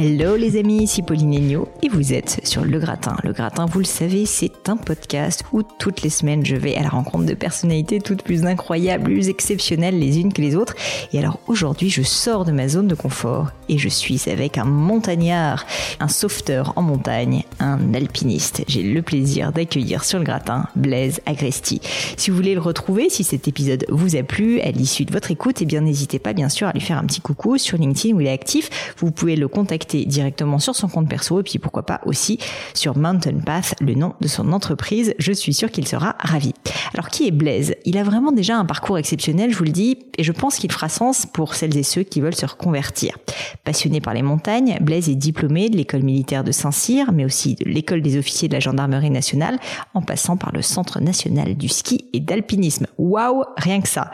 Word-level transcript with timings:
Hello 0.00 0.36
les 0.36 0.56
amis, 0.56 0.84
ici 0.84 1.02
Pauline 1.02 1.34
Agneau 1.34 1.68
et 1.82 1.88
vous 1.88 2.12
êtes 2.12 2.40
sur 2.44 2.64
Le 2.64 2.78
Gratin. 2.78 3.16
Le 3.24 3.32
Gratin, 3.32 3.66
vous 3.66 3.80
le 3.80 3.84
savez, 3.84 4.26
c'est 4.26 4.68
un 4.68 4.76
podcast 4.76 5.42
où 5.52 5.64
toutes 5.64 6.02
les 6.02 6.08
semaines 6.08 6.46
je 6.46 6.54
vais 6.54 6.76
à 6.76 6.84
la 6.84 6.88
rencontre 6.88 7.26
de 7.26 7.34
personnalités 7.34 8.00
toutes 8.00 8.22
plus 8.22 8.44
incroyables, 8.44 9.02
plus 9.02 9.28
exceptionnelles 9.28 9.98
les 9.98 10.20
unes 10.20 10.32
que 10.32 10.40
les 10.40 10.54
autres. 10.54 10.76
Et 11.12 11.18
alors 11.18 11.40
aujourd'hui, 11.48 11.90
je 11.90 12.02
sors 12.02 12.44
de 12.44 12.52
ma 12.52 12.68
zone 12.68 12.86
de 12.86 12.94
confort 12.94 13.48
et 13.68 13.76
je 13.76 13.88
suis 13.88 14.22
avec 14.28 14.56
un 14.56 14.66
montagnard, 14.66 15.66
un 15.98 16.06
sauveteur 16.06 16.74
en 16.76 16.82
montagne, 16.82 17.42
un 17.58 17.92
alpiniste. 17.92 18.62
J'ai 18.68 18.84
le 18.84 19.02
plaisir 19.02 19.50
d'accueillir 19.50 20.04
sur 20.04 20.20
Le 20.20 20.24
Gratin 20.24 20.68
Blaise 20.76 21.20
Agresti. 21.26 21.80
Si 22.16 22.30
vous 22.30 22.36
voulez 22.36 22.54
le 22.54 22.60
retrouver, 22.60 23.10
si 23.10 23.24
cet 23.24 23.48
épisode 23.48 23.84
vous 23.88 24.14
a 24.14 24.22
plu 24.22 24.60
à 24.60 24.70
l'issue 24.70 25.06
de 25.06 25.12
votre 25.12 25.32
écoute, 25.32 25.60
eh 25.60 25.66
bien 25.66 25.80
n'hésitez 25.80 26.20
pas 26.20 26.34
bien 26.34 26.48
sûr 26.48 26.68
à 26.68 26.72
lui 26.72 26.82
faire 26.82 26.98
un 26.98 27.04
petit 27.04 27.20
coucou 27.20 27.58
sur 27.58 27.78
LinkedIn 27.78 28.14
où 28.14 28.20
il 28.20 28.28
est 28.28 28.30
actif. 28.30 28.94
Vous 28.98 29.10
pouvez 29.10 29.34
le 29.34 29.48
contacter 29.48 29.87
directement 29.94 30.58
sur 30.58 30.74
son 30.74 30.88
compte 30.88 31.08
perso 31.08 31.40
et 31.40 31.42
puis 31.42 31.58
pourquoi 31.58 31.84
pas 31.84 32.00
aussi 32.04 32.38
sur 32.74 32.96
Mountain 32.96 33.38
Path, 33.44 33.74
le 33.80 33.94
nom 33.94 34.14
de 34.20 34.28
son 34.28 34.52
entreprise. 34.52 35.14
Je 35.18 35.32
suis 35.32 35.54
sûre 35.54 35.70
qu'il 35.70 35.86
sera 35.86 36.16
ravi. 36.20 36.52
Alors 36.94 37.08
qui 37.08 37.26
est 37.26 37.30
Blaise? 37.30 37.74
Il 37.84 37.98
a 37.98 38.02
vraiment 38.02 38.32
déjà 38.32 38.56
un 38.56 38.64
parcours 38.64 38.98
exceptionnel, 38.98 39.52
je 39.52 39.58
vous 39.58 39.64
le 39.64 39.70
dis, 39.70 39.98
et 40.16 40.22
je 40.22 40.32
pense 40.32 40.56
qu'il 40.56 40.70
fera 40.72 40.88
sens 40.88 41.26
pour 41.26 41.54
celles 41.54 41.76
et 41.76 41.82
ceux 41.82 42.02
qui 42.02 42.20
veulent 42.20 42.34
se 42.34 42.46
reconvertir. 42.46 43.16
Passionné 43.64 44.00
par 44.00 44.14
les 44.14 44.22
montagnes, 44.22 44.78
Blaise 44.80 45.08
est 45.08 45.14
diplômé 45.14 45.70
de 45.70 45.76
l'école 45.76 46.02
militaire 46.02 46.44
de 46.44 46.52
Saint-Cyr, 46.52 47.12
mais 47.12 47.24
aussi 47.24 47.54
de 47.54 47.64
l'école 47.64 48.02
des 48.02 48.18
officiers 48.18 48.48
de 48.48 48.54
la 48.54 48.60
gendarmerie 48.60 49.10
nationale, 49.10 49.58
en 49.94 50.02
passant 50.02 50.36
par 50.36 50.52
le 50.52 50.62
Centre 50.62 51.00
national 51.00 51.56
du 51.56 51.68
ski 51.68 52.06
et 52.12 52.20
d'alpinisme. 52.20 52.86
Waouh, 52.98 53.44
rien 53.56 53.80
que 53.80 53.88
ça. 53.88 54.10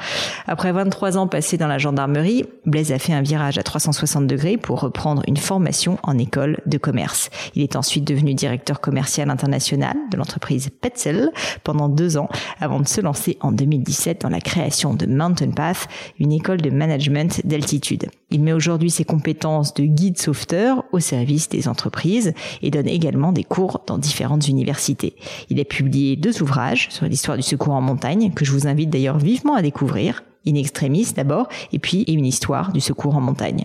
Après 0.47 0.73
23 0.73 1.17
ans 1.17 1.27
passés 1.27 1.57
dans 1.57 1.69
la 1.69 1.79
gendarmerie, 1.79 2.45
Blaise 2.67 2.93
a 2.93 2.99
fait 2.99 3.13
un 3.13 3.23
virage 3.23 3.59
à 3.59 3.63
360 3.63 4.27
degrés 4.27 4.57
pour 4.57 4.81
reprendre 4.81 5.23
une 5.27 5.37
formation 5.37 5.64
en 6.03 6.19
école 6.19 6.59
de 6.67 6.79
commerce. 6.79 7.31
Il 7.55 7.63
est 7.63 7.77
ensuite 7.77 8.05
devenu 8.05 8.35
directeur 8.35 8.81
commercial 8.81 9.31
international 9.31 9.97
de 10.11 10.17
l'entreprise 10.17 10.71
Petzel 10.81 11.31
pendant 11.63 11.89
deux 11.89 12.17
ans 12.17 12.29
avant 12.61 12.81
de 12.81 12.89
se 12.89 13.01
lancer 13.01 13.39
en 13.41 13.53
2017 13.53 14.23
dans 14.23 14.29
la 14.29 14.41
création 14.41 14.95
de 14.95 15.07
Mountain 15.07 15.51
Path, 15.51 15.89
une 16.19 16.33
école 16.33 16.61
de 16.61 16.71
management 16.71 17.41
d'altitude. 17.45 18.07
Il 18.31 18.43
met 18.43 18.53
aujourd'hui 18.53 18.91
ses 18.91 19.05
compétences 19.05 19.75
de 19.75 19.85
guide 19.85 20.19
sauveteur 20.19 20.85
au 20.93 21.01
service 21.01 21.49
des 21.49 21.69
entreprises 21.69 22.33
et 22.63 22.71
donne 22.71 22.89
également 22.89 23.33
des 23.33 23.45
cours 23.45 23.83
dans 23.87 23.99
différentes 23.99 24.49
universités. 24.49 25.15
Il 25.51 25.61
a 25.61 25.65
publié 25.65 26.17
deux 26.17 26.43
ouvrages 26.43 26.89
sur 26.91 27.07
l'histoire 27.07 27.37
du 27.37 27.43
secours 27.43 27.75
en 27.75 27.81
montagne 27.81 28.33
que 28.33 28.45
je 28.45 28.53
vous 28.53 28.67
invite 28.67 28.91
d'ailleurs 28.91 29.19
vivement 29.19 29.55
à 29.55 29.63
découvrir. 29.63 30.23
In 30.47 30.57
extremis 30.57 31.07
d'abord, 31.17 31.49
et 31.73 31.79
puis 31.79 32.03
une 32.03 32.27
histoire 32.27 32.71
du 32.73 32.81
secours 32.81 33.17
en 33.17 33.21
montagne. 33.23 33.65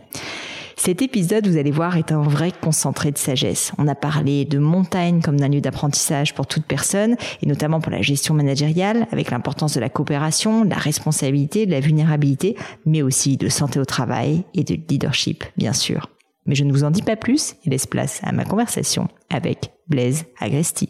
Cet 0.80 1.02
épisode, 1.02 1.46
vous 1.46 1.58
allez 1.58 1.72
voir, 1.72 1.98
est 1.98 2.14
un 2.14 2.22
vrai 2.22 2.54
concentré 2.54 3.12
de 3.12 3.18
sagesse. 3.18 3.74
On 3.78 3.90
a 3.90 3.96
parlé 3.96 4.46
de 4.46 4.60
montagne 4.60 5.22
comme 5.22 5.38
d'un 5.38 5.50
lieu 5.50 5.60
d'apprentissage 5.60 6.34
pour 6.34 6.48
toute 6.48 6.64
personne, 6.64 7.18
et 7.42 7.48
notamment 7.48 7.82
pour 7.82 7.92
la 7.92 8.02
gestion 8.02 8.34
managériale, 8.34 9.06
avec 9.12 9.30
l'importance 9.30 9.74
de 9.74 9.82
la 9.82 9.90
coopération, 9.90 10.64
de 10.64 10.70
la 10.70 10.78
responsabilité, 10.78 11.66
de 11.66 11.72
la 11.72 11.82
vulnérabilité, 11.82 12.56
mais 12.86 13.02
aussi 13.02 13.36
de 13.36 13.50
santé 13.50 13.78
au 13.78 13.84
travail 13.84 14.46
et 14.54 14.64
de 14.64 14.76
leadership, 14.90 15.44
bien 15.58 15.74
sûr. 15.74 16.10
Mais 16.46 16.56
je 16.56 16.64
ne 16.64 16.72
vous 16.72 16.86
en 16.86 16.92
dis 16.92 17.04
pas 17.04 17.18
plus 17.18 17.56
et 17.66 17.70
laisse 17.70 17.86
place 17.86 18.22
à 18.24 18.32
ma 18.32 18.46
conversation 18.46 19.10
avec 19.30 19.74
Blaise 19.88 20.28
Agresti. 20.40 20.88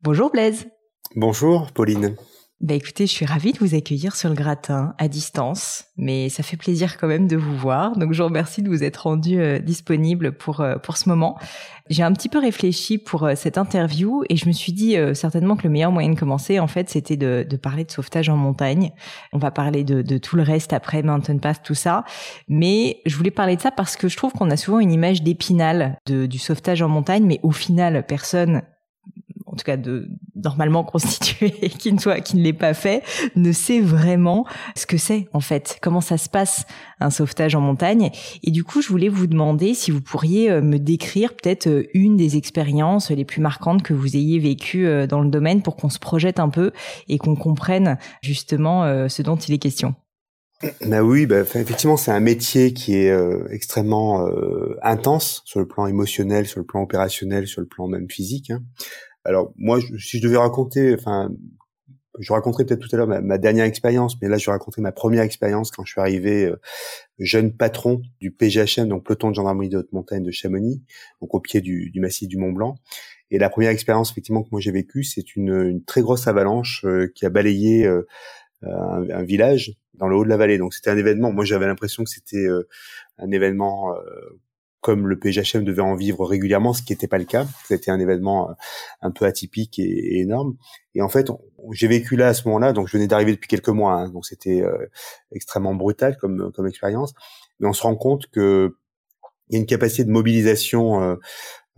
Bonjour 0.00 0.30
Blaise. 0.30 0.68
Bonjour 1.16 1.70
Pauline. 1.72 2.16
Bah 2.64 2.72
écoutez, 2.72 3.06
je 3.06 3.12
suis 3.12 3.26
ravie 3.26 3.52
de 3.52 3.58
vous 3.58 3.74
accueillir 3.74 4.16
sur 4.16 4.30
le 4.30 4.34
gratin 4.34 4.94
à 4.96 5.06
distance, 5.06 5.84
mais 5.98 6.30
ça 6.30 6.42
fait 6.42 6.56
plaisir 6.56 6.96
quand 6.96 7.06
même 7.06 7.28
de 7.28 7.36
vous 7.36 7.54
voir. 7.54 7.94
Donc 7.98 8.14
je 8.14 8.22
vous 8.22 8.28
remercie 8.28 8.62
de 8.62 8.70
vous 8.70 8.82
être 8.82 9.02
rendu 9.02 9.38
euh, 9.38 9.58
disponible 9.58 10.32
pour 10.32 10.62
euh, 10.62 10.76
pour 10.78 10.96
ce 10.96 11.10
moment. 11.10 11.38
J'ai 11.90 12.02
un 12.02 12.12
petit 12.14 12.30
peu 12.30 12.38
réfléchi 12.38 12.96
pour 12.96 13.24
euh, 13.24 13.34
cette 13.36 13.58
interview 13.58 14.24
et 14.30 14.36
je 14.36 14.46
me 14.46 14.52
suis 14.52 14.72
dit 14.72 14.96
certainement 15.12 15.56
que 15.56 15.64
le 15.64 15.68
meilleur 15.68 15.92
moyen 15.92 16.08
de 16.08 16.18
commencer 16.18 16.58
en 16.58 16.66
fait, 16.66 16.88
c'était 16.88 17.18
de, 17.18 17.46
de 17.46 17.56
parler 17.58 17.84
de 17.84 17.90
sauvetage 17.90 18.30
en 18.30 18.38
montagne. 18.38 18.92
On 19.34 19.38
va 19.38 19.50
parler 19.50 19.84
de, 19.84 20.00
de 20.00 20.16
tout 20.16 20.36
le 20.36 20.42
reste 20.42 20.72
après 20.72 21.02
Mountain 21.02 21.36
Pass, 21.36 21.60
tout 21.62 21.74
ça, 21.74 22.04
mais 22.48 23.02
je 23.04 23.14
voulais 23.14 23.30
parler 23.30 23.56
de 23.56 23.60
ça 23.60 23.72
parce 23.72 23.94
que 23.94 24.08
je 24.08 24.16
trouve 24.16 24.32
qu'on 24.32 24.50
a 24.50 24.56
souvent 24.56 24.78
une 24.78 24.90
image 24.90 25.22
d'épinal 25.22 25.98
du 26.06 26.38
sauvetage 26.38 26.80
en 26.80 26.88
montagne, 26.88 27.26
mais 27.26 27.40
au 27.42 27.50
final 27.50 28.06
personne 28.06 28.62
en 29.44 29.56
tout 29.56 29.64
cas 29.64 29.76
de 29.76 30.08
normalement 30.44 30.84
constitué 30.84 31.50
qui 31.78 31.92
ne 31.92 31.98
soit 31.98 32.20
pas 32.58 32.74
fait 32.74 33.02
ne 33.36 33.52
sait 33.52 33.80
vraiment 33.80 34.46
ce 34.76 34.86
que 34.86 34.96
c'est 34.96 35.28
en 35.32 35.40
fait 35.40 35.78
comment 35.80 36.00
ça 36.00 36.18
se 36.18 36.28
passe 36.28 36.66
un 37.00 37.10
sauvetage 37.10 37.54
en 37.54 37.60
montagne? 37.60 38.10
Et 38.42 38.50
du 38.50 38.64
coup 38.64 38.82
je 38.82 38.88
voulais 38.88 39.08
vous 39.08 39.26
demander 39.26 39.74
si 39.74 39.90
vous 39.90 40.00
pourriez 40.00 40.50
euh, 40.50 40.62
me 40.62 40.78
décrire 40.78 41.34
peut-être 41.34 41.66
euh, 41.66 41.84
une 41.94 42.16
des 42.16 42.36
expériences 42.36 43.10
les 43.10 43.24
plus 43.24 43.40
marquantes 43.40 43.82
que 43.82 43.94
vous 43.94 44.16
ayez 44.16 44.38
vécues 44.38 44.86
euh, 44.86 45.06
dans 45.06 45.20
le 45.20 45.30
domaine 45.30 45.62
pour 45.62 45.76
qu'on 45.76 45.90
se 45.90 45.98
projette 45.98 46.40
un 46.40 46.48
peu 46.48 46.72
et 47.08 47.18
qu'on 47.18 47.36
comprenne 47.36 47.98
justement 48.22 49.08
ce 49.08 49.22
dont 49.22 49.36
il 49.36 49.54
est 49.54 49.58
question. 49.58 49.94
Bah 50.86 51.02
oui, 51.02 51.26
bah, 51.26 51.40
effectivement, 51.40 51.96
c'est 51.96 52.10
un 52.10 52.20
métier 52.20 52.72
qui 52.72 52.94
est 52.94 53.14
extrêmement 53.50 54.26
intense 54.82 55.42
sur 55.44 55.60
le 55.60 55.66
plan 55.66 55.86
émotionnel, 55.86 56.46
sur 56.46 56.60
le 56.60 56.66
plan 56.66 56.82
opérationnel, 56.82 57.46
sur 57.46 57.60
le 57.60 57.66
plan 57.66 57.86
même 57.86 58.08
physique. 58.08 58.50
Hein. 58.50 58.62
Alors 59.24 59.52
moi, 59.56 59.80
si 59.98 60.18
je 60.18 60.22
devais 60.22 60.36
raconter, 60.36 60.94
enfin, 60.94 61.30
je 62.18 62.32
raconterai 62.32 62.64
peut-être 62.64 62.80
tout 62.80 62.94
à 62.94 62.98
l'heure 62.98 63.08
ma, 63.08 63.38
dernière 63.38 63.64
expérience, 63.64 64.20
mais 64.20 64.28
là, 64.28 64.36
je 64.36 64.50
raconterai 64.50 64.82
ma 64.82 64.92
première 64.92 65.22
expérience 65.22 65.70
quand 65.70 65.84
je 65.84 65.92
suis 65.92 66.00
arrivé 66.00 66.44
euh, 66.44 66.60
jeune 67.18 67.56
patron 67.56 68.02
du 68.20 68.30
PGHM, 68.30 68.88
donc 68.88 69.04
peloton 69.04 69.30
de 69.30 69.34
gendarmerie 69.34 69.68
de 69.68 69.78
haute 69.78 69.92
montagne 69.92 70.22
de 70.22 70.30
Chamonix, 70.30 70.82
donc 71.20 71.34
au 71.34 71.40
pied 71.40 71.60
du, 71.60 71.90
du 71.90 72.00
massif 72.00 72.28
du 72.28 72.36
Mont 72.36 72.52
Blanc. 72.52 72.76
Et 73.30 73.38
la 73.38 73.50
première 73.50 73.70
expérience 73.70 74.10
effectivement 74.12 74.42
que 74.42 74.48
moi 74.52 74.60
j'ai 74.60 74.70
vécue, 74.70 75.02
c'est 75.02 75.34
une, 75.34 75.52
une, 75.52 75.84
très 75.84 76.02
grosse 76.02 76.28
avalanche 76.28 76.84
euh, 76.84 77.10
qui 77.14 77.26
a 77.26 77.30
balayé 77.30 77.86
euh, 77.86 78.06
un, 78.62 79.08
un, 79.10 79.22
village 79.24 79.72
dans 79.94 80.06
le 80.06 80.16
haut 80.16 80.24
de 80.24 80.28
la 80.28 80.36
vallée. 80.36 80.58
Donc 80.58 80.74
c'était 80.74 80.90
un 80.90 80.96
événement. 80.96 81.32
Moi 81.32 81.44
j'avais 81.44 81.66
l'impression 81.66 82.04
que 82.04 82.10
c'était 82.10 82.46
un 83.18 83.30
événement 83.30 83.94
comme 84.84 85.08
le 85.08 85.18
PGHM 85.18 85.64
devait 85.64 85.80
en 85.80 85.94
vivre 85.94 86.26
régulièrement, 86.26 86.74
ce 86.74 86.82
qui 86.82 86.92
n'était 86.92 87.08
pas 87.08 87.16
le 87.16 87.24
cas. 87.24 87.46
C'était 87.66 87.90
un 87.90 87.98
événement 87.98 88.50
euh, 88.50 88.52
un 89.00 89.10
peu 89.10 89.24
atypique 89.24 89.78
et, 89.78 90.20
énorme. 90.20 90.58
Et 90.94 91.00
en 91.00 91.08
fait, 91.08 91.28
j'ai 91.72 91.88
vécu 91.88 92.16
là 92.16 92.28
à 92.28 92.34
ce 92.34 92.46
moment-là, 92.48 92.74
donc 92.74 92.88
je 92.88 92.92
venais 92.92 93.06
d'arriver 93.06 93.32
depuis 93.32 93.48
quelques 93.48 93.70
mois, 93.70 93.94
hein, 93.94 94.10
donc 94.10 94.26
c'était 94.26 94.60
euh, 94.60 94.76
extrêmement 95.32 95.74
brutal 95.74 96.18
comme 96.18 96.52
comme 96.52 96.66
expérience. 96.66 97.14
Mais 97.60 97.66
on 97.66 97.72
se 97.72 97.82
rend 97.82 97.96
compte 97.96 98.26
que 98.26 98.76
il 99.48 99.54
y 99.54 99.56
a 99.56 99.60
une 99.60 99.66
capacité 99.66 100.04
de 100.04 100.10
mobilisation 100.10 101.02
euh, 101.02 101.16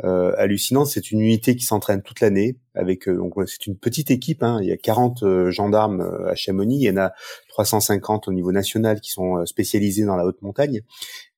euh, 0.03 0.33
hallucinante. 0.37 0.89
C'est 0.89 1.13
une 1.13 1.21
unité 1.21 1.55
qui 1.55 1.65
s'entraîne 1.65 2.03
toute 2.03 2.19
l'année. 2.21 2.57
Avec 2.75 3.09
donc 3.09 3.35
c'est 3.47 3.69
une 3.69 3.79
petite 3.79 4.11
équipe. 4.11 4.43
Hein, 4.43 4.59
il 4.63 4.69
y 4.69 4.73
a 4.73 4.77
40 4.77 5.51
gendarmes 5.51 6.01
à 6.27 6.35
Chamonix. 6.35 6.79
Il 6.79 6.83
y 6.83 6.91
en 6.91 6.97
a 6.97 7.13
350 7.51 8.27
au 8.27 8.33
niveau 8.33 8.51
national 8.51 9.01
qui 9.01 9.13
sont 9.13 9.47
spécialisés 9.47 10.05
dans 10.05 10.17
la 10.17 10.27
haute 10.27 10.43
montagne 10.43 10.83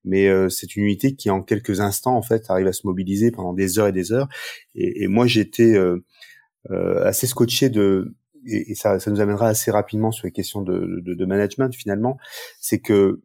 mais 0.05 0.29
euh, 0.29 0.49
c'est 0.49 0.77
une 0.77 0.85
unité 0.85 1.15
qui 1.15 1.31
en 1.31 1.43
quelques 1.43 1.81
instants 1.81 2.17
en 2.17 2.23
fait 2.23 2.45
arrive 2.49 2.67
à 2.67 2.73
se 2.73 2.87
mobiliser 2.87 3.31
pendant 3.31 3.53
des 3.53 3.79
heures 3.79 3.89
et 3.89 3.93
des 3.93 4.13
heures. 4.13 4.29
Et, 4.75 5.05
et 5.05 5.09
moi 5.09 5.27
j'étais 5.27 5.75
euh, 5.75 6.05
euh, 6.71 7.05
assez 7.05 7.27
scotché 7.27 7.69
de 7.71 8.15
et, 8.47 8.75
ça, 8.75 9.01
ça 9.01 9.11
nous 9.11 9.21
amènera 9.21 9.49
assez 9.49 9.71
rapidement 9.71 10.13
sur 10.13 10.27
les 10.27 10.33
questions 10.33 10.63
de, 10.63 11.01
de, 11.03 11.15
de 11.15 11.25
management 11.27 11.75
finalement, 11.75 12.19
c'est 12.61 12.79
que 12.79 13.21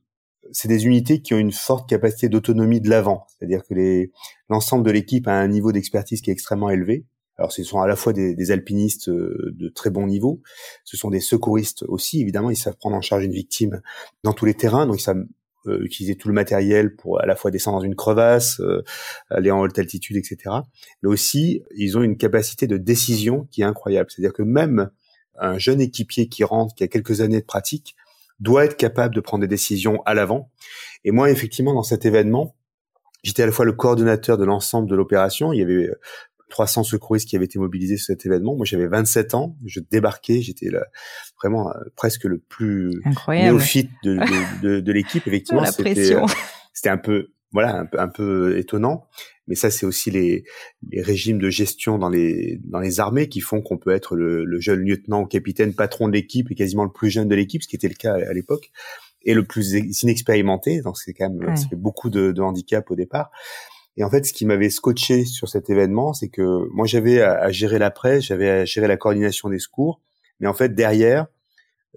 c'est 0.52 0.68
des 0.68 0.86
unités 0.86 1.22
qui 1.22 1.34
ont 1.34 1.38
une 1.38 1.54
forte 1.54 1.88
capacité 1.88 2.28
d'autonomie 2.28 2.82
de 2.82 2.90
l'avant, 2.90 3.26
c'est-à-dire 3.30 3.64
que 3.64 4.10
l'ensemble 4.50 4.86
de 4.86 4.92
l'équipe 4.92 5.28
a 5.28 5.34
un 5.34 5.48
niveau 5.48 5.72
d'expertise 5.72 6.22
qui 6.22 6.32
est 6.32 6.34
extrêmement 6.34 6.70
élevé. 6.70 7.06
Alors, 7.38 7.54
ce 7.54 7.64
sont 7.64 7.80
à 7.80 7.88
la 7.88 7.96
fois 7.96 8.12
des, 8.12 8.36
des, 8.36 8.52
alpinistes 8.52 9.10
de 9.10 9.70
très 9.70 9.90
bon 9.90 10.06
niveau, 10.06 10.42
ce 10.84 10.98
sont 10.98 11.10
des 11.10 11.22
secouristes 11.22 11.84
aussi. 11.84 12.20
Évidemment, 12.20 12.50
ils 12.50 12.58
savent 12.58 12.76
prendre 12.76 12.98
en 12.98 13.02
charge 13.02 13.24
une 13.24 13.32
victime 13.32 13.82
dans 14.24 14.34
tous 14.34 14.46
les 14.46 14.54
terrains, 14.54 14.86
donc 14.86 15.00
ils 15.00 15.04
savent 15.04 15.18
euh, 15.18 15.26
utiliser 15.66 16.16
tout 16.16 16.28
le 16.28 16.34
matériel 16.34 16.96
pour 16.96 17.22
à 17.22 17.26
la 17.26 17.36
fois 17.36 17.52
descendre 17.52 17.80
dans 17.80 17.84
une 17.84 17.96
crevasse, 17.96 18.60
euh, 18.60 18.84
aller 19.30 19.52
en 19.52 19.62
haute 19.62 19.78
altitude, 19.78 20.18
etc. 20.18 20.56
Mais 21.02 21.10
aussi, 21.10 21.64
ils 21.76 21.98
ont 21.98 22.04
une 22.04 22.18
capacité 22.18 22.68
de 22.68 22.78
décision 22.78 23.48
qui 23.52 23.62
est 23.62 23.66
incroyable. 23.66 24.10
C'est-à-dire 24.12 24.34
que 24.34 24.44
même 24.44 24.90
un 25.40 25.58
jeune 25.58 25.82
équipier 25.82 26.28
qui 26.28 26.44
rentre, 26.44 26.76
qui 26.76 26.84
a 26.84 26.88
quelques 26.88 27.22
années 27.22 27.42
de 27.42 27.46
pratique, 27.46 27.96
doit 28.40 28.66
être 28.66 28.78
capable 28.78 29.16
de 29.16 29.22
prendre 29.22 29.42
des 29.42 29.48
décisions 29.48 30.02
à 30.06 30.14
l'avant. 30.14 30.52
Et 31.04 31.12
moi, 31.12 31.32
effectivement, 31.32 31.74
dans 31.74 31.84
cet 31.84 32.06
événement, 32.06 32.56
j'étais 33.24 33.44
à 33.44 33.46
la 33.46 33.52
fois 33.52 33.66
le 33.66 33.74
coordonnateur 33.74 34.38
de 34.38 34.44
l'ensemble 34.44 34.90
de 34.90 34.96
l'opération. 34.96 35.54
Il 35.54 35.60
y 35.60 35.64
avait 35.64 35.90
300 36.54 36.84
secouristes 36.84 37.28
qui 37.28 37.36
avaient 37.36 37.46
été 37.46 37.58
mobilisés 37.58 37.98
sur 37.98 38.06
cet 38.06 38.28
événement. 38.28 38.56
Moi, 38.56 38.64
j'avais 38.64 38.86
27 38.86 39.34
ans, 39.34 39.58
je 39.66 39.80
débarquais, 39.80 40.42
j'étais 40.42 40.70
vraiment 41.42 41.72
euh, 41.72 41.80
presque 41.96 42.26
le 42.26 42.38
plus 42.38 43.02
néophyte 43.28 43.90
de, 44.04 44.20
de, 44.62 44.80
de, 44.80 44.92
l'équipe. 44.92 45.26
Effectivement, 45.26 45.66
c'était 45.72 46.14
euh, 46.14 46.22
c'était 46.72 46.90
un 46.90 47.00
peu 47.00 47.30
voilà 47.52 47.80
un 47.80 47.86
peu 47.88 48.00
un 48.00 48.08
peu 48.08 48.58
étonnant. 48.60 49.08
Mais 49.48 49.56
ça, 49.56 49.72
c'est 49.72 49.88
aussi 49.88 50.12
les, 50.12 50.44
les 50.92 51.02
régimes 51.02 51.40
de 51.40 51.50
gestion 51.50 51.98
dans 51.98 52.10
les 52.10 52.60
dans 52.66 52.80
les 52.80 53.00
armées 53.00 53.30
qui 53.30 53.40
font 53.40 53.64
qu'on 53.64 53.80
peut 53.80 53.92
être 53.92 54.16
le, 54.16 54.46
le 54.46 54.60
jeune 54.60 54.82
lieutenant 54.82 55.22
ou 55.24 55.26
capitaine 55.26 55.74
patron 55.74 56.08
de 56.08 56.14
l'équipe 56.14 56.52
et 56.52 56.56
quasiment 56.56 56.84
le 56.84 56.92
plus 56.92 57.10
jeune 57.10 57.28
de 57.28 57.36
l'équipe, 57.36 57.64
ce 57.64 57.68
qui 57.68 57.76
était 57.76 57.90
le 57.90 57.96
cas 57.96 58.14
à 58.14 58.32
l'époque. 58.32 58.70
et 59.24 59.34
le 59.34 59.44
plus 59.44 59.74
inexpérimenté. 60.04 60.82
Donc 60.82 61.00
c'est 61.00 61.16
quand 61.16 61.32
même 61.32 61.50
ouais. 61.50 61.78
beaucoup 61.78 62.12
de, 62.12 62.32
de 62.32 62.42
handicap 62.44 62.92
au 62.92 62.96
départ. 62.96 63.32
Et 63.98 64.04
en 64.04 64.10
fait, 64.10 64.26
ce 64.26 64.34
qui 64.34 64.46
m'avait 64.46 64.70
scotché 64.70 65.26
sur 65.26 65.48
cet 65.48 65.70
événement, 65.70 66.14
c'est 66.14 66.30
que 66.30 66.68
moi 66.72 66.88
j'avais 66.88 67.22
à, 67.22 67.52
gérer 67.52 67.80
la 67.80 67.92
presse, 67.92 68.26
j'avais 68.26 68.50
à 68.50 68.66
gérer 68.66 68.88
la 68.88 68.98
coordination 68.98 69.50
des 69.50 69.60
secours, 69.60 70.02
mais 70.40 70.48
en 70.48 70.54
fait 70.54 70.74
derrière, 70.74 71.28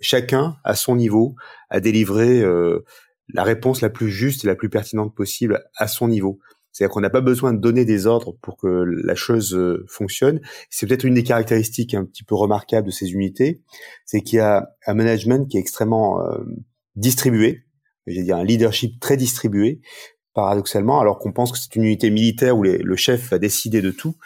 chacun 0.00 0.56
à 0.64 0.75
son 0.75 0.96
niveau 0.96 1.34
a 1.70 1.81
délivré 1.81 2.40
euh, 2.40 2.84
la 3.32 3.44
réponse 3.44 3.81
la 3.81 3.90
plus 3.90 4.10
juste 4.10 4.44
et 4.44 4.46
la 4.46 4.54
plus 4.54 4.69
pertinente 4.69 5.14
possible 5.14 5.64
à 5.76 5.88
son 5.88 6.08
niveau. 6.08 6.38
C'est-à-dire 6.70 6.93
qu'on 6.93 7.00
n'a 7.00 7.08
pas 7.08 7.22
besoin 7.22 7.54
de 7.54 7.58
donner 7.58 7.87
des 7.87 8.06
ordres 8.06 8.37
pour 8.43 8.58
que 8.58 8.66
la 8.66 9.14
chose 9.14 9.54
euh, 9.54 9.87
fonctionne. 9.88 10.43
C'est 10.69 10.87
peut-être 10.87 11.04
une 11.04 11.14
des 11.14 11.22
caractéristiques 11.22 11.94
un 11.94 12.04
petit 12.04 12.22
peu 12.22 12.34
remarquables 12.34 12.87
de 12.87 12.93
ces 12.93 13.12
unités, 13.12 13.62
c'est 14.04 14.20
qu'il 14.20 14.37
y 14.37 14.40
a 14.40 14.69
un 14.87 14.93
management 14.93 15.48
qui 15.48 15.56
est 15.56 15.60
extrêmement 15.60 16.20
euh, 16.20 16.44
distribué, 16.94 17.64
j'ai 18.06 18.22
dire 18.22 18.37
un 18.37 18.44
leadership 18.44 19.00
très 19.00 19.16
distribué, 19.16 19.81
paradoxalement, 20.37 21.00
alors 21.00 21.19
qu'on 21.19 21.33
pense 21.33 21.50
que 21.50 21.56
c'est 21.59 21.75
une 21.77 21.85
unité 21.85 22.11
militaire 22.11 22.59
où 22.59 22.62
le 22.62 22.97
chef 22.97 23.31
va 23.31 23.38
décider 23.38 23.81
de 23.81 23.91
tout, 23.91 24.17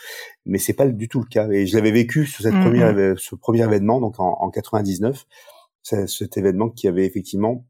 mais 0.44 0.58
c'est 0.58 0.72
pas 0.72 0.86
du 0.86 1.08
tout 1.08 1.20
le 1.20 1.26
cas. 1.26 1.48
Et 1.48 1.68
je 1.68 1.76
l'avais 1.76 1.92
vécu 1.92 2.26
sur 2.26 2.42
cette 2.42 2.52
mmh, 2.52 2.64
première, 2.64 3.14
ce 3.16 3.36
premier 3.36 3.62
événement, 3.62 4.00
donc 4.00 4.18
en, 4.18 4.36
en 4.40 4.50
99, 4.50 5.24
cet 5.82 6.36
événement 6.36 6.68
qui 6.68 6.88
avait 6.88 7.06
effectivement 7.06 7.64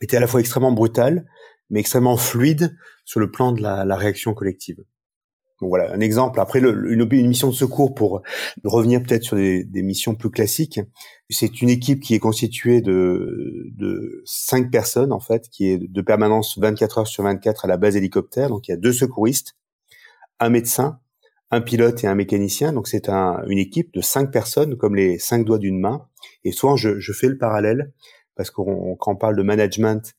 été 0.00 0.16
à 0.16 0.20
la 0.20 0.28
fois 0.28 0.38
extrêmement 0.38 0.70
brutal, 0.70 1.26
mais 1.70 1.80
extrêmement 1.80 2.16
fluide 2.16 2.76
sur 3.04 3.18
le 3.18 3.32
plan 3.32 3.50
de 3.50 3.60
la, 3.60 3.84
la 3.84 3.96
réaction 3.96 4.32
collective. 4.32 4.84
Donc 5.62 5.68
voilà, 5.68 5.92
un 5.92 6.00
exemple. 6.00 6.40
Après, 6.40 6.58
une, 6.58 7.28
mission 7.28 7.48
de 7.48 7.54
secours, 7.54 7.94
pour 7.94 8.22
revenir 8.64 9.00
peut-être 9.00 9.22
sur 9.22 9.36
des, 9.36 9.64
missions 9.74 10.16
plus 10.16 10.28
classiques, 10.28 10.80
c'est 11.30 11.62
une 11.62 11.70
équipe 11.70 12.00
qui 12.00 12.14
est 12.14 12.18
constituée 12.18 12.80
de, 12.80 13.70
de 13.76 14.22
cinq 14.24 14.72
personnes, 14.72 15.12
en 15.12 15.20
fait, 15.20 15.48
qui 15.48 15.68
est 15.68 15.78
de 15.78 16.00
permanence 16.02 16.58
24 16.58 16.98
heures 16.98 17.06
sur 17.06 17.22
24 17.22 17.64
à 17.64 17.68
la 17.68 17.76
base 17.76 17.94
hélicoptère. 17.94 18.48
Donc 18.48 18.66
il 18.66 18.72
y 18.72 18.74
a 18.74 18.76
deux 18.76 18.92
secouristes, 18.92 19.56
un 20.40 20.48
médecin, 20.48 20.98
un 21.52 21.60
pilote 21.60 22.02
et 22.02 22.08
un 22.08 22.16
mécanicien. 22.16 22.72
Donc 22.72 22.88
c'est 22.88 23.08
un, 23.08 23.40
une 23.46 23.58
équipe 23.58 23.94
de 23.94 24.00
cinq 24.00 24.32
personnes, 24.32 24.76
comme 24.76 24.96
les 24.96 25.20
cinq 25.20 25.44
doigts 25.44 25.58
d'une 25.58 25.78
main. 25.78 26.08
Et 26.42 26.50
souvent, 26.50 26.74
je, 26.74 26.98
je 26.98 27.12
fais 27.12 27.28
le 27.28 27.38
parallèle, 27.38 27.92
parce 28.34 28.50
qu'on 28.50 28.96
quand 28.96 29.12
on 29.12 29.16
parle 29.16 29.36
de 29.36 29.44
management, 29.44 30.12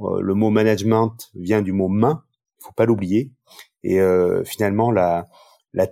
euh, 0.00 0.22
le 0.22 0.32
mot 0.32 0.48
management 0.48 1.12
vient 1.34 1.60
du 1.60 1.72
mot 1.72 1.88
main, 1.88 2.24
il 2.60 2.64
faut 2.64 2.72
pas 2.72 2.86
l'oublier. 2.86 3.30
Et 3.86 4.00
euh, 4.00 4.42
finalement, 4.42 4.90
la, 4.90 5.26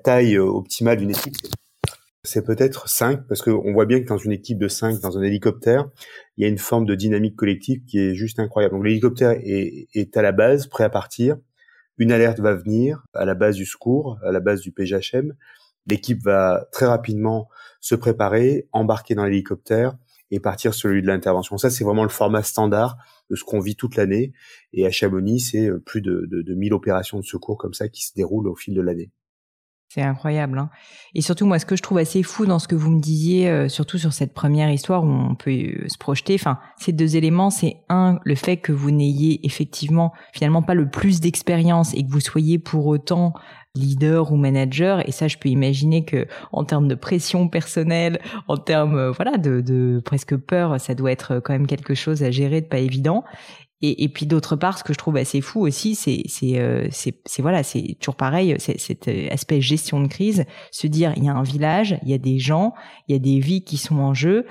taille 0.02 0.34
euh, 0.34 0.42
optimale 0.42 0.98
d'une 0.98 1.10
équipe, 1.10 1.36
c'est 2.24 2.44
peut-être 2.44 2.88
5, 2.88 3.28
parce 3.28 3.40
qu'on 3.40 3.72
voit 3.72 3.86
bien 3.86 4.00
que 4.00 4.08
dans 4.08 4.18
une 4.18 4.32
équipe 4.32 4.58
de 4.58 4.66
5, 4.66 5.00
dans 5.00 5.16
un 5.16 5.22
hélicoptère, 5.22 5.88
il 6.36 6.42
y 6.42 6.44
a 6.44 6.48
une 6.48 6.58
forme 6.58 6.86
de 6.86 6.96
dynamique 6.96 7.36
collective 7.36 7.84
qui 7.84 8.00
est 8.00 8.14
juste 8.14 8.40
incroyable. 8.40 8.74
Donc 8.74 8.84
l'hélicoptère 8.84 9.30
est, 9.30 9.86
est 9.94 10.16
à 10.16 10.22
la 10.22 10.32
base, 10.32 10.66
prêt 10.66 10.82
à 10.82 10.90
partir. 10.90 11.36
Une 11.96 12.10
alerte 12.10 12.40
va 12.40 12.54
venir 12.54 13.04
à 13.14 13.24
la 13.24 13.34
base 13.34 13.54
du 13.54 13.64
secours, 13.64 14.18
à 14.24 14.32
la 14.32 14.40
base 14.40 14.60
du 14.60 14.72
PGHM. 14.72 15.32
L'équipe 15.86 16.20
va 16.20 16.66
très 16.72 16.86
rapidement 16.86 17.48
se 17.80 17.94
préparer, 17.94 18.66
embarquer 18.72 19.14
dans 19.14 19.24
l'hélicoptère 19.24 19.94
et 20.32 20.40
partir 20.40 20.74
sur 20.74 20.88
le 20.88 20.96
lieu 20.96 21.02
de 21.02 21.06
l'intervention. 21.06 21.58
Ça, 21.58 21.70
c'est 21.70 21.84
vraiment 21.84 22.02
le 22.02 22.08
format 22.08 22.42
standard 22.42 22.96
de 23.30 23.36
ce 23.36 23.44
qu'on 23.44 23.60
vit 23.60 23.76
toute 23.76 23.96
l'année. 23.96 24.32
Et 24.72 24.86
à 24.86 24.90
Chamonix, 24.90 25.40
c'est 25.40 25.68
euh, 25.68 25.78
plus 25.78 26.00
de, 26.00 26.26
de, 26.30 26.42
de 26.42 26.54
1000 26.54 26.74
opérations 26.74 27.18
de 27.18 27.24
secours 27.24 27.58
comme 27.58 27.74
ça 27.74 27.88
qui 27.88 28.04
se 28.04 28.14
déroulent 28.14 28.48
au 28.48 28.56
fil 28.56 28.74
de 28.74 28.80
l'année. 28.80 29.10
C'est 29.94 30.02
incroyable. 30.02 30.58
Hein. 30.58 30.70
Et 31.14 31.20
surtout, 31.20 31.46
moi, 31.46 31.60
ce 31.60 31.66
que 31.66 31.76
je 31.76 31.82
trouve 31.82 31.98
assez 31.98 32.24
fou 32.24 32.46
dans 32.46 32.58
ce 32.58 32.66
que 32.66 32.74
vous 32.74 32.90
me 32.90 33.00
disiez, 33.00 33.48
euh, 33.48 33.68
surtout 33.68 33.96
sur 33.96 34.12
cette 34.12 34.34
première 34.34 34.68
histoire 34.68 35.04
où 35.04 35.08
on 35.08 35.36
peut 35.36 35.52
euh, 35.52 35.88
se 35.88 35.96
projeter, 35.98 36.34
enfin, 36.34 36.58
ces 36.80 36.92
deux 36.92 37.14
éléments, 37.14 37.50
c'est 37.50 37.76
un, 37.88 38.18
le 38.24 38.34
fait 38.34 38.56
que 38.56 38.72
vous 38.72 38.90
n'ayez 38.90 39.46
effectivement 39.46 40.12
finalement 40.32 40.62
pas 40.62 40.74
le 40.74 40.90
plus 40.90 41.20
d'expérience 41.20 41.94
et 41.94 42.04
que 42.04 42.10
vous 42.10 42.18
soyez 42.18 42.58
pour 42.58 42.86
autant 42.86 43.34
leader 43.74 44.32
ou 44.32 44.36
manager. 44.36 45.06
Et 45.08 45.12
ça 45.12 45.28
je 45.28 45.36
peux 45.36 45.48
imaginer 45.48 46.04
que 46.04 46.26
en 46.52 46.64
termes 46.64 46.88
de 46.88 46.94
pression 46.94 47.48
personnelle 47.48 48.20
en 48.48 48.56
termes 48.56 48.96
euh, 48.96 49.10
voilà 49.10 49.36
de, 49.36 49.60
de 49.60 50.00
presque 50.04 50.36
peur 50.36 50.80
ça 50.80 50.94
doit 50.94 51.12
être 51.12 51.40
quand 51.40 51.52
même 51.52 51.66
quelque 51.66 51.94
chose 51.94 52.22
à 52.22 52.30
gérer 52.30 52.60
de 52.60 52.66
pas 52.66 52.78
évident. 52.78 53.24
Et, 53.86 54.04
et 54.04 54.08
puis 54.08 54.24
d'autre 54.24 54.56
part, 54.56 54.78
ce 54.78 54.84
que 54.84 54.94
je 54.94 54.98
trouve 54.98 55.16
assez 55.16 55.42
fou 55.42 55.60
aussi, 55.60 55.94
c'est 55.94 56.22
c'est 56.26 56.58
euh, 56.58 56.88
c'est 56.90 57.42
voilà, 57.42 57.62
c'est 57.62 57.98
toujours 58.00 58.16
pareil, 58.16 58.56
cet 58.58 59.08
euh, 59.08 59.28
aspect 59.30 59.60
gestion 59.60 60.00
de 60.00 60.08
crise, 60.08 60.46
se 60.70 60.86
dire 60.86 61.12
il 61.16 61.24
y 61.24 61.28
a 61.28 61.34
un 61.34 61.42
village, 61.42 61.98
il 62.02 62.08
y 62.08 62.14
a 62.14 62.18
des 62.18 62.38
gens, 62.38 62.72
il 63.08 63.12
y 63.12 63.16
a 63.16 63.18
des 63.18 63.40
vies 63.40 63.62
qui 63.62 63.76
sont 63.76 63.96
en 63.96 64.14
jeu, 64.14 64.46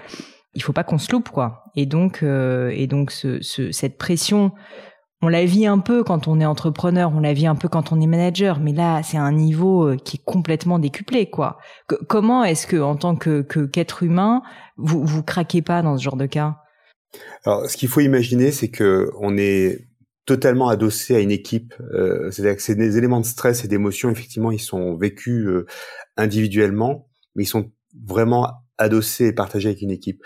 il 0.53 0.61
faut 0.61 0.71
pas 0.71 0.83
qu'on 0.83 0.99
se 0.99 1.11
loupe 1.11 1.29
quoi. 1.29 1.63
Et 1.75 1.87
donc 1.87 2.21
euh, 2.21 2.71
et 2.75 2.85
donc 2.85 3.09
ce, 3.09 3.41
ce, 3.41 3.71
cette 3.71 3.97
pression, 3.97 4.51
on 5.23 5.27
la 5.27 5.45
vit 5.45 5.65
un 5.65 5.79
peu 5.79 6.03
quand 6.03 6.27
on 6.27 6.39
est 6.39 6.45
entrepreneur, 6.45 7.11
on 7.15 7.19
la 7.19 7.33
vit 7.33 7.47
un 7.47 7.55
peu 7.55 7.67
quand 7.67 7.91
on 7.91 7.99
est 7.99 8.07
manager, 8.07 8.59
mais 8.59 8.73
là 8.73 9.01
c'est 9.03 9.17
un 9.17 9.31
niveau 9.31 9.95
qui 9.97 10.17
est 10.17 10.23
complètement 10.23 10.79
décuplé 10.79 11.29
quoi. 11.29 11.57
comment 12.07 12.43
est-ce 12.43 12.67
que 12.67 12.77
en 12.77 12.95
tant 12.95 13.15
que 13.15 13.41
qu'être 13.41 14.03
humain, 14.03 14.41
vous 14.77 15.03
vous 15.03 15.23
craquez 15.23 15.61
pas 15.61 15.81
dans 15.81 15.97
ce 15.97 16.03
genre 16.03 16.17
de 16.17 16.25
cas? 16.25 16.57
Alors, 17.45 17.69
ce 17.69 17.77
qu'il 17.77 17.89
faut 17.89 18.01
imaginer, 18.01 18.51
c'est 18.51 18.69
que 18.69 19.11
on 19.19 19.37
est 19.37 19.87
totalement 20.25 20.69
adossé 20.69 21.15
à 21.15 21.19
une 21.19 21.31
équipe. 21.31 21.73
Euh, 21.93 22.31
C'est-à-dire 22.31 22.57
que 22.57 22.73
des 22.73 22.97
éléments 22.97 23.19
de 23.19 23.25
stress 23.25 23.65
et 23.65 23.67
d'émotion, 23.67 24.09
effectivement, 24.09 24.51
ils 24.51 24.59
sont 24.59 24.95
vécus 24.95 25.45
euh, 25.47 25.65
individuellement, 26.17 27.09
mais 27.35 27.43
ils 27.43 27.47
sont 27.47 27.71
vraiment 28.05 28.49
adossés 28.77 29.27
et 29.27 29.33
partagés 29.33 29.69
avec 29.69 29.81
une 29.81 29.91
équipe. 29.91 30.23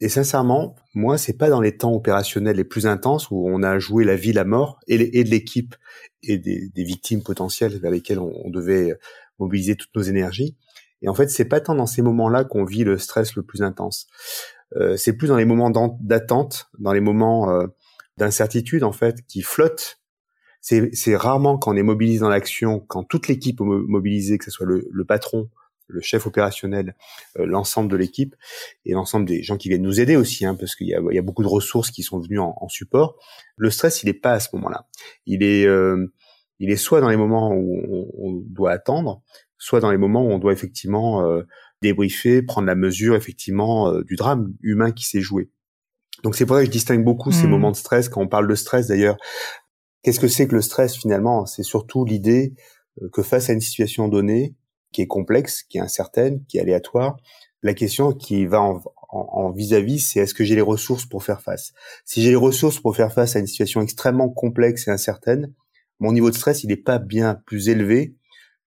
Et 0.00 0.08
sincèrement, 0.08 0.76
moi, 0.94 1.18
c'est 1.18 1.36
pas 1.36 1.50
dans 1.50 1.60
les 1.60 1.76
temps 1.76 1.92
opérationnels 1.92 2.56
les 2.56 2.64
plus 2.64 2.86
intenses 2.86 3.30
où 3.30 3.48
on 3.48 3.62
a 3.64 3.78
joué 3.80 4.04
la 4.04 4.14
vie, 4.14 4.32
la 4.32 4.44
mort, 4.44 4.78
et, 4.86 5.24
de 5.24 5.30
l'équipe 5.30 5.74
et 6.22 6.38
des, 6.38 6.70
victimes 6.76 7.22
potentielles 7.22 7.78
vers 7.80 7.90
lesquelles 7.90 8.20
on, 8.20 8.50
devait 8.50 8.96
mobiliser 9.40 9.74
toutes 9.74 9.94
nos 9.96 10.02
énergies. 10.02 10.56
Et 11.02 11.08
en 11.08 11.14
fait, 11.14 11.28
c'est 11.28 11.44
pas 11.44 11.60
tant 11.60 11.74
dans 11.74 11.86
ces 11.86 12.02
moments-là 12.02 12.44
qu'on 12.44 12.64
vit 12.64 12.84
le 12.84 12.98
stress 12.98 13.34
le 13.34 13.42
plus 13.42 13.62
intense. 13.62 14.06
Euh, 14.76 14.96
c'est 14.96 15.14
plus 15.14 15.28
dans 15.28 15.36
les 15.36 15.44
moments 15.44 15.70
d'attente, 16.00 16.70
dans 16.78 16.92
les 16.92 17.00
moments 17.00 17.50
euh, 17.50 17.66
d'incertitude 18.18 18.84
en 18.84 18.92
fait, 18.92 19.24
qui 19.26 19.42
flottent. 19.42 20.00
C'est 20.60 21.16
rarement 21.16 21.56
quand 21.56 21.72
on 21.72 21.76
est 21.76 21.82
mobilisé 21.82 22.20
dans 22.20 22.28
l'action, 22.28 22.80
quand 22.80 23.02
toute 23.02 23.26
l'équipe 23.26 23.60
est 23.60 23.64
mobilisée, 23.64 24.38
que 24.38 24.44
ce 24.44 24.50
soit 24.50 24.66
le 24.66 25.04
patron, 25.04 25.48
le 25.88 26.00
chef 26.00 26.26
opérationnel, 26.26 26.94
euh, 27.38 27.46
l'ensemble 27.46 27.90
de 27.90 27.96
l'équipe 27.96 28.36
et 28.84 28.92
l'ensemble 28.92 29.26
des 29.26 29.42
gens 29.42 29.56
qui 29.56 29.68
viennent 29.68 29.82
nous 29.82 30.00
aider 30.00 30.16
aussi, 30.16 30.46
hein, 30.46 30.54
parce 30.54 30.76
qu'il 30.76 30.86
y, 30.86 30.90
y 30.90 31.18
a, 31.18 31.22
beaucoup 31.22 31.42
de 31.42 31.48
ressources 31.48 31.90
qui 31.90 32.02
sont 32.02 32.20
venues 32.20 32.38
en, 32.38 32.54
en 32.60 32.68
support. 32.68 33.16
Le 33.56 33.70
stress, 33.70 34.02
il 34.02 34.06
n'est 34.06 34.12
pas 34.12 34.32
à 34.32 34.40
ce 34.40 34.48
moment-là. 34.52 34.86
Il 35.26 35.42
est, 35.42 35.66
euh, 35.66 36.06
il 36.58 36.70
est 36.70 36.76
soit 36.76 37.00
dans 37.00 37.08
les 37.08 37.16
moments 37.16 37.52
où 37.52 37.80
on, 37.88 38.08
on, 38.18 38.32
doit 38.46 38.72
attendre, 38.72 39.22
soit 39.58 39.80
dans 39.80 39.90
les 39.90 39.98
moments 39.98 40.24
où 40.24 40.30
on 40.30 40.38
doit 40.38 40.52
effectivement 40.52 41.24
euh, 41.24 41.42
débriefer, 41.82 42.42
prendre 42.42 42.66
la 42.66 42.74
mesure 42.74 43.16
effectivement 43.16 43.88
euh, 43.88 44.02
du 44.02 44.16
drame 44.16 44.54
humain 44.62 44.92
qui 44.92 45.04
s'est 45.04 45.20
joué. 45.20 45.50
Donc 46.24 46.34
c'est 46.34 46.46
pour 46.46 46.56
ça 46.56 46.62
que 46.62 46.66
je 46.66 46.72
distingue 46.72 47.04
beaucoup 47.04 47.30
ces 47.30 47.46
hmm. 47.46 47.50
moments 47.50 47.70
de 47.70 47.76
stress. 47.76 48.08
Quand 48.08 48.20
on 48.20 48.28
parle 48.28 48.48
de 48.48 48.54
stress 48.54 48.88
d'ailleurs, 48.88 49.16
qu'est-ce 50.02 50.20
que 50.20 50.28
c'est 50.28 50.48
que 50.48 50.54
le 50.54 50.62
stress 50.62 50.96
finalement? 50.96 51.46
C'est 51.46 51.62
surtout 51.62 52.04
l'idée 52.04 52.54
euh, 53.02 53.08
que 53.12 53.22
face 53.22 53.50
à 53.50 53.52
une 53.52 53.60
situation 53.60 54.08
donnée 54.08 54.54
qui 54.92 55.02
est 55.02 55.06
complexe, 55.06 55.62
qui 55.62 55.78
est 55.78 55.80
incertaine, 55.80 56.44
qui 56.46 56.58
est 56.58 56.60
aléatoire, 56.60 57.16
la 57.62 57.74
question 57.74 58.12
qui 58.12 58.46
va 58.46 58.60
en 58.60 59.50
vis-à-vis, 59.50 60.00
c'est 60.00 60.20
est-ce 60.20 60.34
que 60.34 60.44
j'ai 60.44 60.54
les 60.54 60.60
ressources 60.60 61.06
pour 61.06 61.24
faire 61.24 61.40
face? 61.40 61.72
Si 62.04 62.22
j'ai 62.22 62.30
les 62.30 62.36
ressources 62.36 62.78
pour 62.78 62.94
faire 62.94 63.12
face 63.12 63.36
à 63.36 63.40
une 63.40 63.46
situation 63.46 63.80
extrêmement 63.80 64.28
complexe 64.28 64.86
et 64.86 64.90
incertaine, 64.90 65.52
mon 65.98 66.12
niveau 66.12 66.30
de 66.30 66.36
stress, 66.36 66.62
il 66.62 66.68
n'est 66.68 66.76
pas 66.76 66.98
bien 66.98 67.34
plus 67.46 67.68
élevé 67.68 68.14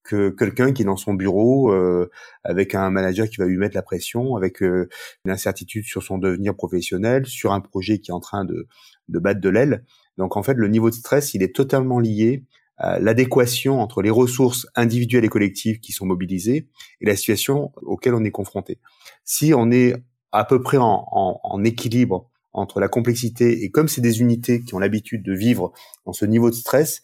que 0.04 0.30
quelqu'un 0.30 0.74
qui 0.74 0.82
est 0.82 0.86
dans 0.86 0.98
son 0.98 1.14
bureau 1.14 1.72
euh, 1.72 2.10
avec 2.44 2.74
un 2.74 2.90
manager 2.90 3.30
qui 3.30 3.36
va 3.38 3.46
lui 3.46 3.58
mettre 3.58 3.76
la 3.76 3.84
pression, 3.84 4.36
avec 4.36 4.64
euh, 4.64 4.90
une 5.26 5.32
incertitude 5.32 5.86
sur 5.86 6.02
son 6.02 6.18
devenir 6.18 6.56
professionnel, 6.56 7.28
sur 7.28 7.52
un 7.54 7.60
projet 7.60 8.00
qui 8.00 8.10
est 8.10 8.14
en 8.14 8.20
train 8.20 8.46
de, 8.46 8.68
de 9.08 9.20
battre 9.20 9.42
de 9.42 9.50
l'aile. 9.50 9.84
Donc 10.18 10.36
en 10.36 10.42
fait, 10.42 10.56
le 10.56 10.68
niveau 10.68 10.90
de 10.90 10.96
stress, 10.96 11.36
il 11.36 11.44
est 11.44 11.56
totalement 11.56 12.00
lié 12.00 12.44
l'adéquation 12.80 13.82
entre 13.82 14.02
les 14.02 14.10
ressources 14.10 14.68
individuelles 14.76 15.26
et 15.26 15.30
collectives 15.30 15.80
qui 15.80 15.92
sont 15.92 16.06
mobilisées 16.06 16.70
et 17.02 17.06
la 17.06 17.16
situation 17.16 17.72
auquel 17.82 18.14
on 18.14 18.24
est 18.24 18.32
confronté. 18.32 18.80
Si 19.26 19.54
on 19.54 19.70
est 19.72 19.96
à 20.32 20.46
peu 20.46 20.62
près 20.62 20.78
en, 20.80 21.64
équilibre 21.64 22.30
entre 22.54 22.80
la 22.80 22.88
complexité 22.88 23.64
et 23.64 23.72
comme 23.72 23.88
c'est 23.88 24.02
des 24.02 24.22
unités 24.22 24.62
qui 24.62 24.76
ont 24.76 24.80
l'habitude 24.80 25.24
de 25.24 25.34
vivre 25.34 25.74
dans 26.06 26.14
ce 26.14 26.26
niveau 26.26 26.50
de 26.50 26.56
stress, 26.56 27.04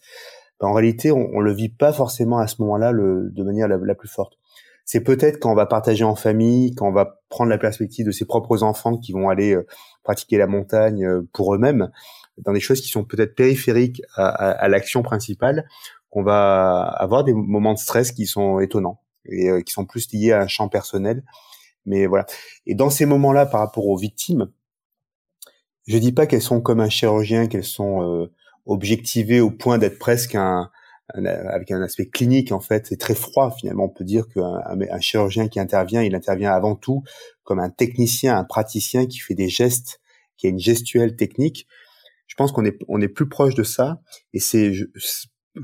en 0.60 0.72
réalité, 0.72 1.12
on, 1.12 1.40
le 1.40 1.52
vit 1.52 1.68
pas 1.68 1.92
forcément 1.92 2.38
à 2.38 2.46
ce 2.46 2.62
moment-là 2.62 2.92
de 2.92 3.42
manière 3.42 3.68
la, 3.68 3.94
plus 3.94 4.08
forte. 4.08 4.38
C'est 4.86 5.00
peut-être 5.00 5.40
quand 5.40 5.50
on 5.50 5.54
va 5.54 5.66
partager 5.66 6.04
en 6.04 6.14
famille, 6.14 6.74
quand 6.74 6.88
on 6.88 6.92
va 6.92 7.20
prendre 7.28 7.50
la 7.50 7.58
perspective 7.58 8.06
de 8.06 8.12
ses 8.12 8.24
propres 8.24 8.62
enfants 8.62 8.96
qui 8.96 9.12
vont 9.12 9.28
aller 9.28 9.52
euh, 9.52 9.66
pratiquer 10.04 10.38
la 10.38 10.46
montagne 10.46 11.04
euh, 11.04 11.28
pour 11.32 11.54
eux-mêmes, 11.54 11.90
dans 12.38 12.52
des 12.52 12.60
choses 12.60 12.80
qui 12.80 12.88
sont 12.88 13.04
peut-être 13.04 13.34
périphériques 13.34 14.02
à, 14.14 14.28
à, 14.28 14.68
l'action 14.68 15.02
principale, 15.02 15.66
qu'on 16.10 16.22
va 16.22 16.82
avoir 16.82 17.24
des 17.24 17.32
moments 17.32 17.74
de 17.74 17.78
stress 17.78 18.12
qui 18.12 18.26
sont 18.26 18.60
étonnants 18.60 19.00
et 19.26 19.48
euh, 19.48 19.60
qui 19.62 19.72
sont 19.72 19.84
plus 19.84 20.12
liés 20.12 20.32
à 20.32 20.42
un 20.42 20.46
champ 20.46 20.68
personnel. 20.68 21.22
Mais 21.84 22.06
voilà. 22.06 22.26
Et 22.66 22.74
dans 22.74 22.90
ces 22.90 23.06
moments-là, 23.06 23.46
par 23.46 23.60
rapport 23.60 23.86
aux 23.86 23.96
victimes, 23.96 24.50
Je 25.86 25.98
dis 25.98 26.12
pas 26.12 26.26
qu'elles 26.26 26.42
sont 26.42 26.60
comme 26.60 26.80
un 26.80 26.88
chirurgien, 26.88 27.46
qu'elles 27.46 27.64
sont 27.64 28.02
euh, 28.02 28.32
objectivées 28.66 29.40
au 29.40 29.50
point 29.50 29.78
d'être 29.78 29.98
presque 29.98 30.34
un, 30.34 30.70
avec 31.14 31.70
un 31.70 31.82
aspect 31.82 32.06
clinique 32.06 32.52
en 32.52 32.60
fait. 32.60 32.86
C'est 32.86 32.98
très 32.98 33.14
froid 33.14 33.54
finalement. 33.58 33.84
On 33.84 33.88
peut 33.88 34.04
dire 34.04 34.28
qu'un 34.28 34.60
un, 34.66 35.00
chirurgien 35.00 35.48
qui 35.48 35.60
intervient, 35.60 36.02
il 36.02 36.14
intervient 36.14 36.52
avant 36.52 36.74
tout 36.74 37.02
comme 37.44 37.60
un 37.60 37.70
technicien, 37.70 38.36
un 38.36 38.44
praticien 38.44 39.06
qui 39.06 39.18
fait 39.18 39.34
des 39.34 39.48
gestes, 39.48 40.00
qui 40.36 40.46
a 40.46 40.50
une 40.50 40.58
gestuelle 40.58 41.16
technique. 41.16 41.66
Je 42.36 42.42
pense 42.42 42.52
qu'on 42.52 42.66
est 42.66 42.78
on 42.88 43.00
est 43.00 43.08
plus 43.08 43.28
proche 43.28 43.54
de 43.54 43.62
ça. 43.62 44.02
Et 44.34 44.40
c'est 44.40 44.72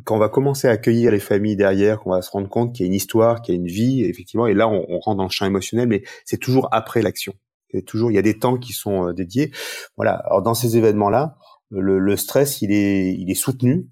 quand 0.05 0.17
on 0.17 0.19
va 0.19 0.31
commencer 0.31 0.69
à 0.69 0.71
accueillir 0.71 1.11
les 1.11 1.21
familles 1.21 1.57
derrière, 1.57 2.01
qu'on 2.01 2.13
va 2.13 2.23
se 2.23 2.31
rendre 2.31 2.49
compte 2.49 2.75
qu'il 2.75 2.87
y 2.87 2.87
a 2.87 2.89
une 2.89 2.95
histoire, 2.95 3.43
qu'il 3.43 3.55
y 3.55 3.59
a 3.59 3.61
une 3.61 3.67
vie, 3.67 4.05
effectivement. 4.05 4.47
Et 4.47 4.55
là, 4.55 4.69
on, 4.69 4.87
on 4.89 4.99
rentre 4.99 5.19
dans 5.19 5.25
le 5.25 5.31
champ 5.31 5.45
émotionnel, 5.45 5.87
mais 5.87 6.03
c'est 6.25 6.39
toujours 6.39 6.69
après 6.73 7.03
l'action. 7.03 7.35
C'est 7.71 7.83
toujours, 7.83 8.11
il 8.11 8.15
y 8.15 8.19
a 8.19 8.23
des 8.23 8.39
temps 8.39 8.57
qui 8.57 8.73
sont 8.73 9.09
euh, 9.09 9.13
dédiés. 9.13 9.51
Voilà. 9.97 10.15
Alors 10.27 10.41
dans 10.41 10.55
ces 10.55 10.79
événements-là, 10.79 11.37
le, 11.71 11.99
le, 11.99 12.17
stress, 12.17 12.63
il 12.63 12.73
est, 12.73 13.15
il 13.15 13.31
est 13.31 13.35
soutenu, 13.35 13.87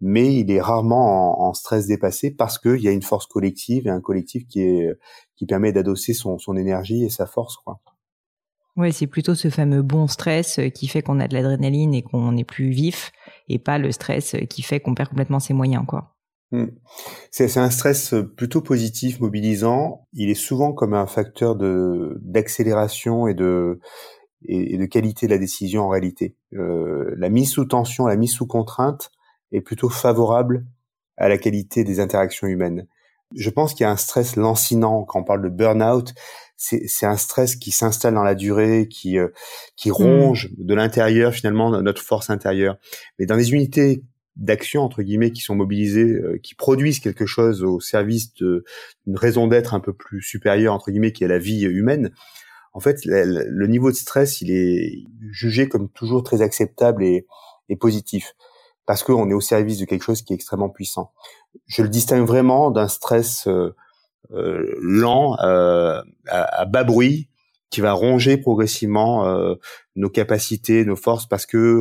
mais 0.00 0.34
il 0.34 0.50
est 0.50 0.60
rarement 0.62 1.42
en, 1.42 1.48
en 1.48 1.54
stress 1.54 1.86
dépassé 1.86 2.30
parce 2.30 2.58
qu'il 2.58 2.80
y 2.80 2.88
a 2.88 2.92
une 2.92 3.02
force 3.02 3.26
collective 3.26 3.86
et 3.86 3.90
un 3.90 4.00
collectif 4.00 4.46
qui 4.46 4.62
est, 4.62 4.90
qui 5.36 5.46
permet 5.46 5.72
d'adosser 5.72 6.14
son, 6.14 6.38
son 6.38 6.56
énergie 6.56 7.04
et 7.04 7.10
sa 7.10 7.26
force, 7.26 7.56
quoi. 7.56 7.80
Oui, 8.76 8.92
c'est 8.92 9.06
plutôt 9.06 9.34
ce 9.34 9.50
fameux 9.50 9.82
bon 9.82 10.08
stress 10.08 10.58
euh, 10.58 10.68
qui 10.68 10.88
fait 10.88 11.02
qu'on 11.02 11.20
a 11.20 11.28
de 11.28 11.34
l'adrénaline 11.34 11.94
et 11.94 12.02
qu'on 12.02 12.36
est 12.36 12.44
plus 12.44 12.70
vif, 12.70 13.12
et 13.48 13.58
pas 13.58 13.78
le 13.78 13.92
stress 13.92 14.36
qui 14.50 14.62
fait 14.62 14.80
qu'on 14.80 14.94
perd 14.94 15.10
complètement 15.10 15.40
ses 15.40 15.54
moyens, 15.54 15.84
quoi. 15.86 16.14
Hmm. 16.50 16.66
C'est 17.30 17.56
un 17.56 17.70
stress 17.70 18.14
plutôt 18.36 18.60
positif, 18.60 19.18
mobilisant. 19.18 20.06
Il 20.12 20.30
est 20.30 20.34
souvent 20.34 20.72
comme 20.72 20.94
un 20.94 21.06
facteur 21.06 21.56
de 21.56 22.16
d'accélération 22.22 23.26
et 23.26 23.34
de 23.34 23.80
et, 24.44 24.76
de 24.76 24.84
qualité 24.86 25.26
de 25.26 25.32
la 25.32 25.38
décision 25.38 25.82
en 25.82 25.88
réalité. 25.88 26.36
Euh, 26.54 27.12
la 27.16 27.28
mise 27.28 27.50
sous 27.50 27.64
tension, 27.64 28.06
la 28.06 28.16
mise 28.16 28.32
sous 28.32 28.46
contrainte 28.46 29.10
est 29.52 29.62
plutôt 29.62 29.88
favorable 29.88 30.66
à 31.16 31.28
la 31.28 31.38
qualité 31.38 31.84
des 31.84 32.00
interactions 32.00 32.46
humaines. 32.46 32.86
Je 33.34 33.50
pense 33.50 33.74
qu'il 33.74 33.82
y 33.82 33.86
a 33.86 33.90
un 33.90 33.96
stress 33.96 34.36
lancinant 34.36 35.04
quand 35.04 35.20
on 35.20 35.24
parle 35.24 35.42
de 35.42 35.48
burn-out. 35.48 36.14
C'est 36.64 37.06
un 37.06 37.16
stress 37.16 37.56
qui 37.56 37.70
s'installe 37.70 38.14
dans 38.14 38.22
la 38.22 38.34
durée, 38.34 38.88
qui 38.88 39.18
euh, 39.18 39.28
qui 39.76 39.90
hmm. 39.90 39.94
ronge 39.94 40.50
de 40.56 40.74
l'intérieur 40.74 41.32
finalement 41.32 41.82
notre 41.82 42.02
force 42.02 42.30
intérieure. 42.30 42.76
Mais 43.18 43.26
dans 43.26 43.36
les 43.36 43.52
unités 43.52 44.02
d'actions 44.36 44.82
entre 44.82 45.02
guillemets 45.02 45.30
qui 45.30 45.42
sont 45.42 45.54
mobilisées, 45.54 46.10
euh, 46.10 46.38
qui 46.42 46.54
produisent 46.54 47.00
quelque 47.00 47.26
chose 47.26 47.62
au 47.62 47.80
service 47.80 48.32
d'une 48.34 48.62
raison 49.14 49.46
d'être 49.46 49.74
un 49.74 49.80
peu 49.80 49.92
plus 49.92 50.22
supérieure 50.22 50.74
entre 50.74 50.90
guillemets 50.90 51.12
qui 51.12 51.24
est 51.24 51.28
la 51.28 51.38
vie 51.38 51.62
humaine. 51.62 52.10
En 52.72 52.80
fait, 52.80 53.04
le, 53.04 53.66
niveau 53.68 53.92
de 53.92 53.96
stress, 53.96 54.40
il 54.40 54.50
est 54.50 55.04
jugé 55.30 55.68
comme 55.68 55.88
toujours 55.90 56.24
très 56.24 56.42
acceptable 56.42 57.04
et, 57.04 57.24
et 57.68 57.76
positif 57.76 58.34
parce 58.84 59.04
qu'on 59.04 59.30
est 59.30 59.34
au 59.34 59.40
service 59.40 59.78
de 59.78 59.84
quelque 59.84 60.02
chose 60.02 60.22
qui 60.22 60.32
est 60.32 60.36
extrêmement 60.36 60.70
puissant. 60.70 61.12
Je 61.66 61.82
le 61.82 61.88
distingue 61.88 62.26
vraiment 62.26 62.72
d'un 62.72 62.88
stress 62.88 63.46
euh 63.46 63.74
lent, 64.30 65.36
euh, 65.40 66.00
à, 66.28 66.60
à, 66.60 66.64
bas 66.64 66.84
bruit, 66.84 67.28
qui 67.70 67.80
va 67.80 67.92
ronger 67.92 68.36
progressivement 68.36 69.26
euh, 69.26 69.54
nos 69.96 70.10
capacités, 70.10 70.84
nos 70.84 70.96
forces, 70.96 71.26
parce 71.26 71.46
que 71.46 71.80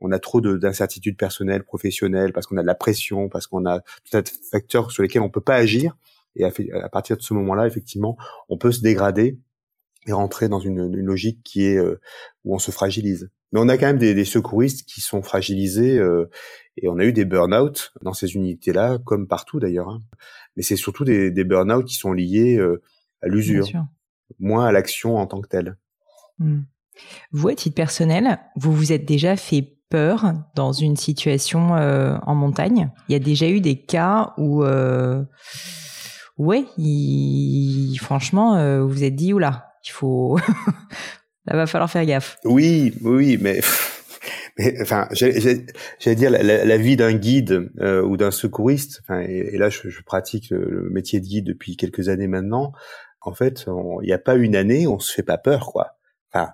on 0.00 0.12
a 0.12 0.18
trop 0.18 0.40
d'incertitudes 0.40 1.16
personnelles, 1.16 1.64
professionnelles, 1.64 2.32
parce 2.32 2.46
qu'on 2.46 2.56
a 2.56 2.62
de 2.62 2.66
la 2.66 2.74
pression, 2.74 3.28
parce 3.28 3.46
qu'on 3.46 3.64
a 3.66 3.80
tout 3.80 4.16
un 4.16 4.22
facteurs 4.50 4.90
sur 4.90 5.02
lesquels 5.02 5.22
on 5.22 5.30
peut 5.30 5.40
pas 5.40 5.56
agir. 5.56 5.96
Et 6.36 6.44
à, 6.44 6.88
partir 6.88 7.16
de 7.16 7.22
ce 7.22 7.32
moment-là, 7.34 7.66
effectivement, 7.66 8.16
on 8.48 8.58
peut 8.58 8.72
se 8.72 8.80
dégrader 8.80 9.38
et 10.06 10.12
rentrer 10.12 10.48
dans 10.48 10.58
une, 10.58 10.94
logique 10.96 11.42
qui 11.42 11.64
est 11.64 11.76
euh, 11.76 12.00
où 12.44 12.54
on 12.54 12.58
se 12.58 12.70
fragilise. 12.70 13.30
Mais 13.54 13.60
on 13.60 13.68
a 13.68 13.78
quand 13.78 13.86
même 13.86 13.98
des, 13.98 14.24
secouristes 14.24 14.84
qui 14.84 15.00
sont 15.00 15.22
fragilisés 15.22 15.96
euh, 15.96 16.28
et 16.76 16.88
on 16.88 16.98
a 16.98 17.04
eu 17.04 17.12
des 17.12 17.24
burn-out 17.24 17.92
dans 18.02 18.12
ces 18.12 18.34
unités-là, 18.34 18.98
comme 19.04 19.28
partout 19.28 19.60
d'ailleurs. 19.60 19.88
Hein. 19.88 20.02
Mais 20.56 20.64
c'est 20.64 20.74
surtout 20.74 21.04
des, 21.04 21.30
des 21.30 21.44
burn-out 21.44 21.84
qui 21.86 21.94
sont 21.94 22.12
liés 22.12 22.56
euh, 22.56 22.82
à 23.22 23.28
l'usure, 23.28 23.68
moins 24.40 24.66
à 24.66 24.72
l'action 24.72 25.18
en 25.18 25.28
tant 25.28 25.40
que 25.40 25.46
telle. 25.46 25.76
Hmm. 26.40 26.62
Vous, 27.30 27.46
à 27.46 27.54
titre 27.54 27.76
personnel, 27.76 28.40
vous 28.56 28.72
vous 28.72 28.92
êtes 28.92 29.04
déjà 29.04 29.36
fait 29.36 29.78
peur 29.88 30.32
dans 30.56 30.72
une 30.72 30.96
situation 30.96 31.76
euh, 31.76 32.18
en 32.26 32.34
montagne? 32.34 32.90
Il 33.08 33.12
y 33.12 33.16
a 33.16 33.20
déjà 33.20 33.48
eu 33.48 33.60
des 33.60 33.80
cas 33.80 34.34
où, 34.36 34.64
ouais, 36.38 36.64
il, 36.76 37.96
franchement, 37.98 38.80
vous 38.80 38.88
vous 38.88 39.04
êtes 39.04 39.14
dit, 39.14 39.32
oula, 39.32 39.74
il 39.84 39.90
faut, 39.90 40.40
là 41.46 41.56
va 41.56 41.66
falloir 41.66 41.90
faire 41.90 42.04
gaffe. 42.04 42.38
Oui, 42.44 42.94
oui, 43.02 43.38
mais, 43.40 43.60
mais 44.58 44.80
enfin, 44.80 45.08
j'allais 45.12 46.14
dire 46.16 46.30
la, 46.30 46.76
vie 46.76 46.96
d'un 46.96 47.12
guide 47.12 47.70
euh, 47.80 48.02
ou 48.02 48.16
d'un 48.16 48.30
secouriste. 48.30 49.00
Enfin, 49.02 49.20
et, 49.20 49.56
là, 49.58 49.68
je, 49.68 49.88
je 49.88 50.02
pratique 50.02 50.50
le, 50.50 50.88
métier 50.90 51.20
de 51.20 51.26
guide 51.26 51.46
depuis 51.46 51.76
quelques 51.76 52.08
années 52.08 52.28
maintenant. 52.28 52.72
En 53.20 53.34
fait, 53.34 53.66
il 54.02 54.06
n'y 54.06 54.12
a 54.12 54.18
pas 54.18 54.34
une 54.34 54.54
année, 54.54 54.86
on 54.86 54.98
se 54.98 55.12
fait 55.12 55.22
pas 55.22 55.38
peur, 55.38 55.72
quoi. 55.72 55.96
Enfin, 56.32 56.52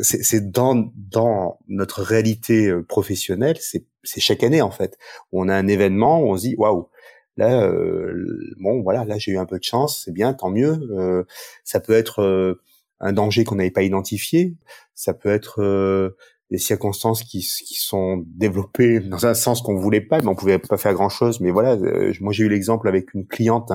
c'est 0.00 0.50
dans 0.50 0.92
dans 0.96 1.58
notre 1.68 2.02
réalité 2.02 2.68
euh, 2.68 2.82
professionnelle, 2.82 3.56
c'est 3.60 3.86
chaque 4.20 4.44
année 4.44 4.62
en 4.62 4.70
fait. 4.70 4.98
On 5.32 5.48
a 5.48 5.54
un 5.54 5.66
événement 5.66 6.20
où 6.20 6.30
on 6.30 6.36
se 6.36 6.42
dit 6.42 6.54
waouh, 6.56 6.88
là 7.36 7.62
euh, 7.62 8.54
bon 8.58 8.82
voilà, 8.82 9.04
là 9.04 9.18
j'ai 9.18 9.32
eu 9.32 9.38
un 9.38 9.46
peu 9.46 9.58
de 9.58 9.64
chance, 9.64 10.02
c'est 10.04 10.12
bien, 10.12 10.34
tant 10.34 10.50
mieux. 10.50 10.78
Euh, 10.92 11.24
ça 11.64 11.80
peut 11.80 11.94
être 11.94 12.58
un 13.00 13.12
danger 13.12 13.44
qu'on 13.44 13.56
n'avait 13.56 13.70
pas 13.70 13.82
identifié, 13.82 14.56
ça 14.94 15.14
peut 15.14 15.30
être 15.30 16.14
des 16.50 16.58
circonstances 16.58 17.22
qui, 17.22 17.40
qui 17.40 17.74
sont 17.74 18.24
développées 18.26 19.00
dans 19.00 19.26
un 19.26 19.34
sens 19.34 19.60
qu'on 19.60 19.76
voulait 19.76 20.00
pas, 20.00 20.18
mais 20.20 20.28
on 20.28 20.34
pouvait 20.34 20.58
pas 20.58 20.78
faire 20.78 20.94
grand 20.94 21.10
chose. 21.10 21.40
Mais 21.40 21.50
voilà, 21.50 21.76
moi 22.20 22.32
j'ai 22.32 22.44
eu 22.44 22.48
l'exemple 22.48 22.88
avec 22.88 23.14
une 23.14 23.26
cliente, 23.26 23.70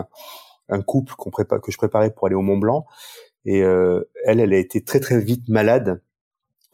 un, 0.70 0.82
couple 0.82 1.14
qu'on 1.16 1.30
que 1.30 1.72
je 1.72 1.78
préparais 1.78 2.12
pour 2.12 2.28
aller 2.28 2.36
au 2.36 2.42
Mont 2.42 2.58
Blanc, 2.58 2.86
et 3.46 3.60
elle, 3.60 4.40
elle 4.40 4.54
a 4.54 4.58
été 4.58 4.84
très 4.84 5.00
très 5.00 5.20
vite 5.20 5.48
malade 5.50 6.02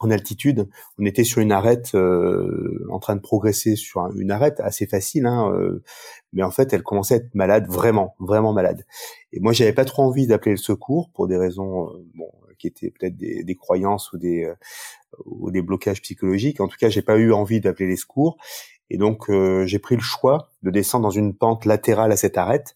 en 0.00 0.10
altitude. 0.10 0.68
On 0.98 1.04
était 1.04 1.24
sur 1.24 1.40
une 1.40 1.52
arête, 1.52 1.94
euh, 1.94 2.86
en 2.90 2.98
train 2.98 3.16
de 3.16 3.20
progresser 3.20 3.76
sur 3.76 4.00
une 4.16 4.30
arête 4.30 4.58
assez 4.60 4.86
facile, 4.86 5.26
hein, 5.26 5.52
euh, 5.52 5.82
mais 6.32 6.42
en 6.42 6.50
fait, 6.50 6.72
elle 6.72 6.82
commençait 6.82 7.14
à 7.14 7.16
être 7.18 7.34
malade, 7.34 7.66
vraiment, 7.68 8.14
vraiment 8.18 8.52
malade. 8.52 8.84
Et 9.32 9.40
moi, 9.40 9.52
j'avais 9.52 9.74
pas 9.74 9.84
trop 9.84 10.02
envie 10.02 10.26
d'appeler 10.26 10.52
le 10.52 10.56
secours 10.56 11.10
pour 11.10 11.28
des 11.28 11.36
raisons, 11.36 11.88
euh, 11.90 12.04
bon, 12.14 12.30
qui 12.58 12.66
étaient 12.66 12.90
peut-être 12.90 13.16
des, 13.16 13.56
croyances 13.56 14.12
ou 14.12 14.18
des 14.18 14.52
ou 15.24 15.50
des 15.50 15.62
blocages 15.62 16.02
psychologiques. 16.02 16.60
En 16.60 16.68
tout 16.68 16.76
cas, 16.78 16.90
j'ai 16.90 17.00
pas 17.00 17.16
eu 17.16 17.32
envie 17.32 17.60
d'appeler 17.60 17.88
les 17.88 17.96
secours. 17.96 18.36
Et 18.90 18.98
donc, 18.98 19.30
j'ai 19.64 19.78
pris 19.78 19.94
le 19.94 20.02
choix 20.02 20.50
de 20.62 20.70
descendre 20.70 21.04
dans 21.04 21.10
une 21.10 21.34
pente 21.34 21.64
latérale 21.64 22.12
à 22.12 22.18
cette 22.18 22.36
arête, 22.36 22.74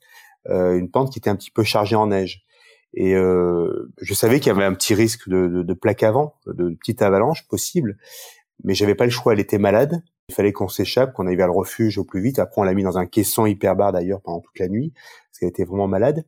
une 0.49 0.91
pente 0.91 1.13
qui 1.13 1.19
était 1.19 1.29
un 1.29 1.37
petit 1.37 1.51
peu 1.51 1.65
chargée 1.65 1.97
en 1.97 2.07
neige. 2.07 2.47
Et 2.95 3.15
euh, 3.15 3.93
je 4.01 4.15
savais 4.15 4.39
qu'il 4.41 4.53
y 4.53 4.55
avait 4.55 4.65
un 4.65 4.75
petit 4.75 4.95
risque 4.95 5.29
de, 5.29 5.49
de, 5.49 5.63
de 5.63 5.75
plaque 5.75 6.03
avant, 6.03 6.37
de 6.47 6.71
petite 6.71 7.03
avalanche 7.03 7.47
possible, 7.49 7.99
mais 8.63 8.75
j'avais 8.75 8.95
pas 8.95 9.05
le 9.05 9.11
choix. 9.11 9.33
Elle 9.33 9.41
était 9.41 9.59
malade. 9.59 10.03
Il 10.29 10.35
fallait 10.35 10.53
qu'on 10.53 10.69
s'échappe, 10.69 11.13
qu'on 11.13 11.27
aille 11.27 11.37
vers 11.37 11.49
le 11.49 11.53
refuge 11.53 11.99
au 11.99 12.05
plus 12.05 12.23
vite. 12.23 12.39
Après, 12.39 12.61
on 12.61 12.65
l'a 12.65 12.73
mis 12.73 12.85
dans 12.85 12.97
un 12.97 13.07
caisson 13.07 13.47
hyper 13.47 13.77
bar 13.77 13.93
d'ailleurs 13.93 14.23
pendant 14.23 14.41
toute 14.41 14.59
la 14.59 14.69
nuit, 14.69 14.93
parce 15.29 15.39
qu'elle 15.41 15.51
était 15.51 15.65
vraiment 15.65 15.89
malade. 15.89 16.25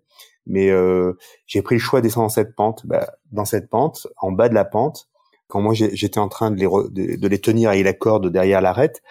Mais 0.46 0.70
euh, 0.70 1.14
j'ai 1.46 1.62
pris 1.62 1.76
le 1.76 1.80
choix 1.80 2.00
de 2.00 2.06
descendre 2.06 2.26
dans 2.26 2.34
cette 2.34 2.54
pente. 2.54 2.84
Bah, 2.86 3.14
dans 3.32 3.44
cette 3.44 3.70
pente, 3.70 4.06
en 4.18 4.32
bas 4.32 4.48
de 4.48 4.54
la 4.54 4.64
pente, 4.64 5.08
quand 5.48 5.60
moi 5.60 5.72
j'étais 5.74 6.18
en 6.18 6.28
train 6.28 6.50
de 6.50 6.56
les, 6.56 7.16
de, 7.16 7.28
les 7.28 7.40
tenir 7.40 7.70
avec 7.70 7.84
la 7.84 7.92
corde 7.92 8.30
derrière 8.30 8.60
l'arête, 8.60 9.02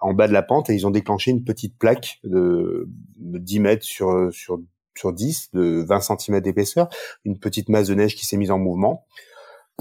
en 0.00 0.14
bas 0.14 0.28
de 0.28 0.32
la 0.32 0.42
pente, 0.42 0.68
ils 0.68 0.86
ont 0.86 0.90
déclenché 0.90 1.30
une 1.30 1.44
petite 1.44 1.78
plaque 1.78 2.18
de, 2.24 2.88
de 3.16 3.38
10 3.38 3.60
mètres 3.60 3.84
sur, 3.84 4.32
sur 4.32 4.60
sur 4.98 5.12
10 5.12 5.50
de 5.54 5.84
20 5.86 6.00
cm 6.00 6.40
d'épaisseur, 6.40 6.88
une 7.24 7.38
petite 7.38 7.68
masse 7.68 7.88
de 7.88 7.94
neige 7.94 8.16
qui 8.16 8.26
s'est 8.26 8.36
mise 8.36 8.50
en 8.50 8.58
mouvement. 8.58 9.04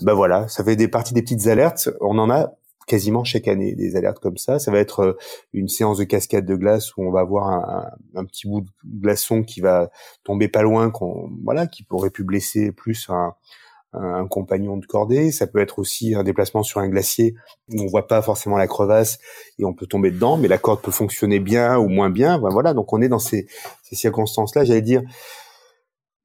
Ben 0.01 0.13
voilà, 0.13 0.47
ça 0.47 0.63
fait 0.63 0.75
des 0.75 0.88
parties 0.88 1.13
des 1.13 1.24
petites 1.24 1.47
alertes. 1.47 1.89
On 2.01 2.19
en 2.19 2.29
a 2.29 2.53
quasiment 2.86 3.24
chaque 3.24 3.47
année 3.47 3.75
des 3.75 3.95
alertes 3.95 4.19
comme 4.19 4.38
ça. 4.38 4.59
Ça 4.59 4.71
va 4.71 4.79
être 4.79 5.00
euh, 5.01 5.17
une 5.53 5.67
séance 5.67 5.97
de 5.97 6.05
cascade 6.05 6.45
de 6.45 6.55
glace 6.55 6.95
où 6.95 7.03
on 7.03 7.12
va 7.12 7.19
avoir 7.19 7.50
un, 8.15 8.25
petit 8.25 8.47
bout 8.47 8.62
de 8.62 8.69
glaçon 8.86 9.43
qui 9.43 9.59
va 9.59 9.89
tomber 10.24 10.47
pas 10.47 10.62
loin, 10.62 10.89
qu'on 10.89 11.29
voilà, 11.43 11.67
qui 11.67 11.83
pourrait 11.83 12.12
pu 12.12 12.24
blesser 12.24 12.71
plus 12.71 13.09
un, 13.09 13.33
un 13.99 14.27
compagnon 14.27 14.77
de 14.77 14.85
cordée. 14.85 15.31
Ça 15.31 15.47
peut 15.47 15.59
être 15.59 15.79
aussi 15.79 16.15
un 16.15 16.23
déplacement 16.23 16.63
sur 16.63 16.79
un 16.79 16.87
glacier 16.87 17.35
où 17.69 17.81
on 17.81 17.87
voit 17.87 18.07
pas 18.07 18.21
forcément 18.21 18.57
la 18.57 18.67
crevasse 18.67 19.19
et 19.59 19.65
on 19.65 19.73
peut 19.73 19.87
tomber 19.87 20.11
dedans, 20.11 20.37
mais 20.37 20.47
la 20.47 20.57
corde 20.57 20.81
peut 20.81 20.91
fonctionner 20.91 21.39
bien 21.39 21.77
ou 21.77 21.89
moins 21.89 22.09
bien. 22.09 22.37
Voilà, 22.37 22.73
donc 22.73 22.93
on 22.93 23.01
est 23.01 23.09
dans 23.09 23.19
ces, 23.19 23.47
ces 23.83 23.95
circonstances-là. 23.95 24.63
J'allais 24.63 24.81
dire, 24.81 25.01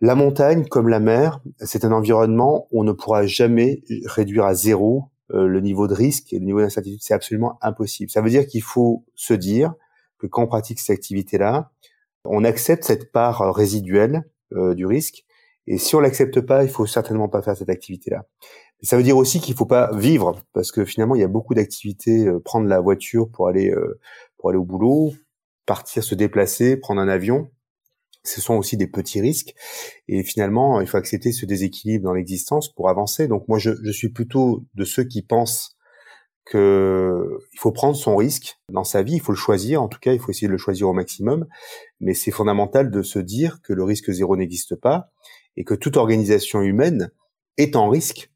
la 0.00 0.16
montagne, 0.16 0.66
comme 0.66 0.88
la 0.88 0.98
mer, 0.98 1.40
c'est 1.60 1.84
un 1.84 1.92
environnement 1.92 2.66
où 2.72 2.80
on 2.80 2.84
ne 2.84 2.92
pourra 2.92 3.24
jamais 3.24 3.82
réduire 4.04 4.44
à 4.44 4.54
zéro 4.54 5.04
euh, 5.32 5.46
le 5.46 5.60
niveau 5.60 5.86
de 5.86 5.94
risque 5.94 6.32
et 6.32 6.40
le 6.40 6.44
niveau 6.44 6.60
d'incertitude. 6.60 7.00
C'est 7.02 7.14
absolument 7.14 7.56
impossible. 7.62 8.10
Ça 8.10 8.20
veut 8.20 8.28
dire 8.28 8.46
qu'il 8.46 8.62
faut 8.62 9.04
se 9.14 9.32
dire 9.32 9.74
que 10.18 10.26
quand 10.26 10.42
on 10.42 10.46
pratique 10.48 10.80
cette 10.80 10.94
activité-là, 10.94 11.70
on 12.24 12.42
accepte 12.42 12.84
cette 12.84 13.12
part 13.12 13.54
résiduelle 13.54 14.24
euh, 14.52 14.74
du 14.74 14.86
risque 14.86 15.24
et 15.66 15.78
si 15.78 15.95
on 15.95 16.00
l'accepte 16.00 16.40
pas, 16.40 16.64
il 16.64 16.71
faut 16.71 16.87
certainement 16.87 17.28
pas 17.28 17.42
faire 17.42 17.57
cette 17.57 17.69
activité-là. 17.69 18.26
ça 18.83 18.97
veut 18.97 19.02
dire 19.02 19.16
aussi 19.16 19.40
qu'il 19.40 19.54
faut 19.54 19.66
pas 19.66 19.90
vivre 19.97 20.40
parce 20.52 20.73
que 20.73 20.85
finalement 20.85 21.14
il 21.14 21.21
y 21.21 21.25
a 21.25 21.28
beaucoup 21.28 21.54
d'activités, 21.54 22.26
euh, 22.26 22.40
prendre 22.40 22.66
la 22.69 22.81
voiture 22.81 23.31
pour 23.31 23.49
aller 23.49 23.71
euh, 23.71 24.00
pour 24.38 24.50
aller 24.50 24.59
au 24.59 24.64
boulot, 24.64 25.12
partir 25.66 26.02
se 26.02 26.14
déplacer, 26.14 26.76
prendre 26.76 27.00
un 27.00 27.09
avion. 27.09 27.50
Ce 28.25 28.40
sont 28.40 28.54
aussi 28.54 28.76
des 28.76 28.87
petits 28.87 29.21
risques 29.21 29.54
et 30.09 30.23
finalement 30.23 30.81
il 30.81 30.87
faut 30.87 30.97
accepter 30.97 31.33
ce 31.33 31.47
déséquilibre 31.47 32.04
dans 32.04 32.14
l'existence 32.14 32.73
pour 32.73 32.88
avancer. 32.88 33.28
Donc 33.28 33.47
moi 33.49 33.59
je, 33.59 33.71
je 33.83 33.90
suis 33.90 34.11
plutôt 34.11 34.64
de 34.75 34.85
ceux 34.85 35.04
qui 35.04 35.23
pensent 35.23 35.76
que 36.45 37.38
il 37.52 37.59
faut 37.59 37.73
prendre 37.73 37.97
son 37.97 38.16
risque 38.16 38.59
dans 38.69 38.85
sa 38.85 39.02
vie, 39.02 39.14
il 39.14 39.21
faut 39.21 39.33
le 39.33 39.38
choisir, 39.38 39.81
en 39.81 39.88
tout 39.88 40.00
cas, 40.00 40.12
il 40.12 40.19
faut 40.19 40.31
essayer 40.33 40.49
de 40.49 40.52
le 40.52 40.59
choisir 40.59 40.88
au 40.88 40.92
maximum, 40.92 41.47
mais 42.00 42.14
c'est 42.14 42.33
fondamental 42.33 42.90
de 42.90 43.02
se 43.02 43.21
dire 43.21 43.61
que 43.62 43.73
le 43.73 43.85
risque 43.85 44.11
zéro 44.11 44.37
n'existe 44.37 44.75
pas 44.75 45.12
et 45.56 45.64
que 45.64 45.75
toute 45.75 45.97
organisation 45.97 46.62
humaine 46.62 47.11
est 47.56 47.76
en 47.76 47.88
risque 47.88 48.32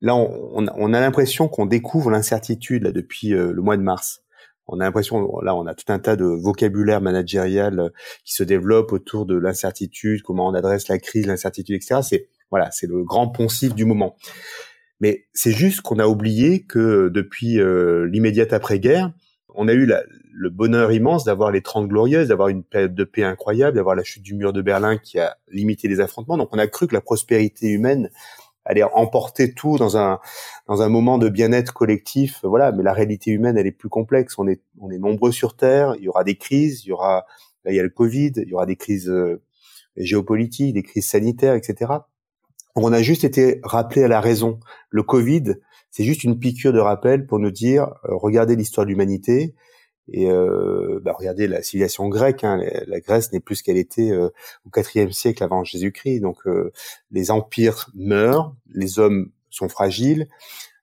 là, 0.00 0.16
on, 0.16 0.66
on 0.74 0.92
a 0.92 1.00
l'impression 1.00 1.48
qu'on 1.48 1.66
découvre 1.66 2.10
l'incertitude 2.10 2.84
là 2.84 2.92
depuis 2.92 3.34
euh, 3.34 3.52
le 3.52 3.62
mois 3.62 3.76
de 3.76 3.82
mars. 3.82 4.22
On 4.66 4.78
a 4.78 4.84
l'impression, 4.84 5.40
là, 5.40 5.56
on 5.56 5.66
a 5.66 5.74
tout 5.74 5.92
un 5.92 5.98
tas 5.98 6.14
de 6.14 6.24
vocabulaire 6.24 7.00
managérial 7.00 7.80
euh, 7.80 7.88
qui 8.24 8.34
se 8.34 8.44
développe 8.44 8.92
autour 8.92 9.26
de 9.26 9.36
l'incertitude, 9.36 10.22
comment 10.22 10.46
on 10.46 10.54
adresse 10.54 10.88
la 10.88 10.98
crise, 10.98 11.26
l'incertitude, 11.26 11.76
etc. 11.76 12.00
C'est 12.02 12.28
voilà, 12.50 12.70
c'est 12.70 12.86
le 12.86 13.04
grand 13.04 13.28
poncif 13.28 13.74
du 13.74 13.84
moment. 13.84 14.16
Mais 15.00 15.26
c'est 15.32 15.52
juste 15.52 15.80
qu'on 15.80 15.98
a 15.98 16.06
oublié 16.06 16.64
que 16.64 17.08
depuis 17.08 17.60
euh, 17.60 18.06
l'immédiate 18.06 18.52
après-guerre, 18.52 19.12
on 19.54 19.66
a 19.68 19.72
eu 19.72 19.86
la, 19.86 20.02
le 20.32 20.50
bonheur 20.50 20.92
immense 20.92 21.24
d'avoir 21.24 21.50
les 21.50 21.62
Trente 21.62 21.88
Glorieuses, 21.88 22.28
d'avoir 22.28 22.48
une 22.48 22.62
période 22.62 22.94
de 22.94 23.04
paix 23.04 23.24
incroyable, 23.24 23.76
d'avoir 23.76 23.94
la 23.94 24.04
chute 24.04 24.22
du 24.22 24.34
mur 24.34 24.52
de 24.52 24.62
Berlin 24.62 24.96
qui 24.98 25.18
a 25.18 25.36
limité 25.50 25.88
les 25.88 26.00
affrontements. 26.00 26.36
Donc 26.36 26.48
on 26.52 26.58
a 26.58 26.66
cru 26.66 26.86
que 26.86 26.94
la 26.94 27.00
prospérité 27.00 27.68
humaine 27.68 28.10
aller 28.64 28.82
emporter 28.82 29.54
tout 29.54 29.78
dans 29.78 29.96
un 29.96 30.20
dans 30.68 30.82
un 30.82 30.88
moment 30.88 31.18
de 31.18 31.28
bien-être 31.28 31.72
collectif. 31.72 32.40
Voilà 32.42 32.72
mais 32.72 32.82
la 32.82 32.92
réalité 32.92 33.30
humaine 33.30 33.58
elle 33.58 33.66
est 33.66 33.72
plus 33.72 33.88
complexe. 33.88 34.38
On 34.38 34.46
est 34.46 34.62
on 34.80 34.90
est 34.90 34.98
nombreux 34.98 35.32
sur 35.32 35.56
terre. 35.56 35.94
Il 35.98 36.04
y 36.04 36.08
aura 36.08 36.24
des 36.24 36.36
crises. 36.36 36.84
Il 36.84 36.88
y 36.88 36.92
aura 36.92 37.26
il 37.66 37.74
y 37.74 37.80
a 37.80 37.82
le 37.82 37.90
covid. 37.90 38.32
Il 38.36 38.48
y 38.48 38.54
aura 38.54 38.66
des 38.66 38.76
crises 38.76 39.08
euh, 39.08 39.42
géopolitiques 39.96 40.74
des 40.74 40.82
crises 40.82 41.08
sanitaires 41.08 41.54
etc 41.54 41.92
on 42.76 42.92
a 42.92 43.02
juste 43.02 43.24
été 43.24 43.60
rappelé 43.64 44.04
à 44.04 44.08
la 44.08 44.20
raison. 44.20 44.60
Le 44.90 45.02
covid 45.02 45.56
c'est 45.90 46.04
juste 46.04 46.22
une 46.22 46.38
piqûre 46.38 46.72
de 46.72 46.78
rappel 46.78 47.26
pour 47.26 47.38
nous 47.38 47.50
dire 47.50 47.94
euh, 48.04 48.14
regardez 48.14 48.56
l'histoire 48.56 48.86
de 48.86 48.90
l'humanité 48.90 49.54
et 50.12 50.30
euh, 50.30 51.00
bah, 51.02 51.14
regardez 51.16 51.46
la 51.46 51.62
civilisation 51.62 52.08
grecque, 52.08 52.42
hein, 52.42 52.60
la 52.86 53.00
Grèce 53.00 53.32
n'est 53.32 53.40
plus 53.40 53.56
ce 53.56 53.62
qu'elle 53.62 53.76
était 53.76 54.10
euh, 54.10 54.28
au 54.66 54.80
IVe 54.94 55.12
siècle 55.12 55.42
avant 55.44 55.62
Jésus-Christ. 55.62 56.20
Donc 56.20 56.46
euh, 56.46 56.72
les 57.10 57.30
empires 57.30 57.90
meurent, 57.94 58.54
les 58.74 58.98
hommes 58.98 59.30
sont 59.50 59.68
fragiles, 59.68 60.28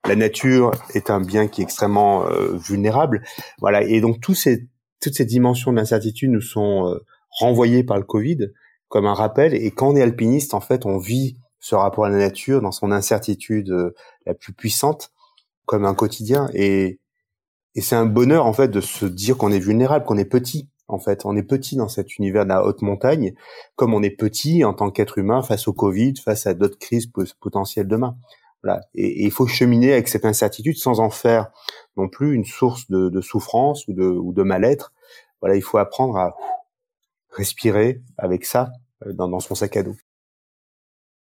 la 0.07 0.15
nature 0.15 0.72
est 0.93 1.10
un 1.10 1.19
bien 1.19 1.48
qui 1.48 1.62
est 1.62 1.65
extrêmement 1.65 2.25
euh, 2.25 2.55
vulnérable. 2.55 3.24
Voilà. 3.60 3.84
Et 3.84 4.00
donc 4.00 4.22
tous 4.22 4.34
ces, 4.34 4.67
toutes 5.01 5.15
ces 5.15 5.25
dimensions 5.25 5.74
d'incertitude 5.74 6.31
nous 6.31 6.41
sont 6.41 6.88
euh, 6.88 7.05
renvoyées 7.29 7.84
par 7.84 7.98
le 7.98 8.03
Covid 8.03 8.51
comme 8.88 9.05
un 9.05 9.13
rappel. 9.13 9.53
Et 9.53 9.72
quand 9.72 9.89
on 9.89 9.96
est 9.98 10.01
alpiniste, 10.01 10.53
en 10.53 10.62
fait, 10.62 10.86
on 10.86 10.98
vit 10.98 11.38
ce 11.60 11.75
rapport 11.75 12.05
à 12.05 12.10
la 12.10 12.17
nature 12.17 12.62
dans 12.62 12.72
son 12.72 12.91
incertitude 12.91 13.93
la 14.25 14.34
plus 14.34 14.53
puissante 14.53 15.12
comme 15.65 15.84
un 15.84 15.93
quotidien. 15.93 16.50
Et 16.53 17.01
et 17.77 17.81
c'est 17.81 17.96
un 17.96 18.07
bonheur 18.07 18.48
en 18.48 18.53
fait 18.53 18.69
de 18.69 18.81
se 18.81 19.05
dire 19.05 19.38
qu'on 19.38 19.51
est 19.51 19.60
vulnérable, 19.60 20.03
qu'on 20.03 20.17
est 20.17 20.25
petit. 20.25 20.67
En 20.88 20.98
fait, 20.98 21.25
on 21.25 21.36
est 21.36 21.43
petit 21.43 21.75
dans 21.75 21.88
cet 21.88 22.17
univers 22.17 22.43
de 22.43 22.50
la 22.50 22.65
haute 22.65 22.81
montagne, 22.81 23.36
comme 23.75 23.93
on 23.93 24.01
est 24.01 24.10
petit 24.10 24.63
en 24.63 24.74
tant 24.74 24.89
qu'être 24.89 25.19
humain 25.19 25.43
face 25.43 25.67
au 25.67 25.74
Covid, 25.74 26.15
face 26.24 26.48
à 26.48 26.55
d'autres 26.55 26.79
crises 26.79 27.12
potentielles 27.39 27.88
demain. 27.88 28.17
Voilà. 28.63 28.81
Et, 28.96 29.25
il 29.25 29.31
faut 29.31 29.46
cheminer 29.46 29.93
avec 29.93 30.07
cette 30.07 30.25
incertitude 30.25 30.75
sans 30.75 31.00
en 31.00 31.12
faire 31.12 31.51
non 31.98 32.10
plus 32.10 32.34
une 32.34 32.46
source 32.46 32.89
de, 32.89 33.22
souffrance 33.22 33.87
ou 33.87 33.94
de, 33.94 34.44
mal-être. 34.44 34.92
Voilà, 35.42 35.55
il 35.55 35.61
faut 35.61 35.77
apprendre 35.77 36.18
à 36.18 36.35
respirer 37.29 38.01
avec 38.18 38.44
ça 38.44 38.72
euh, 39.05 39.13
dans 39.13 39.40
son 39.40 39.53
sac 39.53 39.77
à 39.77 39.83
dos. 39.83 39.96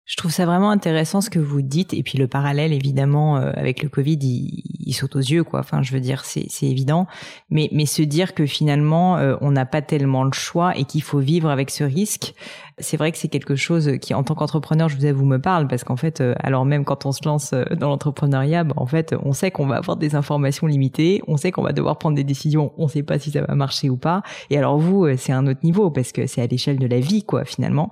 Je 0.07 0.15
trouve 0.15 0.31
ça 0.31 0.45
vraiment 0.45 0.71
intéressant 0.71 1.19
ce 1.19 1.29
que 1.29 1.37
vous 1.37 1.61
dites 1.61 1.93
et 1.93 2.01
puis 2.01 2.17
le 2.17 2.29
parallèle 2.29 2.71
évidemment 2.71 3.37
euh, 3.37 3.51
avec 3.55 3.83
le 3.83 3.89
Covid 3.89 4.17
il, 4.21 4.63
il, 4.79 4.93
saute 4.93 5.17
aux 5.17 5.19
yeux 5.19 5.43
quoi. 5.43 5.59
Enfin 5.59 5.81
je 5.83 5.91
veux 5.91 5.99
dire 5.99 6.23
c'est 6.23 6.47
évident 6.61 7.07
mais 7.49 7.67
mais 7.73 7.85
se 7.85 8.01
dire 8.01 8.33
que 8.33 8.45
finalement 8.45 9.17
euh, 9.17 9.35
on 9.41 9.51
n'a 9.51 9.65
pas 9.65 9.81
tellement 9.81 10.23
le 10.23 10.31
choix 10.31 10.77
et 10.77 10.85
qu'il 10.85 11.03
faut 11.03 11.19
vivre 11.19 11.49
avec 11.49 11.69
ce 11.69 11.83
risque 11.83 12.35
c'est 12.79 12.97
vrai 12.97 13.11
que 13.11 13.17
c'est 13.17 13.27
quelque 13.27 13.55
chose 13.55 13.93
qui, 14.01 14.13
en 14.13 14.23
tant 14.23 14.35
qu'entrepreneur, 14.35 14.87
je 14.87 14.97
vous 14.97 15.05
avoue, 15.05 15.25
me 15.25 15.39
parle 15.39 15.67
parce 15.67 15.83
qu'en 15.83 15.95
fait, 15.95 16.21
euh, 16.21 16.35
alors 16.39 16.63
même 16.63 16.85
quand 16.85 17.05
on 17.05 17.11
se 17.11 17.21
lance 17.25 17.53
euh, 17.53 17.63
dans 17.75 17.89
l'entrepreneuriat, 17.89 18.63
bah, 18.63 18.75
en 18.77 18.85
fait, 18.85 19.15
on 19.23 19.33
sait 19.33 19.49
qu'on 19.49 19.65
va 19.65 19.77
avoir 19.77 19.97
des 19.97 20.15
informations 20.15 20.67
limitées, 20.67 21.21
on 21.27 21.37
sait 21.37 21.51
qu'on 21.51 21.63
va 21.63 21.73
devoir 21.73 21.97
prendre 21.97 22.15
des 22.15 22.23
décisions, 22.23 22.73
on 22.77 22.87
sait 22.87 23.01
pas 23.01 23.17
si 23.17 23.31
ça 23.31 23.41
va 23.41 23.55
marcher 23.55 23.89
ou 23.89 23.97
pas. 23.97 24.21
Et 24.51 24.57
alors 24.57 24.77
vous, 24.77 25.05
euh, 25.05 25.15
c'est 25.17 25.33
un 25.33 25.47
autre 25.47 25.61
niveau 25.63 25.89
parce 25.89 26.11
que 26.11 26.27
c'est 26.27 26.41
à 26.41 26.47
l'échelle 26.47 26.77
de 26.77 26.87
la 26.87 26.99
vie, 26.99 27.23
quoi, 27.23 27.45
finalement. 27.45 27.89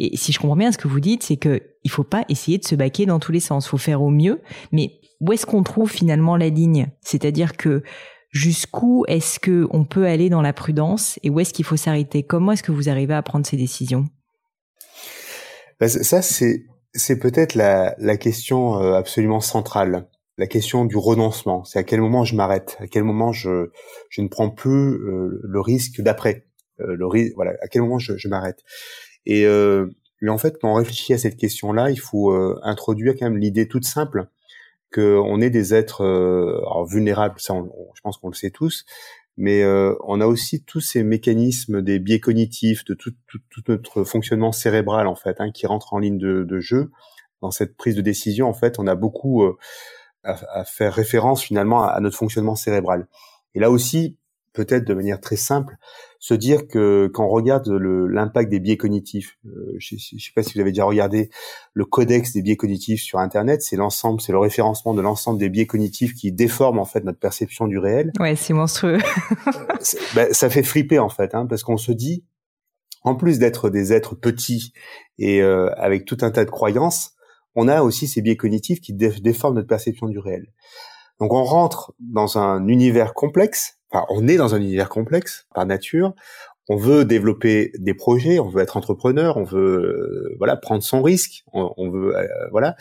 Et 0.00 0.16
si 0.16 0.32
je 0.32 0.40
comprends 0.40 0.56
bien 0.56 0.72
ce 0.72 0.78
que 0.78 0.88
vous 0.88 1.00
dites, 1.00 1.22
c'est 1.22 1.36
que 1.36 1.62
il 1.84 1.90
faut 1.90 2.04
pas 2.04 2.24
essayer 2.28 2.58
de 2.58 2.64
se 2.64 2.74
baquer 2.74 3.06
dans 3.06 3.20
tous 3.20 3.32
les 3.32 3.40
sens, 3.40 3.68
faut 3.68 3.78
faire 3.78 4.02
au 4.02 4.10
mieux. 4.10 4.40
Mais 4.72 4.94
où 5.20 5.32
est-ce 5.32 5.46
qu'on 5.46 5.62
trouve 5.62 5.90
finalement 5.90 6.36
la 6.36 6.48
ligne? 6.48 6.88
C'est-à-dire 7.02 7.56
que 7.56 7.82
jusqu'où 8.30 9.04
est-ce 9.06 9.38
que 9.38 9.68
on 9.70 9.84
peut 9.84 10.06
aller 10.06 10.28
dans 10.28 10.42
la 10.42 10.52
prudence 10.52 11.20
et 11.22 11.30
où 11.30 11.38
est-ce 11.38 11.54
qu'il 11.54 11.64
faut 11.64 11.76
s'arrêter? 11.76 12.24
Comment 12.24 12.52
est-ce 12.52 12.64
que 12.64 12.72
vous 12.72 12.88
arrivez 12.88 13.14
à 13.14 13.22
prendre 13.22 13.46
ces 13.46 13.56
décisions? 13.56 14.06
Ça, 15.88 16.22
c'est 16.22 16.64
c'est 16.92 17.18
peut-être 17.18 17.54
la, 17.54 17.94
la 17.98 18.16
question 18.16 18.80
euh, 18.80 18.94
absolument 18.94 19.40
centrale, 19.40 20.08
la 20.38 20.46
question 20.46 20.84
du 20.84 20.96
renoncement. 20.96 21.64
C'est 21.64 21.78
à 21.78 21.82
quel 21.82 22.00
moment 22.00 22.24
je 22.24 22.36
m'arrête, 22.36 22.76
à 22.80 22.86
quel 22.86 23.02
moment 23.02 23.32
je 23.32 23.70
je 24.10 24.22
ne 24.22 24.28
prends 24.28 24.50
plus 24.50 24.92
euh, 24.92 25.40
le 25.42 25.60
risque 25.60 26.00
d'après, 26.00 26.46
euh, 26.80 26.94
le 26.96 27.06
risque, 27.06 27.34
voilà, 27.34 27.52
à 27.62 27.68
quel 27.68 27.82
moment 27.82 27.98
je, 27.98 28.16
je 28.16 28.28
m'arrête? 28.28 28.60
Et 29.26 29.46
euh, 29.46 29.86
en 30.28 30.38
fait, 30.38 30.58
quand 30.60 30.70
on 30.70 30.74
réfléchit 30.74 31.12
à 31.12 31.18
cette 31.18 31.36
question-là, 31.36 31.90
il 31.90 32.00
faut 32.00 32.32
introduire 32.62 33.14
quand 33.18 33.26
même 33.26 33.36
l'idée 33.36 33.68
toute 33.68 33.84
simple 33.84 34.26
que 34.90 35.18
on 35.18 35.40
est 35.42 35.50
des 35.50 35.74
êtres 35.74 36.02
vulnérables. 36.88 37.38
Ça, 37.38 37.54
je 37.94 38.00
pense 38.00 38.16
qu'on 38.16 38.28
le 38.28 38.34
sait 38.34 38.50
tous, 38.50 38.86
mais 39.36 39.62
euh, 39.62 39.94
on 40.04 40.20
a 40.20 40.26
aussi 40.26 40.62
tous 40.64 40.80
ces 40.80 41.02
mécanismes 41.02 41.82
des 41.82 41.98
biais 41.98 42.20
cognitifs, 42.20 42.84
de 42.84 42.94
tout, 42.94 43.12
tout, 43.26 43.40
tout 43.50 43.62
notre 43.68 44.04
fonctionnement 44.04 44.52
cérébral 44.52 45.06
en 45.06 45.16
fait, 45.16 45.40
hein, 45.40 45.50
qui 45.50 45.66
rentre 45.66 45.92
en 45.92 45.98
ligne 45.98 46.18
de, 46.18 46.44
de, 46.44 46.60
jeu 46.60 46.90
dans 47.40 47.50
cette 47.50 47.76
prise 47.76 47.96
de 47.96 48.00
décision. 48.00 48.48
En 48.48 48.54
fait, 48.54 48.78
on 48.78 48.86
a 48.86 48.94
beaucoup 48.94 49.42
euh, 49.42 49.56
à, 50.22 50.60
à, 50.60 50.64
faire 50.64 50.94
référence 50.94 51.42
finalement 51.42 51.82
à, 51.82 51.98
notre 52.00 52.16
fonctionnement 52.16 52.54
cérébral. 52.54 53.08
Et 53.54 53.60
là 53.60 53.70
aussi, 53.70 54.16
peut-être 54.54 54.86
de 54.86 54.94
manière 54.94 55.20
très 55.20 55.36
simple, 55.36 55.76
se 56.18 56.32
dire 56.32 56.66
que 56.66 57.10
quand 57.12 57.26
on 57.26 57.28
regarde 57.28 57.68
l'impact 57.68 58.50
des 58.50 58.60
biais 58.60 58.78
cognitifs, 58.78 59.36
euh, 59.44 59.74
je 59.78 59.96
ne 59.96 60.18
sais 60.18 60.30
pas 60.34 60.42
si 60.42 60.54
vous 60.54 60.60
avez 60.60 60.70
déjà 60.70 60.84
regardé 60.84 61.28
le 61.74 61.84
codex 61.84 62.32
des 62.32 62.40
biais 62.40 62.56
cognitifs 62.56 63.02
sur 63.02 63.18
Internet, 63.18 63.60
c'est 63.62 63.76
l'ensemble, 63.76 64.20
c'est 64.20 64.32
le 64.32 64.38
référencement 64.38 64.94
de 64.94 65.02
l'ensemble 65.02 65.38
des 65.38 65.50
biais 65.50 65.66
cognitifs 65.66 66.14
qui 66.14 66.32
déforment 66.32 66.78
en 66.78 66.84
fait 66.86 67.04
notre 67.04 67.18
perception 67.18 67.66
du 67.66 67.78
réel. 67.78 68.12
Ouais, 68.18 68.36
c'est 68.36 68.54
monstrueux. 68.54 68.98
ben, 70.14 70.32
ça 70.32 70.48
fait 70.48 70.62
flipper 70.62 70.98
en 70.98 71.10
fait, 71.10 71.34
hein, 71.34 71.46
parce 71.46 71.62
qu'on 71.62 71.76
se 71.76 71.92
dit, 71.92 72.24
en 73.02 73.16
plus 73.16 73.38
d'être 73.38 73.68
des 73.68 73.92
êtres 73.92 74.14
petits 74.14 74.72
et 75.18 75.42
euh, 75.42 75.68
avec 75.76 76.06
tout 76.06 76.18
un 76.22 76.30
tas 76.30 76.44
de 76.44 76.50
croyances, 76.50 77.10
on 77.56 77.68
a 77.68 77.82
aussi 77.82 78.06
ces 78.08 78.22
biais 78.22 78.36
cognitifs 78.36 78.80
qui 78.80 78.94
déforment 78.94 79.56
notre 79.56 79.68
perception 79.68 80.06
du 80.08 80.18
réel. 80.18 80.46
Donc 81.20 81.32
on 81.32 81.44
rentre 81.44 81.92
dans 82.00 82.38
un 82.38 82.66
univers 82.66 83.14
complexe 83.14 83.73
on 84.08 84.26
est 84.28 84.36
dans 84.36 84.54
un 84.54 84.60
univers 84.60 84.88
complexe 84.88 85.46
par 85.54 85.66
nature. 85.66 86.14
On 86.68 86.76
veut 86.76 87.04
développer 87.04 87.72
des 87.78 87.92
projets, 87.92 88.38
on 88.38 88.48
veut 88.48 88.62
être 88.62 88.76
entrepreneur, 88.76 89.36
on 89.36 89.44
veut 89.44 90.30
euh, 90.30 90.34
voilà 90.38 90.56
prendre 90.56 90.82
son 90.82 91.02
risque, 91.02 91.44
on, 91.52 91.90
veut 91.90 92.16
euh, 92.16 92.26
voilà. 92.50 92.74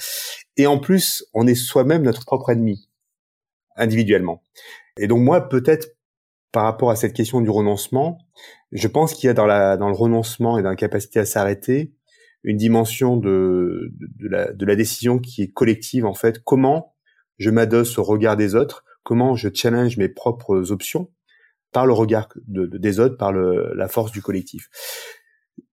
Et 0.55 0.67
en 0.67 0.79
plus, 0.79 1.25
on 1.33 1.47
est 1.47 1.55
soi-même 1.55 2.03
notre 2.03 2.25
propre 2.25 2.49
ennemi 2.51 2.89
individuellement. 3.75 4.41
Et 4.97 5.07
donc 5.07 5.21
moi, 5.21 5.49
peut-être 5.49 5.97
par 6.53 6.63
rapport 6.63 6.91
à 6.91 6.95
cette 6.95 7.13
question 7.13 7.41
du 7.41 7.49
renoncement, 7.49 8.19
je 8.71 8.87
pense 8.87 9.13
qu'il 9.13 9.27
y 9.27 9.29
a 9.29 9.33
dans 9.33 9.47
la 9.47 9.75
dans 9.75 9.89
le 9.89 9.95
renoncement 9.95 10.57
et 10.57 10.63
dans 10.63 10.69
la 10.69 10.75
capacité 10.77 11.19
à 11.19 11.25
s'arrêter 11.25 11.93
une 12.43 12.57
dimension 12.57 13.17
de 13.17 13.91
de, 13.99 14.29
la, 14.29 14.53
de 14.53 14.65
la 14.65 14.75
décision 14.75 15.19
qui 15.19 15.43
est 15.43 15.51
collective 15.51 16.05
en 16.05 16.13
fait. 16.13 16.41
Comment 16.43 16.95
je 17.37 17.49
m'adosse 17.49 17.97
au 17.97 18.03
regard 18.03 18.37
des 18.37 18.55
autres 18.55 18.85
comment 19.03 19.35
je 19.35 19.49
challenge 19.53 19.97
mes 19.97 20.09
propres 20.09 20.71
options 20.71 21.11
par 21.71 21.85
le 21.85 21.93
regard 21.93 22.29
de, 22.47 22.65
des 22.65 22.99
autres, 22.99 23.17
par 23.17 23.31
le, 23.31 23.73
la 23.75 23.87
force 23.87 24.11
du 24.11 24.21
collectif. 24.21 24.69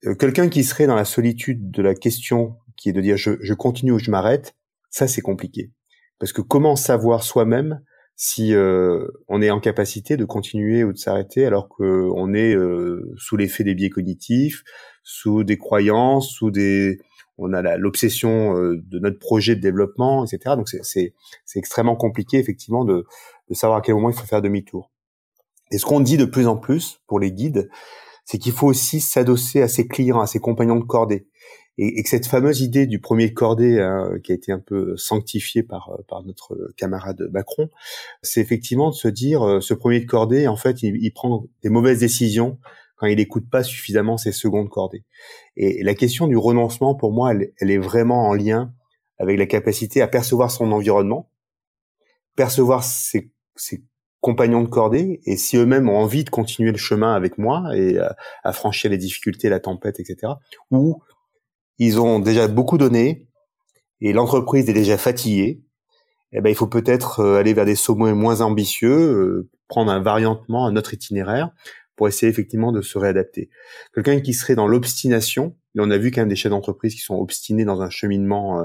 Euh, 0.07 0.15
quelqu'un 0.15 0.49
qui 0.49 0.65
serait 0.65 0.87
dans 0.87 0.95
la 0.95 1.05
solitude 1.05 1.71
de 1.71 1.83
la 1.83 1.95
question, 1.95 2.57
qui 2.77 2.89
est 2.89 2.93
de 2.93 3.01
dire 3.01 3.17
je, 3.17 3.33
je 3.41 3.55
continue 3.55 3.93
ou 3.93 3.99
je 3.99 4.11
m'arrête, 4.11 4.55
ça 4.91 5.07
c'est 5.07 5.21
compliqué. 5.21 5.73
Parce 6.19 6.33
que 6.33 6.41
comment 6.43 6.77
savoir 6.77 7.23
soi-même 7.23 7.81
si 8.17 8.55
euh, 8.55 9.07
on 9.29 9.41
est 9.41 9.51
en 9.51 9.61
capacité 9.61 10.19
de 10.19 10.27
continuer 10.27 10.85
ou 10.85 10.93
de 10.93 10.99
s'arrêter 10.99 11.47
alors 11.47 11.71
qu'on 11.71 12.35
est 12.35 12.55
euh, 12.55 13.15
sous 13.17 13.39
l'effet 13.39 13.65
des 13.65 13.75
biais 13.75 13.89
cognitifs, 13.89 14.63
sous 15.03 15.43
des 15.43 15.57
croyances, 15.57 16.31
sous 16.31 16.51
des 16.51 16.99
on 17.41 17.53
a 17.53 17.77
l'obsession 17.77 18.55
de 18.55 18.99
notre 18.99 19.19
projet 19.19 19.57
de 19.57 19.61
développement, 19.61 20.25
etc. 20.25 20.57
Donc 20.57 20.69
c'est 20.69 21.15
extrêmement 21.57 21.97
compliqué 21.97 22.39
effectivement 22.39 22.85
de, 22.85 23.05
de 23.49 23.55
savoir 23.55 23.79
à 23.79 23.83
quel 23.83 23.95
moment 23.95 24.11
il 24.11 24.17
faut 24.17 24.27
faire 24.27 24.43
demi-tour. 24.43 24.91
Et 25.71 25.79
ce 25.79 25.85
qu'on 25.85 26.01
dit 26.01 26.17
de 26.17 26.25
plus 26.25 26.47
en 26.47 26.57
plus 26.57 27.01
pour 27.07 27.21
les 27.21 27.33
guides, 27.33 27.69
c'est 28.25 28.39
qu'il 28.39 28.53
faut 28.53 28.67
aussi 28.67 29.01
s'adosser 29.01 29.63
à 29.63 29.69
ses 29.69 29.89
clients, 29.89 30.21
à 30.21 30.27
ses 30.27 30.39
compagnons 30.39 30.77
de 30.77 30.85
cordée. 30.85 31.27
Et, 31.79 32.03
que 32.03 32.09
cette 32.09 32.27
fameuse 32.27 32.61
idée 32.61 32.87
du 32.87 33.01
premier 33.01 33.33
cordée, 33.33 33.81
hein, 33.81 34.19
qui 34.23 34.33
a 34.33 34.35
été 34.35 34.53
un 34.53 34.59
peu 34.59 34.97
sanctifiée 34.97 35.63
par, 35.63 35.91
par 36.09 36.23
notre 36.25 36.73
camarade 36.77 37.29
Macron, 37.33 37.71
c'est 38.23 38.41
effectivement 38.41 38.91
de 38.91 38.95
se 38.95 39.09
dire, 39.09 39.43
euh, 39.43 39.61
ce 39.61 39.73
premier 39.73 40.01
de 40.01 40.05
cordée, 40.05 40.47
en 40.47 40.57
fait, 40.57 40.83
il, 40.83 41.11
prend 41.13 41.47
des 41.63 41.71
mauvaises 41.71 42.01
décisions 42.01 42.59
quand 43.01 43.07
il 43.07 43.17
n'écoute 43.17 43.49
pas 43.51 43.63
suffisamment 43.63 44.19
ses 44.19 44.31
secondes 44.31 44.69
cordées. 44.69 45.05
Et, 45.57 45.83
la 45.83 45.95
question 45.95 46.29
du 46.29 46.37
renoncement, 46.37 46.95
pour 46.95 47.13
moi, 47.13 47.33
elle, 47.33 47.71
est 47.71 47.79
vraiment 47.79 48.29
en 48.29 48.35
lien 48.35 48.75
avec 49.19 49.39
la 49.39 49.47
capacité 49.47 50.03
à 50.03 50.07
percevoir 50.07 50.51
son 50.51 50.71
environnement, 50.71 51.31
percevoir 52.37 52.85
ses, 52.85 53.33
ses 53.57 53.83
compagnons 54.21 54.61
de 54.61 54.69
cordée, 54.69 55.21
et 55.25 55.39
si 55.39 55.57
eux-mêmes 55.57 55.89
ont 55.89 55.97
envie 55.97 56.25
de 56.25 56.31
continuer 56.31 56.73
le 56.73 56.79
chemin 56.79 57.15
avec 57.15 57.39
moi 57.39 57.75
et 57.75 57.99
à, 58.45 58.53
franchir 58.53 58.91
les 58.91 58.99
difficultés, 58.99 59.49
la 59.49 59.61
tempête, 59.61 59.99
etc., 59.99 60.35
ou 60.71 61.03
ils 61.79 61.99
ont 61.99 62.19
déjà 62.19 62.49
beaucoup 62.49 62.77
donné 62.77 63.29
et 64.03 64.13
l'entreprise 64.13 64.69
est 64.69 64.75
déjà 64.75 64.99
fatiguée, 64.99 65.63
eh 66.33 66.43
ben 66.43 66.51
il 66.51 66.55
faut 66.55 66.67
peut-être 66.67 67.21
euh, 67.21 67.39
aller 67.39 67.55
vers 67.55 67.65
des 67.65 67.75
sommets 67.75 68.13
moins 68.13 68.43
ambitieux, 68.43 68.91
euh, 68.91 69.51
prendre 69.69 69.91
un 69.91 70.01
variantement 70.01 70.67
un 70.67 70.77
autre 70.77 70.95
itinéraire 70.95 71.51
pour 72.01 72.09
essayer 72.09 72.33
effectivement 72.33 72.73
de 72.73 72.81
se 72.81 72.97
réadapter. 72.97 73.51
Quelqu'un 73.93 74.21
qui 74.21 74.33
serait 74.33 74.55
dans 74.55 74.67
l'obstination, 74.67 75.55
et 75.77 75.81
on 75.81 75.91
a 75.91 75.99
vu 75.99 76.11
quand 76.11 76.23
même 76.23 76.31
des 76.31 76.35
chefs 76.35 76.49
d'entreprise 76.49 76.95
qui 76.95 77.03
sont 77.03 77.17
obstinés 77.17 77.67
dans 77.67 77.83
un 77.83 77.91
cheminement, 77.91 78.63
euh, 78.63 78.65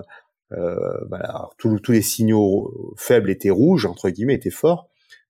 euh 0.53 1.05
voilà, 1.09 1.49
tous, 1.57 1.81
les 1.89 2.01
signaux 2.01 2.95
faibles 2.95 3.29
étaient 3.29 3.49
rouges 3.49 3.85
entre 3.85 4.09
guillemets, 4.09 4.35
étaient 4.35 4.49
forts. 4.49 4.87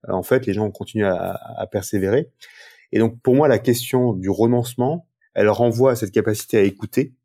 En 0.08 0.22
fait, 0.22 0.46
les 0.46 0.54
gens 0.54 0.66
ont 0.66 0.72
continué 0.72 1.08
à, 1.08 1.36
à 1.58 1.66
persévérer. 1.66 2.30
Et 2.92 3.00
donc 3.00 3.20
pour 3.24 3.34
moi, 3.34 3.48
la 3.48 3.58
question 3.58 4.14
du 4.14 4.30
renoncement, 4.30 5.08
elle 5.34 5.50
renvoie 5.50 5.94
à 5.94 5.96
cette 5.96 6.12
capacité 6.12 6.60
à 6.60 6.62
écouter, 6.62 7.16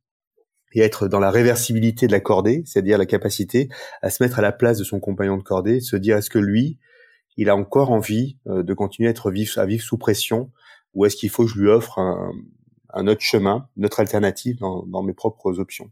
et 0.72 0.80
être 0.80 1.08
dans 1.08 1.20
la 1.20 1.30
réversibilité 1.30 2.06
de 2.06 2.12
la 2.12 2.20
cordée, 2.20 2.62
c'est-à-dire 2.64 2.96
la 2.96 3.04
capacité 3.04 3.68
à 4.00 4.08
se 4.08 4.22
mettre 4.22 4.38
à 4.38 4.42
la 4.42 4.52
place 4.52 4.78
de 4.78 4.84
son 4.84 4.98
compagnon 4.98 5.36
de 5.36 5.42
cordée, 5.42 5.80
se 5.80 5.96
dire 5.96 6.16
est-ce 6.16 6.30
que 6.30 6.38
lui, 6.38 6.78
il 7.36 7.48
a 7.48 7.56
encore 7.56 7.90
envie 7.90 8.36
euh, 8.46 8.62
de 8.62 8.74
continuer 8.74 9.08
à 9.08 9.60
à 9.60 9.66
vivre 9.66 9.82
sous 9.82 9.98
pression, 9.98 10.50
ou 10.94 11.04
est-ce 11.04 11.16
qu'il 11.16 11.30
faut 11.30 11.44
que 11.44 11.50
je 11.50 11.58
lui 11.58 11.68
offre 11.68 11.98
un, 11.98 12.32
un 12.92 13.06
autre 13.06 13.20
chemin, 13.20 13.68
une 13.76 13.86
autre 13.86 14.00
alternative 14.00 14.58
dans, 14.58 14.84
dans, 14.86 15.02
mes 15.02 15.14
propres 15.14 15.58
options? 15.58 15.90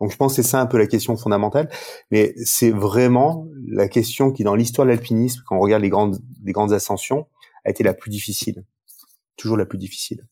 Donc 0.00 0.12
je 0.12 0.16
pense 0.16 0.36
que 0.36 0.42
c'est 0.42 0.48
ça 0.48 0.60
un 0.60 0.66
peu 0.66 0.78
la 0.78 0.86
question 0.86 1.16
fondamentale, 1.16 1.70
mais 2.10 2.34
c'est 2.44 2.70
vraiment 2.70 3.46
la 3.66 3.88
question 3.88 4.30
qui 4.30 4.44
dans 4.44 4.54
l'histoire 4.54 4.86
de 4.86 4.90
l'alpinisme, 4.90 5.42
quand 5.46 5.56
on 5.56 5.60
regarde 5.60 5.82
les 5.82 5.88
grandes, 5.88 6.18
les 6.44 6.52
grandes 6.52 6.72
ascensions, 6.72 7.26
a 7.64 7.70
été 7.70 7.82
la 7.82 7.94
plus 7.94 8.10
difficile, 8.10 8.64
toujours 9.36 9.56
la 9.56 9.64
plus 9.64 9.78
difficile. 9.78 10.26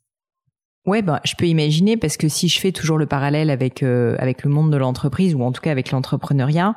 Ouais, 0.87 1.03
ben, 1.03 1.21
je 1.25 1.35
peux 1.37 1.47
imaginer 1.47 1.97
parce 1.97 2.17
que 2.17 2.29
si 2.29 2.49
je 2.49 2.59
fais 2.59 2.73
toujours 2.73 2.99
le 2.99 3.07
parallèle 3.07 3.51
avec 3.51 3.83
euh, 3.83 4.17
avec 4.19 4.45
le 4.45 4.51
monde 4.51 4.73
de 4.73 4.77
l'entreprise 4.77 5.35
ou 5.35 5.43
en 5.43 5.53
tout 5.53 5.61
cas 5.61 5.71
avec 5.71 5.91
l'entrepreneuriat, 5.91 6.75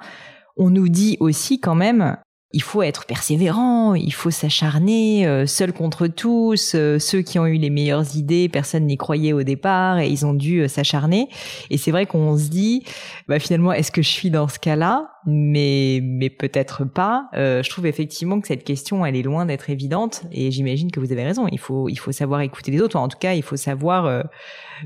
on 0.58 0.70
nous 0.70 0.90
dit 0.90 1.18
aussi 1.20 1.60
quand 1.60 1.76
même 1.76 2.18
il 2.54 2.62
faut 2.62 2.84
être 2.84 3.06
persévérant, 3.06 3.96
il 3.96 4.14
faut 4.14 4.30
s'acharner, 4.30 5.26
euh, 5.26 5.48
seul 5.48 5.74
contre 5.74 6.06
tous. 6.06 6.74
Euh, 6.76 7.00
ceux 7.00 7.24
qui 7.24 7.40
ont 7.40 7.48
eu 7.48 7.58
les 7.58 7.72
meilleures 7.72 8.16
idées, 8.16 8.48
personne 8.48 8.86
n'y 8.86 8.96
croyait 8.96 9.34
au 9.34 9.42
départ 9.42 9.98
et 9.98 10.08
ils 10.08 10.24
ont 10.24 10.36
dû 10.36 10.60
euh, 10.60 10.68
s'acharner. 10.68 11.30
Et 11.72 11.80
c'est 11.80 11.90
vrai 11.90 12.06
qu'on 12.06 12.38
se 12.38 12.50
dit, 12.50 12.84
bah 13.28 13.40
finalement, 13.40 13.74
est-ce 13.74 13.92
que 13.92 14.04
je 14.04 14.10
suis 14.10 14.30
dans 14.30 14.48
ce 14.48 14.60
cas-là? 14.60 15.10
Mais 15.26 16.00
mais 16.04 16.30
peut-être 16.30 16.84
pas. 16.84 17.30
je 17.34 17.70
trouve 17.70 17.86
effectivement 17.86 18.42
que 18.42 18.48
cette 18.48 18.66
question, 18.66 19.06
elle 19.06 19.16
est 19.16 19.22
loin 19.22 19.46
d'être 19.46 19.70
évidente. 19.70 20.24
Et 20.34 20.52
j'imagine 20.52 20.92
que 20.92 21.00
vous 21.00 21.14
avez 21.14 21.24
raison. 21.24 21.48
Il 21.50 21.60
faut 21.60 21.88
il 21.88 21.96
faut 21.96 22.12
savoir 22.12 22.42
écouter 22.42 22.72
les 22.72 22.82
autres. 22.82 22.98
en 22.98 23.08
tout 23.08 23.18
cas, 23.18 23.34
il 23.34 23.42
faut 23.42 23.56
savoir 23.56 24.26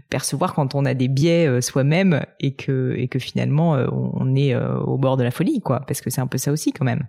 percevoir 0.09 0.53
quand 0.53 0.75
on 0.75 0.85
a 0.85 0.93
des 0.93 1.07
biais 1.07 1.59
soi-même 1.61 2.23
et 2.39 2.53
que 2.53 2.93
et 2.97 3.07
que 3.07 3.17
finalement 3.17 3.71
on 3.91 4.35
est 4.35 4.55
au 4.55 4.97
bord 4.99 5.17
de 5.17 5.23
la 5.23 5.31
folie, 5.31 5.59
quoi. 5.59 5.79
Parce 5.87 6.01
que 6.01 6.11
c'est 6.11 6.21
un 6.21 6.27
peu 6.27 6.37
ça 6.37 6.51
aussi 6.51 6.71
quand 6.71 6.85
même. 6.85 7.07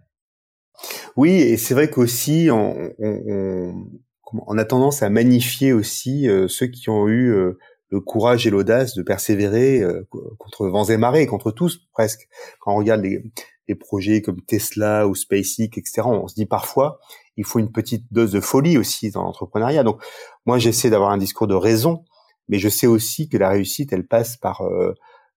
Oui, 1.17 1.33
et 1.33 1.57
c'est 1.57 1.75
vrai 1.75 1.91
qu'aussi 1.91 2.49
on, 2.51 2.91
on, 2.99 3.87
on, 4.33 4.59
a 4.59 4.64
tendance 4.64 5.03
à 5.03 5.11
magnifier 5.11 5.73
aussi 5.73 6.29
euh, 6.29 6.49
ceux 6.49 6.67
qui 6.67 6.91
ont 6.91 7.09
eu 7.09 7.33
euh, 7.33 7.59
le 7.91 8.01
courage 8.01 8.47
et 8.47 8.51
l'audace 8.51 8.95
de 8.95 9.03
persévérer 9.03 9.81
euh, 9.81 10.07
contre 10.38 10.69
vents 10.69 10.85
et 10.85 10.97
marées, 10.97 11.27
contre 11.27 11.51
tous 11.51 11.88
presque. 11.93 12.29
Quand 12.61 12.75
on 12.75 12.77
regarde 12.77 13.03
les, 13.03 13.23
les, 13.67 13.75
projets 13.75 14.23
comme 14.23 14.41
Tesla 14.43 15.09
ou 15.09 15.14
SpaceX, 15.14 15.77
etc., 15.77 16.03
on 16.05 16.29
se 16.29 16.35
dit 16.35 16.47
parfois 16.47 17.01
il 17.37 17.45
faut 17.45 17.59
une 17.59 17.73
petite 17.73 18.05
dose 18.12 18.33
de 18.33 18.41
folie 18.41 18.79
aussi 18.79 19.11
dans 19.11 19.23
l'entrepreneuriat. 19.23 19.85
Donc 19.85 20.03
moi 20.47 20.59
j'essaie 20.59 20.91
d'avoir 20.91 21.11
un 21.11 21.19
discours 21.19 21.47
de 21.47 21.55
raison, 21.55 22.05
mais 22.49 22.59
je 22.59 22.69
sais 22.69 22.87
aussi 22.87 23.29
que 23.29 23.37
la 23.37 23.49
réussite 23.49 23.93
elle 23.93 24.07
passe 24.07 24.37
par 24.37 24.62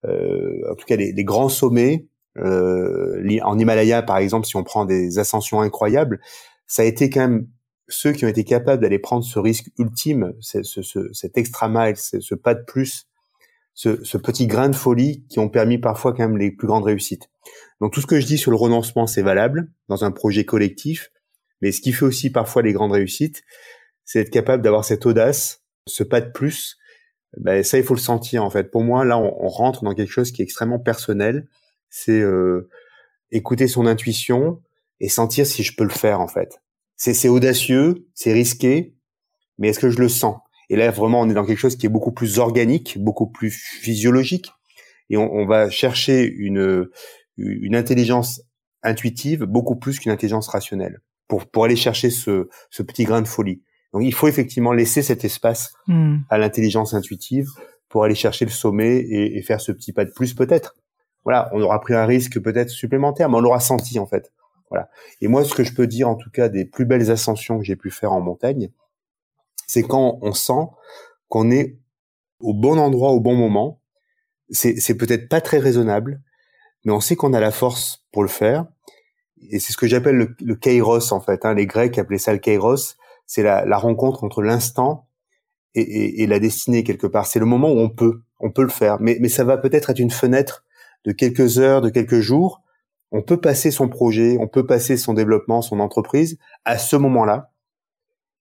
en 0.04 0.76
tout 0.76 0.86
cas 0.88 0.96
les 0.96 1.24
grands 1.24 1.50
sommets 1.50 2.08
euh, 2.38 3.40
en 3.44 3.60
Himalaya, 3.60 4.02
par 4.02 4.18
exemple, 4.18 4.48
si 4.48 4.56
on 4.56 4.64
prend 4.64 4.86
des 4.86 5.20
ascensions 5.20 5.62
incroyables, 5.62 6.20
ça 6.68 6.84
a 6.84 6.86
été 6.86 7.10
quand 7.10 7.22
même 7.22 7.48
ceux 7.90 8.14
qui 8.14 8.26
ont 8.26 8.30
été 8.30 8.44
capables 8.44 8.82
d'aller 8.82 9.00
prendre 9.00 9.24
ce 9.24 9.38
risque 9.38 9.70
ultime, 9.78 10.34
ce, 10.40 10.64
ce, 10.64 10.82
cet 11.14 11.38
extra 11.38 11.68
mile, 11.68 11.98
ce, 11.98 12.36
pas 12.36 12.56
de 12.56 12.64
plus, 12.64 13.08
ce, 13.74 14.02
ce, 14.04 14.18
petit 14.18 14.48
grain 14.48 14.70
de 14.70 14.76
folie 14.76 15.26
qui 15.30 15.40
ont 15.40 15.50
permis 15.50 15.78
parfois 15.78 16.14
quand 16.14 16.28
même 16.28 16.38
les 16.38 16.52
plus 16.52 16.68
grandes 16.68 16.86
réussites. 16.86 17.30
Donc 17.82 17.92
tout 17.94 18.00
ce 18.00 18.08
que 18.08 18.20
je 18.20 18.26
dis 18.26 18.38
sur 18.38 18.52
le 18.52 18.58
renoncement, 18.58 19.08
c'est 19.08 19.22
valable 19.22 19.70
dans 19.90 20.06
un 20.06 20.12
projet 20.12 20.46
collectif, 20.46 21.12
mais 21.62 21.72
ce 21.72 21.82
qui 21.82 21.92
fait 21.92 22.06
aussi 22.06 22.30
parfois 22.30 22.62
les 22.62 22.72
grandes 22.72 22.94
réussites, 22.94 23.44
c'est 24.06 24.20
être 24.20 24.30
capable 24.30 24.64
d'avoir 24.64 24.86
cette 24.86 25.06
audace, 25.06 25.64
ce 25.88 26.04
pas 26.04 26.22
de 26.22 26.32
plus. 26.32 26.78
Ben, 27.38 27.64
ça, 27.64 27.78
il 27.78 27.84
faut 27.84 27.94
le 27.94 28.00
sentir 28.00 28.44
en 28.44 28.50
fait. 28.50 28.72
Pour 28.72 28.84
moi, 28.84 29.04
là, 29.04 29.18
on, 29.18 29.46
on 29.46 29.48
rentre 29.48 29.84
dans 29.84 29.94
quelque 29.94 30.12
chose 30.12 30.32
qui 30.32 30.42
est 30.42 30.46
extrêmement 30.46 30.80
personnel 30.80 31.48
c'est 31.92 32.20
euh, 32.20 32.70
écouter 33.30 33.68
son 33.68 33.86
intuition 33.86 34.60
et 35.00 35.10
sentir 35.10 35.46
si 35.46 35.62
je 35.62 35.76
peux 35.76 35.84
le 35.84 35.92
faire 35.92 36.20
en 36.20 36.28
fait. 36.28 36.60
C'est 36.96 37.30
audacieux, 37.30 38.08
c'est 38.14 38.32
risqué, 38.32 38.96
mais 39.58 39.70
est-ce 39.70 39.80
que 39.80 39.90
je 39.90 40.00
le 40.00 40.10
sens? 40.10 40.38
Et 40.70 40.76
là 40.76 40.90
vraiment 40.90 41.22
on 41.22 41.30
est 41.30 41.34
dans 41.34 41.46
quelque 41.46 41.60
chose 41.60 41.76
qui 41.76 41.86
est 41.86 41.90
beaucoup 41.90 42.12
plus 42.12 42.40
organique, 42.40 42.98
beaucoup 43.00 43.28
plus 43.28 43.52
physiologique, 43.52 44.52
et 45.10 45.18
on, 45.18 45.32
on 45.32 45.46
va 45.46 45.70
chercher 45.70 46.26
une 46.26 46.90
une 47.38 47.76
intelligence 47.76 48.42
intuitive 48.84 49.44
beaucoup 49.44 49.76
plus 49.76 50.00
qu'une 50.00 50.12
intelligence 50.12 50.48
rationnelle 50.48 51.02
pour 51.28 51.48
pour 51.48 51.66
aller 51.66 51.76
chercher 51.76 52.10
ce 52.10 52.48
ce 52.70 52.84
petit 52.84 53.04
grain 53.04 53.22
de 53.22 53.28
folie. 53.28 53.64
Donc 53.94 54.04
il 54.04 54.14
faut 54.14 54.28
effectivement 54.28 54.72
laisser 54.72 55.02
cet 55.02 55.26
espace 55.26 55.74
hmm. 55.88 56.20
à 56.30 56.38
l'intelligence 56.38 56.94
intuitive 56.94 57.50
pour 57.90 58.06
aller 58.06 58.16
chercher 58.16 58.46
le 58.46 58.52
sommet 58.52 58.98
et, 58.98 59.38
et, 59.38 59.42
faire 59.42 59.60
ce 59.60 59.74
petit 59.74 59.92
pas 59.92 60.06
de 60.06 60.12
plus 60.12 60.34
peut-être 60.34 60.76
voilà, 61.24 61.50
on 61.54 61.62
aura 61.62 61.80
pris 61.80 61.94
un 61.94 62.06
risque 62.06 62.40
peut-être 62.40 62.70
supplémentaire, 62.70 63.30
mais 63.30 63.38
on 63.38 63.42
l'aura 63.42 63.60
senti 63.60 64.00
en 64.00 64.08
fait. 64.08 64.32
Voilà. 64.70 64.90
Et 65.20 65.28
moi, 65.28 65.44
ce 65.44 65.54
que 65.54 65.64
je 65.64 65.74
peux 65.74 65.88
dire 65.88 66.10
en 66.10 66.16
tout 66.16 66.32
cas 66.32 66.50
des 66.50 66.66
plus 66.66 66.86
belles 66.86 67.12
ascensions 67.12 67.60
que 67.60 67.66
j'ai 67.66 67.76
pu 67.76 67.92
faire 67.92 68.14
en 68.14 68.22
montagne, 68.22 68.72
c'est 69.68 69.84
quand 69.84 70.20
on 70.22 70.34
sent 70.34 70.68
qu'on 71.30 71.52
est 71.52 71.78
au 72.40 72.54
bon 72.54 72.78
endroit 72.78 73.12
au 73.12 73.20
bon 73.20 73.36
moment. 73.36 73.80
C'est 74.50 74.96
peut-être 74.96 75.30
pas 75.30 75.40
très 75.40 75.60
raisonnable, 75.60 76.22
mais 76.84 76.92
on 76.92 77.00
sait 77.00 77.16
qu'on 77.16 77.34
a 77.34 77.40
la 77.40 77.52
force 77.52 78.06
pour 78.12 78.22
le 78.22 78.28
faire. 78.28 78.66
Et 79.50 79.60
c'est 79.60 79.72
ce 79.72 79.78
que 79.78 79.88
j'appelle 79.88 80.36
le, 80.40 80.56
kairos 80.56 81.14
en 81.14 81.22
fait. 81.22 81.46
Hein. 81.46 81.54
Les 81.54 81.66
Grecs 81.66 81.98
appelaient 81.98 82.18
ça 82.18 82.34
le 82.34 82.40
kairos. 82.40 82.98
C'est 83.26 83.44
la, 83.44 83.64
la, 83.66 83.78
rencontre 83.78 84.26
entre 84.26 84.42
l'instant 84.42 85.08
et, 85.74 86.28
la 86.28 86.40
destinée 86.40 86.84
quelque 86.84 87.08
part. 87.08 87.28
C'est 87.28 87.40
le 87.40 87.46
moment 87.46 87.70
où 87.70 87.80
on 87.80 87.90
peut, 87.90 88.24
on 88.42 88.52
peut 88.52 88.64
le 88.64 88.70
faire. 88.70 88.98
Mais 89.00 89.30
ça 89.30 89.46
va 89.46 89.58
peut-être 89.58 89.90
être 89.90 90.00
une 90.00 90.12
fenêtre 90.12 90.66
de 91.06 91.12
quelques 91.12 91.60
heures, 91.60 91.82
de 91.82 91.90
quelques 91.90 92.20
jours, 92.20 92.62
on 93.12 93.22
peut 93.22 93.40
passer 93.40 93.72
son 93.72 93.90
projet, 93.90 94.38
on 94.40 94.48
peut 94.48 94.66
passer 94.66 94.98
son 94.98 95.14
développement, 95.14 95.62
son 95.62 95.80
entreprise 95.80 96.38
à 96.64 96.78
ce 96.78 96.96
moment-là, 96.96 97.52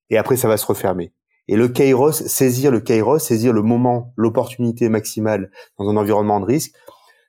et 0.09 0.17
après 0.17 0.37
ça 0.37 0.47
va 0.47 0.57
se 0.57 0.65
refermer. 0.65 1.13
Et 1.47 1.55
le 1.55 1.67
kairos, 1.67 2.11
saisir 2.11 2.71
le 2.71 2.79
kairos, 2.79 3.19
saisir 3.19 3.51
le 3.51 3.61
moment, 3.61 4.13
l'opportunité 4.15 4.87
maximale 4.87 5.51
dans 5.77 5.89
un 5.89 5.97
environnement 5.97 6.39
de 6.39 6.45
risque, 6.45 6.73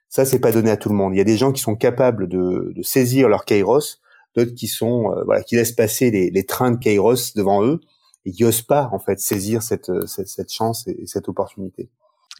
ça 0.08 0.24
c'est 0.24 0.38
pas 0.38 0.52
donné 0.52 0.70
à 0.70 0.76
tout 0.76 0.88
le 0.88 0.94
monde. 0.94 1.14
Il 1.14 1.18
y 1.18 1.20
a 1.20 1.24
des 1.24 1.36
gens 1.36 1.52
qui 1.52 1.62
sont 1.62 1.74
capables 1.74 2.28
de, 2.28 2.72
saisir 2.82 3.28
leur 3.28 3.44
kairos, 3.44 4.00
d'autres 4.36 4.54
qui 4.54 4.68
sont 4.68 5.10
euh, 5.12 5.24
voilà 5.24 5.42
qui 5.42 5.56
laissent 5.56 5.72
passer 5.72 6.10
les, 6.10 6.44
trains 6.44 6.70
de 6.70 6.76
kairos 6.76 7.34
devant 7.34 7.64
eux 7.64 7.80
et 8.24 8.30
qui 8.30 8.44
osent 8.44 8.62
pas 8.62 8.88
en 8.92 8.98
fait 8.98 9.18
saisir 9.18 9.62
cette, 9.62 9.90
cette 10.06 10.52
chance 10.52 10.86
et 10.86 11.06
cette 11.06 11.28
opportunité. 11.28 11.90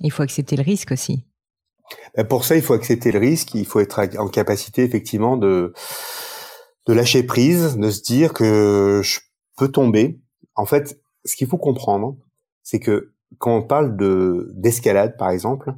Il 0.00 0.12
faut 0.12 0.22
accepter 0.22 0.56
le 0.56 0.62
risque 0.62 0.92
aussi. 0.92 1.24
Ben, 2.16 2.24
pour 2.24 2.44
ça, 2.44 2.56
il 2.56 2.62
faut 2.62 2.74
accepter 2.74 3.12
le 3.12 3.18
risque, 3.18 3.54
il 3.54 3.66
faut 3.66 3.80
être 3.80 4.00
en 4.18 4.28
capacité 4.28 4.82
effectivement 4.82 5.36
de 5.36 5.72
de 6.86 6.92
lâcher 6.92 7.22
prise, 7.22 7.76
de 7.76 7.90
se 7.90 8.02
dire 8.02 8.32
que 8.32 9.02
je 9.04 9.20
peux 9.56 9.68
tomber. 9.68 10.20
En 10.56 10.66
fait, 10.66 11.00
ce 11.24 11.36
qu'il 11.36 11.46
faut 11.46 11.58
comprendre, 11.58 12.16
c'est 12.62 12.80
que 12.80 13.12
quand 13.38 13.56
on 13.56 13.62
parle 13.62 13.96
de 13.96 14.50
d'escalade, 14.54 15.16
par 15.16 15.30
exemple, 15.30 15.74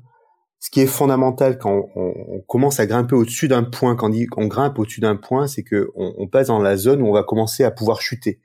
ce 0.64 0.70
qui 0.70 0.80
est 0.80 0.86
fondamental 0.86 1.58
quand 1.58 1.90
on, 1.94 2.40
commence 2.48 2.80
à 2.80 2.86
grimper 2.86 3.14
au-dessus 3.14 3.48
d'un 3.48 3.64
point, 3.64 3.96
quand 3.96 4.06
on 4.06 4.10
dit 4.10 4.26
qu'on 4.26 4.46
grimpe 4.46 4.78
au-dessus 4.78 5.00
d'un 5.00 5.16
point, 5.16 5.46
c'est 5.46 5.62
que 5.62 5.90
on, 5.94 6.26
passe 6.26 6.46
dans 6.46 6.58
la 6.58 6.76
zone 6.78 7.02
où 7.02 7.06
on 7.06 7.12
va 7.12 7.22
commencer 7.22 7.64
à 7.64 7.70
pouvoir 7.70 8.00
chuter. 8.00 8.40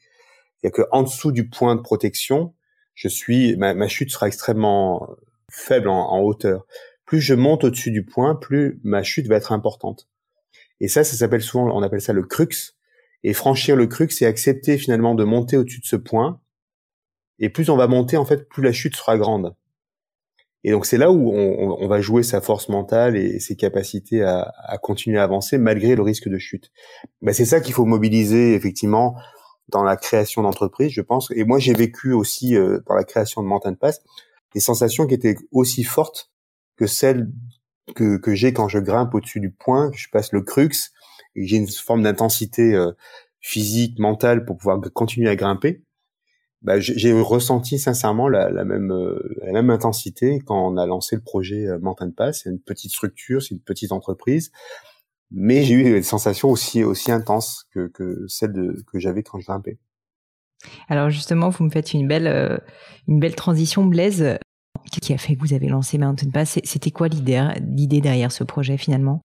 C'est-à-dire 0.57 0.85
qu'en 0.85 1.03
dessous 1.03 1.31
du 1.31 1.49
point 1.49 1.75
de 1.75 1.81
protection, 1.81 2.53
je 2.93 3.07
suis, 3.07 3.55
ma, 3.55 3.87
chute 3.87 4.11
sera 4.11 4.27
extrêmement 4.27 5.15
faible 5.49 5.87
en, 5.87 6.19
hauteur. 6.19 6.65
Plus 7.09 7.21
je 7.21 7.33
monte 7.33 7.63
au-dessus 7.63 7.89
du 7.89 8.05
point, 8.05 8.35
plus 8.35 8.79
ma 8.83 9.01
chute 9.01 9.25
va 9.25 9.35
être 9.35 9.51
importante. 9.51 10.07
Et 10.79 10.87
ça, 10.87 11.03
ça 11.03 11.17
s'appelle 11.17 11.41
souvent, 11.41 11.75
on 11.75 11.81
appelle 11.81 12.01
ça 12.01 12.13
le 12.13 12.21
crux. 12.21 12.75
Et 13.23 13.33
franchir 13.33 13.75
le 13.75 13.87
crux, 13.87 14.11
c'est 14.11 14.27
accepter 14.27 14.77
finalement 14.77 15.15
de 15.15 15.23
monter 15.23 15.57
au-dessus 15.57 15.79
de 15.79 15.87
ce 15.87 15.95
point. 15.95 16.39
Et 17.39 17.49
plus 17.49 17.71
on 17.71 17.77
va 17.77 17.87
monter, 17.87 18.15
en 18.15 18.25
fait, 18.25 18.47
plus 18.47 18.61
la 18.61 18.71
chute 18.71 18.95
sera 18.95 19.17
grande. 19.17 19.55
Et 20.63 20.69
donc 20.69 20.85
c'est 20.85 20.99
là 20.99 21.11
où 21.11 21.31
on, 21.31 21.87
va 21.87 21.99
jouer 21.99 22.21
sa 22.21 22.41
force 22.41 22.69
mentale 22.69 23.17
et 23.17 23.39
ses 23.39 23.55
capacités 23.55 24.21
à, 24.21 24.77
continuer 24.83 25.17
à 25.17 25.23
avancer 25.23 25.57
malgré 25.57 25.95
le 25.95 26.03
risque 26.03 26.29
de 26.29 26.37
chute. 26.37 26.69
Ben, 27.23 27.33
c'est 27.33 27.45
ça 27.45 27.59
qu'il 27.59 27.73
faut 27.73 27.85
mobiliser 27.85 28.53
effectivement 28.53 29.15
dans 29.69 29.81
la 29.81 29.97
création 29.97 30.43
d'entreprise, 30.43 30.91
je 30.91 31.01
pense. 31.01 31.31
Et 31.31 31.43
moi 31.43 31.57
j'ai 31.57 31.73
vécu 31.73 32.13
aussi 32.13 32.55
euh, 32.55 32.81
dans 32.85 32.93
la 32.93 33.03
création 33.03 33.41
de 33.41 33.47
Mountain 33.47 33.73
Pass 33.73 34.03
des 34.53 34.59
sensations 34.59 35.07
qui 35.07 35.15
étaient 35.15 35.37
aussi 35.51 35.83
fortes 35.83 36.29
que 36.79 36.87
celles 36.87 37.29
que, 37.95 38.17
que 38.17 38.33
j'ai 38.33 38.53
quand 38.53 38.69
je 38.69 38.79
grimpe 38.79 39.13
au-dessus 39.13 39.41
du 39.41 39.51
point, 39.51 39.91
que 39.91 39.97
je 39.97 40.09
passe 40.09 40.31
le 40.31 40.41
crux 40.41 40.93
et 41.35 41.45
j'ai 41.45 41.57
une 41.57 41.67
forme 41.67 42.03
d'intensité 42.03 42.73
euh, 42.73 42.93
physique, 43.41 43.99
mentale 43.99 44.45
pour 44.45 44.57
pouvoir 44.57 44.79
continuer 44.93 45.29
à 45.29 45.35
grimper 45.35 45.83
bah, 46.61 46.79
j'ai 46.79 47.13
ressenti 47.13 47.79
sincèrement 47.79 48.27
la, 48.27 48.49
la 48.49 48.65
même 48.65 48.91
euh, 48.91 49.17
la 49.41 49.53
même 49.53 49.69
intensité 49.69 50.41
quand 50.45 50.67
on 50.67 50.75
a 50.75 50.85
lancé 50.85 51.15
le 51.15 51.21
projet 51.21 51.67
euh, 51.67 51.79
Mountain 51.79 52.11
Pass. 52.11 52.41
C'est 52.43 52.49
une 52.49 52.59
petite 52.59 52.91
structure, 52.91 53.41
c'est 53.41 53.55
une 53.55 53.61
petite 53.61 53.93
entreprise, 53.93 54.51
mais 55.31 55.63
j'ai 55.63 55.75
eu 55.75 55.83
des 55.83 56.03
sensations 56.03 56.49
aussi 56.49 56.83
aussi 56.83 57.13
intenses 57.13 57.65
que, 57.73 57.87
que 57.87 58.25
celles 58.27 58.51
de, 58.51 58.83
que 58.91 58.99
j'avais 58.99 59.23
quand 59.23 59.39
je 59.39 59.45
grimpais. 59.45 59.77
Alors 60.89 61.09
justement, 61.09 61.47
vous 61.47 61.63
me 61.63 61.69
faites 61.69 61.93
une 61.93 62.09
belle 62.09 62.61
une 63.07 63.21
belle 63.21 63.35
transition, 63.35 63.85
Blaise. 63.85 64.37
Qu'est-ce 64.91 64.99
qui 64.99 65.13
a 65.13 65.17
fait 65.17 65.35
que 65.35 65.41
vous 65.41 65.53
avez 65.53 65.67
lancé 65.67 65.97
Mountain 65.97 66.29
Pass 66.31 66.59
C'était 66.63 66.91
quoi 66.91 67.07
l'idée 67.07 67.47
l'idée 67.61 68.01
derrière 68.01 68.31
ce 68.31 68.43
projet 68.43 68.77
finalement? 68.77 69.21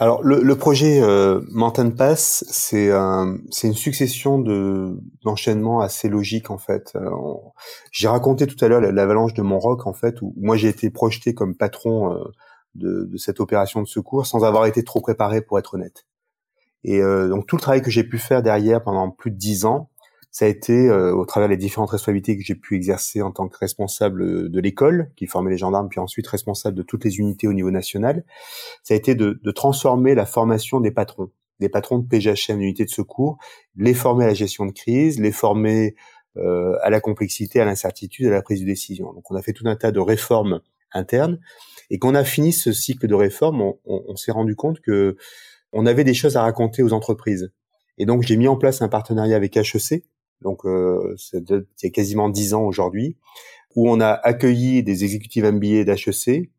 Alors 0.00 0.22
le, 0.22 0.54
projet 0.54 1.00
euh, 1.02 1.40
Mountain 1.50 1.90
Pass, 1.90 2.44
c'est 2.48 2.88
une 2.88 3.74
succession 3.74 4.38
de 4.38 4.96
d'enchaînements 5.24 5.80
assez 5.80 6.08
logiques 6.08 6.50
en 6.50 6.58
fait. 6.58 6.92
Euh, 6.94 7.10
j'ai 7.90 8.06
raconté 8.06 8.46
tout 8.46 8.64
à 8.64 8.68
l'heure 8.68 8.80
l'avalanche 8.80 9.34
de 9.34 9.42
Montroc 9.42 9.88
en 9.88 9.92
fait 9.92 10.22
où 10.22 10.34
moi 10.36 10.56
j'ai 10.56 10.68
été 10.68 10.90
projeté 10.90 11.34
comme 11.34 11.56
patron 11.56 12.12
euh, 12.12 12.24
de, 12.76 13.08
de, 13.10 13.16
cette 13.16 13.40
opération 13.40 13.82
de 13.82 13.88
secours 13.88 14.24
sans 14.24 14.44
avoir 14.44 14.66
été 14.66 14.84
trop 14.84 15.00
préparé 15.00 15.40
pour 15.40 15.58
être 15.58 15.74
honnête. 15.74 16.06
Et 16.84 17.00
donc 17.00 17.48
tout 17.48 17.56
le 17.56 17.60
travail 17.60 17.82
que 17.82 17.90
j'ai 17.90 18.04
pu 18.04 18.18
faire 18.18 18.40
derrière 18.40 18.80
pendant 18.84 19.10
plus 19.10 19.32
de 19.32 19.36
dix 19.36 19.64
ans, 19.64 19.90
ça 20.38 20.44
a 20.44 20.48
été 20.48 20.88
euh, 20.88 21.12
au 21.12 21.24
travers 21.26 21.48
des 21.48 21.56
différentes 21.56 21.90
responsabilités 21.90 22.38
que 22.38 22.44
j'ai 22.44 22.54
pu 22.54 22.76
exercer 22.76 23.22
en 23.22 23.32
tant 23.32 23.48
que 23.48 23.58
responsable 23.58 24.48
de 24.48 24.60
l'école, 24.60 25.10
qui 25.16 25.26
formait 25.26 25.50
les 25.50 25.58
gendarmes, 25.58 25.88
puis 25.88 25.98
ensuite 25.98 26.28
responsable 26.28 26.76
de 26.76 26.84
toutes 26.84 27.04
les 27.04 27.18
unités 27.18 27.48
au 27.48 27.52
niveau 27.52 27.72
national, 27.72 28.24
ça 28.84 28.94
a 28.94 28.96
été 28.96 29.16
de, 29.16 29.40
de 29.42 29.50
transformer 29.50 30.14
la 30.14 30.26
formation 30.26 30.78
des 30.78 30.92
patrons, 30.92 31.32
des 31.58 31.68
patrons 31.68 31.98
de 31.98 32.06
PGHM, 32.06 32.60
unité 32.60 32.84
de 32.84 32.88
secours, 32.88 33.38
les 33.74 33.94
former 33.94 34.26
à 34.26 34.28
la 34.28 34.34
gestion 34.34 34.64
de 34.64 34.70
crise, 34.70 35.18
les 35.18 35.32
former 35.32 35.96
euh, 36.36 36.76
à 36.82 36.90
la 36.90 37.00
complexité, 37.00 37.58
à 37.58 37.64
l'incertitude, 37.64 38.28
à 38.28 38.30
la 38.30 38.42
prise 38.42 38.60
de 38.60 38.66
décision. 38.66 39.12
Donc 39.12 39.28
on 39.32 39.34
a 39.34 39.42
fait 39.42 39.52
tout 39.52 39.66
un 39.66 39.74
tas 39.74 39.90
de 39.90 39.98
réformes 39.98 40.60
internes, 40.92 41.40
et 41.90 41.98
quand 41.98 42.10
on 42.10 42.14
a 42.14 42.22
fini 42.22 42.52
ce 42.52 42.70
cycle 42.70 43.08
de 43.08 43.14
réformes, 43.16 43.60
on, 43.60 43.80
on, 43.86 44.04
on 44.06 44.14
s'est 44.14 44.30
rendu 44.30 44.54
compte 44.54 44.78
que 44.78 45.16
on 45.72 45.84
avait 45.84 46.04
des 46.04 46.14
choses 46.14 46.36
à 46.36 46.42
raconter 46.42 46.84
aux 46.84 46.92
entreprises. 46.92 47.50
Et 48.00 48.06
donc 48.06 48.22
j'ai 48.22 48.36
mis 48.36 48.46
en 48.46 48.56
place 48.56 48.82
un 48.82 48.88
partenariat 48.88 49.34
avec 49.34 49.56
HEC, 49.56 50.04
donc 50.42 50.64
euh, 50.64 51.14
c'est 51.16 51.50
il 51.50 51.64
y 51.82 51.86
a 51.86 51.90
quasiment 51.90 52.28
dix 52.28 52.54
ans 52.54 52.62
aujourd'hui, 52.62 53.16
où 53.74 53.90
on 53.90 54.00
a 54.00 54.10
accueilli 54.10 54.82
des 54.82 55.04
exécutifs 55.04 55.44
MBA 55.44 55.84
d'HEC 55.84 56.50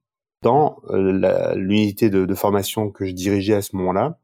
dans 0.42 0.78
euh, 0.90 1.54
l'unité 1.56 2.10
de, 2.10 2.34
formation 2.36 2.90
que 2.92 3.06
je 3.06 3.12
dirigeais 3.12 3.56
à 3.56 3.62
ce 3.62 3.76
moment-là, 3.76 4.20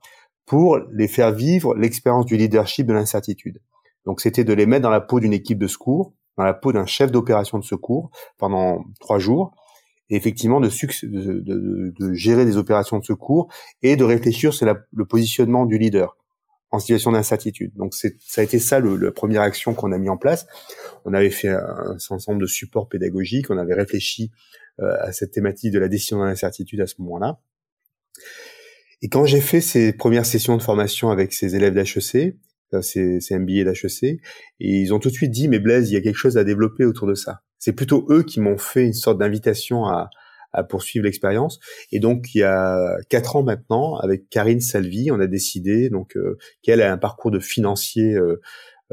pour 0.46 0.80
les 0.92 1.08
faire 1.08 1.32
vivre 1.32 1.76
l'expérience 1.76 2.26
du 2.26 2.38
leadership 2.38 2.86
de 2.86 2.94
l'incertitude. 2.94 3.60
Donc 4.06 4.22
c'était 4.22 4.44
de 4.44 4.54
les 4.54 4.66
mettre 4.66 4.84
dans 4.84 4.92
la 4.92 5.02
peau 5.02 5.20
d'une 5.20 5.34
équipe 5.34 5.58
de 5.58 5.68
secours, 5.68 6.14
dans 6.38 6.44
la 6.44 6.54
peau 6.54 6.72
d'un 6.72 6.86
chef 6.86 7.12
d'opération 7.12 7.58
de 7.58 7.64
secours 7.64 8.12
pendant 8.38 8.86
trois 9.00 9.20
jours, 9.20 9.54
et 10.10 10.16
effectivement 10.16 10.62
de, 10.62 10.70
gérer 12.14 12.46
des 12.46 12.58
opérations 12.58 13.00
de 13.00 13.04
secours 13.04 13.48
et 13.82 13.96
de 13.96 14.04
réfléchir 14.04 14.54
sur 14.54 14.68
le 14.92 15.06
positionnement 15.06 15.66
du 15.66 15.78
leader 15.80 16.16
en 16.72 16.80
situation 16.80 17.12
d'incertitude. 17.12 17.74
Donc 17.76 17.94
ça 17.94 18.10
a 18.38 18.44
été 18.44 18.60
ça 18.60 18.80
le, 18.80 18.98
la 18.98 19.12
première 19.12 19.42
action 19.42 19.74
qu'on 19.74 19.92
a 19.92 19.98
mis 19.98 20.10
en 20.10 20.18
place. 20.18 20.46
On 21.06 21.14
avait 21.14 21.30
fait 21.30 21.50
un, 21.50 21.98
ensemble 22.10 22.42
de 22.42 22.48
supports 22.48 22.90
pédagogiques, 22.90 23.50
on 23.50 23.58
avait 23.58 23.76
réfléchi 23.76 24.32
euh, 24.80 24.96
à 25.00 25.12
cette 25.12 25.32
thématique 25.32 25.72
de 25.72 25.80
la 25.80 25.88
décision 25.88 26.18
dans 26.18 26.26
l'incertitude 26.26 26.82
à 26.82 26.88
ce 26.88 26.96
moment-là. 27.00 27.40
Et 29.02 29.10
quand 29.10 29.26
j'ai 29.26 29.42
fait 29.42 29.62
ces 29.62 29.94
premières 29.94 30.26
sessions 30.26 30.58
de 30.58 30.62
formation 30.62 31.12
avec 31.12 31.34
ces 31.34 31.56
élèves 31.56 31.74
d'HEC, 31.74 32.36
ces, 32.82 33.20
ces 33.22 33.40
MBA 33.40 33.64
d'HEC, 33.64 34.04
et 34.04 34.20
ils 34.60 34.94
ont 34.94 35.00
tout 35.00 35.10
de 35.10 35.14
suite 35.14 35.32
dit 35.32 35.48
mais 35.48 35.60
Blaise, 35.60 35.92
il 35.92 35.94
y 35.94 35.98
a 35.98 36.02
quelque 36.02 36.18
chose 36.18 36.38
à 36.38 36.44
développer 36.44 36.86
autour 36.86 37.08
de 37.08 37.14
ça. 37.14 37.42
C'est 37.60 37.74
plutôt 37.74 38.06
eux 38.10 38.24
qui 38.24 38.40
m'ont 38.40 38.58
fait 38.58 38.86
une 38.86 38.94
sorte 38.94 39.18
d'invitation 39.18 39.86
à, 39.86 40.10
à 40.56 40.64
poursuivre 40.64 41.06
l'expérience. 41.06 41.60
Et 41.92 42.00
donc, 42.00 42.34
il 42.34 42.40
y 42.40 42.44
a 42.44 42.98
quatre 43.10 43.36
ans 43.36 43.44
maintenant, 43.44 43.96
avec 43.98 44.30
Karine 44.30 44.62
Salvi, 44.62 45.12
on 45.12 45.20
a 45.20 45.28
décidé 45.28 45.90
donc 45.90 46.16
euh, 46.16 46.38
qu'elle 46.62 46.82
a 46.82 46.92
un 46.92 46.98
parcours 46.98 47.32
de 47.32 47.40
financier 47.40 48.16
euh, 48.16 48.42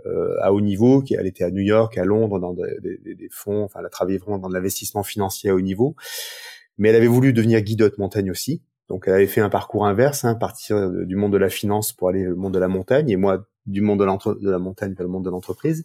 euh, 0.07 0.37
à 0.41 0.53
haut 0.53 0.61
niveau, 0.61 1.03
qu'elle 1.03 1.27
était 1.27 1.45
à 1.45 1.51
New 1.51 1.63
York, 1.63 1.97
à 1.99 2.05
Londres, 2.05 2.41
dans 2.41 2.55
des, 2.55 2.99
des, 3.03 3.29
fonds, 3.31 3.65
enfin, 3.65 3.81
elle 3.81 3.87
a 3.87 3.91
travaillé 3.91 4.19
vraiment 4.19 4.39
dans 4.39 4.49
l'investissement 4.49 5.03
financier 5.03 5.51
à 5.51 5.55
haut 5.55 5.61
niveau. 5.61 5.95
Mais 6.79 6.89
elle 6.89 6.97
avait 6.97 7.07
voulu 7.07 7.33
devenir 7.33 7.61
guidote 7.61 7.99
montagne 7.99 8.31
aussi. 8.31 8.63
Donc, 8.89 9.05
elle 9.07 9.15
avait 9.15 9.27
fait 9.27 9.41
un 9.41 9.51
parcours 9.51 9.87
inverse, 9.87 10.25
hein, 10.25 10.35
partir 10.35 10.91
du 10.91 11.17
monde 11.17 11.33
de 11.33 11.39
la 11.39 11.51
finance 11.51 11.93
pour 11.93 12.09
aller 12.09 12.27
au 12.27 12.37
monde 12.37 12.55
de 12.55 12.59
la 12.59 12.69
montagne, 12.69 13.09
et 13.11 13.17
moi 13.17 13.47
du 13.67 13.81
monde 13.81 14.01
de, 14.01 14.41
de 14.41 14.51
la 14.51 14.59
montagne 14.59 14.95
vers 14.95 15.07
le 15.07 15.13
monde 15.13 15.25
de 15.25 15.31
l'entreprise. 15.31 15.85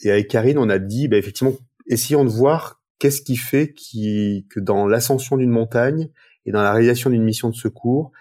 Et 0.00 0.10
avec 0.10 0.28
Karine, 0.28 0.58
on 0.58 0.68
a 0.68 0.78
dit, 0.78 1.08
bah, 1.08 1.16
effectivement, 1.16 1.54
essayons 1.86 2.24
de 2.24 2.30
voir 2.30 2.80
qu'est-ce 2.98 3.22
qui 3.22 3.36
fait 3.36 3.72
que 3.74 4.60
dans 4.60 4.86
l'ascension 4.86 5.36
d'une 5.36 5.50
montagne 5.50 6.08
et 6.44 6.52
dans 6.52 6.62
la 6.62 6.72
réalisation 6.72 7.10
d'une 7.10 7.24
mission 7.24 7.50
de 7.50 7.54
secours, 7.54 8.12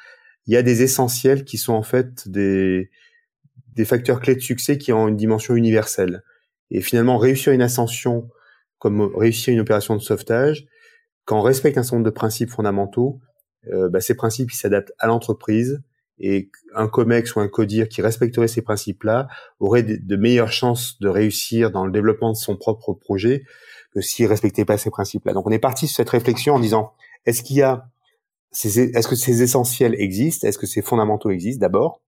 il 0.48 0.54
y 0.54 0.58
a 0.58 0.62
des 0.62 0.84
essentiels 0.84 1.44
qui 1.44 1.58
sont 1.58 1.74
en 1.74 1.84
fait 1.84 2.28
des, 2.28 2.90
des 3.74 3.86
facteurs 3.86 4.20
clés 4.20 4.36
de 4.36 4.42
succès 4.42 4.78
qui 4.78 4.94
ont 4.94 5.08
une 5.08 5.18
dimension 5.18 5.56
universelle. 5.56 6.24
Et 6.72 6.82
finalement, 6.82 7.18
réussir 7.18 7.54
une 7.54 7.62
ascension 7.62 8.30
comme 8.78 9.02
réussir 9.16 9.54
une 9.54 9.62
opération 9.62 9.96
de 9.96 10.02
sauvetage, 10.02 10.68
quand 11.24 11.40
on 11.40 11.42
respecte 11.42 11.78
un 11.78 11.84
certain 11.84 11.98
nombre 11.98 12.06
de 12.06 12.14
principes 12.14 12.52
fondamentaux, 12.52 13.20
euh, 13.74 13.90
bah, 13.90 14.00
ces 14.00 14.16
principes 14.16 14.52
ils 14.52 14.58
s'adaptent 14.58 14.94
à 15.00 15.08
l'entreprise 15.08 15.82
et 16.20 16.50
un 16.76 16.88
COMEX 16.88 17.36
ou 17.36 17.40
un 17.40 17.48
CODIR 17.48 17.90
qui 17.90 18.02
respecterait 18.02 18.48
ces 18.48 18.62
principes-là 18.62 19.28
aurait 19.60 19.84
de 19.84 20.16
meilleures 20.16 20.52
chances 20.52 21.00
de 21.00 21.08
réussir 21.08 21.72
dans 21.72 21.86
le 21.86 21.92
développement 21.92 22.32
de 22.32 22.38
son 22.38 22.56
propre 22.56 22.94
projet 22.94 23.44
s'ils 24.02 24.28
respectaient 24.28 24.66
pas 24.66 24.78
ces 24.78 24.90
principes-là. 24.90 25.34
Donc 25.34 25.48
on 25.48 25.52
est 25.52 25.60
parti 25.60 25.88
sur 25.88 25.98
cette 25.98 26.10
réflexion 26.10 26.56
en 26.56 26.60
disant 26.60 26.94
est-ce 27.26 27.44
qu'il 27.44 27.58
y 27.58 27.62
a 27.62 27.90
est-ce 28.52 29.08
que 29.08 29.16
ces 29.16 29.44
essentiels 29.44 29.96
existent? 30.00 30.48
Est-ce 30.48 30.58
que 30.58 30.66
ces 30.66 30.82
fondamentaux 30.82 31.30
existent 31.30 31.60
d'abord? 31.60 32.02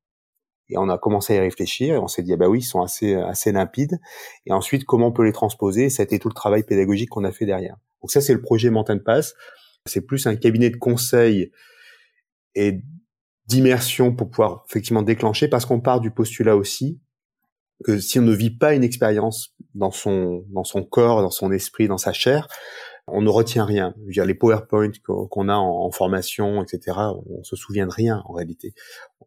Et 0.70 0.78
on 0.78 0.90
a 0.90 0.98
commencé 0.98 1.34
à 1.34 1.38
y 1.38 1.40
réfléchir 1.40 1.96
et 1.96 1.98
on 1.98 2.08
s'est 2.08 2.24
dit 2.24 2.34
ah 2.34 2.38
bah 2.38 2.48
oui, 2.48 2.60
ils 2.60 2.64
sont 2.64 2.82
assez 2.82 3.16
assez 3.16 3.52
limpides. 3.52 4.00
Et 4.46 4.54
ensuite 4.54 4.86
comment 4.86 5.08
on 5.08 5.12
peut 5.12 5.26
les 5.26 5.34
transposer? 5.34 5.90
Ça 5.90 6.04
a 6.04 6.06
été 6.06 6.20
tout 6.20 6.30
le 6.30 6.34
travail 6.34 6.64
pédagogique 6.64 7.10
qu'on 7.10 7.24
a 7.24 7.32
fait 7.32 7.46
derrière. 7.46 7.76
Donc 8.02 8.12
ça 8.12 8.22
c'est 8.22 8.34
le 8.34 8.42
projet 8.42 8.70
Mountain 8.70 9.00
Pass. 9.00 9.34
C'est 9.86 10.02
plus 10.02 10.28
un 10.28 10.36
cabinet 10.36 10.70
de 10.70 10.78
conseil 10.78 11.52
et 12.56 12.82
d'immersion 13.48 14.14
pour 14.14 14.30
pouvoir 14.30 14.66
effectivement 14.70 15.02
déclencher 15.02 15.48
parce 15.48 15.66
qu'on 15.66 15.80
part 15.80 16.02
du 16.02 16.12
postulat 16.12 16.58
aussi 16.58 17.00
que 17.84 18.00
si 18.00 18.20
on 18.20 18.24
ne 18.24 18.34
vit 18.34 18.50
pas 18.50 18.74
une 18.74 18.84
expérience 18.84 19.56
dans 19.76 19.92
son 19.92 20.44
dans 20.50 20.64
son 20.64 20.84
corps, 20.84 21.22
dans 21.22 21.32
son 21.32 21.52
esprit, 21.52 21.88
dans 21.88 21.98
sa 21.98 22.14
chair, 22.14 22.48
on 23.08 23.22
ne 23.22 23.30
retient 23.30 23.66
rien. 23.66 23.94
Je 24.02 24.06
veux 24.06 24.12
dire, 24.12 24.26
les 24.26 24.34
PowerPoint 24.34 24.92
qu'on 25.06 25.50
a 25.50 25.56
en, 25.56 25.90
formation, 25.92 26.62
etc., 26.62 26.98
on 27.26 27.44
se 27.44 27.56
souvient 27.56 27.88
de 27.88 27.94
rien 27.94 28.22
en 28.26 28.34
réalité. 28.34 28.74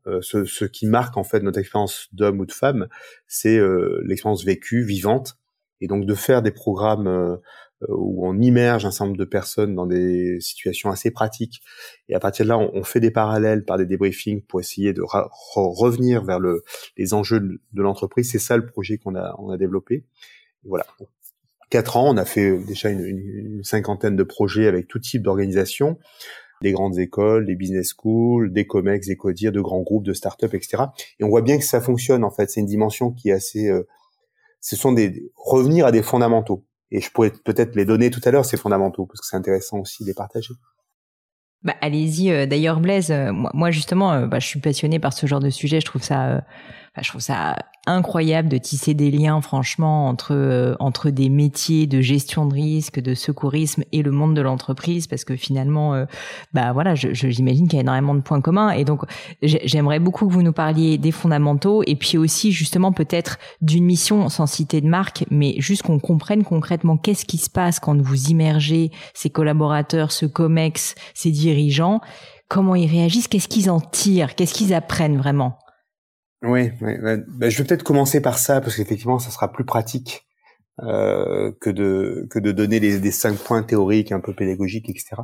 Euh, 0.06 0.20
ce, 0.20 0.44
ce, 0.44 0.64
qui 0.66 0.86
marque 0.86 1.16
en 1.16 1.24
fait 1.24 1.40
notre 1.40 1.58
expérience 1.58 2.08
d'homme 2.12 2.40
ou 2.40 2.46
de 2.46 2.52
femme, 2.52 2.88
c'est 3.26 3.56
euh, 3.56 4.00
l'expérience 4.04 4.44
vécue, 4.44 4.84
vivante, 4.84 5.38
et 5.80 5.86
donc 5.86 6.04
de 6.04 6.14
faire 6.14 6.42
des 6.42 6.50
programmes 6.50 7.06
euh, 7.06 7.36
où 7.88 8.26
on 8.26 8.38
immerge 8.38 8.84
un 8.84 8.90
certain 8.90 9.06
nombre 9.06 9.18
de 9.18 9.24
personnes 9.24 9.74
dans 9.74 9.86
des 9.86 10.38
situations 10.40 10.90
assez 10.90 11.10
pratiques. 11.10 11.62
Et 12.08 12.14
à 12.14 12.20
partir 12.20 12.44
de 12.44 12.50
là, 12.50 12.58
on, 12.58 12.82
fait 12.84 13.00
des 13.00 13.10
parallèles 13.10 13.64
par 13.64 13.78
des 13.78 13.86
débriefings 13.86 14.42
pour 14.42 14.60
essayer 14.60 14.92
de 14.92 15.02
revenir 15.54 16.24
vers 16.24 16.38
le, 16.38 16.62
les 16.96 17.14
enjeux 17.14 17.40
de, 17.40 17.82
l'entreprise. 17.82 18.30
C'est 18.30 18.38
ça 18.38 18.56
le 18.56 18.66
projet 18.66 18.98
qu'on 18.98 19.14
a, 19.14 19.34
on 19.38 19.50
a 19.50 19.56
développé. 19.56 20.04
voilà. 20.64 20.86
quatre 21.70 21.96
ans, 21.96 22.10
on 22.12 22.16
a 22.16 22.24
fait 22.24 22.58
déjà 22.58 22.90
une, 22.90 23.04
une 23.04 23.64
cinquantaine 23.64 24.16
de 24.16 24.24
projets 24.24 24.66
avec 24.66 24.86
tout 24.86 24.98
type 24.98 25.22
d'organisation, 25.22 25.98
des 26.60 26.72
grandes 26.72 26.98
écoles, 26.98 27.46
des 27.46 27.56
business 27.56 27.94
schools, 27.96 28.52
des 28.52 28.66
comex, 28.66 29.06
des 29.06 29.16
codires, 29.16 29.52
de 29.52 29.60
grands 29.60 29.80
groupes, 29.80 30.04
de 30.04 30.12
start-up, 30.12 30.52
etc. 30.52 30.84
Et 31.18 31.24
on 31.24 31.28
voit 31.28 31.42
bien 31.42 31.56
que 31.56 31.64
ça 31.64 31.80
fonctionne 31.80 32.24
en 32.24 32.30
fait. 32.30 32.50
C'est 32.50 32.60
une 32.60 32.66
dimension 32.66 33.10
qui 33.10 33.30
est 33.30 33.32
assez. 33.32 33.68
Euh, 33.68 33.86
ce 34.60 34.76
sont 34.76 34.92
des 34.92 35.32
revenir 35.34 35.86
à 35.86 35.92
des 35.92 36.02
fondamentaux. 36.02 36.66
Et 36.90 37.00
je 37.00 37.10
pourrais 37.10 37.30
peut-être 37.30 37.76
les 37.76 37.84
donner 37.84 38.10
tout 38.10 38.20
à 38.24 38.30
l'heure 38.30 38.44
ces 38.44 38.56
fondamentaux 38.56 39.06
parce 39.06 39.20
que 39.20 39.26
c'est 39.26 39.36
intéressant 39.36 39.78
aussi 39.78 40.02
de 40.02 40.08
les 40.08 40.14
partager. 40.14 40.54
Bah, 41.62 41.74
allez-y. 41.80 42.30
Euh, 42.30 42.46
d'ailleurs, 42.46 42.80
Blaise, 42.80 43.10
euh, 43.10 43.32
moi, 43.32 43.70
justement, 43.70 44.26
bah, 44.26 44.38
je 44.38 44.46
suis 44.46 44.60
passionné 44.60 44.98
par 44.98 45.12
ce 45.12 45.26
genre 45.26 45.40
de 45.40 45.50
sujet. 45.50 45.80
Je 45.80 45.86
trouve 45.86 46.02
ça 46.02 46.42
je 46.98 47.08
trouve 47.08 47.20
ça 47.20 47.54
incroyable 47.86 48.48
de 48.48 48.58
tisser 48.58 48.94
des 48.94 49.10
liens, 49.10 49.40
franchement, 49.40 50.08
entre 50.08 50.34
euh, 50.34 50.74
entre 50.80 51.10
des 51.10 51.28
métiers 51.28 51.86
de 51.86 52.00
gestion 52.00 52.46
de 52.46 52.54
risque, 52.54 53.00
de 53.00 53.14
secourisme 53.14 53.84
et 53.92 54.02
le 54.02 54.10
monde 54.10 54.34
de 54.34 54.40
l'entreprise, 54.40 55.06
parce 55.06 55.24
que 55.24 55.36
finalement, 55.36 55.94
euh, 55.94 56.04
bah 56.52 56.72
voilà, 56.72 56.94
je, 56.94 57.12
j'imagine 57.12 57.68
qu'il 57.68 57.76
y 57.76 57.80
a 57.80 57.82
énormément 57.82 58.14
de 58.14 58.20
points 58.20 58.40
communs. 58.40 58.70
Et 58.70 58.84
donc, 58.84 59.02
j'aimerais 59.42 60.00
beaucoup 60.00 60.26
que 60.26 60.32
vous 60.32 60.42
nous 60.42 60.52
parliez 60.52 60.98
des 60.98 61.12
fondamentaux, 61.12 61.82
et 61.86 61.94
puis 61.94 62.18
aussi 62.18 62.52
justement 62.52 62.92
peut-être 62.92 63.38
d'une 63.60 63.84
mission 63.84 64.28
sans 64.28 64.46
citer 64.46 64.80
de 64.80 64.88
marque, 64.88 65.24
mais 65.30 65.54
juste 65.58 65.82
qu'on 65.82 66.00
comprenne 66.00 66.42
concrètement 66.42 66.96
qu'est-ce 66.96 67.24
qui 67.24 67.38
se 67.38 67.50
passe 67.50 67.78
quand 67.78 68.00
vous 68.00 68.30
immergez 68.30 68.90
ces 69.14 69.30
collaborateurs, 69.30 70.10
ce 70.10 70.26
comex, 70.26 70.96
ces 71.14 71.30
dirigeants, 71.30 72.00
comment 72.48 72.74
ils 72.74 72.90
réagissent, 72.90 73.28
qu'est-ce 73.28 73.48
qu'ils 73.48 73.70
en 73.70 73.80
tirent, 73.80 74.34
qu'est-ce 74.34 74.54
qu'ils 74.54 74.74
apprennent 74.74 75.16
vraiment? 75.16 75.56
Oui, 76.42 76.70
ben, 76.80 77.24
je 77.42 77.58
vais 77.58 77.64
peut-être 77.64 77.82
commencer 77.82 78.22
par 78.22 78.38
ça 78.38 78.60
parce 78.60 78.76
qu'effectivement, 78.76 79.18
ça 79.18 79.30
sera 79.30 79.52
plus 79.52 79.64
pratique 79.64 80.26
euh, 80.82 81.52
que 81.60 81.68
de 81.68 82.26
que 82.30 82.38
de 82.38 82.52
donner 82.52 82.80
les, 82.80 82.98
des 82.98 83.10
cinq 83.10 83.36
points 83.36 83.62
théoriques 83.62 84.12
un 84.12 84.20
peu 84.20 84.32
pédagogiques, 84.34 84.88
etc. 84.88 85.22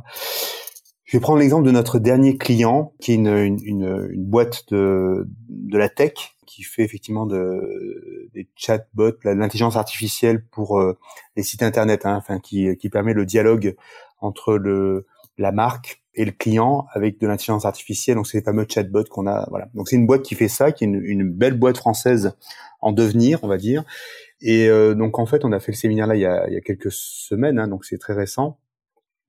Je 1.05 1.17
vais 1.17 1.21
prendre 1.21 1.39
l'exemple 1.39 1.65
de 1.65 1.71
notre 1.71 1.99
dernier 1.99 2.37
client, 2.37 2.93
qui 2.99 3.13
est 3.13 3.15
une, 3.15 3.27
une, 3.27 3.59
une, 3.63 4.25
boîte 4.25 4.65
de, 4.71 5.27
de 5.49 5.77
la 5.77 5.89
tech 5.89 6.35
qui 6.45 6.63
fait 6.63 6.83
effectivement 6.83 7.25
de, 7.25 8.29
des 8.33 8.49
chatbots, 8.55 9.17
l'intelligence 9.23 9.77
artificielle 9.77 10.43
pour 10.45 10.79
euh, 10.79 10.97
les 11.35 11.43
sites 11.43 11.63
internet, 11.63 12.05
hein, 12.05 12.15
enfin 12.17 12.39
qui, 12.39 12.75
qui 12.77 12.89
permet 12.89 13.13
le 13.13 13.25
dialogue 13.25 13.75
entre 14.19 14.57
le 14.57 15.07
la 15.37 15.51
marque 15.51 16.03
et 16.17 16.25
le 16.25 16.31
client 16.31 16.85
avec 16.93 17.19
de 17.21 17.27
l'intelligence 17.27 17.63
artificielle. 17.63 18.17
Donc 18.17 18.27
c'est 18.27 18.39
les 18.39 18.43
fameux 18.43 18.65
chatbots 18.67 19.05
qu'on 19.05 19.27
a. 19.27 19.47
Voilà. 19.49 19.69
Donc 19.73 19.87
c'est 19.87 19.95
une 19.95 20.05
boîte 20.05 20.23
qui 20.23 20.35
fait 20.35 20.49
ça, 20.49 20.73
qui 20.73 20.83
est 20.83 20.87
une, 20.87 21.31
belle 21.31 21.53
boîte 21.53 21.77
française 21.77 22.33
en 22.81 22.91
devenir, 22.91 23.39
on 23.43 23.47
va 23.47 23.57
dire. 23.57 23.85
Et 24.41 24.67
euh, 24.67 24.93
donc 24.95 25.17
en 25.19 25.25
fait, 25.25 25.45
on 25.45 25.51
a 25.51 25.59
fait 25.59 25.71
le 25.71 25.77
séminaire 25.77 26.07
là 26.07 26.15
il 26.15 26.21
y 26.21 26.25
a, 26.25 26.47
il 26.47 26.53
y 26.53 26.57
a 26.57 26.61
quelques 26.61 26.91
semaines, 26.91 27.57
hein, 27.59 27.67
donc 27.67 27.85
c'est 27.85 27.97
très 27.97 28.13
récent. 28.13 28.57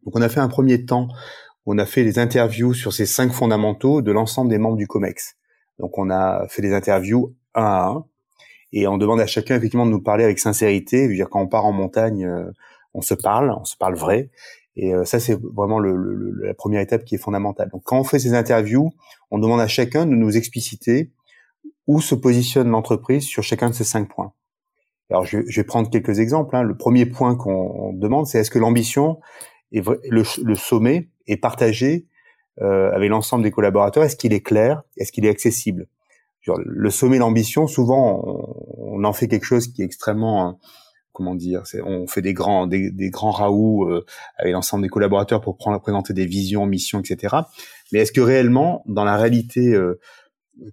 Donc 0.05 0.17
on 0.17 0.23
a 0.23 0.29
fait 0.29 0.41
un 0.41 0.49
premier 0.49 0.85
temps 0.85 1.09
on 1.71 1.77
a 1.77 1.85
fait 1.85 2.03
les 2.03 2.19
interviews 2.19 2.73
sur 2.73 2.95
ces 2.95 3.05
cinq 3.05 3.31
fondamentaux 3.31 4.01
de 4.01 4.11
l'ensemble 4.11 4.49
des 4.49 4.57
membres 4.57 4.79
du 4.79 4.87
Comex. 4.87 5.37
Donc 5.79 5.99
on 5.99 6.09
a 6.09 6.47
fait 6.49 6.63
des 6.63 6.73
interviews 6.73 7.35
un 7.55 7.63
à 7.63 7.89
un 7.89 8.05
et 8.73 8.87
on 8.87 8.97
demande 8.97 9.21
à 9.21 9.27
chacun 9.27 9.55
effectivement 9.57 9.85
de 9.85 9.91
nous 9.91 10.01
parler 10.01 10.25
avec 10.25 10.39
sincérité. 10.39 11.05
Je 11.05 11.09
veux 11.11 11.15
dire 11.15 11.29
quand 11.29 11.43
on 11.43 11.47
part 11.47 11.67
en 11.67 11.73
montagne, 11.73 12.25
euh, 12.25 12.51
on 12.95 13.03
se 13.03 13.13
parle, 13.13 13.55
on 13.61 13.67
se 13.67 13.77
parle 13.77 13.97
vrai. 13.97 14.31
Et 14.79 14.95
euh, 14.95 15.05
ça, 15.05 15.19
c'est 15.19 15.35
vraiment 15.35 15.81
le, 15.81 15.97
le, 15.97 16.31
la 16.47 16.55
première 16.55 16.81
étape 16.81 17.05
qui 17.05 17.17
est 17.17 17.19
fondamentale. 17.19 17.69
Donc, 17.71 17.83
quand 17.85 17.99
on 17.99 18.05
fait 18.05 18.21
ces 18.21 18.33
interviews, 18.35 18.93
on 19.33 19.39
demande 19.39 19.61
à 19.61 19.67
chacun 19.67 20.07
de 20.07 20.15
nous 20.15 20.37
expliciter 20.37 21.11
où 21.89 22.01
se 22.01 22.15
positionne 22.15 22.71
l'entreprise 22.71 23.25
sur 23.25 23.43
chacun 23.43 23.71
de 23.71 23.75
ces 23.75 23.83
cinq 23.83 24.09
points. 24.09 24.33
Alors, 25.11 25.25
je, 25.25 25.39
je 25.49 25.61
vais 25.61 25.65
prendre 25.65 25.91
quelques 25.91 26.21
exemples. 26.21 26.55
Hein. 26.55 26.63
Le 26.63 26.77
premier 26.77 27.07
point 27.07 27.35
qu'on 27.35 27.93
demande, 27.93 28.27
c'est 28.27 28.39
est-ce 28.39 28.53
que 28.53 28.61
l'ambition 28.61 29.19
et 29.73 29.81
le, 29.81 30.23
le, 30.45 30.55
sommet 30.55 31.09
est 31.27 31.39
partagé 31.39 32.07
euh, 32.61 32.93
avec 32.93 33.11
l'ensemble 33.11 33.43
des 33.43 33.51
collaborateurs? 33.51 34.05
Est-ce 34.05 34.17
qu'il 34.17 34.33
est 34.33 34.43
clair? 34.43 34.83
Est-ce 34.97 35.11
qu'il 35.11 35.27
est 35.27 35.31
accessible? 35.31 35.89
Genre, 36.41 36.59
Le 36.65 36.91
sommet, 36.91 37.19
l'ambition, 37.19 37.67
souvent, 37.67 38.23
on, 38.25 39.01
on, 39.01 39.05
en 39.05 39.13
fait 39.13 39.27
quelque 39.27 39.45
chose 39.45 39.67
qui 39.67 39.83
est 39.83 39.85
extrêmement 39.85 40.61
comment 41.19 41.35
dire, 41.35 41.65
on 41.85 42.07
fait 42.07 42.23
des 42.23 42.33
grands 42.33 42.69
des, 42.69 43.11
grands 43.11 43.33
raouts 43.33 43.91
euh, 43.91 44.07
avec 44.39 44.53
l'ensemble 44.53 44.85
des 44.85 44.89
collaborateurs 44.89 45.41
pour 45.41 45.57
prendre 45.57 45.81
présenter 45.81 46.15
des 46.15 46.27
visions, 46.27 46.65
missions, 46.65 47.01
etc. 47.01 47.39
Mais 47.91 47.99
est-ce 47.99 48.13
que 48.13 48.21
réellement, 48.21 48.85
dans 48.87 49.05
la 49.05 49.17
réalité 49.17 49.75
euh, 49.75 49.99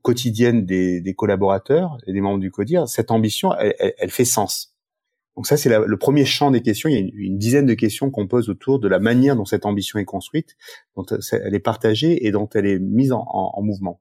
quotidienne 0.03 0.63
des, 0.63 1.15
collaborateurs 1.17 1.97
et 2.05 2.13
des 2.13 2.21
membres 2.21 2.39
du 2.39 2.51
CODIR, 2.51 2.87
cette 2.87 3.09
ambition, 3.09 3.53
elle, 3.57 4.11
fait 4.11 4.23
sens? 4.23 4.75
Donc 5.35 5.47
ça, 5.47 5.57
c'est 5.57 5.69
le 5.69 5.97
premier 5.97 6.25
champ 6.25 6.51
des 6.51 6.61
questions. 6.61 6.89
Il 6.89 6.93
y 6.93 6.97
a 6.97 6.99
une, 6.99 7.39
dizaine 7.39 7.65
de 7.65 7.73
questions 7.73 8.11
qu'on 8.11 8.27
pose 8.27 8.47
autour 8.49 8.79
de 8.79 8.87
la 8.87 8.99
manière 8.99 9.35
dont 9.35 9.45
cette 9.45 9.65
ambition 9.65 9.97
est 9.97 10.05
construite, 10.05 10.55
dont 10.95 11.05
elle 11.31 11.55
est 11.55 11.59
partagée 11.59 12.27
et 12.27 12.31
dont 12.31 12.47
elle 12.53 12.67
est 12.67 12.79
mise 12.79 13.11
en, 13.11 13.61
mouvement. 13.63 13.99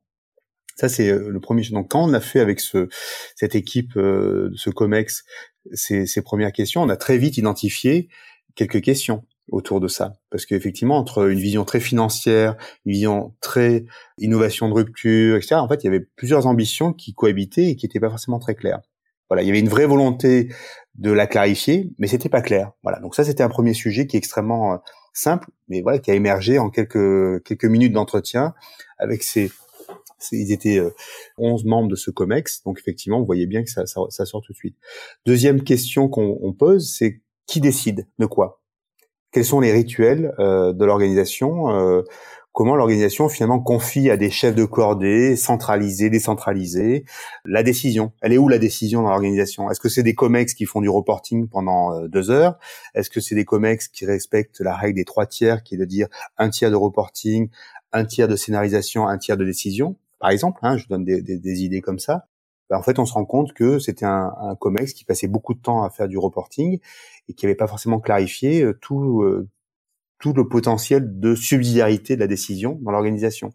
Ça, 0.76 0.88
c'est 0.88 1.08
euh, 1.08 1.28
le 1.28 1.40
premier. 1.40 1.62
Donc, 1.70 1.90
quand 1.90 2.04
on 2.04 2.12
a 2.12 2.20
fait 2.20 2.40
avec 2.40 2.60
ce, 2.60 2.88
cette 3.36 3.54
équipe, 3.54 3.92
ce 3.94 4.70
COMEX, 4.70 5.24
ces, 5.72 6.06
ces, 6.06 6.22
premières 6.22 6.52
questions, 6.52 6.82
on 6.82 6.88
a 6.88 6.96
très 6.96 7.18
vite 7.18 7.38
identifié 7.38 8.08
quelques 8.54 8.82
questions 8.82 9.24
autour 9.50 9.80
de 9.80 9.88
ça. 9.88 10.14
Parce 10.30 10.46
qu'effectivement, 10.46 10.98
entre 10.98 11.30
une 11.30 11.38
vision 11.38 11.64
très 11.64 11.80
financière, 11.80 12.56
une 12.84 12.92
vision 12.92 13.34
très 13.40 13.84
innovation 14.18 14.68
de 14.68 14.74
rupture, 14.74 15.36
etc., 15.36 15.56
en 15.56 15.68
fait, 15.68 15.82
il 15.84 15.86
y 15.86 15.88
avait 15.88 16.06
plusieurs 16.16 16.46
ambitions 16.46 16.92
qui 16.92 17.14
cohabitaient 17.14 17.70
et 17.70 17.76
qui 17.76 17.86
n'étaient 17.86 18.00
pas 18.00 18.10
forcément 18.10 18.38
très 18.38 18.54
claires. 18.54 18.80
Voilà, 19.30 19.42
il 19.42 19.46
y 19.46 19.50
avait 19.50 19.60
une 19.60 19.68
vraie 19.68 19.86
volonté 19.86 20.48
de 20.96 21.10
la 21.10 21.26
clarifier, 21.26 21.90
mais 21.98 22.06
c'était 22.06 22.28
pas 22.28 22.42
clair. 22.42 22.72
Voilà, 22.82 23.00
donc 23.00 23.14
ça, 23.14 23.24
c'était 23.24 23.42
un 23.42 23.48
premier 23.48 23.74
sujet 23.74 24.06
qui 24.06 24.16
est 24.16 24.18
extrêmement 24.18 24.74
euh, 24.74 24.76
simple, 25.12 25.50
mais 25.68 25.80
voilà, 25.80 25.98
qui 25.98 26.10
a 26.10 26.14
émergé 26.14 26.58
en 26.58 26.70
quelques 26.70 27.42
quelques 27.44 27.64
minutes 27.64 27.92
d'entretien 27.92 28.54
avec 28.98 29.22
ces 29.22 29.50
ils 30.32 30.52
étaient 30.52 30.80
11 31.38 31.64
euh, 31.64 31.68
membres 31.68 31.88
de 31.88 31.96
ce 31.96 32.10
COMEX, 32.10 32.62
donc 32.64 32.78
effectivement, 32.78 33.18
vous 33.20 33.26
voyez 33.26 33.46
bien 33.46 33.62
que 33.62 33.70
ça, 33.70 33.84
ça, 33.86 34.26
sort 34.26 34.42
tout 34.42 34.52
de 34.52 34.56
suite. 34.56 34.76
Deuxième 35.26 35.62
question 35.62 36.08
qu'on 36.08 36.52
pose, 36.52 36.92
c'est 36.92 37.20
qui 37.46 37.60
décide 37.60 38.06
de 38.18 38.26
quoi? 38.26 38.62
Quels 39.32 39.44
sont 39.44 39.60
les 39.60 39.72
rituels 39.72 40.32
euh, 40.38 40.72
de 40.72 40.84
l'organisation 40.84 41.70
euh, 41.70 42.02
Comment 42.52 42.76
l'organisation 42.76 43.28
finalement 43.28 43.58
confie 43.58 44.10
à 44.10 44.16
des 44.16 44.30
chefs 44.30 44.54
de 44.54 44.64
cordée, 44.64 45.34
centralisés, 45.34 46.08
décentralisés, 46.08 47.04
la 47.44 47.64
décision? 47.64 48.12
Elle 48.22 48.32
est 48.32 48.38
où 48.38 48.48
la 48.48 48.58
décision 48.58 49.02
dans 49.02 49.10
l'organisation? 49.10 49.68
Est-ce 49.72 49.80
que 49.80 49.88
c'est 49.88 50.04
des 50.04 50.14
COMEX 50.14 50.54
qui 50.54 50.64
font 50.64 50.80
du 50.80 50.88
reporting 50.88 51.48
pendant 51.48 52.06
deux 52.06 52.30
heures? 52.30 52.56
Est-ce 52.94 53.10
que 53.10 53.18
c'est 53.18 53.34
des 53.34 53.44
COMEX 53.44 53.88
qui 53.88 54.06
respectent 54.06 54.60
la 54.60 54.76
règle 54.76 54.94
des 54.94 55.04
trois 55.04 55.26
tiers, 55.26 55.64
qui 55.64 55.74
est 55.74 55.78
de 55.78 55.84
dire 55.84 56.06
un 56.38 56.48
tiers 56.48 56.70
de 56.70 56.76
reporting, 56.76 57.48
un 57.92 58.04
tiers 58.04 58.28
de 58.28 58.36
scénarisation, 58.36 59.08
un 59.08 59.18
tiers 59.18 59.36
de 59.36 59.44
décision? 59.44 59.96
Par 60.24 60.30
exemple, 60.30 60.60
hein, 60.62 60.78
je 60.78 60.86
donne 60.88 61.04
des, 61.04 61.64
idées 61.64 61.82
comme 61.82 61.98
ça, 61.98 62.28
ben, 62.70 62.78
en 62.78 62.82
fait, 62.82 62.98
on 62.98 63.04
se 63.04 63.12
rend 63.12 63.26
compte 63.26 63.52
que 63.52 63.78
c'était 63.78 64.06
un, 64.06 64.56
COMEX 64.58 64.94
qui 64.94 65.04
passait 65.04 65.28
beaucoup 65.28 65.52
de 65.52 65.58
temps 65.58 65.82
à 65.82 65.90
faire 65.90 66.08
du 66.08 66.16
reporting 66.16 66.80
et 67.28 67.34
qui 67.34 67.44
n'avait 67.44 67.54
pas 67.54 67.66
forcément 67.66 68.00
clarifié 68.00 68.62
euh, 68.62 68.72
tout, 68.80 69.20
euh, 69.20 69.46
tout 70.18 70.32
le 70.32 70.48
potentiel 70.48 71.20
de 71.20 71.34
subsidiarité 71.34 72.14
de 72.14 72.20
la 72.20 72.26
décision 72.26 72.78
dans 72.80 72.90
l'organisation. 72.90 73.52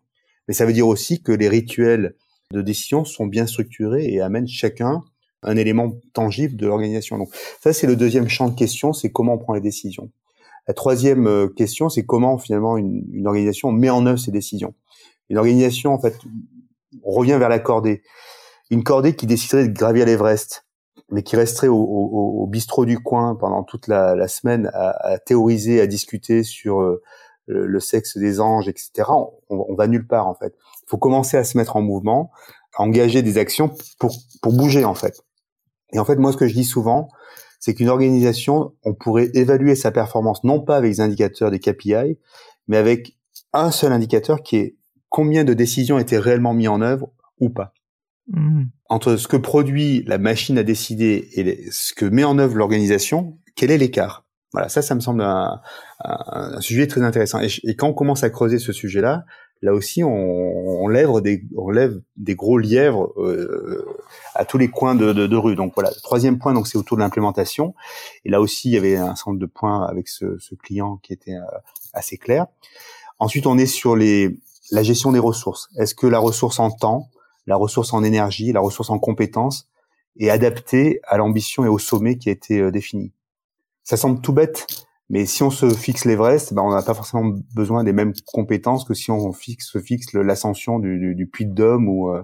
Mais 0.47 0.53
ça 0.53 0.67
veut 0.67 0.73
dire 0.73 0.87
aussi 0.87 1.23
que 1.23 1.31
les 1.31 1.49
rituels 1.49 2.15
de 2.53 2.61
décision 2.61 3.03
sont 3.03 3.25
bien 3.25 3.47
structurés 3.47 4.05
et 4.05 4.21
amènent 4.21 4.47
chacun 4.47 5.01
un 5.41 5.57
élément 5.57 5.93
tangible 6.13 6.55
de 6.55 6.67
l'organisation. 6.67 7.17
Donc 7.17 7.33
ça, 7.61 7.73
c'est 7.73 7.87
le 7.87 7.95
deuxième 7.95 8.27
champ 8.27 8.47
de 8.47 8.53
question, 8.53 8.93
c'est 8.93 9.11
comment 9.11 9.33
on 9.33 9.39
prend 9.39 9.53
les 9.53 9.61
décisions. 9.61 10.11
La 10.67 10.75
troisième 10.75 11.25
euh, 11.25 11.47
question, 11.47 11.89
c'est 11.89 12.05
comment 12.05 12.37
finalement 12.37 12.77
une, 12.77 13.07
une 13.11 13.25
organisation 13.25 13.71
met 13.71 13.89
en 13.89 14.05
œuvre 14.05 14.19
ces 14.19 14.31
décisions. 14.31 14.75
Une 15.29 15.37
organisation, 15.37 15.93
en 15.93 15.99
fait, 15.99 16.19
on 17.03 17.11
revient 17.11 17.37
vers 17.39 17.49
la 17.49 17.59
cordée. 17.59 18.01
Une 18.69 18.83
cordée 18.83 19.15
qui 19.15 19.25
déciderait 19.25 19.67
de 19.67 19.73
gravir 19.73 20.05
l'Everest, 20.05 20.65
mais 21.11 21.23
qui 21.23 21.35
resterait 21.35 21.69
au, 21.69 22.45
bistrot 22.47 22.85
du 22.85 22.99
coin 22.99 23.35
pendant 23.35 23.63
toute 23.63 23.87
la, 23.87 24.27
semaine 24.27 24.69
à, 24.73 25.17
théoriser, 25.19 25.81
à 25.81 25.87
discuter 25.87 26.43
sur 26.43 26.81
euh, 26.81 27.01
le, 27.47 27.79
sexe 27.79 28.17
des 28.17 28.39
anges, 28.39 28.67
etc. 28.67 29.09
On, 29.49 29.75
va 29.75 29.87
nulle 29.87 30.07
part 30.07 30.27
en 30.27 30.35
fait. 30.35 30.53
Il 30.83 30.89
faut 30.89 30.97
commencer 30.97 31.37
à 31.37 31.43
se 31.43 31.57
mettre 31.57 31.75
en 31.75 31.81
mouvement, 31.81 32.31
à 32.77 32.83
engager 32.83 33.21
des 33.21 33.37
actions 33.37 33.71
pour, 33.99 34.15
pour 34.41 34.53
bouger 34.53 34.85
en 34.85 34.95
fait. 34.95 35.23
Et 35.91 35.99
en 35.99 36.05
fait, 36.05 36.17
moi, 36.17 36.31
ce 36.31 36.37
que 36.37 36.47
je 36.47 36.53
dis 36.53 36.63
souvent, 36.63 37.09
c'est 37.59 37.73
qu'une 37.73 37.89
organisation, 37.89 38.73
on 38.83 38.93
pourrait 38.93 39.31
évaluer 39.33 39.75
sa 39.75 39.91
performance 39.91 40.43
non 40.43 40.61
pas 40.61 40.77
avec 40.77 40.91
les 40.91 41.01
indicateurs 41.01 41.51
des 41.51 41.59
KPI, 41.59 42.17
mais 42.67 42.77
avec 42.77 43.17
un 43.53 43.71
seul 43.71 43.91
indicateur 43.91 44.43
qui 44.43 44.57
est 44.57 44.75
combien 45.09 45.43
de 45.43 45.53
décisions 45.53 45.99
étaient 45.99 46.17
réellement 46.17 46.53
mises 46.53 46.69
en 46.69 46.81
œuvre 46.81 47.11
ou 47.39 47.49
pas. 47.49 47.73
Mmh. 48.27 48.65
Entre 48.89 49.15
ce 49.15 49.27
que 49.27 49.37
produit 49.37 50.03
la 50.05 50.17
machine 50.17 50.57
à 50.57 50.63
décider 50.63 51.29
et 51.33 51.71
ce 51.71 51.93
que 51.93 52.05
met 52.05 52.23
en 52.23 52.37
œuvre 52.37 52.55
l'organisation, 52.55 53.37
quel 53.55 53.71
est 53.71 53.77
l'écart? 53.77 54.25
Voilà, 54.51 54.67
ça, 54.69 54.81
ça 54.81 54.95
me 54.95 54.99
semble 54.99 55.21
un, 55.21 55.61
sujet 56.59 56.87
très 56.87 57.03
intéressant. 57.03 57.39
Et, 57.39 57.75
quand 57.75 57.89
on 57.89 57.93
commence 57.93 58.23
à 58.23 58.31
creuser 58.31 58.57
ce 58.57 58.71
sujet-là, 58.71 59.25
là 59.61 59.73
aussi, 59.73 60.03
on, 60.03 60.87
des, 61.21 61.43
on 61.55 61.69
lève 61.69 62.01
des 62.17 62.35
gros 62.35 62.57
lièvres 62.57 63.13
euh, 63.17 63.85
à 64.33 64.45
tous 64.45 64.57
les 64.57 64.69
coins 64.69 64.95
de, 64.95 65.13
de, 65.13 65.27
de, 65.27 65.35
rue. 65.35 65.55
Donc 65.55 65.73
voilà. 65.75 65.91
troisième 66.03 66.39
point, 66.39 66.53
donc 66.53 66.67
c'est 66.67 66.79
autour 66.79 66.97
de 66.97 67.03
l'implémentation. 67.03 67.75
Et 68.25 68.29
là 68.29 68.41
aussi, 68.41 68.69
il 68.69 68.73
y 68.73 68.77
avait 68.77 68.97
un 68.97 69.15
centre 69.15 69.37
de 69.37 69.45
points 69.45 69.85
avec 69.85 70.07
ce, 70.07 70.39
ce 70.39 70.55
client 70.55 70.97
qui 70.97 71.13
était 71.13 71.35
euh, 71.35 71.57
assez 71.93 72.17
clair. 72.17 72.47
Ensuite, 73.19 73.45
on 73.45 73.57
est 73.57 73.67
sur 73.67 73.95
les, 73.95 74.39
la 74.71 74.83
gestion 74.83 75.11
des 75.11 75.19
ressources. 75.19 75.69
Est-ce 75.77 75.95
que 75.95 76.07
la 76.07 76.19
ressource 76.19 76.59
en 76.59 76.71
temps, 76.71 77.09
la 77.47 77.55
ressource 77.55 77.93
en 77.93 78.03
énergie, 78.03 78.51
la 78.51 78.59
ressource 78.59 78.89
en 78.89 78.99
compétences 78.99 79.69
est 80.19 80.29
adaptée 80.29 80.99
à 81.07 81.17
l'ambition 81.17 81.65
et 81.65 81.67
au 81.67 81.79
sommet 81.79 82.17
qui 82.17 82.29
a 82.29 82.31
été 82.31 82.59
euh, 82.59 82.71
défini? 82.71 83.11
Ça 83.83 83.97
semble 83.97 84.21
tout 84.21 84.33
bête, 84.33 84.67
mais 85.09 85.25
si 85.25 85.41
on 85.41 85.49
se 85.49 85.67
fixe 85.69 86.05
l'Everest, 86.05 86.53
ben 86.53 86.61
on 86.61 86.69
n'a 86.69 86.83
pas 86.83 86.93
forcément 86.93 87.33
besoin 87.55 87.83
des 87.83 87.93
mêmes 87.93 88.13
compétences 88.31 88.83
que 88.83 88.93
si 88.93 89.09
on 89.09 89.33
fixe, 89.33 89.67
se 89.67 89.79
fixe 89.79 90.13
l'ascension 90.13 90.77
du, 90.77 90.99
du, 90.99 91.15
du, 91.15 91.25
Puy 91.25 91.47
de 91.47 91.53
Dôme 91.53 91.89
ou, 91.89 92.11
euh, 92.11 92.21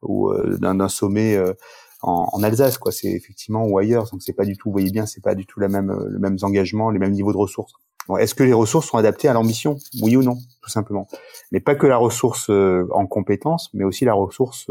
ou 0.00 0.30
euh, 0.30 0.56
d'un 0.58 0.88
sommet 0.88 1.36
euh, 1.36 1.52
en, 2.00 2.42
Alsace, 2.42 2.78
quoi. 2.78 2.90
C'est 2.90 3.10
effectivement 3.10 3.66
ou 3.66 3.78
ailleurs. 3.78 4.08
Donc 4.10 4.22
c'est 4.22 4.32
pas 4.32 4.46
du 4.46 4.56
tout, 4.56 4.70
vous 4.70 4.72
voyez 4.72 4.90
bien, 4.90 5.04
c'est 5.04 5.20
pas 5.20 5.34
du 5.34 5.44
tout 5.44 5.60
la 5.60 5.68
même, 5.68 5.92
le 5.92 6.18
même 6.18 6.38
engagement, 6.40 6.90
les 6.90 6.98
mêmes 6.98 7.12
niveaux 7.12 7.32
de 7.32 7.36
ressources. 7.38 7.74
Est-ce 8.18 8.34
que 8.34 8.42
les 8.42 8.52
ressources 8.52 8.88
sont 8.88 8.98
adaptées 8.98 9.28
à 9.28 9.32
l'ambition? 9.32 9.78
Oui 10.02 10.16
ou 10.16 10.22
non, 10.22 10.38
tout 10.60 10.70
simplement. 10.70 11.06
Mais 11.50 11.60
pas 11.60 11.74
que 11.74 11.86
la 11.86 11.96
ressource 11.96 12.50
en 12.50 13.06
compétences, 13.06 13.70
mais 13.74 13.84
aussi 13.84 14.04
la 14.04 14.14
ressource 14.14 14.66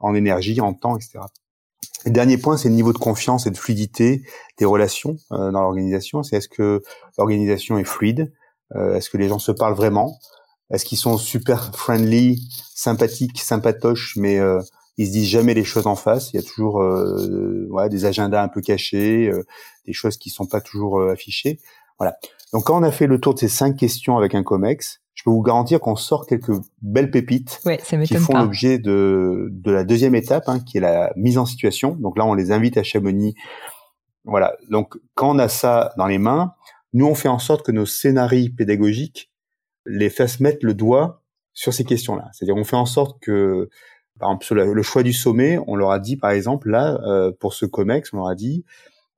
en 0.00 0.14
énergie, 0.14 0.60
en 0.60 0.74
temps, 0.74 0.96
etc. 0.96 1.20
Dernier 2.06 2.36
point, 2.36 2.56
c'est 2.56 2.68
le 2.68 2.74
niveau 2.74 2.92
de 2.92 2.98
confiance 2.98 3.46
et 3.46 3.50
de 3.50 3.56
fluidité 3.56 4.22
des 4.58 4.64
relations 4.64 5.16
euh, 5.30 5.52
dans 5.52 5.62
l'organisation. 5.62 6.22
C'est 6.22 6.36
est-ce 6.36 6.48
que 6.48 6.82
l'organisation 7.16 7.78
est 7.78 7.84
fluide? 7.84 8.32
Euh, 8.74 8.96
Est-ce 8.96 9.08
que 9.08 9.18
les 9.18 9.28
gens 9.28 9.38
se 9.38 9.52
parlent 9.52 9.74
vraiment? 9.74 10.18
Est-ce 10.70 10.84
qu'ils 10.84 10.98
sont 10.98 11.16
super 11.16 11.74
friendly, 11.74 12.48
sympathiques, 12.74 13.40
sympatoches, 13.40 14.16
mais 14.16 14.38
euh, 14.38 14.60
ils 14.96 15.06
se 15.06 15.12
disent 15.12 15.28
jamais 15.28 15.54
les 15.54 15.64
choses 15.64 15.86
en 15.86 15.94
face? 15.94 16.32
Il 16.32 16.36
y 16.36 16.38
a 16.40 16.42
toujours 16.42 16.76
ouais, 17.70 17.88
des 17.88 18.04
agendas 18.04 18.42
un 18.42 18.48
peu 18.48 18.62
cachés, 18.62 19.30
des 19.86 19.92
choses 19.92 20.16
qui 20.16 20.30
sont 20.30 20.46
pas 20.46 20.60
toujours 20.60 21.02
affichées. 21.02 21.60
Voilà. 22.02 22.18
Donc 22.52 22.64
quand 22.64 22.80
on 22.80 22.82
a 22.82 22.90
fait 22.90 23.06
le 23.06 23.20
tour 23.20 23.32
de 23.34 23.38
ces 23.38 23.48
cinq 23.48 23.76
questions 23.76 24.18
avec 24.18 24.34
un 24.34 24.42
Comex, 24.42 25.00
je 25.14 25.22
peux 25.22 25.30
vous 25.30 25.40
garantir 25.40 25.78
qu'on 25.78 25.94
sort 25.94 26.26
quelques 26.26 26.50
belles 26.80 27.12
pépites 27.12 27.60
qui 28.04 28.16
font 28.16 28.36
l'objet 28.36 28.80
de, 28.80 29.46
de 29.52 29.70
la 29.70 29.84
deuxième 29.84 30.16
étape, 30.16 30.48
hein, 30.48 30.58
qui 30.58 30.78
est 30.78 30.80
la 30.80 31.12
mise 31.14 31.38
en 31.38 31.46
situation. 31.46 31.94
Donc 31.94 32.18
là, 32.18 32.26
on 32.26 32.34
les 32.34 32.50
invite 32.50 32.76
à 32.76 32.82
Chamonix. 32.82 33.36
Voilà. 34.24 34.56
Donc 34.68 34.98
quand 35.14 35.30
on 35.30 35.38
a 35.38 35.46
ça 35.46 35.92
dans 35.96 36.08
les 36.08 36.18
mains, 36.18 36.54
nous 36.92 37.06
on 37.06 37.14
fait 37.14 37.28
en 37.28 37.38
sorte 37.38 37.64
que 37.64 37.70
nos 37.70 37.86
scénarios 37.86 38.50
pédagogiques 38.56 39.30
les 39.86 40.10
fassent 40.10 40.40
mettre 40.40 40.66
le 40.66 40.74
doigt 40.74 41.22
sur 41.52 41.72
ces 41.72 41.84
questions-là. 41.84 42.30
C'est-à-dire 42.32 42.56
on 42.56 42.64
fait 42.64 42.74
en 42.74 42.86
sorte 42.86 43.20
que, 43.20 43.68
par 44.18 44.30
exemple, 44.30 44.44
sur 44.44 44.56
le 44.56 44.82
choix 44.82 45.04
du 45.04 45.12
sommet, 45.12 45.56
on 45.68 45.76
leur 45.76 45.92
a 45.92 46.00
dit, 46.00 46.16
par 46.16 46.32
exemple, 46.32 46.68
là, 46.68 47.00
euh, 47.06 47.30
pour 47.38 47.54
ce 47.54 47.64
COMEX, 47.64 48.12
on 48.12 48.16
leur 48.16 48.28
a 48.28 48.34
dit, 48.34 48.64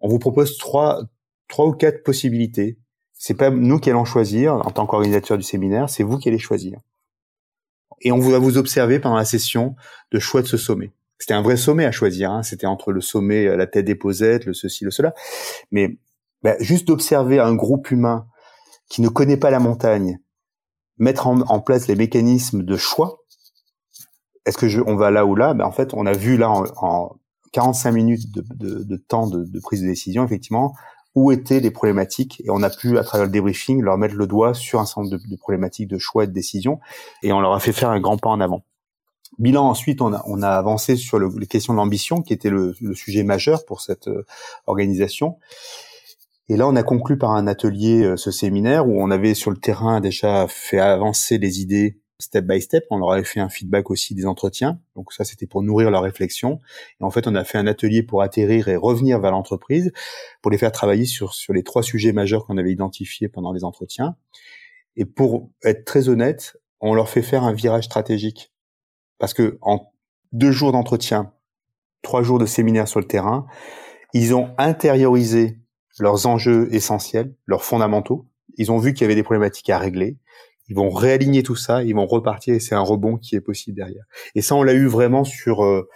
on 0.01 0.09
vous 0.09 0.19
propose 0.19 0.59
trois, 0.59 1.05
trois 1.55 1.67
ou 1.67 1.73
quatre 1.73 2.03
possibilités 2.03 2.79
c'est 3.17 3.35
pas 3.35 3.49
nous 3.49 3.79
qui 3.79 3.89
allons 3.89 4.05
choisir 4.05 4.55
en 4.55 4.73
tant 4.73 4.87
qu'organisateur 4.87 5.39
du 5.39 5.45
séminaire, 5.45 5.89
c'est 5.89 6.03
vous 6.03 6.19
qui 6.19 6.29
allez 6.29 6.39
choisir. 6.39 6.81
Et 8.01 8.11
on 8.11 8.19
va 8.19 8.41
vous 8.41 8.59
observer 8.59 8.99
pendant 8.99 9.15
la 9.15 9.25
session 9.25 9.77
de 10.11 10.19
choix 10.19 10.43
de 10.43 10.49
ce 10.49 10.57
sommet. 10.57 10.93
C'était 11.17 11.33
un 11.35 11.43
vrai 11.43 11.57
sommet 11.57 11.85
à 11.85 11.93
choisir. 11.93 12.33
Hein. 12.33 12.43
C'était 12.43 12.67
entre 12.67 12.91
le 12.91 13.01
sommet, 13.01 13.47
euh, 13.47 13.57
la 13.57 13.69
tête 13.69 13.85
des 13.85 13.95
posettes, 13.95 14.47
le 14.47 14.53
ceci, 14.53 14.85
le 14.85 14.91
cela. 14.91 15.15
Mais 15.71 15.97
bah, 16.43 16.57
juste 16.59 16.89
d'observer 16.89 17.39
un 17.39 17.55
groupe 17.55 17.93
humain 17.93 18.27
qui 18.89 19.01
ne 19.01 19.09
connaît 19.09 19.37
pas 19.37 19.51
la 19.51 19.61
montagne, 19.61 20.19
mettre 20.99 21.29
en, 21.29 21.61
place 21.61 21.87
les 21.87 21.95
mécanismes 21.95 22.65
de 22.65 22.77
choix. 22.77 23.23
Est-ce 24.45 24.59
que 24.59 24.67
je, 24.67 24.81
on 24.85 24.97
va 24.97 25.13
là 25.13 25.25
ou 25.25 25.37
là? 25.37 25.55
Ben, 25.55 25.65
En 25.65 25.73
fait, 25.73 25.95
on 25.95 26.05
a 26.05 26.13
vu 26.13 26.37
là 26.37 26.51
en, 26.51 27.17
45 27.53 27.93
minutes 27.93 28.33
de, 28.33 28.97
temps 28.97 29.29
de, 29.29 29.61
prise 29.61 29.83
de 29.83 29.87
décision, 29.87 30.25
effectivement, 30.25 30.75
où 31.15 31.31
étaient 31.31 31.61
les 31.61 31.71
problématiques 31.71 32.43
et 32.45 32.51
on 32.51 32.63
a 32.63 32.71
pu, 32.71 32.99
à 32.99 33.05
travers 33.05 33.27
le 33.27 33.33
débriefing, 33.33 33.81
leur 33.81 33.99
mettre 33.99 34.15
le 34.15 34.27
doigt 34.27 34.55
sur 34.55 34.81
un 34.81 34.87
certain 34.87 35.03
nombre 35.03 35.17
de, 35.17 35.37
problématiques 35.37 35.89
de 35.89 35.99
choix 35.99 36.25
et 36.25 36.27
de 36.27 36.33
décision 36.33 36.81
et 37.23 37.33
on 37.33 37.41
leur 37.41 37.53
a 37.53 37.61
fait 37.61 37.73
faire 37.73 37.91
un 37.91 38.01
grand 38.01 38.19
pas 38.19 38.31
en 38.31 38.41
avant. 38.41 38.65
Bilan 39.39 39.69
ensuite, 39.69 40.01
on 40.01 40.13
a, 40.13 40.23
on 40.27 40.43
a 40.43 40.49
avancé 40.49 40.97
sur 40.97 41.19
le, 41.19 41.29
les 41.39 41.47
questions 41.47 41.73
de 41.73 41.79
l'ambition 41.79 42.23
qui 42.23 42.33
était 42.33 42.51
le, 42.51 42.75
le, 42.81 42.95
sujet 42.95 43.25
majeur 43.25 43.65
pour 43.65 43.81
cette 43.81 44.07
euh, 44.07 44.25
organisation. 44.67 45.39
Et 46.49 46.57
là, 46.57 46.69
on 46.69 46.77
a 46.77 46.83
conclu 46.83 47.19
par 47.19 47.31
un 47.33 47.49
atelier, 47.49 48.05
euh, 48.05 48.17
ce 48.17 48.31
séminaire, 48.31 48.87
où 48.87 49.03
on 49.03 49.11
avait 49.11 49.35
sur 49.35 49.51
le 49.51 49.57
terrain 49.57 50.01
déjà 50.01 50.47
fait 50.49 50.79
avancer 50.79 51.39
les 51.39 51.61
idées 51.61 51.99
step 52.21 52.47
by 52.47 52.61
step. 52.61 52.85
On 52.91 52.99
leur 52.99 53.13
avait 53.13 53.25
fait 53.25 53.41
un 53.41 53.49
feedback 53.49 53.91
aussi 53.91 54.15
des 54.15 54.27
entretiens. 54.27 54.81
Donc 54.95 55.13
ça, 55.13 55.25
c'était 55.25 55.47
pour 55.47 55.63
nourrir 55.63 55.91
leur 55.91 56.03
réflexion. 56.03 56.61
Et 57.01 57.05
en 57.05 57.11
fait, 57.11 57.27
on 57.27 57.35
a 57.35 57.45
fait 57.45 57.59
un 57.59 57.67
atelier 57.67 58.03
pour 58.03 58.23
atterrir 58.23 58.69
et 58.69 58.77
revenir 58.77 59.21
vers 59.21 59.31
l'entreprise, 59.31 59.93
pour 60.43 60.51
les 60.51 60.59
faire 60.59 60.73
travailler 60.73 61.07
sur, 61.07 61.35
sur 61.35 61.53
les 61.53 61.63
trois 61.63 61.83
sujets 61.83 62.13
majeurs 62.13 62.47
qu'on 62.47 62.59
avait 62.59 62.73
identifiés 62.73 63.29
pendant 63.29 63.53
les 63.53 63.65
entretiens. 63.65 64.17
Et 64.97 65.05
pour 65.05 65.51
être 65.65 65.85
très 65.85 66.09
honnête, 66.09 66.57
on 66.81 66.95
leur 66.95 67.09
fait 67.09 67.23
faire 67.23 67.45
un 67.45 67.53
virage 67.53 67.85
stratégique. 67.85 68.53
Parce 69.19 69.35
que 69.35 69.59
en 69.61 69.93
deux 70.33 70.53
jours 70.53 70.73
d'entretien, 70.73 71.33
trois 72.03 72.23
jours 72.23 72.39
de 72.39 72.47
séminaire 72.47 72.89
sur 72.89 73.01
le 73.01 73.07
terrain, 73.07 73.47
ils 74.13 74.35
ont 74.35 74.55
intériorisé 74.59 75.59
leurs 75.99 76.27
enjeux 76.27 76.69
essentiels, 76.73 77.35
leurs 77.47 77.65
fondamentaux. 77.65 78.27
Ils 78.57 78.71
ont 78.71 78.79
vu 78.79 78.93
qu'il 78.93 79.03
y 79.03 79.05
avait 79.05 79.15
des 79.15 79.23
problématiques 79.23 79.71
à 79.71 79.79
régler 79.79 80.19
ils 80.69 80.77
vont 80.77 80.91
réaligner 80.91 81.43
tout 81.43 81.57
ça, 81.57 81.83
ils 81.83 81.95
vont 81.95 82.07
repartir 82.07 82.55
et 82.55 82.61
c'est 82.61 82.75
un 82.75 82.81
rebond 82.81 83.17
qui 83.17 83.37
est 83.37 83.41
possible 83.41 83.77
derrière. 83.77 84.05
Et 84.35 84.43
ça, 84.43 84.55
on 84.55 84.63
l'a 84.63 84.75
eu 84.75 84.87
vraiment 84.87 85.25
sur 85.25 85.65
euh, 85.65 85.89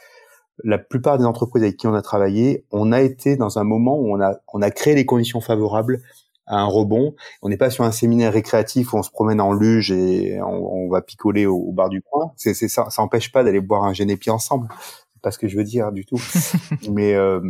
la 0.64 0.78
plupart 0.78 1.18
des 1.18 1.24
entreprises 1.24 1.62
avec 1.62 1.76
qui 1.76 1.86
on 1.86 1.94
a 1.94 2.02
travaillé. 2.02 2.64
On 2.70 2.92
a 2.92 3.00
été 3.00 3.36
dans 3.36 3.58
un 3.58 3.64
moment 3.64 3.98
où 3.98 4.14
on 4.14 4.20
a, 4.20 4.36
on 4.52 4.62
a 4.62 4.70
créé 4.70 4.94
les 4.94 5.06
conditions 5.06 5.40
favorables 5.40 6.02
à 6.46 6.58
un 6.58 6.66
rebond. 6.66 7.14
On 7.42 7.48
n'est 7.48 7.56
pas 7.56 7.70
sur 7.70 7.84
un 7.84 7.92
séminaire 7.92 8.32
récréatif 8.32 8.92
où 8.92 8.98
on 8.98 9.02
se 9.02 9.10
promène 9.10 9.40
en 9.40 9.52
luge 9.52 9.92
et 9.92 10.40
on, 10.42 10.88
va 10.88 11.02
picoler 11.02 11.46
au, 11.46 11.72
bar 11.72 11.88
du 11.88 12.02
coin. 12.02 12.32
C'est, 12.36 12.54
ça, 12.54 12.88
ça 12.90 13.02
empêche 13.02 13.30
pas 13.32 13.44
d'aller 13.44 13.60
boire 13.60 13.84
un 13.84 13.92
génépi 13.92 14.30
ensemble. 14.30 14.68
C'est 15.14 15.22
pas 15.22 15.30
ce 15.30 15.38
que 15.38 15.48
je 15.48 15.56
veux 15.56 15.64
dire 15.64 15.92
du 15.92 16.04
tout. 16.04 16.20
Mais 16.90 17.14
euh, 17.14 17.40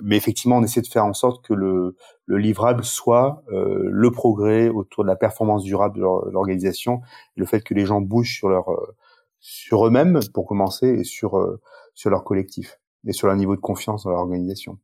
mais 0.00 0.16
effectivement, 0.16 0.56
on 0.56 0.62
essaie 0.62 0.80
de 0.80 0.86
faire 0.86 1.04
en 1.04 1.12
sorte 1.12 1.44
que 1.44 1.52
le, 1.52 1.96
le 2.26 2.38
livrable 2.38 2.84
soit 2.84 3.42
euh, 3.52 3.82
le 3.84 4.10
progrès 4.10 4.68
autour 4.68 5.04
de 5.04 5.08
la 5.08 5.16
performance 5.16 5.64
durable 5.64 5.96
de 5.96 6.30
l'organisation, 6.30 7.00
le 7.36 7.44
fait 7.44 7.62
que 7.62 7.74
les 7.74 7.84
gens 7.84 8.00
bougent 8.00 8.34
sur 8.34 8.48
leur 8.48 8.70
euh, 8.70 8.96
sur 9.40 9.86
eux-mêmes 9.86 10.20
pour 10.32 10.46
commencer 10.46 10.88
et 10.88 11.04
sur 11.04 11.36
euh, 11.36 11.60
sur 11.94 12.10
leur 12.10 12.24
collectif 12.24 12.80
et 13.06 13.12
sur 13.12 13.26
leur 13.26 13.36
niveau 13.36 13.56
de 13.56 13.60
confiance 13.60 14.04
dans 14.04 14.10
leur 14.10 14.20
organisation. 14.20 14.78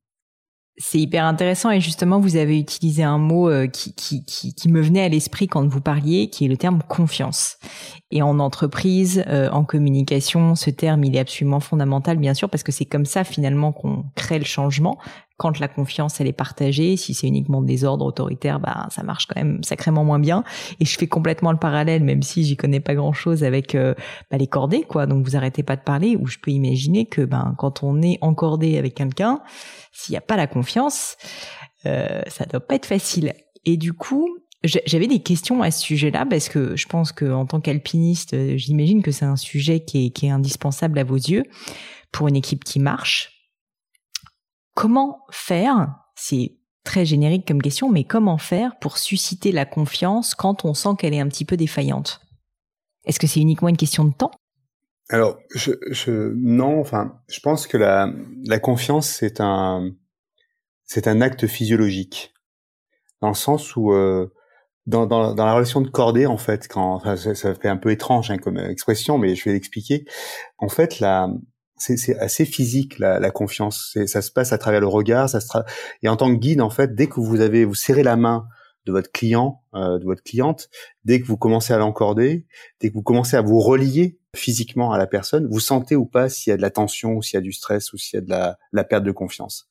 C'est 0.79 0.99
hyper 0.99 1.25
intéressant 1.25 1.71
et 1.71 1.81
justement 1.81 2.21
vous 2.21 2.37
avez 2.37 2.59
utilisé 2.59 3.03
un 3.03 3.19
mot 3.19 3.51
qui, 3.69 3.95
qui, 3.95 4.25
qui, 4.25 4.55
qui 4.55 4.69
me 4.71 4.81
venait 4.81 5.03
à 5.03 5.09
l'esprit 5.09 5.49
quand 5.49 5.67
vous 5.67 5.81
parliez, 5.81 6.31
qui 6.31 6.45
est 6.45 6.49
le 6.49 6.57
terme 6.57 6.81
confiance. 6.89 7.57
Et 8.13 8.23
en 8.23 8.39
entreprise, 8.39 9.25
en 9.29 9.65
communication, 9.65 10.55
ce 10.55 10.71
terme 10.71 11.03
il 11.03 11.17
est 11.17 11.21
absolument 11.21 11.61
fondamental 11.61 12.17
bien 12.17 12.33
sûr 12.33 12.49
parce 12.49 12.63
que 12.63 12.71
c'est 12.71 12.85
comme 12.85 13.07
ça 13.07 13.25
finalement 13.25 13.73
qu'on 13.73 14.05
crée 14.15 14.39
le 14.39 14.45
changement 14.45 14.99
quand 15.39 15.61
la 15.61 15.69
confiance 15.69 16.21
elle 16.21 16.27
est 16.27 16.33
partagée, 16.33 16.97
si 16.97 17.15
c'est 17.15 17.29
uniquement 17.29 17.63
des 17.63 17.85
ordres 17.85 18.05
autoritaires, 18.05 18.59
bah 18.59 18.89
ça 18.91 19.05
marche 19.05 19.27
quand 19.27 19.37
même 19.41 19.63
sacrément 19.63 20.05
moins 20.05 20.19
bien. 20.19 20.43
Et 20.81 20.85
je 20.85 20.99
fais 20.99 21.07
complètement 21.07 21.53
le 21.53 21.59
parallèle, 21.59 22.03
même 22.03 22.23
si 22.23 22.45
j'y 22.45 22.57
connais 22.57 22.81
pas 22.81 22.97
grand 22.97 23.13
chose 23.13 23.45
avec 23.45 23.77
euh, 23.77 23.95
bah, 24.31 24.37
les 24.37 24.49
cordées, 24.49 24.83
quoi. 24.83 25.07
Donc 25.07 25.25
vous 25.25 25.37
arrêtez 25.37 25.63
pas 25.63 25.77
de 25.77 25.83
parler. 25.83 26.17
Ou 26.17 26.27
je 26.27 26.39
peux 26.39 26.51
imaginer 26.51 27.07
que 27.07 27.23
ben 27.23 27.55
quand 27.57 27.85
on 27.85 28.03
est 28.03 28.19
encordé 28.21 28.79
avec 28.79 28.97
quelqu'un, 28.97 29.41
s'il 29.93 30.13
n'y 30.13 30.19
a 30.19 30.23
pas 30.23 30.37
la 30.37 30.49
confiance, 30.49 31.17
euh, 31.87 32.21
ça 32.27 32.45
doit 32.45 32.61
pas 32.61 32.75
être 32.75 32.87
facile. 32.87 33.33
Et 33.65 33.77
du 33.77 33.93
coup, 33.93 34.29
j'avais 34.65 35.07
des 35.07 35.21
questions 35.21 35.63
à 35.63 35.71
ce 35.71 35.81
sujet-là 35.83 36.27
parce 36.29 36.49
que 36.49 36.75
je 36.75 36.89
pense 36.89 37.13
que 37.13 37.31
en 37.31 37.47
tant 37.47 37.61
qu'alpiniste, 37.61 38.35
euh, 38.35 38.57
j'imagine 38.57 39.03
que 39.03 39.13
c'est 39.13 39.25
un 39.25 39.37
sujet 39.37 39.85
qui 39.85 40.11
qui 40.11 40.27
est 40.27 40.31
indispensable 40.31 40.99
à 40.99 41.05
vos 41.05 41.15
yeux 41.15 41.45
pour 42.11 42.27
une 42.27 42.35
équipe 42.35 42.65
qui 42.65 42.81
marche 42.81 43.38
Comment 44.79 45.27
faire 45.33 45.93
C'est 46.15 46.53
très 46.85 47.05
générique 47.05 47.49
comme 47.49 47.61
question, 47.61 47.91
mais 47.91 48.05
comment 48.05 48.39
faire 48.39 48.79
pour 48.79 48.97
susciter 48.97 49.51
la 49.51 49.65
confiance 49.67 50.37
quand 50.37 50.65
on 50.65 50.73
sent 50.73 50.91
qu'elle 50.97 51.15
est 51.15 51.19
un 51.19 51.27
petit 51.27 51.45
peu 51.45 51.57
défaillante? 51.57 52.21
Est-ce 53.05 53.19
que 53.19 53.27
c'est 53.27 53.41
uniquement 53.41 53.69
une 53.69 53.77
question 53.77 54.05
de 54.05 54.15
temps? 54.15 54.31
Alors, 55.09 55.37
je, 55.53 56.33
non. 56.37 56.79
Enfin, 56.79 57.21
je 57.27 57.41
pense 57.41 57.67
que 57.67 57.77
la, 57.77 58.09
confiance 58.61 59.09
c'est 59.09 59.41
un 59.41 59.91
c'est 60.85 61.09
un 61.09 61.23
acte 61.23 61.49
physiologique 61.49 62.33
dans 63.21 63.31
le 63.31 63.35
sens 63.35 63.75
où 63.75 63.93
euh, 63.93 64.33
dans, 64.87 65.07
dans, 65.07 65.35
la 65.35 65.55
relation 65.55 65.81
de 65.81 65.89
cordée, 65.89 66.27
en 66.27 66.39
fait, 66.39 66.69
quand 66.69 66.95
enfin, 66.95 67.17
ça, 67.17 67.35
fait 67.57 67.69
un 67.69 67.79
peu 67.79 67.91
étrange 67.91 68.31
hein, 68.31 68.39
comme 68.39 68.59
expression, 68.59 69.19
mais 69.19 69.35
je 69.35 69.45
vais 69.45 69.55
l'expliquer. 69.55 70.05
En 70.57 70.69
fait, 70.69 71.01
la, 71.01 71.29
c'est 71.79 72.19
assez 72.19 72.45
physique 72.45 72.99
la, 72.99 73.19
la 73.19 73.31
confiance. 73.31 73.97
Ça 74.07 74.23
se 74.23 74.31
passe 74.31 74.53
à 74.53 74.59
travers 74.59 74.81
le 74.81 74.87
regard. 74.87 75.29
Ça 75.29 75.41
se 75.41 75.49
et 76.03 76.09
en 76.09 76.17
tant 76.17 76.33
que 76.35 76.39
guide, 76.39 76.61
en 76.61 76.71
fait, 76.71 76.95
dès 76.95 77.07
que 77.07 77.21
vous 77.21 77.41
avez 77.41 77.65
vous 77.65 77.75
serrez 77.75 78.03
la 78.03 78.17
main 78.17 78.47
de 78.87 78.93
votre 78.93 79.13
client, 79.13 79.63
de 79.75 80.05
votre 80.05 80.23
cliente, 80.23 80.71
dès 81.05 81.21
que 81.21 81.27
vous 81.27 81.37
commencez 81.37 81.75
à 81.75 81.79
l'encorder, 81.79 82.47
dès 82.81 82.89
que 82.89 82.95
vous 82.95 83.03
commencez 83.03 83.37
à 83.37 83.43
vous 83.43 83.61
relier 83.61 84.19
physiquement 84.35 84.93
à 84.93 84.99
la 84.99 85.07
personne, 85.07 85.47
vous 85.47 85.61
sentez 85.61 85.95
ou 85.95 86.07
pas 86.07 86.29
s'il 86.29 86.51
y 86.51 86.55
a 86.55 86.57
de 86.57 86.63
la 86.63 86.71
tension 86.71 87.13
ou 87.13 87.23
s'il 87.23 87.35
y 87.35 87.39
a 87.39 87.43
du 87.43 87.53
stress 87.53 87.93
ou 87.93 87.99
s'il 87.99 88.19
y 88.19 88.23
a 88.23 88.25
de 88.25 88.31
la, 88.31 88.59
la, 88.73 88.85
perte 88.85 89.05
de 89.05 89.13
confiance. 89.13 89.69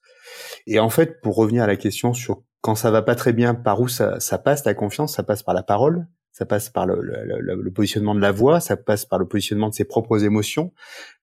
Et 0.67 0.79
en 0.79 0.89
fait, 0.89 1.19
pour 1.21 1.35
revenir 1.35 1.63
à 1.63 1.67
la 1.67 1.77
question 1.77 2.13
sur 2.13 2.43
quand 2.61 2.75
ça 2.75 2.91
va 2.91 3.01
pas 3.01 3.15
très 3.15 3.33
bien, 3.33 3.55
par 3.55 3.81
où 3.81 3.87
ça, 3.87 4.19
ça 4.19 4.37
passe 4.37 4.65
la 4.65 4.73
confiance, 4.73 5.15
ça 5.15 5.23
passe 5.23 5.41
par 5.41 5.55
la 5.55 5.63
parole, 5.63 6.07
ça 6.37 6.45
passe 6.45 6.69
par 6.69 6.85
le, 6.85 7.01
le, 7.01 7.55
le, 7.55 7.71
positionnement 7.71 8.13
de 8.13 8.19
la 8.19 8.31
voix, 8.31 8.59
ça 8.59 8.77
passe 8.77 9.05
par 9.07 9.17
le 9.17 9.27
positionnement 9.27 9.69
de 9.69 9.73
ses 9.73 9.85
propres 9.85 10.23
émotions. 10.23 10.71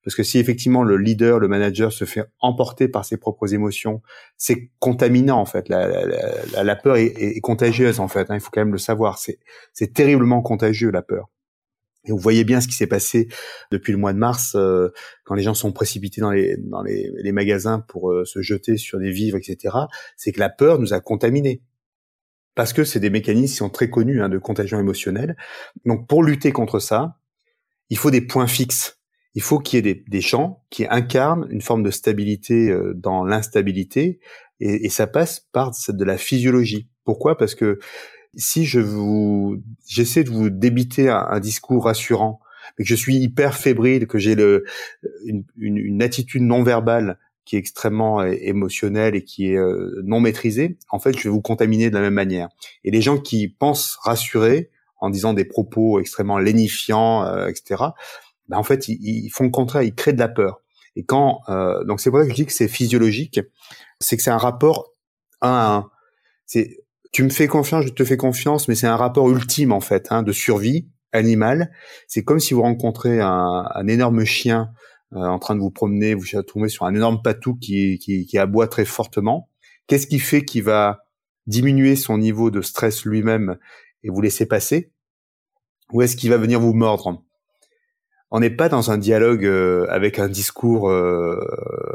Parce 0.03 0.17
que 0.17 0.25
si 0.25 0.41
effectivement 0.41 0.83
le 0.83 0.97
leader, 0.97 1.39
le 1.39 1.47
manager 1.47 1.93
se 1.93 2.05
fait 2.05 2.25
emporter 2.41 2.89
par 2.89 3.05
ses 3.05 3.17
propres 3.17 3.55
émotions, 3.55 4.03
c'est 4.37 4.73
contaminant 4.81 5.39
en 5.39 5.45
fait. 5.45 5.69
La, 5.69 5.87
la, 5.87 6.65
la 6.65 6.75
peur 6.75 6.97
est, 6.97 7.15
est, 7.17 7.41
contagieuse 7.41 8.01
en 8.01 8.09
fait. 8.09 8.29
Hein, 8.29 8.35
il 8.35 8.41
faut 8.41 8.51
quand 8.53 8.63
même 8.63 8.73
le 8.73 8.79
savoir. 8.79 9.19
C'est 9.19 9.95
terriblement 9.95 10.43
contagieux 10.43 10.91
la 10.91 11.03
peur. 11.03 11.31
Et 12.07 12.11
vous 12.11 12.19
voyez 12.19 12.43
bien 12.43 12.61
ce 12.61 12.67
qui 12.67 12.75
s'est 12.75 12.89
passé 12.89 13.29
depuis 13.71 13.93
le 13.93 13.99
mois 13.99 14.15
de 14.15 14.19
mars, 14.19 14.57
euh, 14.57 14.89
quand 15.23 15.37
les 15.37 15.45
gens 15.45 15.55
sont 15.55 15.71
précipités 15.71 16.23
dans 16.23 16.33
les, 16.33 16.57
dans 16.57 16.83
les, 16.83 17.13
les 17.15 17.33
magasins 17.33 17.79
pour 17.79 18.11
euh, 18.11 18.25
se 18.25 18.43
jeter 18.43 18.79
sur 18.79 18.99
des 18.99 19.13
vivres, 19.13 19.39
etc. 19.39 19.77
C'est 20.17 20.33
que 20.33 20.41
la 20.41 20.51
peur 20.51 20.81
nous 20.81 20.93
a 20.93 20.99
contaminés. 20.99 21.63
Parce 22.55 22.73
que 22.73 22.85
c'est 22.85 23.01
des 23.01 23.11
mécanismes 23.11 23.53
qui 23.53 23.57
sont 23.57 23.71
très 23.71 23.91
connus 23.91 24.23
hein, 24.23 24.29
de 24.29 24.39
contagion 24.39 24.79
émotionnelle. 24.79 25.37
Donc 25.85 26.07
pour 26.07 26.23
lutter 26.23 26.53
contre 26.53 26.79
ça, 26.79 27.19
il 27.91 27.99
faut 27.99 28.11
des 28.11 28.21
points 28.21 28.47
fixes. 28.47 28.99
Il 29.35 29.43
faut 29.43 29.59
qu'il 29.59 29.77
y 29.77 29.79
ait 29.79 29.95
des, 29.95 30.05
des, 30.07 30.21
champs 30.21 30.65
qui 30.71 30.87
incarnent 30.89 31.49
une 31.51 31.61
forme 31.61 31.83
de 31.83 31.91
stabilité 31.91 32.71
euh, 32.71 32.95
dans 32.95 33.25
l'instabilité, 33.25 34.21
et, 34.61 34.89
ça 34.89 35.07
passe 35.07 35.41
par 35.53 35.73
de 35.89 36.05
la 36.05 36.17
physiologie. 36.17 36.89
Pourquoi? 37.05 37.37
Parce 37.37 37.55
que 37.55 37.79
si 38.35 38.65
je 38.65 38.81
vous, 38.81 39.63
j'essaie 39.87 40.25
de 40.25 40.31
vous 40.31 40.51
débiter 40.51 41.09
un, 41.09 41.41
discours 41.41 41.85
rassurant, 41.85 42.41
mais 42.79 42.85
que 42.85 42.89
je 42.89 42.95
suis 42.95 43.17
hyper 43.17 43.57
fébrile, 43.57 44.07
que 44.07 44.19
j'ai 44.19 44.37
une, 45.57 46.03
attitude 46.03 46.43
non 46.43 46.63
verbale 46.63 47.19
qui 47.45 47.57
est 47.57 47.59
extrêmement 47.59 48.23
émotionnelle 48.25 49.15
et 49.15 49.23
qui 49.23 49.53
est 49.53 49.57
euh, 49.57 50.01
non 50.05 50.21
maîtrisée, 50.21 50.79
en 50.91 50.99
fait, 50.99 51.17
je 51.17 51.25
vais 51.25 51.31
vous 51.31 51.43
contaminer 51.43 51.91
de 51.91 51.95
la 51.95 52.01
même 52.01 52.15
manière. 52.15 52.49
Et 52.85 52.91
les 52.91 53.03
gens 53.03 53.19
qui 53.19 53.49
pensent 53.49 53.99
rassurer 54.03 54.71
en 54.99 55.11
disant 55.11 55.35
des 55.35 55.45
propos 55.45 56.01
extrêmement 56.01 56.39
lénifiants, 56.39 57.25
euh, 57.25 57.49
etc., 57.49 57.83
ben 58.49 58.59
en 58.59 58.63
fait, 58.63 58.89
ils, 58.89 58.99
ils, 59.01 59.31
font 59.31 59.45
le 59.45 59.51
contraire, 59.51 59.83
ils 59.83 59.95
créent 59.95 60.13
de 60.13 60.19
la 60.19 60.29
peur. 60.29 60.61
Et 60.97 61.05
quand, 61.05 61.41
euh, 61.49 61.85
donc 61.85 62.01
c'est 62.01 62.11
pour 62.11 62.21
ça 62.21 62.25
que 62.25 62.31
je 62.31 62.35
dis 62.35 62.47
que 62.47 62.53
c'est 62.53 62.69
physiologique, 62.69 63.41
c'est 64.01 64.17
que 64.17 64.23
c'est 64.23 64.31
un 64.31 64.39
rapport 64.39 64.93
à 65.41 65.75
un. 65.75 65.91
C'est 66.47 66.79
tu 67.13 67.23
me 67.23 67.31
fais 67.31 67.47
confiance, 67.47 67.85
je 67.85 67.91
te 67.91 68.05
fais 68.05 68.17
confiance, 68.17 68.69
mais 68.69 68.75
c'est 68.75 68.87
un 68.87 68.97
rapport 68.97 69.31
ultime 69.31 69.73
en 69.73 69.81
fait, 69.81 70.09
hein, 70.11 70.23
de 70.23 70.33
survie 70.33 70.89
animale. 71.13 71.71
C'est 72.09 72.25
comme 72.25 72.41
si 72.41 72.55
vous 72.55 72.63
rencontrez 72.63 73.21
un, 73.21 73.69
un 73.73 73.87
énorme 73.87 74.25
chien 74.25 74.63
euh, 74.63 74.75
en 75.15 75.39
train 75.39 75.55
de 75.55 75.61
vous 75.61 75.71
promener, 75.71 76.15
vous 76.15 76.27
tombez 76.43 76.69
sur 76.69 76.85
un 76.85 76.95
énorme 76.95 77.23
patou 77.23 77.55
qui, 77.55 77.99
qui, 77.99 78.39
aboie 78.39 78.69
très 78.69 78.85
fortement. 78.85 79.49
Qu'est-ce 79.87 80.07
qui 80.07 80.19
fait 80.19 80.45
qu'il 80.45 80.63
va 80.63 81.05
diminuer 81.47 81.97
son 81.97 82.19
niveau 82.19 82.51
de 82.51 82.63
stress 82.63 83.05
lui-même 83.05 83.59
et 84.03 84.11
vous 84.11 84.21
laisser 84.21 84.47
passer? 84.47 84.93
Ou 85.93 86.03
est-ce 86.03 86.17
qu'il 86.17 86.31
va 86.31 86.37
venir 86.37 86.61
vous 86.61 86.75
mordre? 86.75 87.23
On 88.37 88.41
n'est 88.41 88.51
pas 88.51 88.69
dans 88.69 88.91
un 88.91 88.99
dialogue 88.99 89.45
euh, 89.45 89.87
avec 89.91 90.19
un 90.19 90.29
discours 90.29 90.91
euh, 90.91 91.39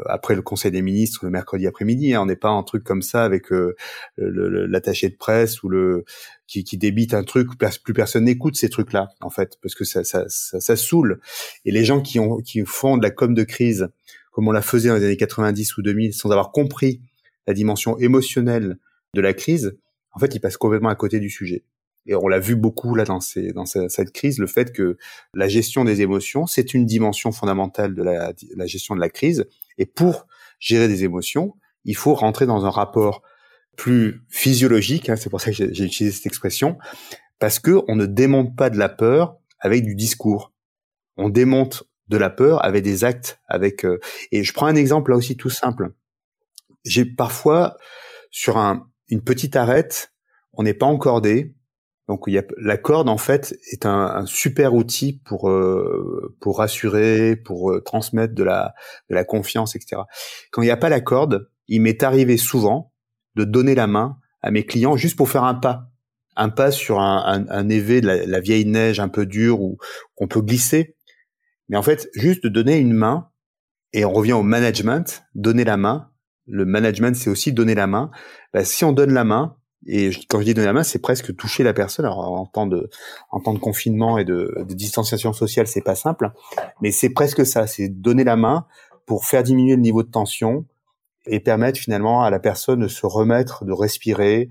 après 0.06 0.34
le 0.34 0.40
Conseil 0.40 0.70
des 0.70 0.80
ministres 0.80 1.26
le 1.26 1.30
mercredi 1.30 1.66
après-midi. 1.66 2.14
Hein. 2.14 2.22
On 2.22 2.26
n'est 2.26 2.34
pas 2.34 2.48
un 2.48 2.62
truc 2.62 2.82
comme 2.82 3.02
ça 3.02 3.24
avec 3.24 3.52
euh, 3.52 3.76
l'attaché 4.16 5.10
de 5.10 5.16
presse 5.16 5.62
ou 5.62 5.68
le 5.68 6.06
qui, 6.50 6.64
qui 6.64 6.76
débite 6.76 7.14
un 7.14 7.22
truc. 7.22 7.48
Plus 7.56 7.94
personne 7.94 8.24
n'écoute 8.24 8.56
ces 8.56 8.68
trucs-là 8.68 9.10
en 9.20 9.30
fait 9.30 9.56
parce 9.62 9.74
que 9.74 9.84
ça, 9.84 10.04
ça, 10.04 10.24
ça, 10.28 10.60
ça, 10.60 10.76
saoule. 10.76 11.20
Et 11.64 11.70
les 11.70 11.84
gens 11.84 12.00
qui 12.00 12.18
ont 12.18 12.38
qui 12.38 12.62
font 12.66 12.98
de 12.98 13.02
la 13.02 13.10
com 13.10 13.34
de 13.34 13.44
crise 13.44 13.88
comme 14.32 14.48
on 14.48 14.52
la 14.52 14.62
faisait 14.62 14.88
dans 14.88 14.96
les 14.96 15.04
années 15.04 15.16
90 15.16 15.76
ou 15.76 15.82
2000 15.82 16.12
sans 16.12 16.30
avoir 16.30 16.52
compris 16.52 17.00
la 17.46 17.54
dimension 17.54 17.98
émotionnelle 17.98 18.78
de 19.14 19.20
la 19.20 19.32
crise, 19.32 19.76
en 20.12 20.18
fait, 20.18 20.34
ils 20.34 20.40
passent 20.40 20.56
complètement 20.56 20.88
à 20.88 20.94
côté 20.94 21.20
du 21.20 21.30
sujet. 21.30 21.64
Et 22.06 22.14
on 22.14 22.28
l'a 22.28 22.38
vu 22.38 22.56
beaucoup 22.56 22.94
là 22.94 23.04
dans, 23.04 23.20
ces, 23.20 23.52
dans 23.52 23.66
cette 23.66 24.12
crise, 24.12 24.38
le 24.38 24.46
fait 24.46 24.72
que 24.72 24.96
la 25.34 25.48
gestion 25.48 25.84
des 25.84 26.00
émotions, 26.00 26.46
c'est 26.46 26.74
une 26.74 26.86
dimension 26.86 27.30
fondamentale 27.30 27.94
de 27.94 28.02
la, 28.02 28.32
la, 28.56 28.66
gestion 28.66 28.94
de 28.94 29.00
la 29.00 29.10
crise. 29.10 29.46
Et 29.78 29.86
pour 29.86 30.26
gérer 30.58 30.88
des 30.88 31.04
émotions, 31.04 31.54
il 31.84 31.96
faut 31.96 32.14
rentrer 32.14 32.46
dans 32.46 32.64
un 32.64 32.70
rapport 32.70 33.22
plus 33.80 34.22
physiologique. 34.28 35.08
Hein, 35.08 35.16
c'est 35.16 35.30
pour 35.30 35.40
ça 35.40 35.50
que 35.50 35.56
j'ai 35.56 35.84
utilisé 35.84 36.14
cette 36.14 36.26
expression, 36.26 36.76
parce 37.38 37.58
que 37.58 37.80
on 37.88 37.96
ne 37.96 38.04
démonte 38.04 38.54
pas 38.54 38.68
de 38.68 38.76
la 38.76 38.90
peur 38.90 39.38
avec 39.58 39.84
du 39.84 39.94
discours. 39.94 40.52
On 41.16 41.30
démonte 41.30 41.84
de 42.08 42.18
la 42.18 42.28
peur 42.28 42.62
avec 42.62 42.84
des 42.84 43.04
actes. 43.04 43.40
Avec 43.48 43.86
euh, 43.86 43.98
et 44.32 44.44
je 44.44 44.52
prends 44.52 44.66
un 44.66 44.74
exemple 44.74 45.12
là 45.12 45.16
aussi 45.16 45.34
tout 45.38 45.48
simple. 45.48 45.94
J'ai 46.84 47.06
parfois 47.06 47.78
sur 48.30 48.58
un, 48.58 48.86
une 49.08 49.22
petite 49.22 49.56
arête, 49.56 50.12
on 50.52 50.62
n'est 50.62 50.74
pas 50.74 50.84
encordé, 50.84 51.54
donc 52.06 52.24
il 52.26 52.34
y 52.34 52.38
a, 52.38 52.42
la 52.58 52.76
corde 52.76 53.08
en 53.08 53.16
fait 53.16 53.56
est 53.72 53.86
un, 53.86 54.26
super 54.26 54.74
outil 54.74 55.22
pour 55.24 55.48
euh, 55.48 56.36
pour 56.42 56.58
rassurer, 56.58 57.34
pour 57.34 57.70
euh, 57.70 57.80
transmettre 57.80 58.34
de 58.34 58.44
la 58.44 58.74
de 59.08 59.14
la 59.14 59.24
confiance, 59.24 59.74
etc. 59.74 60.02
Quand 60.50 60.60
il 60.60 60.66
n'y 60.66 60.70
a 60.70 60.76
pas 60.76 60.90
la 60.90 61.00
corde, 61.00 61.48
il 61.66 61.80
m'est 61.80 62.02
arrivé 62.02 62.36
souvent 62.36 62.89
de 63.40 63.50
donner 63.50 63.74
la 63.74 63.86
main 63.86 64.18
à 64.42 64.50
mes 64.50 64.64
clients 64.64 64.96
juste 64.96 65.16
pour 65.16 65.28
faire 65.28 65.44
un 65.44 65.54
pas, 65.54 65.90
un 66.36 66.48
pas 66.48 66.70
sur 66.70 67.00
un, 67.00 67.22
un, 67.26 67.48
un 67.48 67.68
évé 67.68 68.00
de 68.00 68.06
la, 68.06 68.40
vieille 68.40 68.66
neige 68.66 69.00
un 69.00 69.08
peu 69.08 69.26
dure 69.26 69.60
où 69.60 69.78
qu'on 70.14 70.28
peut 70.28 70.40
glisser. 70.40 70.96
Mais 71.68 71.76
en 71.76 71.82
fait, 71.82 72.08
juste 72.14 72.42
de 72.42 72.48
donner 72.48 72.78
une 72.78 72.92
main 72.92 73.28
et 73.92 74.04
on 74.04 74.12
revient 74.12 74.32
au 74.32 74.42
management, 74.42 75.24
donner 75.34 75.64
la 75.64 75.76
main. 75.76 76.10
Le 76.46 76.64
management, 76.64 77.14
c'est 77.14 77.30
aussi 77.30 77.52
donner 77.52 77.74
la 77.74 77.86
main. 77.86 78.10
Bah, 78.52 78.64
si 78.64 78.84
on 78.84 78.92
donne 78.92 79.12
la 79.12 79.24
main, 79.24 79.56
et 79.86 80.10
quand 80.28 80.40
je 80.40 80.44
dis 80.44 80.54
donner 80.54 80.66
la 80.66 80.72
main, 80.72 80.82
c'est 80.82 80.98
presque 80.98 81.34
toucher 81.36 81.62
la 81.62 81.72
personne. 81.72 82.04
Alors 82.04 82.18
en 82.18 82.46
temps 82.46 82.66
de, 82.66 82.90
en 83.30 83.40
temps 83.40 83.54
de 83.54 83.58
confinement 83.58 84.18
et 84.18 84.24
de 84.24 84.64
distanciation 84.68 85.32
sociale, 85.32 85.66
c'est 85.66 85.80
pas 85.80 85.94
simple, 85.94 86.32
mais 86.82 86.90
c'est 86.90 87.10
presque 87.10 87.46
ça. 87.46 87.66
C'est 87.66 87.88
donner 87.88 88.24
la 88.24 88.36
main 88.36 88.66
pour 89.06 89.24
faire 89.24 89.42
diminuer 89.42 89.76
le 89.76 89.82
niveau 89.82 90.02
de 90.02 90.10
tension 90.10 90.66
et 91.30 91.40
permettre 91.40 91.78
finalement 91.78 92.22
à 92.22 92.30
la 92.30 92.38
personne 92.38 92.80
de 92.80 92.88
se 92.88 93.06
remettre, 93.06 93.64
de 93.64 93.72
respirer, 93.72 94.48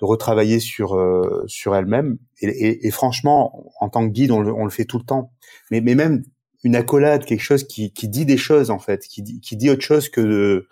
de 0.00 0.04
retravailler 0.04 0.58
sur 0.58 0.96
euh, 0.96 1.44
sur 1.46 1.76
elle-même. 1.76 2.18
Et, 2.40 2.90
franchement, 2.90 3.72
en 3.80 3.88
tant 3.88 4.06
que 4.06 4.12
guide, 4.12 4.30
on 4.30 4.40
le, 4.40 4.70
fait 4.70 4.84
tout 4.84 4.98
le 4.98 5.04
temps. 5.04 5.32
Mais, 5.70 5.80
même 5.80 6.24
une 6.64 6.76
accolade, 6.76 7.24
quelque 7.24 7.42
chose 7.42 7.64
qui, 7.64 7.92
qui 7.92 8.08
dit 8.08 8.24
des 8.24 8.36
choses 8.36 8.70
en 8.70 8.78
fait, 8.78 9.06
qui 9.06 9.22
dit, 9.22 9.40
qui 9.40 9.56
dit 9.56 9.70
autre 9.70 9.82
chose 9.82 10.08
que 10.08 10.66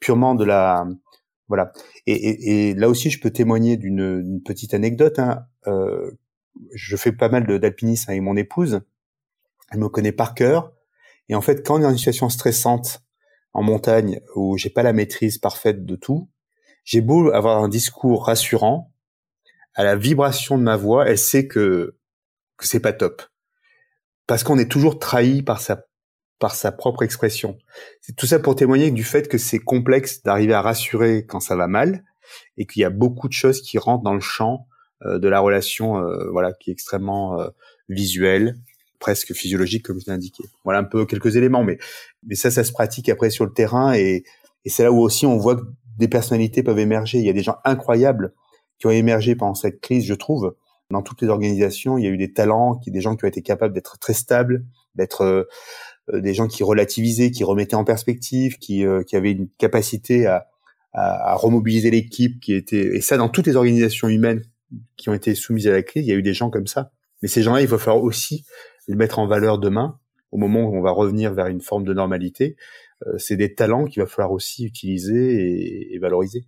purement 0.00 0.34
de 0.34 0.44
la 0.44 0.86
voilà. 1.48 1.72
Et, 2.06 2.74
là 2.74 2.88
aussi, 2.88 3.10
je 3.10 3.20
peux 3.20 3.30
témoigner 3.30 3.76
d'une 3.76 4.40
petite 4.44 4.74
anecdote. 4.74 5.18
Hein. 5.18 5.46
Euh, 5.66 6.10
je 6.74 6.96
fais 6.96 7.12
pas 7.12 7.28
mal 7.28 7.46
d'alpinisme 7.46 8.10
avec 8.10 8.22
mon 8.22 8.36
épouse. 8.36 8.82
Elle 9.70 9.78
me 9.80 9.88
connaît 9.88 10.12
par 10.12 10.34
cœur. 10.34 10.72
Et 11.28 11.34
en 11.34 11.40
fait, 11.40 11.66
quand 11.66 11.76
on 11.76 11.78
est 11.78 11.82
dans 11.82 11.90
une 11.90 11.96
situation 11.96 12.28
stressante 12.28 13.02
en 13.58 13.62
montagne 13.62 14.20
où 14.36 14.56
j'ai 14.56 14.70
pas 14.70 14.84
la 14.84 14.92
maîtrise 14.92 15.38
parfaite 15.38 15.84
de 15.84 15.96
tout, 15.96 16.30
j'ai 16.84 17.00
beau 17.00 17.30
avoir 17.32 17.58
un 17.58 17.68
discours 17.68 18.26
rassurant, 18.26 18.92
à 19.74 19.82
la 19.82 19.96
vibration 19.96 20.56
de 20.56 20.62
ma 20.62 20.76
voix, 20.76 21.08
elle 21.08 21.18
sait 21.18 21.48
que 21.48 21.96
c'est 22.60 22.80
pas 22.80 22.92
top. 22.92 23.22
Parce 24.26 24.44
qu'on 24.44 24.58
est 24.58 24.70
toujours 24.70 24.98
trahi 24.98 25.42
par 25.42 25.60
sa 25.60 25.84
par 26.38 26.54
sa 26.54 26.70
propre 26.70 27.02
expression. 27.02 27.58
C'est 28.00 28.14
tout 28.14 28.26
ça 28.26 28.38
pour 28.38 28.54
témoigner 28.54 28.92
du 28.92 29.02
fait 29.02 29.26
que 29.26 29.38
c'est 29.38 29.58
complexe 29.58 30.22
d'arriver 30.22 30.54
à 30.54 30.62
rassurer 30.62 31.26
quand 31.26 31.40
ça 31.40 31.56
va 31.56 31.66
mal 31.66 32.04
et 32.56 32.64
qu'il 32.64 32.82
y 32.82 32.84
a 32.84 32.90
beaucoup 32.90 33.26
de 33.26 33.32
choses 33.32 33.60
qui 33.60 33.76
rentrent 33.76 34.04
dans 34.04 34.14
le 34.14 34.20
champ 34.20 34.68
euh, 35.04 35.18
de 35.18 35.28
la 35.28 35.40
relation, 35.40 35.98
euh, 35.98 36.30
voilà, 36.30 36.52
qui 36.52 36.70
est 36.70 36.72
extrêmement 36.72 37.40
euh, 37.40 37.48
visuelle, 37.88 38.56
presque 38.98 39.32
physiologique 39.32 39.84
comme 39.84 40.00
je 40.00 40.06
l'ai 40.06 40.12
indiqué. 40.12 40.44
Voilà 40.64 40.80
un 40.80 40.84
peu 40.84 41.06
quelques 41.06 41.36
éléments, 41.36 41.64
mais 41.64 41.78
mais 42.26 42.34
ça, 42.34 42.50
ça 42.50 42.64
se 42.64 42.72
pratique 42.72 43.08
après 43.08 43.30
sur 43.30 43.44
le 43.44 43.52
terrain 43.52 43.94
et, 43.94 44.24
et 44.64 44.70
c'est 44.70 44.82
là 44.82 44.92
où 44.92 45.00
aussi 45.00 45.26
on 45.26 45.36
voit 45.36 45.56
que 45.56 45.62
des 45.98 46.08
personnalités 46.08 46.62
peuvent 46.62 46.78
émerger. 46.78 47.18
Il 47.18 47.24
y 47.24 47.30
a 47.30 47.32
des 47.32 47.42
gens 47.42 47.56
incroyables 47.64 48.32
qui 48.78 48.86
ont 48.86 48.90
émergé 48.90 49.34
pendant 49.34 49.54
cette 49.54 49.80
crise, 49.80 50.04
je 50.04 50.14
trouve. 50.14 50.54
Dans 50.90 51.02
toutes 51.02 51.20
les 51.20 51.28
organisations, 51.28 51.98
il 51.98 52.04
y 52.04 52.06
a 52.06 52.10
eu 52.10 52.16
des 52.16 52.32
talents, 52.32 52.76
qui, 52.76 52.90
des 52.90 53.00
gens 53.00 53.14
qui 53.16 53.24
ont 53.24 53.28
été 53.28 53.42
capables 53.42 53.74
d'être 53.74 53.98
très 53.98 54.14
stables, 54.14 54.64
d'être 54.94 55.22
euh, 55.22 56.20
des 56.20 56.32
gens 56.32 56.46
qui 56.46 56.62
relativisaient, 56.62 57.30
qui 57.30 57.44
remettaient 57.44 57.76
en 57.76 57.84
perspective, 57.84 58.56
qui, 58.58 58.86
euh, 58.86 59.02
qui 59.02 59.16
avaient 59.16 59.32
une 59.32 59.48
capacité 59.58 60.26
à, 60.26 60.46
à, 60.92 61.32
à 61.32 61.34
remobiliser 61.34 61.90
l'équipe, 61.90 62.40
qui 62.40 62.54
était 62.54 62.96
et 62.96 63.00
ça 63.02 63.16
dans 63.16 63.28
toutes 63.28 63.46
les 63.46 63.56
organisations 63.56 64.08
humaines 64.08 64.42
qui 64.96 65.10
ont 65.10 65.14
été 65.14 65.34
soumises 65.34 65.66
à 65.66 65.72
la 65.72 65.82
crise, 65.82 66.06
il 66.06 66.08
y 66.08 66.12
a 66.12 66.16
eu 66.16 66.22
des 66.22 66.34
gens 66.34 66.48
comme 66.48 66.66
ça. 66.66 66.92
Mais 67.22 67.28
ces 67.28 67.42
gens-là, 67.42 67.60
il 67.60 67.66
va 67.66 67.78
falloir 67.78 68.02
aussi 68.02 68.44
les 68.88 68.96
mettre 68.96 69.18
en 69.18 69.26
valeur 69.26 69.58
demain, 69.58 69.98
au 70.32 70.38
moment 70.38 70.60
où 70.60 70.76
on 70.76 70.82
va 70.82 70.90
revenir 70.90 71.32
vers 71.32 71.46
une 71.46 71.60
forme 71.60 71.84
de 71.84 71.94
normalité. 71.94 72.56
Euh, 73.06 73.14
c'est 73.18 73.36
des 73.36 73.54
talents 73.54 73.84
qu'il 73.84 74.02
va 74.02 74.08
falloir 74.08 74.32
aussi 74.32 74.64
utiliser 74.64 75.94
et, 75.94 75.98
valoriser. 75.98 76.46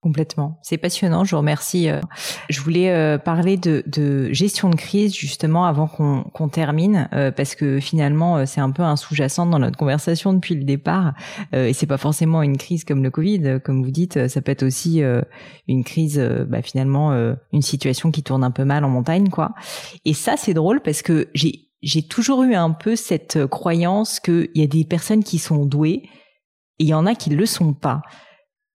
Complètement. 0.00 0.58
C'est 0.62 0.78
passionnant. 0.78 1.22
Je 1.22 1.30
vous 1.30 1.38
remercie. 1.38 1.88
Euh. 1.88 2.00
Je 2.50 2.60
voulais 2.60 2.90
euh, 2.90 3.18
parler 3.18 3.56
de, 3.56 3.84
de, 3.86 4.32
gestion 4.32 4.68
de 4.68 4.74
crise 4.74 5.14
justement 5.14 5.64
avant 5.64 5.86
qu'on 5.86 6.24
qu'on 6.24 6.48
termine, 6.48 7.08
parce 7.36 7.54
que 7.54 7.78
finalement 7.78 8.44
c'est 8.44 8.60
un 8.60 8.72
peu 8.72 8.82
un 8.82 8.96
sous-jacent 8.96 9.46
dans 9.46 9.60
notre 9.60 9.78
conversation 9.78 10.32
depuis 10.32 10.56
le 10.56 10.64
départ. 10.64 11.14
Et 11.52 11.72
c'est 11.72 11.86
pas 11.86 11.98
forcément 11.98 12.42
une 12.42 12.58
crise 12.58 12.84
comme 12.84 13.04
le 13.04 13.10
Covid, 13.10 13.60
comme 13.64 13.84
vous 13.84 13.92
dites. 13.92 14.26
Ça 14.26 14.42
peut 14.42 14.50
être 14.50 14.64
aussi 14.64 15.02
une 15.68 15.84
crise, 15.84 16.18
bah, 16.48 16.62
finalement, 16.62 17.12
une 17.52 17.62
situation 17.62 18.10
qui 18.10 18.24
tourne 18.24 18.42
un 18.42 18.50
peu 18.50 18.64
mal 18.64 18.84
en 18.84 18.88
montagne, 18.88 19.28
quoi. 19.28 19.54
Et 20.04 20.14
ça 20.14 20.36
c'est 20.36 20.54
drôle 20.54 20.80
parce 20.82 21.02
que 21.02 21.28
j'ai 21.32 21.71
j'ai 21.82 22.02
toujours 22.02 22.42
eu 22.42 22.54
un 22.54 22.70
peu 22.70 22.96
cette 22.96 23.46
croyance 23.46 24.20
qu'il 24.20 24.50
y 24.54 24.62
a 24.62 24.66
des 24.66 24.84
personnes 24.84 25.24
qui 25.24 25.38
sont 25.38 25.66
douées 25.66 26.02
et 26.78 26.84
il 26.84 26.88
y 26.88 26.94
en 26.94 27.06
a 27.06 27.14
qui 27.14 27.30
ne 27.30 27.36
le 27.36 27.46
sont 27.46 27.74
pas. 27.74 28.02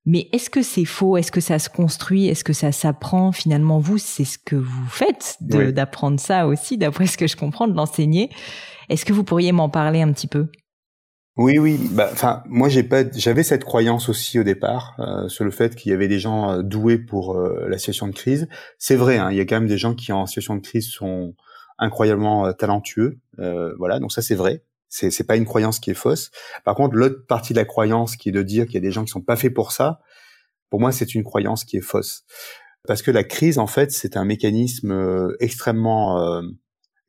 Mais 0.06 0.30
est-ce 0.32 0.50
que 0.50 0.62
c'est 0.62 0.86
faux? 0.86 1.18
Est-ce 1.18 1.34
que 1.34 1.42
ça 1.42 1.60
se 1.60 1.70
construit? 1.70 2.28
Est-ce 2.28 2.46
que 2.46 2.54
ça 2.54 2.72
s'apprend 2.72 3.34
Finalement, 3.34 3.80
vous, 3.80 3.98
c'est 3.98 4.24
ce 4.24 4.38
que 4.38 4.56
vous 4.56 4.88
faites 4.88 5.38
d'apprendre 5.42 6.18
ça 6.18 6.48
aussi, 6.48 6.78
d'après 6.78 7.08
ce 7.08 7.18
que 7.18 7.28
je 7.28 7.36
comprends, 7.36 7.68
de 7.68 7.76
l'enseigner. 7.76 8.30
Est-ce 8.88 9.04
que 9.04 9.12
vous 9.12 9.26
pourriez 9.26 9.52
m'en 9.52 9.68
parler 9.68 10.02
un 10.02 10.14
petit 10.14 10.28
peu? 10.28 10.48
Oui, 11.36 11.60
oui. 11.60 11.78
Bah, 11.92 12.10
enfin, 12.12 12.42
moi, 12.48 12.70
j'ai 12.70 12.84
pas, 12.84 13.04
j'avais 13.16 13.44
cette 13.44 13.66
croyance 13.66 14.08
aussi 14.08 14.40
au 14.40 14.44
départ 14.44 14.96
euh, 15.00 15.28
sur 15.28 15.44
le 15.44 15.52
fait 15.52 15.76
qu'il 15.76 15.92
y 15.92 15.94
avait 15.94 16.08
des 16.08 16.20
gens 16.20 16.52
euh, 16.52 16.62
doués 16.64 16.98
pour 16.98 17.36
euh, 17.36 17.68
la 17.68 17.78
situation 17.78 18.08
de 18.08 18.14
crise. 18.14 18.48
C'est 18.80 18.96
vrai, 18.96 19.18
hein, 19.18 19.30
il 19.30 19.38
y 19.38 19.42
a 19.42 19.46
quand 19.46 19.56
même 19.56 19.68
des 19.68 19.78
gens 19.78 19.94
qui 19.94 20.14
en 20.14 20.26
situation 20.26 20.56
de 20.56 20.62
crise 20.62 20.90
sont 20.90 21.36
incroyablement 21.80 22.52
talentueux. 22.54 23.20
voilà, 23.78 24.00
donc 24.00 24.12
ça 24.12 24.22
c'est 24.22 24.36
vrai. 24.36 24.64
C'est 24.90 25.12
c'est 25.12 25.26
pas 25.26 25.36
une 25.36 25.46
croyance 25.46 25.80
qui 25.80 25.92
est 25.92 25.96
fausse. 25.96 26.32
Par 26.64 26.76
contre, 26.76 26.96
l'autre 26.96 27.26
partie 27.28 27.54
de 27.54 27.60
la 27.60 27.66
croyance 27.66 28.16
qui 28.16 28.30
est 28.30 28.32
de 28.32 28.42
dire 28.42 28.66
qu'il 28.66 28.76
y 28.76 28.78
a 28.78 28.82
des 28.82 28.92
gens 28.92 29.04
qui 29.04 29.12
sont 29.12 29.22
pas 29.22 29.36
faits 29.36 29.54
pour 29.54 29.72
ça, 29.72 30.00
pour 30.70 30.80
moi, 30.80 30.92
c'est 30.92 31.16
une 31.16 31.24
croyance 31.24 31.64
qui 31.64 31.78
est 31.78 31.82
fausse. 31.82 32.24
Parce 32.88 33.02
que 33.02 33.12
la 33.12 33.24
crise, 33.24 33.60
en 33.60 33.68
fait, 33.68 33.92
c'est 33.92 34.18
un 34.18 34.26
mécanisme 34.26 34.92
euh, 34.92 35.36
extrêmement 35.40 36.20
euh, 36.20 36.42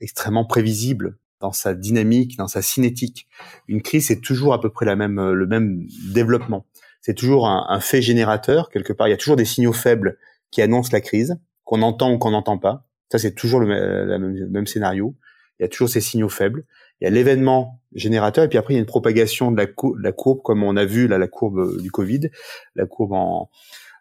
extrêmement 0.01 0.45
prévisible 0.45 1.19
dans 1.41 1.53
sa 1.53 1.75
dynamique, 1.75 2.37
dans 2.37 2.49
sa 2.49 2.63
cinétique. 2.63 3.29
Une 3.69 3.83
crise, 3.83 4.09
c'est 4.09 4.21
toujours 4.21 4.55
à 4.55 4.61
peu 4.61 4.71
près 4.71 4.87
la 4.87 4.97
même 4.97 5.21
le 5.33 5.47
même 5.47 5.87
développement. 6.13 6.67
C'est 7.01 7.15
toujours 7.15 7.47
un, 7.47 7.67
un 7.69 7.81
fait 7.81 8.03
générateur 8.03 8.71
quelque 8.71 8.93
part. 8.93 9.07
Il 9.07 9.13
y 9.13 9.15
a 9.15 9.17
toujours 9.17 9.37
des 9.37 9.45
signaux 9.45 9.73
faibles 9.73 10.19
qui 10.51 10.63
annoncent 10.63 10.91
la 10.93 11.01
crise, 11.01 11.39
qu'on 11.65 11.83
entend 11.83 12.13
ou 12.13 12.19
qu'on 12.19 12.33
n'entend 12.33 12.59
pas. 12.59 12.88
Ça, 13.11 13.19
c'est 13.19 13.35
toujours 13.35 13.61
le, 13.61 14.49
même, 14.49 14.67
scénario. 14.67 15.17
Il 15.59 15.63
y 15.63 15.67
a 15.67 15.69
toujours 15.69 15.89
ces 15.89 16.01
signaux 16.01 16.29
faibles 16.29 16.65
il 17.01 17.05
y 17.05 17.07
a 17.07 17.11
l'événement 17.11 17.81
générateur 17.95 18.45
et 18.45 18.49
puis 18.49 18.59
après 18.59 18.75
il 18.75 18.77
y 18.77 18.81
a 18.81 18.81
une 18.81 18.87
propagation 18.87 19.53
de 19.53 19.57
la, 19.57 20.13
courbe 20.13 20.43
comme 20.43 20.63
on 20.63 20.77
a 20.77 20.85
vu 20.85 21.07
là 21.07 21.19
la 21.19 21.29
courbe 21.29 21.61
euh, 21.61 21.81
du 21.81 21.91
Covid, 21.91 22.31
la 22.75 22.87
courbe 22.87 23.13
en, 23.13 23.51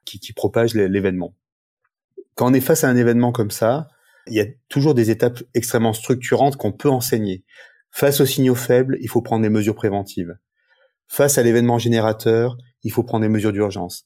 qui 0.05 0.33
propage 0.33 0.73
l'événement. 0.73 1.35
Quand 2.35 2.49
on 2.49 2.53
est 2.53 2.61
face 2.61 2.83
à 2.83 2.89
un 2.89 2.95
événement 2.95 3.31
comme 3.31 3.51
ça, 3.51 3.87
il 4.27 4.33
y 4.33 4.39
a 4.39 4.45
toujours 4.69 4.93
des 4.93 5.09
étapes 5.09 5.41
extrêmement 5.53 5.93
structurantes 5.93 6.55
qu'on 6.55 6.71
peut 6.71 6.89
enseigner. 6.89 7.43
Face 7.91 8.21
aux 8.21 8.25
signaux 8.25 8.55
faibles, 8.55 8.97
il 9.01 9.09
faut 9.09 9.21
prendre 9.21 9.43
des 9.43 9.49
mesures 9.49 9.75
préventives. 9.75 10.37
Face 11.07 11.37
à 11.37 11.43
l'événement 11.43 11.79
générateur, 11.79 12.57
il 12.83 12.91
faut 12.91 13.03
prendre 13.03 13.23
des 13.23 13.29
mesures 13.29 13.53
d'urgence. 13.53 14.05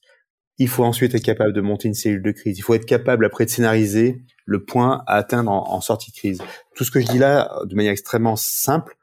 Il 0.57 0.69
faut 0.69 0.83
ensuite 0.83 1.15
être 1.15 1.23
capable 1.23 1.53
de 1.53 1.61
monter 1.61 1.87
une 1.87 1.93
cellule 1.93 2.21
de 2.21 2.31
crise. 2.31 2.57
Il 2.57 2.61
faut 2.61 2.73
être 2.73 2.85
capable 2.85 3.25
après 3.25 3.45
de 3.45 3.49
scénariser 3.49 4.21
le 4.51 4.63
point 4.63 5.03
à 5.07 5.15
atteindre 5.15 5.49
en, 5.49 5.79
sortie 5.79 6.11
de 6.11 6.15
crise. 6.17 6.41
Tout 6.75 6.83
ce 6.83 6.91
que 6.91 6.99
je 6.99 7.07
dis 7.07 7.17
là, 7.17 7.61
de 7.63 7.73
manière 7.73 7.93
extrêmement 7.93 8.35
simple, 8.35 8.97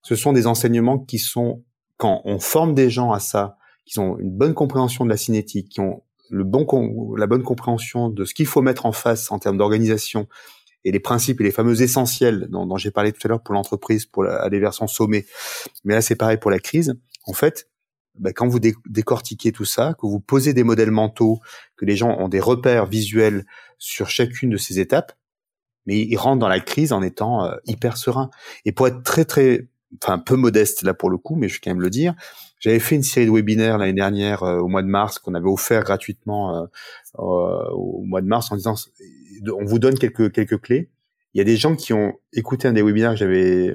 ce 0.00 0.16
sont 0.16 0.32
des 0.32 0.46
enseignements 0.46 0.98
qui 0.98 1.18
sont, 1.18 1.62
quand 1.98 2.22
on 2.24 2.38
forme 2.38 2.74
des 2.74 2.88
gens 2.88 3.12
à 3.12 3.20
ça, 3.20 3.58
qui 3.84 3.98
ont 3.98 4.18
une 4.18 4.30
bonne 4.30 4.54
compréhension 4.54 5.04
de 5.04 5.10
la 5.10 5.18
cinétique, 5.18 5.68
qui 5.68 5.80
ont 5.80 6.02
le 6.30 6.42
bon, 6.42 6.66
la 7.16 7.26
bonne 7.26 7.42
compréhension 7.42 8.08
de 8.08 8.24
ce 8.24 8.32
qu'il 8.32 8.46
faut 8.46 8.62
mettre 8.62 8.86
en 8.86 8.92
face 8.92 9.30
en 9.30 9.38
termes 9.38 9.58
d'organisation 9.58 10.26
et 10.84 10.90
les 10.90 11.00
principes 11.00 11.40
et 11.42 11.44
les 11.44 11.50
fameux 11.50 11.82
essentiels 11.82 12.48
dont, 12.48 12.76
j'ai 12.78 12.90
parlé 12.90 13.12
tout 13.12 13.20
à 13.24 13.28
l'heure 13.28 13.42
pour 13.42 13.54
l'entreprise, 13.54 14.06
pour 14.06 14.24
aller 14.24 14.58
vers 14.58 14.72
son 14.72 14.86
sommet. 14.86 15.26
Mais 15.84 15.94
là, 15.94 16.00
c'est 16.00 16.16
pareil 16.16 16.38
pour 16.38 16.50
la 16.50 16.60
crise. 16.60 16.94
En 17.26 17.34
fait, 17.34 17.68
bah, 18.18 18.32
quand 18.32 18.48
vous 18.48 18.60
décortiquez 18.86 19.52
tout 19.52 19.64
ça, 19.64 19.94
que 20.00 20.06
vous 20.06 20.20
posez 20.20 20.54
des 20.54 20.64
modèles 20.64 20.90
mentaux, 20.90 21.40
que 21.76 21.84
les 21.84 21.96
gens 21.96 22.16
ont 22.18 22.28
des 22.28 22.40
repères 22.40 22.86
visuels 22.86 23.44
sur 23.84 24.08
chacune 24.08 24.50
de 24.50 24.56
ces 24.56 24.80
étapes, 24.80 25.12
mais 25.86 26.00
ils 26.00 26.16
rentrent 26.16 26.40
dans 26.40 26.48
la 26.48 26.60
crise 26.60 26.92
en 26.92 27.02
étant 27.02 27.44
euh, 27.44 27.56
hyper 27.66 27.96
serein. 27.96 28.30
Et 28.64 28.72
pour 28.72 28.88
être 28.88 29.02
très 29.02 29.24
très, 29.24 29.68
enfin 30.02 30.18
peu 30.18 30.36
modeste 30.36 30.82
là 30.82 30.94
pour 30.94 31.10
le 31.10 31.18
coup, 31.18 31.36
mais 31.36 31.48
je 31.48 31.54
vais 31.54 31.60
quand 31.62 31.70
même 31.70 31.82
le 31.82 31.90
dire, 31.90 32.14
j'avais 32.60 32.80
fait 32.80 32.94
une 32.94 33.02
série 33.02 33.26
de 33.26 33.30
webinaires 33.30 33.76
l'année 33.76 33.92
dernière 33.92 34.42
euh, 34.42 34.58
au 34.58 34.68
mois 34.68 34.82
de 34.82 34.88
mars 34.88 35.18
qu'on 35.18 35.34
avait 35.34 35.48
offert 35.48 35.82
gratuitement 35.84 36.66
euh, 37.18 37.68
au 37.72 38.02
mois 38.02 38.22
de 38.22 38.26
mars 38.26 38.50
en 38.50 38.56
disant 38.56 38.74
on 39.46 39.64
vous 39.64 39.78
donne 39.78 39.98
quelques 39.98 40.32
quelques 40.32 40.60
clés. 40.60 40.90
Il 41.34 41.38
y 41.38 41.40
a 41.40 41.44
des 41.44 41.56
gens 41.56 41.74
qui 41.74 41.92
ont 41.92 42.14
écouté 42.32 42.68
un 42.68 42.72
des 42.72 42.82
webinaires 42.82 43.12
que 43.12 43.18
j'avais 43.18 43.74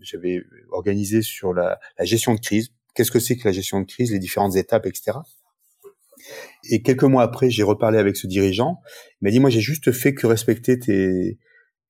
j'avais 0.00 0.42
organisé 0.70 1.22
sur 1.22 1.52
la, 1.52 1.80
la 1.98 2.04
gestion 2.04 2.34
de 2.34 2.40
crise 2.40 2.70
qu'est-ce 2.98 3.12
que 3.12 3.20
c'est 3.20 3.36
que 3.36 3.46
la 3.46 3.52
gestion 3.52 3.80
de 3.80 3.86
crise, 3.86 4.10
les 4.10 4.18
différentes 4.18 4.56
étapes, 4.56 4.84
etc. 4.84 5.18
Et 6.64 6.82
quelques 6.82 7.04
mois 7.04 7.22
après, 7.22 7.50
j'ai 7.50 7.62
reparlé 7.62 7.98
avec 7.98 8.16
ce 8.16 8.26
dirigeant. 8.26 8.80
Il 9.20 9.24
m'a 9.26 9.30
dit, 9.30 9.40
moi, 9.40 9.50
j'ai 9.50 9.60
juste 9.60 9.92
fait 9.92 10.14
que 10.14 10.26
respecter 10.26 10.78
tes, 10.78 11.38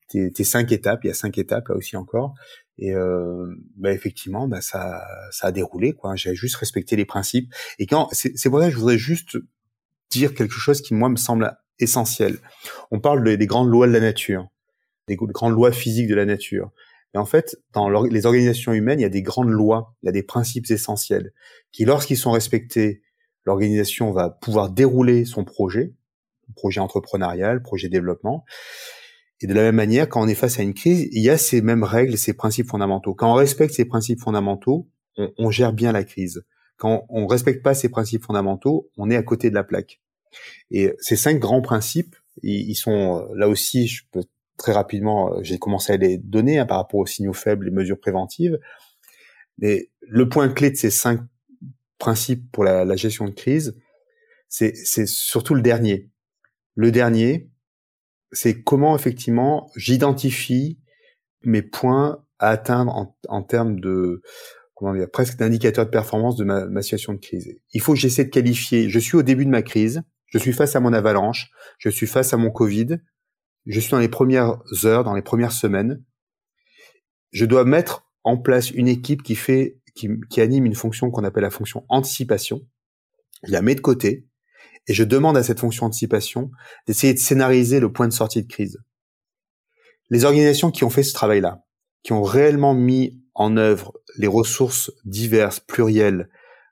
tes, 0.08 0.44
cinq 0.44 0.72
étapes. 0.72 1.00
Il 1.04 1.08
y 1.08 1.10
a 1.10 1.14
cinq 1.14 1.38
étapes 1.38 1.68
là 1.68 1.76
aussi 1.76 1.96
encore. 1.96 2.34
Et 2.78 2.94
euh, 2.94 3.46
bah, 3.76 3.92
effectivement, 3.92 4.48
bah, 4.48 4.60
ça, 4.60 5.02
ça 5.30 5.48
a 5.48 5.52
déroulé. 5.52 5.92
quoi. 5.92 6.16
J'ai 6.16 6.34
juste 6.34 6.56
respecté 6.56 6.96
les 6.96 7.04
principes. 7.04 7.52
Et 7.78 7.86
quand 7.86 8.08
c'est 8.12 8.50
pour 8.50 8.60
ça 8.60 8.66
que 8.66 8.72
je 8.72 8.78
voudrais 8.78 8.98
juste 8.98 9.36
dire 10.10 10.34
quelque 10.34 10.54
chose 10.54 10.80
qui 10.80 10.94
moi 10.94 11.08
me 11.08 11.16
semble 11.16 11.56
essentiel. 11.78 12.38
On 12.90 13.00
parle 13.00 13.36
des 13.36 13.46
grandes 13.46 13.68
lois 13.68 13.86
de 13.86 13.92
la 13.92 14.00
nature, 14.00 14.48
des 15.06 15.16
grandes 15.16 15.54
lois 15.54 15.72
physiques 15.72 16.08
de 16.08 16.14
la 16.14 16.24
nature. 16.24 16.70
Et 17.14 17.18
en 17.18 17.24
fait, 17.24 17.56
dans 17.72 17.88
les 18.02 18.26
organisations 18.26 18.72
humaines, 18.72 19.00
il 19.00 19.02
y 19.02 19.06
a 19.06 19.10
des 19.10 19.22
grandes 19.22 19.50
lois, 19.50 19.94
il 20.02 20.06
y 20.06 20.08
a 20.08 20.12
des 20.12 20.22
principes 20.22 20.70
essentiels 20.70 21.32
qui, 21.72 21.84
lorsqu'ils 21.84 22.18
sont 22.18 22.32
respectés, 22.32 23.02
l'organisation 23.48 24.12
va 24.12 24.28
pouvoir 24.28 24.68
dérouler 24.68 25.24
son 25.24 25.42
projet, 25.42 25.94
projet 26.54 26.80
entrepreneurial, 26.80 27.62
projet 27.62 27.88
développement. 27.88 28.44
Et 29.40 29.46
de 29.46 29.54
la 29.54 29.62
même 29.62 29.76
manière, 29.76 30.08
quand 30.08 30.22
on 30.22 30.28
est 30.28 30.34
face 30.34 30.58
à 30.58 30.62
une 30.62 30.74
crise, 30.74 31.08
il 31.12 31.22
y 31.22 31.30
a 31.30 31.38
ces 31.38 31.62
mêmes 31.62 31.82
règles, 31.82 32.18
ces 32.18 32.34
principes 32.34 32.68
fondamentaux. 32.68 33.14
Quand 33.14 33.32
on 33.32 33.34
respecte 33.34 33.72
ces 33.72 33.86
principes 33.86 34.20
fondamentaux, 34.20 34.88
on, 35.16 35.50
gère 35.50 35.72
bien 35.72 35.92
la 35.92 36.04
crise. 36.04 36.44
Quand 36.76 37.06
on 37.08 37.26
respecte 37.26 37.62
pas 37.62 37.74
ces 37.74 37.88
principes 37.88 38.22
fondamentaux, 38.22 38.90
on 38.98 39.10
est 39.10 39.16
à 39.16 39.22
côté 39.22 39.48
de 39.48 39.54
la 39.54 39.64
plaque. 39.64 40.00
Et 40.70 40.92
ces 41.00 41.16
cinq 41.16 41.38
grands 41.38 41.62
principes, 41.62 42.14
ils, 42.42 42.74
sont 42.74 43.26
là 43.34 43.48
aussi, 43.48 43.86
je 43.86 44.04
peux 44.12 44.24
très 44.58 44.72
rapidement, 44.72 45.42
j'ai 45.42 45.58
commencé 45.58 45.92
à 45.92 45.96
les 45.96 46.18
donner 46.18 46.58
hein, 46.58 46.66
par 46.66 46.76
rapport 46.76 47.00
aux 47.00 47.06
signaux 47.06 47.32
faibles, 47.32 47.64
les 47.64 47.70
mesures 47.70 47.98
préventives. 47.98 48.58
Mais 49.56 49.90
le 50.02 50.28
point 50.28 50.48
clé 50.48 50.70
de 50.70 50.76
ces 50.76 50.90
cinq 50.90 51.20
principes 51.98 52.50
pour 52.52 52.64
la, 52.64 52.96
gestion 52.96 53.26
de 53.26 53.32
crise, 53.32 53.76
c'est 54.48 55.06
surtout 55.06 55.54
le 55.54 55.62
dernier. 55.62 56.10
Le 56.74 56.90
dernier, 56.90 57.50
c'est 58.32 58.62
comment 58.62 58.96
effectivement 58.96 59.70
j'identifie 59.76 60.78
mes 61.42 61.62
points 61.62 62.24
à 62.38 62.50
atteindre 62.50 63.14
en, 63.28 63.42
termes 63.42 63.80
de 63.80 64.22
comment 64.74 64.94
dire, 64.94 65.10
presque 65.10 65.36
d'indicateur 65.38 65.84
de 65.86 65.90
performance 65.90 66.36
de 66.36 66.44
ma, 66.44 66.82
situation 66.82 67.12
de 67.14 67.18
crise. 67.18 67.60
Il 67.72 67.80
faut 67.80 67.94
que 67.94 67.98
j'essaie 67.98 68.24
de 68.24 68.30
qualifier. 68.30 68.88
Je 68.88 68.98
suis 68.98 69.16
au 69.16 69.22
début 69.22 69.44
de 69.44 69.50
ma 69.50 69.62
crise, 69.62 70.02
je 70.26 70.38
suis 70.38 70.52
face 70.52 70.76
à 70.76 70.80
mon 70.80 70.92
avalanche, 70.92 71.50
je 71.78 71.88
suis 71.88 72.06
face 72.06 72.32
à 72.32 72.36
mon 72.36 72.50
Covid, 72.50 72.98
je 73.66 73.80
suis 73.80 73.90
dans 73.90 73.98
les 73.98 74.08
premières 74.08 74.58
heures, 74.84 75.04
dans 75.04 75.14
les 75.14 75.22
premières 75.22 75.52
semaines, 75.52 76.02
je 77.32 77.44
dois 77.44 77.64
mettre 77.64 78.08
en 78.24 78.36
place 78.36 78.70
une 78.70 78.88
équipe 78.88 79.22
qui 79.22 79.34
fait, 79.34 79.77
qui, 79.98 80.40
anime 80.40 80.66
une 80.66 80.74
fonction 80.74 81.10
qu'on 81.10 81.24
appelle 81.24 81.42
la 81.42 81.50
fonction 81.50 81.84
anticipation. 81.88 82.60
Je 83.42 83.52
la 83.52 83.62
mets 83.62 83.74
de 83.74 83.80
côté 83.80 84.26
et 84.86 84.94
je 84.94 85.04
demande 85.04 85.36
à 85.36 85.42
cette 85.42 85.60
fonction 85.60 85.86
anticipation 85.86 86.50
d'essayer 86.86 87.14
de 87.14 87.18
scénariser 87.18 87.80
le 87.80 87.92
point 87.92 88.08
de 88.08 88.12
sortie 88.12 88.42
de 88.42 88.48
crise. 88.48 88.82
Les 90.10 90.24
organisations 90.24 90.70
qui 90.70 90.84
ont 90.84 90.90
fait 90.90 91.02
ce 91.02 91.12
travail-là, 91.12 91.64
qui 92.02 92.12
ont 92.12 92.22
réellement 92.22 92.74
mis 92.74 93.20
en 93.34 93.56
œuvre 93.56 93.92
les 94.16 94.26
ressources 94.26 94.90
diverses, 95.04 95.60
plurielles, 95.60 96.28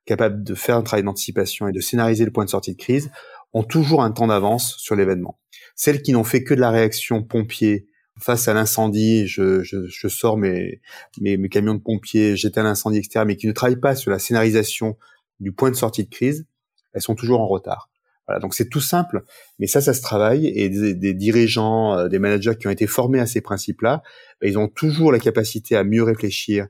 capables 0.06 0.42
de 0.42 0.54
faire 0.54 0.76
un 0.76 0.82
travail 0.82 1.04
d'anticipation 1.04 1.68
et 1.68 1.72
de 1.72 1.80
scénariser 1.80 2.24
le 2.24 2.32
point 2.32 2.44
de 2.44 2.50
sortie 2.50 2.72
de 2.72 2.78
crise, 2.80 3.10
ont 3.52 3.64
toujours 3.64 4.02
un 4.02 4.10
temps 4.10 4.28
d'avance 4.28 4.76
sur 4.78 4.96
l'événement. 4.96 5.38
Celles 5.74 6.02
qui 6.02 6.12
n'ont 6.12 6.24
fait 6.24 6.44
que 6.44 6.54
de 6.54 6.60
la 6.60 6.70
réaction 6.70 7.22
pompier 7.22 7.86
face 8.18 8.48
à 8.48 8.54
l'incendie, 8.54 9.26
je, 9.26 9.62
je, 9.62 9.86
je 9.86 10.08
sors 10.08 10.36
mes, 10.36 10.80
mes, 11.20 11.36
mes, 11.36 11.48
camions 11.48 11.74
de 11.74 11.80
pompiers, 11.80 12.36
j'éteins 12.36 12.62
l'incendie, 12.62 12.98
etc., 12.98 13.24
mais 13.26 13.36
qui 13.36 13.46
ne 13.46 13.52
travaillent 13.52 13.80
pas 13.80 13.94
sur 13.94 14.10
la 14.10 14.18
scénarisation 14.18 14.96
du 15.40 15.52
point 15.52 15.70
de 15.70 15.76
sortie 15.76 16.04
de 16.04 16.10
crise, 16.10 16.46
elles 16.92 17.02
sont 17.02 17.14
toujours 17.14 17.40
en 17.40 17.46
retard. 17.46 17.90
Voilà, 18.26 18.40
donc 18.40 18.54
c'est 18.54 18.68
tout 18.68 18.80
simple, 18.80 19.22
mais 19.58 19.66
ça, 19.66 19.80
ça 19.80 19.94
se 19.94 20.02
travaille 20.02 20.48
et 20.48 20.68
des, 20.68 20.94
des 20.94 21.14
dirigeants, 21.14 21.96
euh, 21.96 22.08
des 22.08 22.18
managers 22.18 22.56
qui 22.58 22.66
ont 22.66 22.70
été 22.70 22.86
formés 22.88 23.20
à 23.20 23.26
ces 23.26 23.40
principes-là, 23.40 24.02
ben, 24.40 24.48
ils 24.48 24.58
ont 24.58 24.66
toujours 24.66 25.12
la 25.12 25.20
capacité 25.20 25.76
à 25.76 25.84
mieux 25.84 26.02
réfléchir 26.02 26.66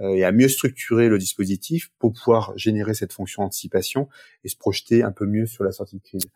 euh, 0.00 0.14
et 0.14 0.22
à 0.22 0.30
mieux 0.30 0.46
structurer 0.48 1.08
le 1.08 1.18
dispositif 1.18 1.90
pour 1.98 2.12
pouvoir 2.12 2.56
générer 2.56 2.94
cette 2.94 3.12
fonction 3.12 3.42
anticipation 3.42 4.08
et 4.44 4.48
se 4.48 4.56
projeter 4.56 5.02
un 5.02 5.10
peu 5.10 5.26
mieux 5.26 5.46
sur 5.46 5.64
la 5.64 5.72
sortie 5.72 5.96
de 5.96 6.02
crise. 6.02 6.26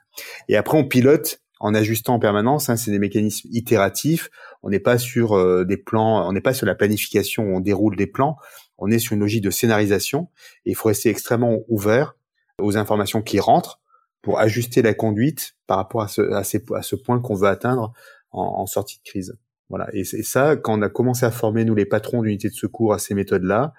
Et 0.49 0.57
après, 0.57 0.77
on 0.77 0.89
pilote 0.89 1.41
en 1.61 1.75
ajustant 1.75 2.15
en 2.15 2.19
permanence. 2.19 2.69
Hein, 2.69 2.77
c'est 2.77 2.91
des 2.91 2.99
mécanismes 2.99 3.49
itératifs. 3.53 4.31
On 4.63 4.71
n'est 4.71 4.81
pas 4.81 4.99
sur 4.99 5.33
euh, 5.33 5.65
des 5.65 5.77
plans, 5.77 6.27
on 6.29 6.33
n'est 6.33 6.41
pas 6.41 6.55
sur 6.55 6.67
la 6.67 6.75
planification 6.75 7.45
où 7.45 7.57
on 7.57 7.61
déroule 7.61 7.97
des 7.97 8.07
plans. 8.07 8.37
On 8.79 8.91
est 8.91 8.99
sur 8.99 9.15
une 9.15 9.21
logique 9.21 9.43
de 9.43 9.51
scénarisation. 9.51 10.29
Et 10.67 10.71
il 10.71 10.75
faut 10.75 10.89
rester 10.89 11.11
extrêmement 11.11 11.61
ouvert 11.69 12.17
aux 12.61 12.77
informations 12.77 13.23
qui 13.23 13.41
rentrent 13.41 13.81
pour 14.23 14.39
ajuster 14.39 14.83
la 14.83 14.95
conduite 14.95 15.55
par 15.67 15.77
rapport 15.77 16.03
à 16.03 16.09
ce, 16.09 16.23
à 16.23 16.39
à 16.39 16.83
ce 16.83 16.97
point 16.97 17.21
qu'on 17.21 17.35
veut 17.35 17.49
atteindre 17.49 17.93
en, 18.35 18.67
sortie 18.67 18.99
de 18.99 19.03
crise. 19.03 19.39
Voilà. 19.69 19.89
Et, 19.93 20.05
c'est 20.05 20.23
ça, 20.23 20.57
quand 20.57 20.79
on 20.79 20.83
a 20.83 20.89
commencé 20.89 21.25
à 21.25 21.31
former 21.31 21.65
nous 21.65 21.75
les 21.75 21.87
patrons 21.87 22.23
d'unités 22.23 22.49
de 22.49 22.55
secours 22.55 22.93
à 22.93 22.99
ces 22.99 23.15
méthodes-là, 23.15 23.75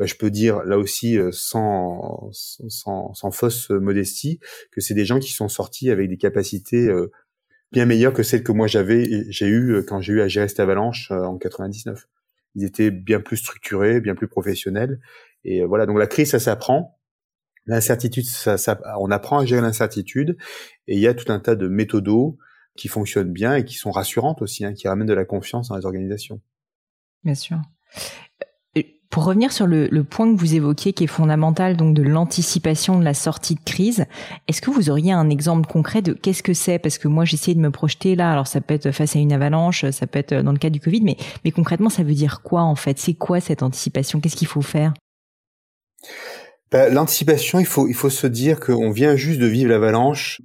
bah, 0.00 0.06
je 0.06 0.14
peux 0.14 0.30
dire 0.30 0.64
là 0.64 0.78
aussi 0.78 1.18
euh, 1.18 1.28
sans, 1.30 2.30
sans, 2.32 3.12
sans 3.12 3.30
fausse 3.30 3.68
modestie 3.68 4.40
que 4.72 4.80
c'est 4.80 4.94
des 4.94 5.04
gens 5.04 5.18
qui 5.18 5.30
sont 5.30 5.50
sortis 5.50 5.90
avec 5.90 6.08
des 6.08 6.16
capacités 6.16 6.88
euh, 6.88 7.12
bien 7.70 7.84
meilleures 7.84 8.14
que 8.14 8.22
celles 8.22 8.42
que 8.42 8.50
moi 8.50 8.66
j'avais 8.66 9.30
j'ai 9.30 9.46
eu 9.46 9.74
euh, 9.74 9.82
quand 9.82 10.00
j'ai 10.00 10.14
eu 10.14 10.22
à 10.22 10.28
gérer 10.28 10.48
cette 10.48 10.60
avalanche 10.60 11.10
en 11.10 11.36
99. 11.36 12.08
Ils 12.54 12.64
étaient 12.64 12.90
bien 12.90 13.20
plus 13.20 13.36
structurés, 13.36 14.00
bien 14.00 14.14
plus 14.14 14.26
professionnels. 14.26 15.00
Et 15.44 15.64
voilà, 15.64 15.84
donc 15.84 15.98
la 15.98 16.06
crise, 16.06 16.30
ça 16.30 16.40
s'apprend. 16.40 16.98
L'incertitude, 17.66 18.24
ça, 18.24 18.56
ça, 18.58 18.80
on 18.98 19.10
apprend 19.10 19.38
à 19.38 19.44
gérer 19.44 19.60
l'incertitude. 19.60 20.36
Et 20.88 20.94
il 20.96 21.00
y 21.00 21.06
a 21.06 21.14
tout 21.14 21.30
un 21.30 21.38
tas 21.38 21.54
de 21.54 21.68
méthodos 21.68 22.38
qui 22.74 22.88
fonctionnent 22.88 23.32
bien 23.32 23.54
et 23.54 23.64
qui 23.64 23.74
sont 23.74 23.92
rassurantes 23.92 24.42
aussi, 24.42 24.64
hein, 24.64 24.72
qui 24.72 24.88
ramènent 24.88 25.06
de 25.06 25.14
la 25.14 25.24
confiance 25.24 25.68
dans 25.68 25.76
les 25.76 25.84
organisations. 25.84 26.40
Bien 27.22 27.36
sûr. 27.36 27.60
Pour 29.10 29.24
revenir 29.24 29.52
sur 29.52 29.66
le, 29.66 29.88
le, 29.88 30.04
point 30.04 30.32
que 30.32 30.38
vous 30.38 30.54
évoquiez, 30.54 30.92
qui 30.92 31.04
est 31.04 31.08
fondamental, 31.08 31.76
donc 31.76 31.94
de 31.94 32.02
l'anticipation 32.02 32.98
de 32.98 33.04
la 33.04 33.12
sortie 33.12 33.56
de 33.56 33.60
crise, 33.64 34.04
est-ce 34.46 34.62
que 34.62 34.70
vous 34.70 34.88
auriez 34.88 35.12
un 35.12 35.28
exemple 35.30 35.68
concret 35.68 36.00
de 36.00 36.12
qu'est-ce 36.12 36.44
que 36.44 36.54
c'est? 36.54 36.78
Parce 36.78 36.96
que 36.96 37.08
moi, 37.08 37.24
j'essaie 37.24 37.54
de 37.54 37.60
me 37.60 37.72
projeter 37.72 38.14
là. 38.14 38.30
Alors, 38.30 38.46
ça 38.46 38.60
peut 38.60 38.74
être 38.74 38.92
face 38.92 39.16
à 39.16 39.18
une 39.18 39.32
avalanche, 39.32 39.84
ça 39.90 40.06
peut 40.06 40.20
être 40.20 40.34
dans 40.34 40.52
le 40.52 40.58
cas 40.58 40.70
du 40.70 40.78
Covid, 40.78 41.02
mais, 41.02 41.16
mais 41.44 41.50
concrètement, 41.50 41.90
ça 41.90 42.04
veut 42.04 42.14
dire 42.14 42.40
quoi 42.42 42.62
en 42.62 42.76
fait? 42.76 42.98
C'est 42.98 43.14
quoi 43.14 43.40
cette 43.40 43.64
anticipation? 43.64 44.20
Qu'est-ce 44.20 44.36
qu'il 44.36 44.46
faut 44.48 44.62
faire? 44.62 44.94
Ben, 46.70 46.94
L'anticipation, 46.94 47.58
il 47.58 47.66
faut, 47.66 47.88
il 47.88 47.94
faut 47.94 48.10
se 48.10 48.28
dire 48.28 48.60
qu'on 48.60 48.92
vient 48.92 49.16
juste 49.16 49.40
de 49.40 49.46
vivre 49.46 49.70
l'avalanche 49.70 50.40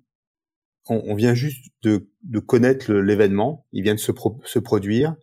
on, 0.87 1.01
on, 1.05 1.15
vient 1.15 1.33
juste 1.33 1.65
de, 1.83 2.09
de 2.23 2.39
connaître 2.39 2.93
l'événement, 2.93 3.65
il 3.71 3.83
vient 3.83 3.95
de 3.95 3.99
se, 3.99 4.11
se, 4.43 4.59
produire. 4.59 5.15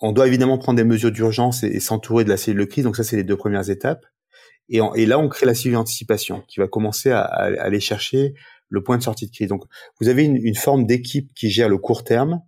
On 0.00 0.12
doit 0.12 0.26
évidemment 0.26 0.58
prendre 0.58 0.76
des 0.76 0.84
mesures 0.84 1.10
d'urgence 1.10 1.62
et, 1.62 1.80
s'entourer 1.80 2.24
de 2.24 2.28
la 2.28 2.36
cellule 2.36 2.60
de 2.60 2.64
crise, 2.64 2.84
donc 2.84 2.96
ça 2.96 3.04
c'est 3.04 3.16
les 3.16 3.24
deux 3.24 3.36
premières 3.36 3.68
étapes. 3.68 4.04
Et, 4.68 4.80
là 5.06 5.18
on 5.18 5.28
crée 5.28 5.46
la 5.46 5.54
cellule 5.54 5.74
d'anticipation 5.74 6.42
qui 6.46 6.60
va 6.60 6.68
commencer 6.68 7.10
à, 7.10 7.22
aller 7.22 7.80
chercher 7.80 8.34
le 8.68 8.82
point 8.82 8.98
de 8.98 9.02
sortie 9.02 9.26
de 9.26 9.32
crise. 9.32 9.48
Donc 9.48 9.64
vous 10.00 10.08
avez 10.08 10.24
une, 10.24 10.54
forme 10.54 10.86
d'équipe 10.86 11.32
qui 11.34 11.50
gère 11.50 11.68
le 11.68 11.78
court 11.78 12.04
terme 12.04 12.42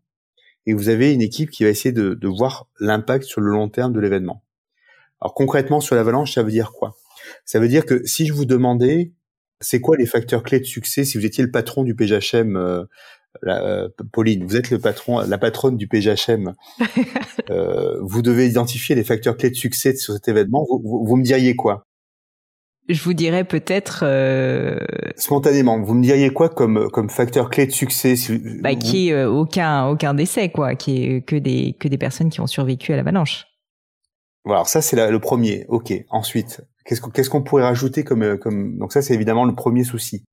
et 0.66 0.74
vous 0.74 0.88
avez 0.90 1.12
une 1.12 1.22
équipe 1.22 1.50
qui 1.50 1.64
va 1.64 1.70
essayer 1.70 1.92
de, 1.92 2.28
voir 2.28 2.68
l'impact 2.78 3.24
sur 3.24 3.40
le 3.40 3.50
long 3.50 3.68
terme 3.68 3.92
de 3.92 4.00
l'événement. 4.00 4.44
Alors 5.20 5.34
concrètement 5.34 5.80
sur 5.80 5.96
l'avalanche, 5.96 6.34
ça 6.34 6.42
veut 6.42 6.50
dire 6.50 6.72
quoi? 6.72 6.96
Ça 7.44 7.58
veut 7.58 7.68
dire 7.68 7.84
que 7.84 8.04
si 8.06 8.26
je 8.26 8.32
vous 8.32 8.44
demandais 8.44 9.12
c'est 9.60 9.80
quoi 9.80 9.96
les 9.96 10.06
facteurs 10.06 10.42
clés 10.42 10.60
de 10.60 10.64
succès 10.64 11.04
si 11.04 11.18
vous 11.18 11.26
étiez 11.26 11.44
le 11.44 11.50
patron 11.50 11.84
du 11.84 11.94
PGHM 11.94 12.56
euh, 12.56 12.84
euh, 13.46 13.88
Pauline, 14.12 14.44
vous 14.44 14.56
êtes 14.56 14.70
le 14.70 14.78
patron, 14.78 15.20
la 15.20 15.38
patronne 15.38 15.76
du 15.76 15.88
PGHM. 15.88 16.54
euh, 17.50 17.98
vous 18.02 18.22
devez 18.22 18.48
identifier 18.48 18.94
les 18.94 19.04
facteurs 19.04 19.36
clés 19.36 19.50
de 19.50 19.54
succès 19.54 19.94
sur 19.96 20.14
cet 20.14 20.28
événement. 20.28 20.66
Vous, 20.68 21.04
vous, 21.04 21.16
me 21.16 21.22
diriez 21.22 21.56
quoi? 21.56 21.86
Je 22.88 23.02
vous 23.02 23.14
dirais 23.14 23.44
peut-être 23.44 24.00
euh... 24.02 24.78
spontanément. 25.16 25.80
Vous 25.80 25.94
me 25.94 26.02
diriez 26.02 26.32
quoi 26.32 26.48
comme 26.48 26.90
comme 26.90 27.08
facteur 27.08 27.48
clé 27.48 27.66
de 27.66 27.72
succès 27.72 28.16
si 28.16 28.38
bah, 28.60 28.74
Qui 28.74 29.10
est 29.10 29.12
euh, 29.12 29.30
aucun 29.30 29.86
aucun 29.86 30.12
décès 30.12 30.48
quoi, 30.48 30.74
qui 30.74 31.04
est 31.04 31.20
que 31.22 31.36
des 31.36 31.76
que 31.78 31.86
des 31.86 31.98
personnes 31.98 32.30
qui 32.30 32.40
ont 32.40 32.48
survécu 32.48 32.92
à 32.92 32.96
l'avalanche. 32.96 33.46
Voilà, 34.44 34.64
ça 34.64 34.82
c'est 34.82 34.96
le 35.08 35.20
premier. 35.20 35.66
Ok. 35.68 35.92
Ensuite, 36.08 36.62
Qu'est-ce 36.84 37.30
qu'on 37.30 37.42
pourrait 37.42 37.62
rajouter 37.62 38.02
comme, 38.02 38.38
comme 38.38 38.76
donc 38.78 38.92
ça 38.92 39.02
c'est 39.02 39.14
évidemment 39.14 39.44
le 39.44 39.54
premier 39.54 39.84
souci. 39.84 40.24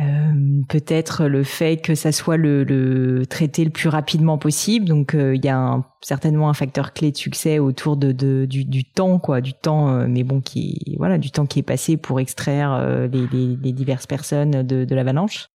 Euh, 0.00 0.62
peut-être 0.68 1.26
le 1.26 1.44
fait 1.44 1.76
que 1.76 1.94
ça 1.94 2.10
soit 2.10 2.36
le, 2.36 2.64
le, 2.64 3.26
traité 3.26 3.64
le 3.64 3.70
plus 3.70 3.88
rapidement 3.88 4.38
possible. 4.38 4.86
Donc 4.86 5.14
euh, 5.14 5.36
il 5.36 5.44
y 5.44 5.48
a 5.48 5.56
un, 5.56 5.84
certainement 6.00 6.48
un 6.48 6.54
facteur 6.54 6.92
clé 6.92 7.12
de 7.12 7.16
succès 7.16 7.58
autour 7.58 7.96
de, 7.96 8.10
de 8.10 8.44
du, 8.44 8.64
du, 8.64 8.84
temps, 8.84 9.18
quoi, 9.18 9.40
du 9.40 9.52
temps, 9.52 10.06
mais 10.08 10.24
bon 10.24 10.40
qui 10.40 10.96
voilà, 10.98 11.18
du 11.18 11.30
temps 11.30 11.46
qui 11.46 11.60
est 11.60 11.64
passé 11.64 11.96
pour 11.96 12.18
extraire 12.18 13.08
les, 13.12 13.26
les, 13.28 13.56
les, 13.56 13.72
diverses 13.72 14.06
personnes 14.06 14.62
de, 14.62 14.84
de 14.84 14.94
l'avalanche. 14.94 15.48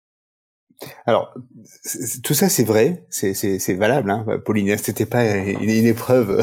Alors, 1.05 1.33
tout 2.23 2.33
ça, 2.33 2.47
c'est 2.47 2.63
vrai, 2.63 3.05
c'est 3.09 3.73
valable. 3.73 4.09
Hein. 4.09 4.25
Pauline, 4.45 4.77
c'était 4.77 5.05
pas 5.05 5.25
une, 5.25 5.69
épreuve 5.69 6.41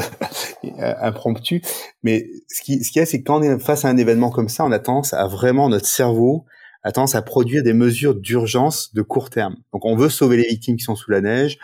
euh, 0.63 0.93
impromptue, 1.01 1.61
mais 2.03 2.29
ce 2.47 2.61
qui, 2.61 2.83
ce 2.83 2.91
qu'il 2.91 2.99
y 2.99 3.03
a, 3.03 3.05
c'est 3.05 3.19
que 3.19 3.25
quand 3.25 3.39
on 3.39 3.43
est 3.43 3.59
face 3.59 3.85
à 3.85 3.89
un 3.89 3.97
événement 3.97 4.29
comme 4.29 4.49
ça, 4.49 4.63
on 4.65 4.71
a 4.71 4.79
tendance 4.79 5.13
à 5.13 5.27
vraiment 5.27 5.69
notre 5.69 5.87
cerveau 5.87 6.45
a 6.87 6.91
tendance 6.91 7.15
à 7.15 7.21
produire 7.21 7.63
des 7.63 7.73
mesures 7.73 8.15
d'urgence 8.15 8.93
de 8.93 9.01
court 9.01 9.29
terme. 9.29 9.57
Donc, 9.73 9.85
on 9.85 9.95
veut 9.95 10.09
sauver 10.09 10.37
les 10.37 10.47
victimes 10.47 10.77
qui 10.77 10.83
sont 10.83 10.95
sous 10.95 11.11
la 11.11 11.21
neige, 11.21 11.57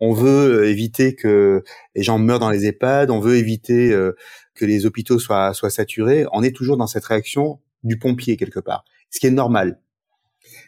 on 0.00 0.12
veut 0.12 0.60
euh, 0.60 0.68
éviter 0.68 1.14
que 1.14 1.64
les 1.94 2.02
gens 2.02 2.18
meurent 2.18 2.38
dans 2.38 2.50
les 2.50 2.66
EHPAD, 2.66 3.10
on 3.10 3.20
veut 3.20 3.36
éviter 3.36 3.92
euh, 3.92 4.14
que 4.54 4.64
les 4.64 4.86
hôpitaux 4.86 5.18
soient, 5.18 5.52
soient 5.54 5.70
saturés. 5.70 6.26
On 6.32 6.42
est 6.42 6.54
toujours 6.54 6.76
dans 6.76 6.86
cette 6.86 7.04
réaction 7.04 7.60
du 7.82 7.98
pompier 7.98 8.36
quelque 8.36 8.60
part, 8.60 8.84
ce 9.10 9.18
qui 9.18 9.26
est 9.26 9.32
normal 9.32 9.80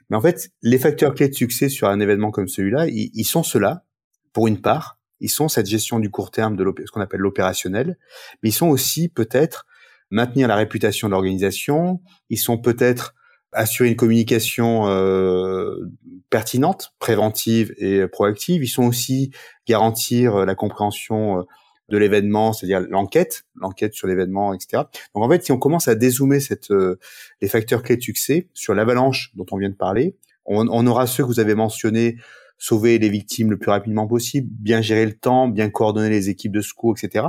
mais 0.09 0.17
en 0.17 0.21
fait, 0.21 0.51
les 0.63 0.79
facteurs 0.79 1.15
clés 1.15 1.29
de 1.29 1.35
succès 1.35 1.69
sur 1.69 1.89
un 1.89 2.01
événement 2.01 2.31
comme 2.31 2.49
celui-là, 2.49 2.87
ils, 2.89 3.25
sont 3.25 3.43
ceux-là, 3.43 3.85
pour 4.33 4.49
une 4.49 4.61
part. 4.61 4.99
Ils 5.21 5.31
sont 5.31 5.49
cette 5.49 5.67
gestion 5.67 5.99
du 5.99 6.11
court 6.11 6.31
terme 6.31 6.57
de 6.57 6.65
ce 6.85 6.91
qu'on 6.91 7.01
appelle 7.01 7.21
l'opérationnel, 7.21 7.99
mais 8.43 8.49
ils 8.49 8.55
sont 8.55 8.69
aussi 8.69 9.09
peut-être 9.09 9.67
maintenir 10.11 10.49
la 10.49 10.57
réputation 10.57 11.09
de 11.09 11.13
l'organisation. 11.13 12.01
Ils 12.29 12.39
sont 12.39 12.59
peut-être 12.59 13.15
assurer 13.53 13.89
une 13.89 13.97
communication 13.97 14.89
euh, 14.89 15.91
pertinente, 16.31 16.95
préventive 16.99 17.75
et 17.79 18.07
proactive. 18.07 18.63
Ils 18.63 18.69
sont 18.69 18.85
aussi 18.85 19.33
garantir 19.67 20.45
la 20.47 20.55
compréhension 20.55 21.41
euh, 21.41 21.43
de 21.89 21.99
l'événement, 21.99 22.53
c'est-à-dire 22.53 22.81
l'enquête, 22.89 23.45
l'enquête 23.57 23.95
sur 23.95 24.07
l'événement, 24.07 24.55
etc. 24.55 24.85
Donc 25.15 25.25
en 25.25 25.29
fait, 25.29 25.45
si 25.45 25.53
on 25.53 25.59
commence 25.59 25.89
à 25.89 25.97
dézoomer 25.97 26.41
cette, 26.41 26.71
euh, 26.71 26.99
les 27.41 27.49
facteurs 27.49 27.83
clés 27.83 27.97
de 27.97 28.03
succès 28.03 28.49
sur 28.55 28.75
l'avalanche 28.75 29.33
dont 29.35 29.47
on 29.51 29.59
vient 29.59 29.71
de 29.71 29.75
parler, 29.75 30.17
on, 30.47 30.69
on, 30.69 30.87
aura 30.87 31.07
ceux 31.07 31.25
que 31.25 31.29
vous 31.29 31.41
avez 31.41 31.55
mentionnés, 31.55 32.17
sauver 32.59 32.99
les 32.99 33.09
victimes 33.09 33.51
le 33.51 33.59
plus 33.59 33.71
rapidement 33.71 34.07
possible, 34.07 34.49
bien 34.51 34.81
gérer 34.83 35.05
le 35.05 35.15
temps, 35.15 35.49
bien 35.49 35.69
coordonner 35.69 36.11
les 36.11 36.29
équipes 36.29 36.53
de 36.53 36.61
secours, 36.61 36.95
etc. 36.97 37.27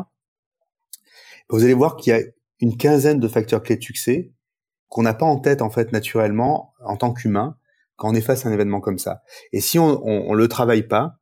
Vous 1.49 1.63
allez 1.63 1.73
voir 1.73 1.95
qu'il 1.95 2.13
y 2.13 2.15
a 2.15 2.21
une 2.59 2.77
quinzaine 2.77 3.19
de 3.19 3.27
facteurs 3.27 3.63
clés 3.63 3.77
de 3.77 3.83
succès 3.83 4.31
qu'on 4.91 5.03
n'a 5.03 5.13
pas 5.13 5.25
en 5.25 5.37
tête 5.37 5.61
en 5.61 5.69
fait 5.69 5.93
naturellement 5.93 6.73
en 6.83 6.97
tant 6.97 7.13
qu'humain 7.13 7.55
quand 7.95 8.11
on 8.11 8.13
est 8.13 8.21
face 8.21 8.45
à 8.45 8.49
un 8.49 8.51
événement 8.51 8.81
comme 8.81 8.99
ça. 8.99 9.23
Et 9.53 9.61
si 9.61 9.79
on, 9.79 10.05
on, 10.05 10.29
on 10.29 10.33
le 10.33 10.47
travaille 10.47 10.83
pas, 10.83 11.17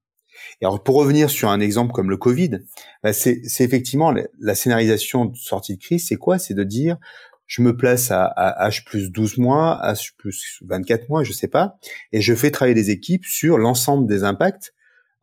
et 0.59 0.65
alors 0.65 0.83
pour 0.83 0.95
revenir 0.95 1.29
sur 1.29 1.49
un 1.49 1.59
exemple 1.59 1.91
comme 1.91 2.09
le 2.09 2.17
Covid, 2.17 2.59
bah, 3.03 3.13
c'est 3.13 3.41
effectivement 3.59 4.11
la, 4.39 4.55
scénarisation 4.55 5.25
de 5.25 5.35
sortie 5.35 5.75
de 5.75 5.81
crise, 5.81 6.07
c'est 6.07 6.15
quoi? 6.15 6.39
C'est 6.39 6.55
de 6.55 6.63
dire 6.63 6.97
je 7.45 7.61
me 7.61 7.75
place 7.75 8.11
à, 8.11 8.25
à, 8.25 8.69
H 8.69 8.83
plus 8.83 9.11
12 9.11 9.37
mois, 9.39 9.79
H 9.83 10.13
plus 10.17 10.59
24 10.65 11.09
mois, 11.09 11.23
je 11.23 11.31
sais 11.31 11.47
pas, 11.47 11.77
et 12.11 12.21
je 12.21 12.33
fais 12.35 12.51
travailler 12.51 12.75
les 12.75 12.91
équipes 12.91 13.25
sur 13.25 13.57
l'ensemble 13.57 14.07
des 14.07 14.23
impacts 14.23 14.73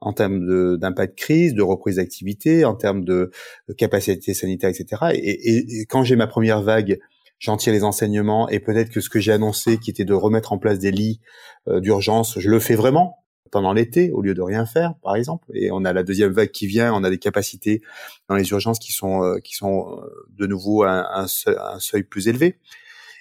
en 0.01 0.13
termes 0.13 0.77
d'impact 0.77 1.17
crise, 1.17 1.55
de 1.55 1.63
reprise 1.63 1.97
d'activité, 1.97 2.65
en 2.65 2.75
termes 2.75 3.05
de, 3.05 3.31
capacité 3.79 4.35
sanitaire, 4.35 4.71
etc. 4.71 5.13
Et, 5.15 5.81
et, 5.81 5.87
quand 5.87 6.05
j'ai 6.05 6.17
ma 6.17 6.27
première 6.27 6.63
vague, 6.63 6.99
j'en 7.39 7.57
tire 7.57 7.73
les 7.73 7.85
enseignements 7.85 8.49
et 8.49 8.61
peut-être 8.61 8.91
que 8.91 9.01
ce 9.01 9.09
que 9.09 9.21
j'ai 9.21 9.33
annoncé, 9.33 9.79
qui 9.79 9.91
était 9.91 10.05
de 10.05 10.15
remettre 10.15 10.53
en 10.53 10.59
place 10.59 10.79
des 10.79 10.91
lits 10.91 11.21
euh, 11.69 11.81
d'urgence, 11.81 12.39
je 12.39 12.51
le 12.51 12.59
fais 12.59 12.75
vraiment 12.75 13.25
pendant 13.51 13.73
l'été 13.73 14.11
au 14.11 14.23
lieu 14.23 14.35
de 14.35 14.43
rien 14.43 14.67
faire, 14.67 14.95
par 15.03 15.17
exemple. 15.17 15.47
Et 15.55 15.71
on 15.71 15.85
a 15.85 15.93
la 15.93 16.03
deuxième 16.03 16.33
vague 16.33 16.51
qui 16.51 16.67
vient, 16.67 16.93
on 16.93 17.05
a 17.05 17.11
des 17.11 17.19
capacités 17.19 17.83
dans 18.29 18.35
les 18.35 18.49
urgences 18.51 18.79
qui 18.79 18.93
sont 18.93 19.23
euh, 19.23 19.39
qui 19.39 19.55
sont 19.55 19.99
euh, 19.99 20.27
de 20.31 20.47
nouveau 20.47 20.83
à 20.83 21.21
un, 21.21 21.27
seuil, 21.27 22.03
plus 22.03 22.29
élevé. 22.29 22.59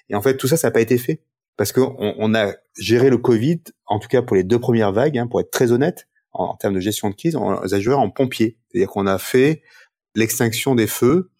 Et 0.09 0.15
en 0.15 0.21
fait, 0.21 0.37
tout 0.37 0.47
ça, 0.47 0.57
ça 0.57 0.67
n'a 0.67 0.71
pas 0.71 0.81
été 0.81 0.97
fait 0.97 1.21
parce 1.57 1.71
qu'on 1.71 1.95
on 1.97 2.35
a 2.35 2.53
géré 2.77 3.09
le 3.09 3.17
Covid, 3.17 3.61
en 3.85 3.99
tout 3.99 4.09
cas 4.09 4.21
pour 4.21 4.35
les 4.35 4.43
deux 4.43 4.59
premières 4.59 4.91
vagues, 4.91 5.17
hein, 5.17 5.27
pour 5.27 5.39
être 5.39 5.51
très 5.51 5.71
honnête, 5.71 6.07
en, 6.33 6.55
termes 6.55 6.73
de 6.73 6.81
gestion 6.81 7.09
de 7.09 7.15
crise, 7.15 7.37
on 7.37 7.51
a 7.51 7.79
joué 7.79 7.93
en 7.93 8.09
pompier, 8.09 8.57
c'est-à-dire 8.69 8.89
qu'on 8.89 9.07
a 9.07 9.17
fait 9.17 9.61
l'extinction 10.15 10.75
des 10.75 10.87
feux 10.87 11.31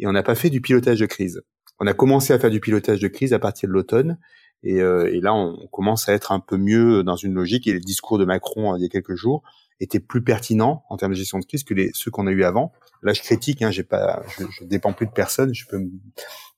et 0.00 0.08
on 0.08 0.12
n'a 0.12 0.24
pas 0.24 0.34
fait 0.34 0.50
du 0.50 0.60
pilotage 0.60 0.98
de 0.98 1.06
crise. 1.06 1.42
On 1.80 1.86
a 1.86 1.94
commencé 1.94 2.32
à 2.32 2.38
faire 2.38 2.50
du 2.50 2.60
pilotage 2.60 3.00
de 3.00 3.08
crise 3.08 3.32
à 3.32 3.38
partir 3.38 3.68
de 3.68 3.72
l'automne 3.72 4.18
et, 4.62 4.80
euh, 4.80 5.12
et, 5.12 5.20
là, 5.20 5.34
on 5.34 5.66
commence 5.68 6.08
à 6.08 6.12
être 6.12 6.32
un 6.32 6.40
peu 6.40 6.58
mieux 6.58 7.02
dans 7.02 7.16
une 7.16 7.32
logique. 7.32 7.66
Et 7.66 7.72
le 7.72 7.80
discours 7.80 8.18
de 8.18 8.26
Macron 8.26 8.74
euh, 8.74 8.78
il 8.78 8.82
y 8.82 8.84
a 8.84 8.88
quelques 8.88 9.14
jours 9.14 9.42
étaient 9.80 10.00
plus 10.00 10.22
pertinents 10.22 10.84
en 10.90 10.98
termes 10.98 11.12
de 11.12 11.16
gestion 11.16 11.38
de 11.38 11.46
crise 11.46 11.64
que 11.64 11.72
les, 11.72 11.90
ceux 11.94 12.10
qu'on 12.10 12.26
a 12.26 12.30
eu 12.30 12.44
avant. 12.44 12.72
Là, 13.02 13.14
je 13.14 13.22
critique, 13.22 13.62
hein, 13.62 13.70
j'ai 13.70 13.82
pas, 13.82 14.22
je, 14.38 14.44
je, 14.50 14.64
dépends 14.64 14.92
plus 14.92 15.06
de 15.06 15.12
personne, 15.12 15.54
je 15.54 15.66
peux 15.66 15.78
me, 15.78 15.90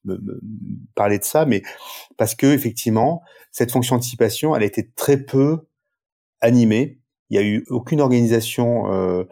me, 0.04 0.40
parler 0.96 1.20
de 1.20 1.24
ça, 1.24 1.46
mais 1.46 1.62
parce 2.16 2.34
que 2.34 2.46
effectivement, 2.46 3.22
cette 3.52 3.70
fonction 3.70 3.94
d'anticipation, 3.94 4.56
elle 4.56 4.64
a 4.64 4.66
été 4.66 4.90
très 4.90 5.18
peu 5.18 5.60
animée. 6.40 6.98
Il 7.30 7.36
y 7.36 7.38
a 7.38 7.44
eu 7.44 7.64
aucune 7.68 8.00
organisation 8.00 8.92
euh, 8.92 9.24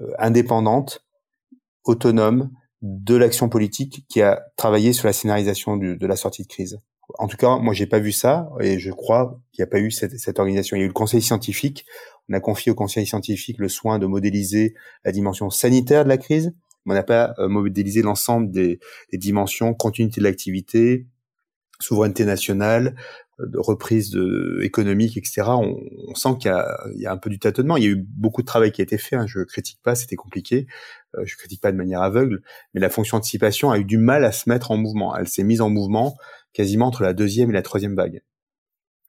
euh 0.00 0.12
indépendante, 0.18 1.06
autonome 1.84 2.50
de 2.82 3.14
l'action 3.14 3.48
politique 3.48 4.06
qui 4.08 4.22
a 4.22 4.42
travaillé 4.56 4.92
sur 4.92 5.06
la 5.06 5.12
scénarisation 5.12 5.76
de 5.76 6.06
la 6.06 6.16
sortie 6.16 6.42
de 6.42 6.48
crise. 6.48 6.80
En 7.18 7.28
tout 7.28 7.36
cas, 7.36 7.56
moi, 7.58 7.74
j'ai 7.74 7.86
pas 7.86 7.98
vu 7.98 8.12
ça 8.12 8.50
et 8.60 8.78
je 8.78 8.90
crois 8.90 9.40
qu'il 9.52 9.62
n'y 9.62 9.68
a 9.68 9.70
pas 9.70 9.80
eu 9.80 9.90
cette, 9.90 10.18
cette, 10.18 10.38
organisation. 10.38 10.76
Il 10.76 10.80
y 10.80 10.82
a 10.82 10.84
eu 10.84 10.88
le 10.88 10.94
conseil 10.94 11.22
scientifique. 11.22 11.84
On 12.28 12.34
a 12.34 12.40
confié 12.40 12.70
au 12.70 12.74
conseil 12.74 13.06
scientifique 13.06 13.58
le 13.58 13.68
soin 13.68 13.98
de 13.98 14.06
modéliser 14.06 14.74
la 15.04 15.12
dimension 15.12 15.50
sanitaire 15.50 16.04
de 16.04 16.08
la 16.08 16.18
crise. 16.18 16.54
Mais 16.84 16.92
on 16.92 16.94
n'a 16.94 17.02
pas 17.02 17.34
euh, 17.38 17.48
modélisé 17.48 18.02
l'ensemble 18.02 18.50
des, 18.50 18.80
des, 19.12 19.18
dimensions 19.18 19.74
continuité 19.74 20.20
de 20.20 20.24
l'activité, 20.24 21.06
souveraineté 21.78 22.24
nationale, 22.24 22.94
de 23.46 23.58
reprise 23.58 24.10
de, 24.10 24.60
économique, 24.62 25.16
etc. 25.16 25.42
On, 25.48 25.80
on 26.08 26.14
sent 26.14 26.30
qu'il 26.40 26.52
y, 26.94 27.02
y, 27.02 27.06
a 27.06 27.12
un 27.12 27.16
peu 27.16 27.30
du 27.30 27.38
tâtonnement. 27.38 27.76
Il 27.76 27.84
y 27.84 27.86
a 27.86 27.90
eu 27.90 27.96
beaucoup 27.96 28.42
de 28.42 28.46
travail 28.46 28.72
qui 28.72 28.80
a 28.80 28.84
été 28.84 28.98
fait. 28.98 29.16
Hein. 29.16 29.26
Je 29.26 29.40
critique 29.40 29.80
pas, 29.82 29.94
c'était 29.94 30.16
compliqué. 30.16 30.66
Euh, 31.16 31.22
je 31.24 31.36
critique 31.36 31.60
pas 31.60 31.72
de 31.72 31.76
manière 31.76 32.02
aveugle, 32.02 32.42
mais 32.74 32.80
la 32.80 32.90
fonction 32.90 33.16
anticipation 33.16 33.70
a 33.70 33.78
eu 33.78 33.84
du 33.84 33.98
mal 33.98 34.24
à 34.24 34.32
se 34.32 34.48
mettre 34.48 34.70
en 34.70 34.76
mouvement. 34.76 35.16
Elle 35.16 35.28
s'est 35.28 35.44
mise 35.44 35.60
en 35.60 35.70
mouvement 35.70 36.16
quasiment 36.52 36.86
entre 36.86 37.02
la 37.02 37.12
deuxième 37.12 37.50
et 37.50 37.54
la 37.54 37.62
troisième 37.62 37.94
vague. 37.94 38.22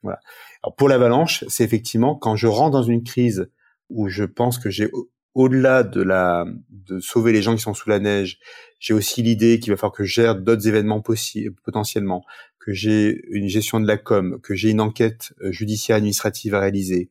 Voilà. 0.04 0.20
Alors 0.64 0.76
pour 0.76 0.90
l'avalanche, 0.90 1.44
c'est 1.48 1.64
effectivement 1.64 2.16
quand 2.16 2.36
je 2.36 2.48
rentre 2.48 2.72
dans 2.72 2.84
une 2.84 3.04
crise 3.04 3.50
où 3.90 4.10
je 4.10 4.24
pense 4.24 4.58
que 4.58 4.70
j'ai 4.70 4.90
au-delà 5.34 5.84
de 5.84 6.02
la 6.02 6.46
de 6.70 7.00
sauver 7.00 7.32
les 7.32 7.42
gens 7.42 7.56
qui 7.56 7.62
sont 7.62 7.74
sous 7.74 7.90
la 7.90 8.00
neige, 8.00 8.40
j'ai 8.80 8.94
aussi 8.94 9.22
l'idée 9.22 9.60
qu'il 9.60 9.72
va 9.72 9.78
falloir 9.78 9.94
que 9.94 10.04
je 10.04 10.14
gère 10.14 10.36
d'autres 10.36 10.68
événements 10.68 11.02
possibles 11.02 11.56
potentiellement, 11.64 12.26
que 12.64 12.74
j'ai 12.74 13.22
une 13.30 13.48
gestion 13.48 13.80
de 13.80 13.88
la 13.88 13.98
com, 13.98 14.40
que 14.42 14.54
j'ai 14.54 14.70
une 14.70 14.82
enquête 14.82 15.34
euh, 15.42 15.52
judiciaire 15.52 15.98
administrative 15.98 16.54
à 16.54 16.60
réaliser, 16.60 17.10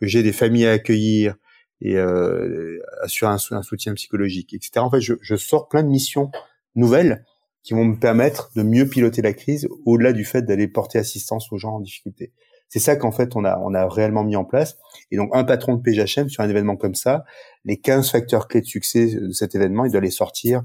que 0.00 0.06
j'ai 0.06 0.22
des 0.22 0.32
familles 0.32 0.66
à 0.66 0.72
accueillir 0.72 1.36
et 1.80 1.96
euh, 1.96 2.80
assurer 3.02 3.30
un, 3.30 3.62
soutien 3.62 3.94
psychologique, 3.94 4.52
etc. 4.52 4.72
En 4.78 4.90
fait, 4.90 5.00
je, 5.00 5.14
je 5.20 5.36
sors 5.36 5.68
plein 5.68 5.84
de 5.84 5.88
missions 5.88 6.32
nouvelles 6.74 7.24
qui 7.62 7.74
vont 7.74 7.84
me 7.84 7.98
permettre 7.98 8.50
de 8.56 8.62
mieux 8.62 8.88
piloter 8.88 9.22
la 9.22 9.32
crise 9.32 9.68
au-delà 9.86 10.12
du 10.12 10.24
fait 10.24 10.42
d'aller 10.42 10.66
porter 10.66 10.98
assistance 10.98 11.52
aux 11.52 11.58
gens 11.58 11.76
en 11.76 11.80
difficulté. 11.80 12.32
C'est 12.68 12.80
ça 12.80 12.96
qu'en 12.96 13.12
fait 13.12 13.34
on 13.34 13.44
a 13.44 13.58
on 13.60 13.74
a 13.74 13.88
réellement 13.88 14.24
mis 14.24 14.36
en 14.36 14.44
place. 14.44 14.78
Et 15.10 15.16
donc 15.16 15.30
un 15.32 15.44
patron 15.44 15.74
de 15.74 15.82
PGHM 15.82 16.28
sur 16.28 16.42
un 16.42 16.48
événement 16.48 16.76
comme 16.76 16.94
ça, 16.94 17.24
les 17.64 17.78
15 17.78 18.10
facteurs 18.10 18.48
clés 18.48 18.60
de 18.60 18.66
succès 18.66 19.06
de 19.06 19.32
cet 19.32 19.54
événement, 19.54 19.84
il 19.84 19.92
doit 19.92 20.00
les 20.00 20.10
sortir 20.10 20.62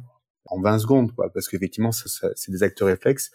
en 0.47 0.59
20 0.59 0.79
secondes, 0.79 1.15
quoi, 1.15 1.31
parce 1.33 1.47
qu'effectivement 1.47 1.91
c'est 1.91 2.51
des 2.51 2.63
acteurs 2.63 2.87
réflexes. 2.87 3.31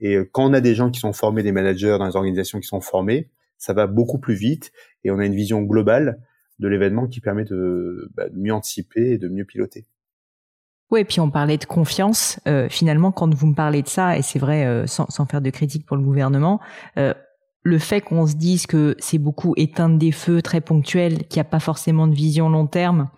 Et 0.00 0.16
euh, 0.16 0.28
quand 0.30 0.44
on 0.44 0.52
a 0.52 0.60
des 0.60 0.74
gens 0.74 0.90
qui 0.90 1.00
sont 1.00 1.12
formés, 1.12 1.42
des 1.42 1.52
managers 1.52 1.96
dans 1.98 2.06
les 2.06 2.16
organisations 2.16 2.60
qui 2.60 2.66
sont 2.66 2.80
formés, 2.80 3.30
ça 3.58 3.72
va 3.72 3.86
beaucoup 3.86 4.18
plus 4.18 4.34
vite 4.34 4.72
et 5.04 5.10
on 5.10 5.18
a 5.18 5.26
une 5.26 5.34
vision 5.34 5.62
globale 5.62 6.20
de 6.58 6.68
l'événement 6.68 7.06
qui 7.06 7.20
permet 7.20 7.44
de, 7.44 8.10
bah, 8.14 8.28
de 8.28 8.38
mieux 8.38 8.52
anticiper 8.52 9.12
et 9.12 9.18
de 9.18 9.28
mieux 9.28 9.44
piloter. 9.44 9.86
Oui, 10.90 11.00
et 11.00 11.04
puis 11.04 11.20
on 11.20 11.30
parlait 11.30 11.56
de 11.56 11.64
confiance. 11.64 12.38
Euh, 12.46 12.68
finalement, 12.68 13.10
quand 13.10 13.32
vous 13.34 13.46
me 13.46 13.54
parlez 13.54 13.82
de 13.82 13.88
ça, 13.88 14.16
et 14.16 14.22
c'est 14.22 14.38
vrai, 14.38 14.66
euh, 14.66 14.86
sans, 14.86 15.06
sans, 15.08 15.26
faire 15.26 15.40
de 15.40 15.50
critique 15.50 15.86
pour 15.86 15.96
le 15.96 16.02
gouvernement, 16.02 16.60
euh, 16.98 17.14
le 17.62 17.78
fait 17.78 18.00
qu'on 18.00 18.26
se 18.26 18.36
dise 18.36 18.66
que 18.66 18.94
c'est 18.98 19.18
beaucoup 19.18 19.54
éteindre 19.56 19.98
des 19.98 20.12
feux 20.12 20.42
très 20.42 20.60
ponctuels, 20.60 21.26
qu'il 21.26 21.38
n'y 21.38 21.46
a 21.46 21.50
pas 21.50 21.60
forcément 21.60 22.06
de 22.06 22.14
vision 22.14 22.50
long 22.50 22.66
terme, 22.66 23.08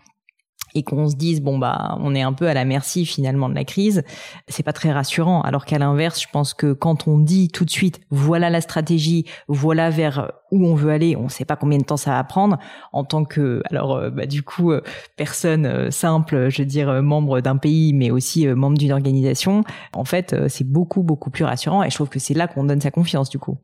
et 0.77 0.83
qu'on 0.83 1.09
se 1.09 1.17
dise 1.17 1.41
bon 1.41 1.59
bah 1.59 1.97
on 2.01 2.15
est 2.15 2.21
un 2.21 2.35
peu 2.35 2.47
à 2.47 2.55
la 2.55 2.67
merci 2.67 3.07
finalement 3.07 3.49
de 3.49 3.55
la 3.55 3.65
crise, 3.65 4.05
c'est 4.47 4.63
pas 4.63 4.75
très 4.75 4.93
rassurant. 4.93 5.41
Alors 5.41 5.65
qu'à 5.65 5.79
l'inverse, 5.79 6.21
je 6.21 6.29
pense 6.31 6.53
que 6.53 6.75
quand 6.75 7.09
on 7.09 7.19
dit 7.19 7.49
tout 7.49 7.65
de 7.65 7.71
suite 7.71 8.01
voilà 8.11 8.51
la 8.51 8.61
stratégie, 8.61 9.25
voilà 9.49 9.89
vers 9.89 10.31
où 10.53 10.67
on 10.67 10.75
veut 10.75 10.91
aller, 10.91 11.17
on 11.17 11.25
ne 11.25 11.29
sait 11.29 11.47
pas 11.47 11.57
combien 11.57 11.79
de 11.79 11.85
temps 11.85 11.97
ça 11.97 12.13
va 12.13 12.25
prendre. 12.25 12.59
En 12.93 13.05
tant 13.05 13.25
que 13.25 13.63
alors 13.71 13.97
euh, 13.97 14.11
bah, 14.11 14.27
du 14.27 14.43
coup 14.43 14.71
euh, 14.71 14.83
personne 15.17 15.65
euh, 15.65 15.91
simple, 15.91 16.51
je 16.51 16.63
veux 16.63 16.67
dire 16.67 17.03
membre 17.03 17.41
d'un 17.41 17.57
pays, 17.57 17.95
mais 17.95 18.11
aussi 18.11 18.47
membre 18.47 18.77
d'une 18.77 18.93
organisation, 18.93 19.65
en 19.95 20.05
fait 20.05 20.37
c'est 20.49 20.69
beaucoup 20.69 21.03
beaucoup 21.03 21.31
plus 21.31 21.45
rassurant. 21.45 21.83
Et 21.83 21.89
je 21.89 21.95
trouve 21.95 22.11
que 22.11 22.19
c'est 22.19 22.35
là 22.35 22.49
qu'on 22.49 22.65
donne 22.65 22.83
sa 22.83 22.91
confiance 22.91 23.31
du 23.31 23.39
coup 23.39 23.57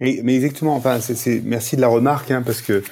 mais 0.00 0.36
exactement. 0.36 0.74
Enfin, 0.76 1.00
c'est, 1.00 1.40
merci 1.44 1.76
de 1.76 1.80
la 1.80 1.88
remarque, 1.88 2.30
hein, 2.30 2.42
parce 2.42 2.62
que 2.62 2.82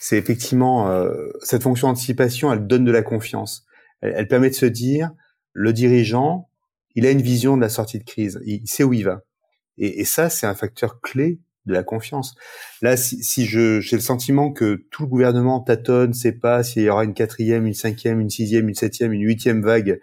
c'est 0.00 0.18
effectivement 0.18 0.90
euh, 0.90 1.30
cette 1.42 1.62
fonction 1.62 1.88
d'anticipation, 1.88 2.52
elle 2.52 2.66
donne 2.66 2.84
de 2.84 2.92
la 2.92 3.02
confiance. 3.02 3.64
Elle, 4.00 4.28
permet 4.28 4.50
de 4.50 4.54
se 4.54 4.66
dire, 4.66 5.10
le 5.52 5.72
dirigeant, 5.72 6.48
il 6.94 7.06
a 7.06 7.10
une 7.10 7.22
vision 7.22 7.56
de 7.56 7.62
la 7.62 7.68
sortie 7.68 7.98
de 7.98 8.04
crise, 8.04 8.40
il, 8.44 8.68
sait 8.68 8.84
où 8.84 8.92
il 8.92 9.04
va. 9.04 9.22
Et, 9.78 10.00
et 10.00 10.04
ça, 10.04 10.30
c'est 10.30 10.46
un 10.46 10.54
facteur 10.54 11.00
clé 11.00 11.40
de 11.68 11.74
la 11.74 11.84
confiance. 11.84 12.34
Là, 12.82 12.96
si, 12.96 13.22
si 13.22 13.46
je 13.46 13.80
j'ai 13.80 13.96
le 13.96 14.02
sentiment 14.02 14.50
que 14.50 14.84
tout 14.90 15.02
le 15.02 15.08
gouvernement 15.08 15.60
tâtonne, 15.60 16.12
sait 16.12 16.32
pas 16.32 16.64
s'il 16.64 16.82
y 16.82 16.90
aura 16.90 17.04
une 17.04 17.14
quatrième, 17.14 17.66
une 17.66 17.74
cinquième, 17.74 18.20
une 18.20 18.30
sixième, 18.30 18.68
une 18.68 18.74
septième, 18.74 19.12
une 19.12 19.22
huitième 19.24 19.62
vague, 19.62 20.00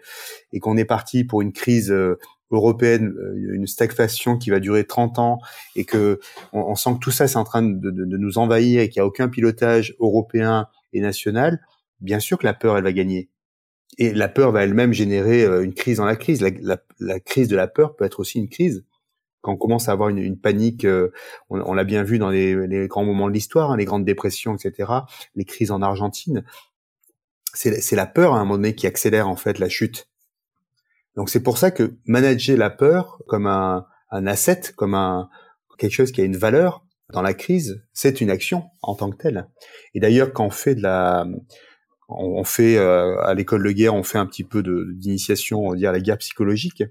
et 0.52 0.60
qu'on 0.60 0.76
est 0.76 0.84
parti 0.84 1.24
pour 1.24 1.42
une 1.42 1.52
crise 1.52 1.90
euh, 1.90 2.18
européenne, 2.50 3.14
euh, 3.18 3.54
une 3.54 3.66
stagflation 3.66 4.38
qui 4.38 4.50
va 4.50 4.60
durer 4.60 4.84
30 4.84 5.18
ans 5.18 5.38
et 5.74 5.84
que 5.84 6.20
on, 6.52 6.74
sent 6.74 6.94
que 6.94 6.98
tout 6.98 7.10
ça 7.10 7.28
c'est 7.28 7.36
en 7.36 7.44
train 7.44 7.62
de, 7.62 7.90
de, 7.90 8.04
de, 8.04 8.16
nous 8.16 8.38
envahir 8.38 8.80
et 8.80 8.88
qu'il 8.88 9.00
n'y 9.00 9.04
a 9.04 9.06
aucun 9.06 9.28
pilotage 9.28 9.94
européen 10.00 10.68
et 10.92 11.00
national, 11.00 11.60
bien 12.00 12.20
sûr 12.20 12.38
que 12.38 12.46
la 12.46 12.54
peur 12.54 12.76
elle 12.76 12.84
va 12.84 12.92
gagner. 12.92 13.30
Et 13.98 14.12
la 14.12 14.28
peur 14.28 14.52
va 14.52 14.64
elle-même 14.64 14.92
générer 14.92 15.44
euh, 15.44 15.64
une 15.64 15.74
crise 15.74 15.98
dans 15.98 16.04
la 16.04 16.16
crise. 16.16 16.40
La, 16.40 16.50
la, 16.60 16.78
la, 17.00 17.20
crise 17.20 17.48
de 17.48 17.56
la 17.56 17.66
peur 17.66 17.96
peut 17.96 18.04
être 18.04 18.20
aussi 18.20 18.38
une 18.38 18.48
crise. 18.48 18.84
Quand 19.40 19.52
on 19.52 19.56
commence 19.56 19.88
à 19.88 19.92
avoir 19.92 20.08
une, 20.08 20.18
une 20.18 20.38
panique, 20.38 20.84
euh, 20.84 21.12
on, 21.50 21.60
on 21.60 21.72
l'a 21.72 21.84
bien 21.84 22.02
vu 22.02 22.18
dans 22.18 22.30
les, 22.30 22.66
les, 22.66 22.88
grands 22.88 23.04
moments 23.04 23.28
de 23.28 23.32
l'histoire, 23.32 23.70
hein, 23.70 23.76
les 23.76 23.84
grandes 23.84 24.04
dépressions, 24.04 24.56
etc., 24.56 24.92
les 25.34 25.44
crises 25.44 25.70
en 25.70 25.82
Argentine, 25.82 26.44
c'est 27.54 27.96
la 27.96 28.06
peur 28.06 28.34
à 28.34 28.36
un 28.36 28.44
moment 28.44 28.56
donné 28.56 28.74
qui 28.74 28.86
accélère 28.86 29.28
en 29.28 29.36
fait 29.36 29.58
la 29.58 29.68
chute 29.68 30.08
donc 31.16 31.30
c'est 31.30 31.42
pour 31.42 31.58
ça 31.58 31.70
que 31.70 31.96
manager 32.06 32.56
la 32.56 32.70
peur 32.70 33.22
comme 33.26 33.46
un, 33.46 33.86
un 34.10 34.26
asset, 34.26 34.60
comme 34.76 34.94
un 34.94 35.28
quelque 35.78 35.92
chose 35.92 36.12
qui 36.12 36.20
a 36.20 36.24
une 36.24 36.36
valeur 36.36 36.84
dans 37.12 37.22
la 37.22 37.34
crise, 37.34 37.84
c'est 37.92 38.20
une 38.20 38.30
action 38.30 38.64
en 38.82 38.94
tant 38.94 39.10
que 39.10 39.16
telle. 39.16 39.48
Et 39.94 40.00
d'ailleurs, 40.00 40.32
quand 40.32 40.46
on 40.46 40.50
fait 40.50 40.74
de 40.74 40.82
la, 40.82 41.26
on 42.08 42.44
fait 42.44 42.76
euh, 42.78 43.20
à 43.22 43.34
l'école 43.34 43.62
de 43.64 43.72
guerre, 43.72 43.94
on 43.94 44.02
fait 44.02 44.18
un 44.18 44.26
petit 44.26 44.44
peu 44.44 44.62
d'initiation, 44.62 45.60
on 45.66 45.70
va 45.70 45.76
dire 45.76 45.92
la 45.92 46.00
guerre 46.00 46.18
psychologique, 46.18 46.82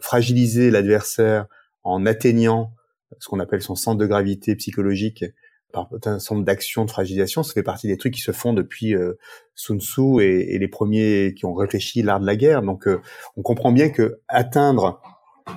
fragiliser 0.00 0.70
l'adversaire 0.70 1.46
en 1.82 2.06
atteignant 2.06 2.72
ce 3.18 3.28
qu'on 3.28 3.40
appelle 3.40 3.62
son 3.62 3.74
centre 3.74 3.98
de 3.98 4.06
gravité 4.06 4.54
psychologique 4.56 5.24
par 5.72 5.88
un 5.92 6.18
certain 6.18 6.34
nombre 6.34 6.46
d'actions 6.46 6.84
de 6.84 6.90
fragilisation, 6.90 7.42
ça 7.42 7.52
fait 7.52 7.62
partie 7.62 7.88
des 7.88 7.96
trucs 7.96 8.14
qui 8.14 8.20
se 8.20 8.32
font 8.32 8.52
depuis 8.52 8.94
euh, 8.94 9.18
Sun 9.54 9.80
Tzu 9.80 10.20
et, 10.20 10.54
et, 10.54 10.58
les 10.58 10.68
premiers 10.68 11.34
qui 11.36 11.44
ont 11.44 11.54
réfléchi 11.54 12.02
l'art 12.02 12.20
de 12.20 12.26
la 12.26 12.36
guerre. 12.36 12.62
Donc, 12.62 12.86
euh, 12.88 13.00
on 13.36 13.42
comprend 13.42 13.72
bien 13.72 13.90
que 13.90 14.20
atteindre 14.28 15.00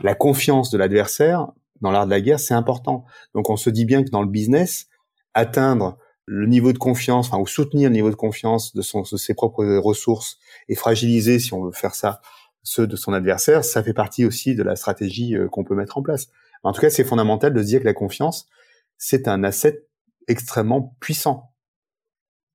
la 0.04 0.16
confiance 0.16 0.70
de 0.70 0.78
l'adversaire 0.78 1.48
dans 1.82 1.92
l'art 1.92 2.06
de 2.06 2.12
la 2.12 2.22
guerre, 2.22 2.40
c'est 2.40 2.54
important. 2.54 3.06
Donc, 3.34 3.50
on 3.50 3.58
se 3.58 3.70
dit 3.70 3.86
bien 3.86 4.04
que 4.04 4.10
dans 4.10 4.22
le 4.22 4.28
business, 4.30 4.88
atteindre 5.34 5.98
le 6.26 6.46
niveau 6.46 6.72
de 6.72 6.78
confiance, 6.78 7.28
enfin, 7.28 7.40
ou 7.40 7.48
soutenir 7.48 7.90
le 7.90 7.96
niveau 7.96 8.10
de 8.10 8.16
confiance 8.16 8.76
de, 8.76 8.82
son, 8.82 9.02
de 9.02 9.18
ses 9.18 9.34
propres 9.34 9.66
ressources 9.78 10.38
et 10.70 10.76
fragiliser, 10.76 11.40
si 11.40 11.54
on 11.54 11.64
veut 11.64 11.72
faire 11.72 11.96
ça, 11.96 12.22
ceux 12.64 12.86
de 12.86 12.96
son 12.96 13.14
adversaire, 13.14 13.66
ça 13.66 13.82
fait 13.82 13.94
partie 13.94 14.26
aussi 14.26 14.56
de 14.56 14.64
la 14.64 14.76
stratégie 14.76 15.36
euh, 15.36 15.48
qu'on 15.48 15.64
peut 15.64 15.76
mettre 15.76 15.98
en 15.98 16.04
place. 16.04 16.28
En 16.64 16.74
tout 16.74 16.82
cas, 16.82 16.90
c'est 16.90 17.04
fondamental 17.04 17.54
de 17.54 17.62
se 17.62 17.68
dire 17.68 17.80
que 17.80 17.86
la 17.86 17.94
confiance, 17.94 18.48
c'est 18.98 19.28
un 19.28 19.44
asset 19.44 19.84
extrêmement 20.28 20.96
puissant. 21.00 21.54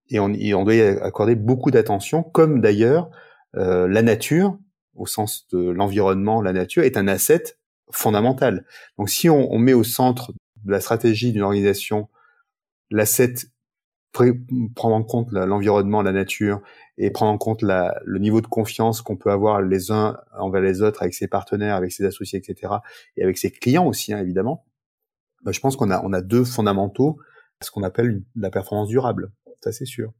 Et 0.09 0.21
on, 0.21 0.27
on 0.27 0.65
doit 0.65 0.75
y 0.75 0.83
accorder 0.83 1.35
beaucoup 1.35 1.71
d'attention, 1.71 2.23
comme 2.23 2.61
d'ailleurs 2.61 3.11
euh, 3.57 3.89
la 3.89 4.03
nature, 4.03 4.59
au 4.95 5.07
sens 5.07 5.47
de 5.53 5.59
l'environnement, 5.59 6.41
la 6.41 6.53
nature 6.53 6.85
est 6.85 6.97
un 6.97 7.09
asset 7.09 7.43
fondamental. 7.91 8.65
Donc 8.99 9.11
si 9.11 9.29
on, 9.29 9.53
on 9.53 9.59
met 9.59 9.73
au 9.73 9.85
centre 9.85 10.33
de 10.65 10.73
la 10.73 10.81
stratégie 10.81 11.33
d'une 11.33 11.43
organisation 11.43 12.09
l'asset 12.91 13.35
prendre 14.75 14.95
en 14.95 15.03
compte 15.03 15.31
l'environnement, 15.33 16.03
la 16.03 16.13
nature, 16.13 16.61
et 16.99 17.11
prendre 17.11 17.33
en 17.33 17.39
compte 17.39 17.63
la, 17.63 18.01
le 18.05 18.19
niveau 18.19 18.41
de 18.41 18.47
confiance 18.47 19.03
qu'on 19.03 19.17
peut 19.17 19.31
avoir 19.31 19.61
les 19.61 19.91
uns 19.91 20.17
envers 20.39 20.63
les 20.63 20.83
autres, 20.83 21.03
avec 21.03 21.15
ses 21.15 21.29
partenaires, 21.29 21.77
avec 21.77 21.93
ses 21.93 22.05
associés, 22.05 22.39
etc., 22.39 22.75
et 23.17 23.23
avec 23.23 23.37
ses 23.37 23.51
clients 23.51 23.87
aussi, 23.87 24.13
hein, 24.13 24.19
évidemment, 24.21 24.65
ben, 25.43 25.53
je 25.53 25.61
pense 25.61 25.77
qu'on 25.77 25.91
a, 25.91 26.03
on 26.03 26.13
a 26.13 26.23
deux 26.23 26.45
fondamentaux 26.45 27.19
ce 27.63 27.71
qu'on 27.71 27.83
appelle 27.83 28.23
la 28.35 28.51
performance 28.51 28.89
durable. 28.89 29.33
Ça, 29.63 29.73
c'est 29.73 29.87
sûr. 29.87 30.13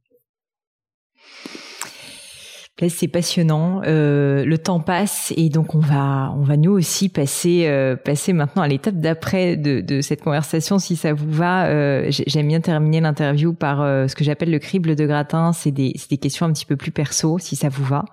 c'est 2.89 3.07
passionnant. 3.07 3.81
Euh, 3.85 4.43
le 4.43 4.57
temps 4.57 4.79
passe 4.79 5.33
et 5.35 5.49
donc 5.49 5.75
on 5.75 5.79
va, 5.79 6.33
on 6.35 6.43
va 6.43 6.57
nous 6.57 6.71
aussi 6.71 7.09
passer, 7.09 7.67
euh, 7.67 7.95
passer 7.95 8.33
maintenant 8.33 8.61
à 8.63 8.67
l'étape 8.67 8.95
d'après 8.95 9.55
de, 9.55 10.01
cette 10.01 10.21
conversation, 10.21 10.79
si 10.79 10.95
ça 10.95 11.13
vous 11.13 11.31
va. 11.31 11.67
Euh, 11.67 12.07
J'aime 12.09 12.47
bien 12.47 12.59
terminer 12.59 13.01
l'interview 13.01 13.53
par 13.53 13.79
ce 14.09 14.15
que 14.15 14.23
j'appelle 14.23 14.51
le 14.51 14.59
crible 14.59 14.95
de 14.95 15.05
gratin. 15.05 15.53
C'est 15.53 15.71
des, 15.71 15.93
des 16.09 16.17
questions 16.17 16.45
un 16.45 16.53
petit 16.53 16.65
peu 16.65 16.75
plus 16.75 16.91
perso, 16.91 17.37
si 17.39 17.55
ça 17.55 17.69
vous 17.69 17.85
va. 17.85 18.05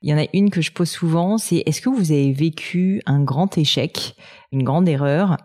Il 0.00 0.10
y 0.10 0.14
en 0.14 0.18
a 0.18 0.26
une 0.32 0.50
que 0.50 0.60
je 0.60 0.72
pose 0.72 0.90
souvent, 0.90 1.38
c'est 1.38 1.62
est-ce 1.66 1.80
que 1.80 1.88
vous 1.88 2.10
avez 2.10 2.32
vécu 2.32 3.02
un 3.06 3.22
grand 3.22 3.56
échec, 3.56 4.16
une 4.50 4.64
grande 4.64 4.88
erreur, 4.88 5.36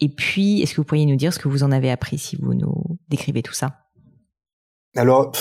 et 0.00 0.08
puis 0.08 0.62
est-ce 0.62 0.72
que 0.72 0.80
vous 0.80 0.84
pourriez 0.84 1.06
nous 1.06 1.16
dire 1.16 1.32
ce 1.32 1.38
que 1.38 1.48
vous 1.48 1.62
en 1.62 1.72
avez 1.72 1.90
appris 1.90 2.18
si 2.18 2.36
vous 2.36 2.54
nous 2.54 2.98
décrivez 3.08 3.42
tout 3.42 3.54
ça? 3.54 3.78
Alors 4.96 5.32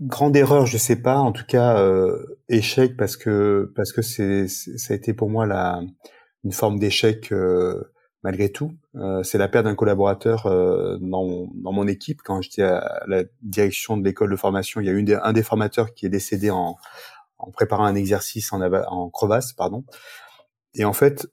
grande 0.00 0.36
erreur, 0.36 0.66
je 0.66 0.78
sais 0.78 1.00
pas. 1.00 1.18
En 1.18 1.32
tout 1.32 1.46
cas, 1.46 1.78
euh, 1.78 2.38
échec 2.48 2.96
parce 2.96 3.16
que 3.16 3.72
parce 3.74 3.92
que 3.92 4.02
c'est 4.02 4.48
ça 4.48 4.92
a 4.92 4.96
été 4.96 5.14
pour 5.14 5.30
moi 5.30 5.46
la 5.46 5.80
une 6.44 6.52
forme 6.52 6.78
d'échec 6.78 7.32
euh, 7.32 7.92
malgré 8.22 8.50
tout. 8.50 8.72
Euh, 8.96 9.22
c'est 9.22 9.38
la 9.38 9.48
perte 9.48 9.64
d'un 9.64 9.74
collaborateur 9.74 10.46
euh, 10.46 10.96
dans, 11.00 11.48
dans 11.54 11.72
mon 11.72 11.86
équipe 11.86 12.22
quand 12.24 12.40
j'étais 12.42 12.62
à 12.62 13.04
la 13.06 13.24
direction 13.42 13.96
de 13.96 14.04
l'école 14.04 14.30
de 14.30 14.36
formation. 14.36 14.80
Il 14.80 14.86
y 14.86 14.90
a 14.90 14.92
eu 14.92 15.02
des, 15.02 15.14
un 15.14 15.32
des 15.32 15.42
formateurs 15.42 15.94
qui 15.94 16.06
est 16.06 16.08
décédé 16.08 16.50
en, 16.50 16.76
en 17.38 17.50
préparant 17.50 17.84
un 17.84 17.94
exercice 17.94 18.52
en, 18.52 18.60
en 18.60 19.10
crevasse, 19.10 19.52
pardon. 19.52 19.84
Et 20.74 20.84
en 20.84 20.92
fait, 20.92 21.28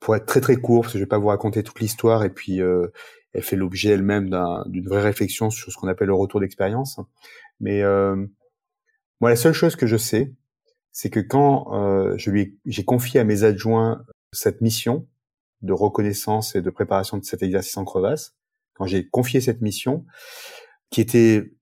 pour 0.00 0.16
être 0.16 0.26
très 0.26 0.40
très 0.40 0.56
court, 0.56 0.82
parce 0.82 0.94
que 0.94 0.98
je 0.98 1.04
vais 1.04 1.08
pas 1.08 1.18
vous 1.18 1.28
raconter 1.28 1.62
toute 1.62 1.78
l'histoire, 1.80 2.24
et 2.24 2.30
puis 2.30 2.60
euh, 2.60 2.88
elle 3.32 3.42
fait 3.42 3.56
l'objet 3.56 3.90
elle-même 3.90 4.30
d'une 4.66 4.88
vraie 4.88 5.02
réflexion 5.02 5.50
sur 5.50 5.70
ce 5.70 5.76
qu'on 5.76 5.88
appelle 5.88 6.08
le 6.08 6.14
retour 6.14 6.40
d'expérience. 6.40 6.98
Mais 7.60 7.82
euh, 7.82 8.16
moi, 9.20 9.30
la 9.30 9.36
seule 9.36 9.52
chose 9.52 9.76
que 9.76 9.86
je 9.86 9.96
sais, 9.96 10.32
c'est 10.90 11.10
que 11.10 11.20
quand 11.20 11.72
euh, 11.74 12.16
je 12.16 12.30
lui 12.30 12.58
j'ai 12.64 12.84
confié 12.84 13.20
à 13.20 13.24
mes 13.24 13.44
adjoints 13.44 14.02
cette 14.32 14.60
mission 14.60 15.06
de 15.62 15.72
reconnaissance 15.72 16.56
et 16.56 16.62
de 16.62 16.70
préparation 16.70 17.18
de 17.18 17.24
cet 17.24 17.42
exercice 17.42 17.76
en 17.76 17.84
crevasse, 17.84 18.34
quand 18.74 18.86
j'ai 18.86 19.06
confié 19.06 19.42
cette 19.42 19.60
mission, 19.60 20.06
qui 20.88 21.02
était 21.02 21.52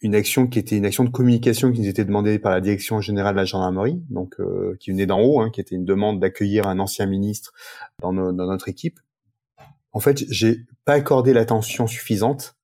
une 0.00 0.14
action 0.14 0.46
qui 0.46 0.58
était 0.58 0.76
une 0.76 0.86
action 0.86 1.04
de 1.04 1.10
communication 1.10 1.72
qui 1.72 1.80
nous 1.80 1.88
était 1.88 2.04
demandée 2.04 2.38
par 2.38 2.52
la 2.52 2.60
direction 2.60 3.00
générale 3.00 3.34
de 3.34 3.40
la 3.40 3.44
gendarmerie, 3.44 4.00
donc 4.10 4.38
euh, 4.38 4.76
qui 4.78 4.90
venait 4.90 5.06
d'en 5.06 5.20
haut, 5.20 5.40
hein, 5.40 5.50
qui 5.50 5.60
était 5.60 5.74
une 5.74 5.84
demande 5.84 6.20
d'accueillir 6.20 6.68
un 6.68 6.78
ancien 6.78 7.06
ministre 7.06 7.52
dans, 8.00 8.12
dans, 8.12 8.32
notre 8.32 8.68
équipe. 8.68 9.00
En 9.92 10.00
fait, 10.00 10.24
j'ai 10.30 10.60
pas 10.84 10.94
accordé 10.94 11.32
l'attention 11.32 11.86
suffisante 11.86 12.56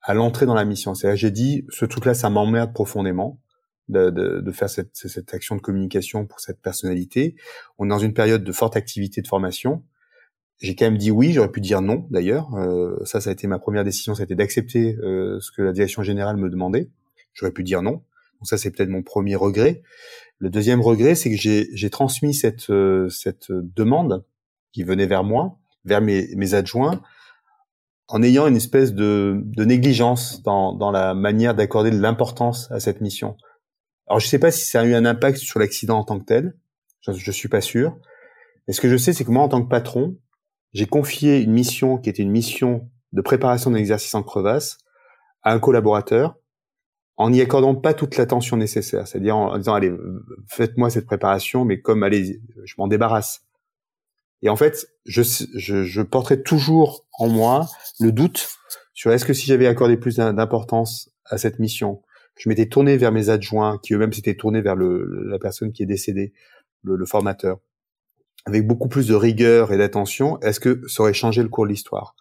à 0.00 0.14
l'entrée 0.14 0.46
dans 0.46 0.54
la 0.54 0.64
mission. 0.64 0.94
C'est-à-dire, 0.94 1.16
j'ai 1.16 1.30
dit, 1.32 1.64
ce 1.70 1.84
truc-là, 1.84 2.14
ça 2.14 2.30
m'emmerde 2.30 2.72
profondément 2.72 3.40
de, 3.88 4.10
de, 4.10 4.40
de 4.40 4.52
faire 4.52 4.70
cette, 4.70 4.94
cette, 4.94 5.34
action 5.34 5.56
de 5.56 5.60
communication 5.60 6.26
pour 6.26 6.38
cette 6.38 6.60
personnalité. 6.60 7.34
On 7.78 7.86
est 7.86 7.88
dans 7.88 7.98
une 7.98 8.14
période 8.14 8.44
de 8.44 8.52
forte 8.52 8.76
activité 8.76 9.22
de 9.22 9.26
formation. 9.26 9.82
J'ai 10.58 10.74
quand 10.74 10.86
même 10.86 10.96
dit 10.96 11.10
oui, 11.10 11.32
j'aurais 11.32 11.50
pu 11.50 11.60
dire 11.60 11.82
non 11.82 12.06
d'ailleurs. 12.10 12.54
Euh, 12.54 12.96
ça, 13.04 13.20
ça 13.20 13.30
a 13.30 13.32
été 13.32 13.46
ma 13.46 13.58
première 13.58 13.84
décision, 13.84 14.14
ça 14.14 14.22
a 14.22 14.24
été 14.24 14.34
d'accepter 14.34 14.96
euh, 15.02 15.38
ce 15.40 15.50
que 15.52 15.62
la 15.62 15.72
direction 15.72 16.02
générale 16.02 16.36
me 16.36 16.48
demandait. 16.48 16.88
J'aurais 17.34 17.52
pu 17.52 17.62
dire 17.62 17.82
non. 17.82 17.92
Donc 17.92 18.48
ça, 18.48 18.56
c'est 18.56 18.70
peut-être 18.70 18.88
mon 18.88 19.02
premier 19.02 19.36
regret. 19.36 19.82
Le 20.38 20.50
deuxième 20.50 20.80
regret, 20.80 21.14
c'est 21.14 21.30
que 21.30 21.36
j'ai 21.36 21.90
transmis 21.90 22.34
cette, 22.34 22.70
euh, 22.70 23.08
cette 23.08 23.50
demande 23.50 24.24
qui 24.72 24.82
venait 24.82 25.06
vers 25.06 25.24
moi, 25.24 25.58
vers 25.84 26.00
mes, 26.00 26.28
mes 26.36 26.54
adjoints, 26.54 27.00
en 28.08 28.22
ayant 28.22 28.46
une 28.46 28.56
espèce 28.56 28.94
de, 28.94 29.40
de 29.42 29.64
négligence 29.64 30.42
dans, 30.42 30.74
dans, 30.74 30.90
la 30.90 31.14
manière 31.14 31.54
d'accorder 31.54 31.90
de 31.90 31.98
l'importance 31.98 32.70
à 32.70 32.80
cette 32.80 33.00
mission. 33.00 33.36
Alors 34.06 34.20
je 34.20 34.26
ne 34.26 34.30
sais 34.30 34.38
pas 34.38 34.50
si 34.50 34.66
ça 34.66 34.82
a 34.82 34.84
eu 34.84 34.94
un 34.94 35.04
impact 35.04 35.38
sur 35.38 35.58
l'accident 35.58 35.98
en 35.98 36.04
tant 36.04 36.18
que 36.18 36.24
tel, 36.24 36.54
je, 37.00 37.10
ne 37.12 37.32
suis 37.32 37.48
pas 37.48 37.60
sûr. 37.60 37.96
Mais 38.66 38.74
ce 38.74 38.80
que 38.80 38.88
je 38.88 38.96
sais, 38.96 39.12
c'est 39.12 39.24
que 39.24 39.30
moi, 39.30 39.42
en 39.42 39.48
tant 39.48 39.62
que 39.62 39.68
patron, 39.68 40.16
j'ai 40.76 40.86
confié 40.86 41.40
une 41.40 41.52
mission 41.52 41.96
qui 41.96 42.10
était 42.10 42.22
une 42.22 42.30
mission 42.30 42.90
de 43.12 43.22
préparation 43.22 43.70
d'un 43.70 43.78
exercice 43.78 44.14
en 44.14 44.22
crevasse 44.22 44.76
à 45.42 45.54
un 45.54 45.58
collaborateur 45.58 46.36
en 47.16 47.30
n'y 47.30 47.40
accordant 47.40 47.74
pas 47.74 47.94
toute 47.94 48.18
l'attention 48.18 48.58
nécessaire. 48.58 49.08
C'est-à-dire 49.08 49.38
en 49.38 49.56
disant, 49.56 49.72
allez, 49.72 49.90
faites-moi 50.48 50.90
cette 50.90 51.06
préparation, 51.06 51.64
mais 51.64 51.80
comme, 51.80 52.02
allez, 52.02 52.42
je 52.64 52.74
m'en 52.76 52.88
débarrasse. 52.88 53.46
Et 54.42 54.50
en 54.50 54.56
fait, 54.56 54.86
je, 55.06 55.22
je, 55.54 55.82
je 55.82 56.02
porterai 56.02 56.42
toujours 56.42 57.06
en 57.18 57.28
moi 57.28 57.70
le 57.98 58.12
doute 58.12 58.46
sur 58.92 59.10
est-ce 59.12 59.24
que 59.24 59.32
si 59.32 59.46
j'avais 59.46 59.66
accordé 59.66 59.96
plus 59.96 60.16
d'importance 60.16 61.10
à 61.24 61.38
cette 61.38 61.58
mission, 61.58 62.02
je 62.38 62.50
m'étais 62.50 62.66
tourné 62.66 62.98
vers 62.98 63.12
mes 63.12 63.30
adjoints, 63.30 63.78
qui 63.82 63.94
eux-mêmes 63.94 64.12
s'étaient 64.12 64.36
tournés 64.36 64.60
vers 64.60 64.76
le, 64.76 65.24
la 65.26 65.38
personne 65.38 65.72
qui 65.72 65.82
est 65.82 65.86
décédée, 65.86 66.34
le, 66.82 66.96
le, 66.96 67.06
formateur, 67.06 67.60
avec 68.46 68.66
beaucoup 68.66 68.88
plus 68.88 69.08
de 69.08 69.14
rigueur 69.14 69.72
et 69.72 69.78
d'attention, 69.78 70.40
est-ce 70.40 70.60
que 70.60 70.82
ça 70.88 71.02
aurait 71.02 71.12
changé 71.12 71.42
le 71.42 71.48
cours 71.48 71.64
de 71.64 71.70
l'histoire? 71.70 72.16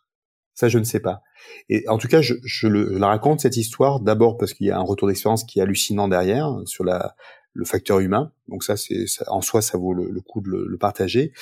Ça, 0.53 0.69
je 0.69 0.79
ne 0.79 0.83
sais 0.83 0.99
pas. 0.99 1.21
Et 1.69 1.87
en 1.89 1.97
tout 1.97 2.07
cas, 2.07 2.21
je, 2.21 2.67
le, 2.67 2.97
raconte 3.03 3.41
cette 3.41 3.57
histoire 3.57 3.99
d'abord 3.99 4.37
parce 4.37 4.53
qu'il 4.53 4.67
y 4.67 4.71
a 4.71 4.77
un 4.77 4.83
retour 4.83 5.07
d'expérience 5.07 5.43
qui 5.43 5.59
est 5.59 5.61
hallucinant 5.61 6.07
derrière 6.07 6.49
sur 6.65 6.83
le 6.83 7.65
facteur 7.65 7.99
humain. 7.99 8.31
Donc 8.47 8.63
ça, 8.63 8.77
c'est 8.77 9.05
en 9.27 9.41
soi, 9.41 9.61
ça 9.61 9.77
vaut 9.77 9.93
le, 9.93 10.21
coup 10.21 10.41
de 10.41 10.49
le, 10.49 10.65
le 10.67 10.77
partager 10.77 11.33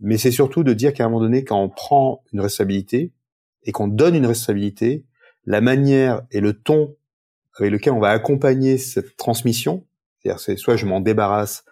mais 0.00 0.18
c'est 0.18 0.30
surtout 0.30 0.64
de 0.64 0.72
dire 0.72 0.92
qu'à 0.92 1.04
un 1.04 1.08
moment 1.08 1.22
donné, 1.22 1.44
quand 1.44 1.60
on 1.60 1.68
prend 1.68 2.22
une 2.32 2.40
responsabilité 2.40 3.12
et 3.62 3.72
qu'on 3.72 3.88
donne 3.88 4.14
une 4.14 4.26
responsabilité, 4.26 5.04
la 5.46 5.60
manière 5.60 6.22
et 6.30 6.40
le 6.40 6.52
ton 6.52 6.96
avec 7.58 7.70
lequel 7.70 7.92
on 7.92 8.00
va 8.00 8.10
accompagner 8.10 8.78
cette 8.78 9.16
transmission, 9.16 9.86
c'est-à-dire 10.18 10.40
c'est 10.40 10.56
soit 10.56 10.76
je 10.76 10.86
m'en 10.86 11.00
débarrasse, 11.00 11.64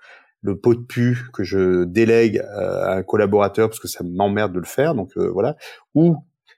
le 0.42 0.58
pot 0.58 0.74
de 0.74 0.80
pu 0.80 1.18
que 1.32 1.44
je 1.44 1.84
délègue 1.84 2.38
à 2.38 2.96
un 2.96 3.02
collaborateur 3.02 3.68
parce 3.68 3.80
que 3.80 3.88
ça 3.88 4.04
m'emmerde 4.04 4.52
de 4.52 4.58
le 4.58 4.66
faire, 4.66 4.94
donc 4.94 5.16
euh, 5.16 5.30
voilà, 5.30 5.56
ou 5.94 6.16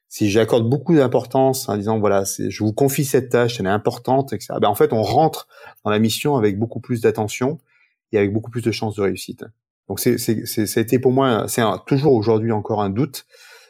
si 0.09 0.31
j'accorde 0.31 0.69
beaucoup 0.69 0.95
d'importance 0.95 1.69
en 1.69 1.77
disant 1.77 1.99
voilà, 1.99 2.25
je 2.25 2.65
vous 2.65 2.73
confie 2.73 3.05
cette 3.05 3.31
tâche, 3.31 3.59
elle 3.59 3.67
est 3.67 3.71
importante, 3.71 4.33
etc. 4.33 4.55
Ben, 4.61 4.69
en 4.69 4.75
fait, 4.75 4.93
on 4.93 5.03
rentre 5.03 5.49
dans 5.85 5.91
la 5.91 5.99
mission 5.99 6.37
avec 6.37 6.59
beaucoup 6.59 6.81
plus 6.81 7.01
d'attention 7.01 7.59
et 8.13 8.19
avec 8.19 8.33
beaucoup 8.33 8.51
plus 8.51 8.63
de 8.63 8.71
chances 8.71 8.95
de 8.95 9.03
réussite. 9.03 9.45
Donc 9.89 10.01
c'est, 10.01 10.77
été 10.77 10.99
pour 10.99 11.13
moi, 11.13 11.47
c'est 11.49 11.63
toujours 11.87 12.15
aujourd'hui 12.15 12.53
encore 12.53 12.81
un 12.81 12.91
doute 12.91 13.27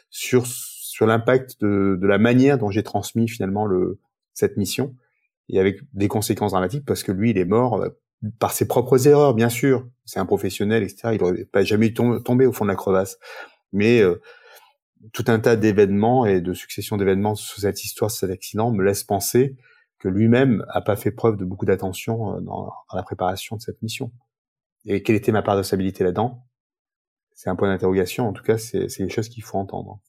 sur 0.09 0.45
sur 0.47 1.07
l'impact 1.07 1.59
de, 1.59 1.97
de 1.99 2.07
la 2.07 2.17
manière 2.17 2.57
dont 2.57 2.69
j'ai 2.69 2.83
transmis 2.83 3.27
finalement 3.27 3.65
le 3.65 3.99
cette 4.33 4.55
mission 4.55 4.95
et 5.49 5.59
avec 5.59 5.79
des 5.93 6.07
conséquences 6.07 6.51
dramatiques 6.51 6.85
parce 6.85 7.03
que 7.03 7.11
lui 7.11 7.31
il 7.31 7.37
est 7.37 7.45
mort 7.45 7.81
euh, 7.81 7.89
par 8.39 8.51
ses 8.51 8.67
propres 8.67 9.07
erreurs 9.07 9.33
bien 9.33 9.49
sûr, 9.49 9.87
c'est 10.05 10.19
un 10.19 10.25
professionnel 10.25 10.83
etc. 10.83 11.09
Il 11.13 11.21
n'aurait 11.21 11.45
pas 11.45 11.63
jamais 11.63 11.93
tombé 11.93 12.45
au 12.45 12.51
fond 12.51 12.65
de 12.65 12.69
la 12.69 12.75
crevasse, 12.75 13.17
mais 13.71 14.01
euh, 14.01 14.21
tout 15.13 15.25
un 15.27 15.39
tas 15.39 15.55
d'événements 15.55 16.25
et 16.25 16.41
de 16.41 16.53
successions 16.53 16.97
d'événements 16.97 17.35
sur 17.35 17.59
cette 17.59 17.83
histoire, 17.83 18.11
cet 18.11 18.29
accident 18.29 18.71
me 18.71 18.83
laisse 18.83 19.03
penser 19.03 19.55
que 19.99 20.07
lui-même 20.07 20.65
a 20.69 20.81
pas 20.81 20.95
fait 20.95 21.11
preuve 21.11 21.37
de 21.37 21.45
beaucoup 21.45 21.65
d'attention 21.65 22.35
euh, 22.35 22.41
dans, 22.41 22.71
la 22.93 23.03
préparation 23.03 23.55
de 23.55 23.61
cette 23.61 23.81
mission. 23.81 24.11
Et 24.85 25.01
quelle 25.03 25.15
était 25.15 25.31
ma 25.31 25.41
part 25.41 25.57
de 25.57 25.63
stabilité 25.63 26.03
là-dedans? 26.03 26.45
C'est 27.33 27.49
un 27.49 27.55
point 27.55 27.67
d'interrogation. 27.67 28.27
En 28.27 28.33
tout 28.33 28.43
cas, 28.43 28.57
c'est 28.57 28.87
quelque 28.87 29.11
chose 29.11 29.29
qu'il 29.29 29.43
faut 29.43 29.57
entendre. 29.57 29.99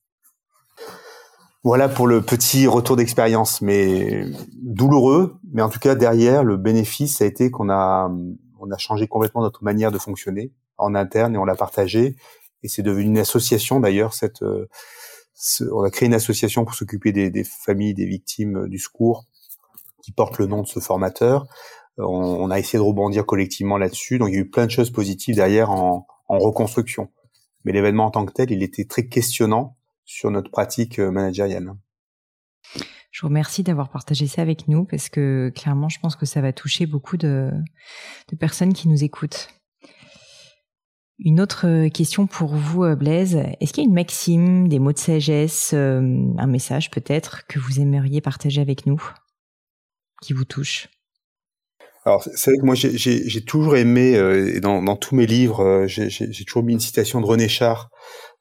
Voilà 1.66 1.88
pour 1.88 2.06
le 2.06 2.22
petit 2.22 2.68
retour 2.68 2.94
d'expérience, 2.94 3.60
mais 3.60 4.24
douloureux. 4.62 5.40
Mais 5.52 5.62
en 5.62 5.68
tout 5.68 5.80
cas, 5.80 5.96
derrière, 5.96 6.44
le 6.44 6.56
bénéfice 6.56 7.20
a 7.20 7.26
été 7.26 7.50
qu'on 7.50 7.70
a, 7.70 8.08
on 8.60 8.70
a 8.70 8.78
changé 8.78 9.08
complètement 9.08 9.42
notre 9.42 9.64
manière 9.64 9.90
de 9.90 9.98
fonctionner 9.98 10.52
en 10.78 10.94
interne 10.94 11.34
et 11.34 11.38
on 11.38 11.44
l'a 11.44 11.56
partagé. 11.56 12.14
Et 12.62 12.68
c'est 12.68 12.82
devenu 12.84 13.06
une 13.06 13.18
association 13.18 13.80
d'ailleurs. 13.80 14.14
Cette, 14.14 14.42
euh, 14.42 14.68
on 15.72 15.82
a 15.82 15.90
créé 15.90 16.06
une 16.06 16.14
association 16.14 16.64
pour 16.64 16.76
s'occuper 16.76 17.10
des, 17.10 17.30
des, 17.30 17.42
familles 17.42 17.94
des 17.94 18.06
victimes 18.06 18.68
du 18.68 18.78
secours 18.78 19.24
qui 20.04 20.12
porte 20.12 20.38
le 20.38 20.46
nom 20.46 20.62
de 20.62 20.68
ce 20.68 20.78
formateur 20.78 21.48
on, 21.98 22.48
a 22.50 22.60
essayé 22.60 22.78
de 22.78 22.84
rebondir 22.84 23.26
collectivement 23.26 23.76
là-dessus. 23.76 24.18
Donc 24.18 24.28
il 24.28 24.34
y 24.34 24.36
a 24.36 24.40
eu 24.40 24.50
plein 24.50 24.66
de 24.66 24.70
choses 24.70 24.90
positives 24.90 25.34
derrière 25.34 25.70
en, 25.70 26.06
reconstruction. 26.28 27.08
Mais 27.64 27.72
l'événement 27.72 28.06
en 28.06 28.10
tant 28.12 28.24
que 28.24 28.32
tel, 28.32 28.52
il 28.52 28.62
était 28.62 28.84
très 28.84 29.06
questionnant 29.06 29.75
sur 30.06 30.30
notre 30.30 30.50
pratique 30.50 30.98
euh, 30.98 31.10
managériale. 31.10 31.74
Je 33.10 33.22
vous 33.22 33.28
remercie 33.28 33.62
d'avoir 33.62 33.90
partagé 33.90 34.26
ça 34.26 34.42
avec 34.42 34.68
nous 34.68 34.84
parce 34.84 35.08
que 35.08 35.52
clairement, 35.54 35.88
je 35.88 35.98
pense 36.00 36.16
que 36.16 36.26
ça 36.26 36.40
va 36.40 36.52
toucher 36.52 36.86
beaucoup 36.86 37.16
de, 37.16 37.50
personnes 38.38 38.72
qui 38.72 38.88
nous 38.88 39.04
écoutent. 39.04 39.48
Une 41.18 41.40
autre 41.40 41.88
question 41.88 42.26
pour 42.26 42.54
vous, 42.54 42.84
euh, 42.84 42.94
Blaise. 42.94 43.36
Est-ce 43.60 43.72
qu'il 43.72 43.84
y 43.84 43.86
a 43.86 43.88
une 43.88 43.94
maxime, 43.94 44.68
des 44.68 44.78
mots 44.78 44.92
de 44.92 44.98
sagesse, 44.98 45.70
euh, 45.72 46.00
un 46.36 46.46
message 46.46 46.90
peut-être 46.90 47.46
que 47.46 47.58
vous 47.58 47.80
aimeriez 47.80 48.20
partager 48.20 48.60
avec 48.60 48.84
nous, 48.84 49.02
qui 50.20 50.34
vous 50.34 50.44
touche? 50.44 50.90
Alors 52.06 52.22
c'est 52.22 52.52
vrai 52.52 52.60
que 52.60 52.64
moi 52.64 52.76
j'ai 52.76 53.44
toujours 53.44 53.76
aimé 53.76 54.16
euh, 54.16 54.54
et 54.54 54.60
dans, 54.60 54.80
dans, 54.80 54.94
tous 54.94 55.16
mes 55.16 55.26
livres 55.26 55.60
euh, 55.64 55.86
j'ai 55.88 56.44
toujours 56.44 56.62
mis 56.62 56.72
une 56.72 56.80
citation 56.80 57.20
de 57.20 57.26
René 57.26 57.48
Char 57.48 57.90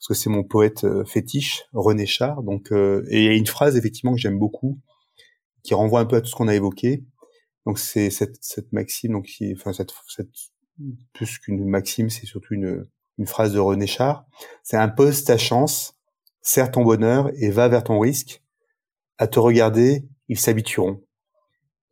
parce 0.07 0.19
que 0.19 0.23
c'est 0.23 0.29
mon 0.29 0.43
poète 0.43 0.83
euh, 0.83 1.03
fétiche 1.05 1.63
René 1.73 2.05
Char 2.05 2.43
donc 2.43 2.71
et 2.71 3.17
il 3.17 3.23
y 3.23 3.27
a 3.27 3.33
une 3.33 3.47
phrase 3.47 3.75
effectivement 3.75 4.13
que 4.13 4.19
j'aime 4.19 4.39
beaucoup 4.39 4.79
qui 5.65 5.73
renvoie 5.73 5.99
un 5.99 6.05
peu 6.05 6.15
à 6.15 6.21
tout 6.21 6.27
ce 6.27 6.35
qu'on 6.35 6.47
a 6.47 6.55
évoqué 6.55 7.03
Donc 7.65 7.79
c'est 7.79 8.09
cette, 8.09 8.37
cette 8.41 8.71
maxime, 8.71 9.13
donc 9.13 9.25
qui, 9.25 9.53
enfin 9.53 9.73
cette, 9.73 9.91
cette 10.07 10.29
plus 11.13 11.39
qu'une 11.39 11.65
maxime, 11.65 12.09
c'est 12.09 12.25
surtout 12.25 12.53
une, 12.53 12.85
une 13.17 13.25
phrase 13.25 13.53
de 13.53 13.59
René 13.59 13.87
Char. 13.87 14.25
C'est 14.63 14.77
impose 14.77 15.23
ta 15.23 15.37
chance, 15.37 15.97
serre 16.41 16.71
ton 16.71 16.83
bonheur 16.83 17.31
et 17.35 17.49
va 17.49 17.67
vers 17.67 17.83
ton 17.83 17.99
risque. 17.99 18.43
À 19.17 19.27
te 19.27 19.39
regarder, 19.39 20.05
ils 20.27 20.39
s'habitueront. 20.39 21.01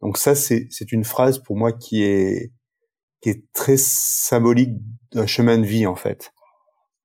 Donc 0.02 0.18
ça, 0.18 0.36
c'est, 0.36 0.68
c'est 0.70 0.92
une 0.92 1.06
phrase 1.06 1.40
pour 1.40 1.56
moi 1.56 1.72
qui 1.72 2.04
est, 2.04 2.52
qui 3.22 3.30
est 3.30 3.46
très 3.54 3.78
symbolique 3.78 4.72
d'un 5.14 5.26
chemin 5.26 5.58
de 5.58 5.66
vie, 5.66 5.88
en 5.88 5.96
fait. 5.96 6.34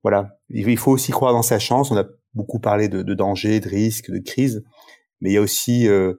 Voilà. 0.03 0.39
Il 0.51 0.79
faut 0.79 0.93
aussi 0.93 1.13
croire 1.13 1.33
dans 1.33 1.43
sa 1.43 1.59
chance. 1.59 1.91
On 1.91 1.97
a 1.97 2.05
beaucoup 2.35 2.61
parlé 2.61 2.89
de, 2.89 3.03
de 3.03 3.15
danger, 3.15 3.61
de 3.61 3.69
risque, 3.69 4.11
de 4.11 4.19
crise. 4.19 4.65
Mais 5.21 5.31
il 5.31 5.33
y 5.35 5.37
a 5.37 5.41
aussi, 5.41 5.89
euh, 5.89 6.15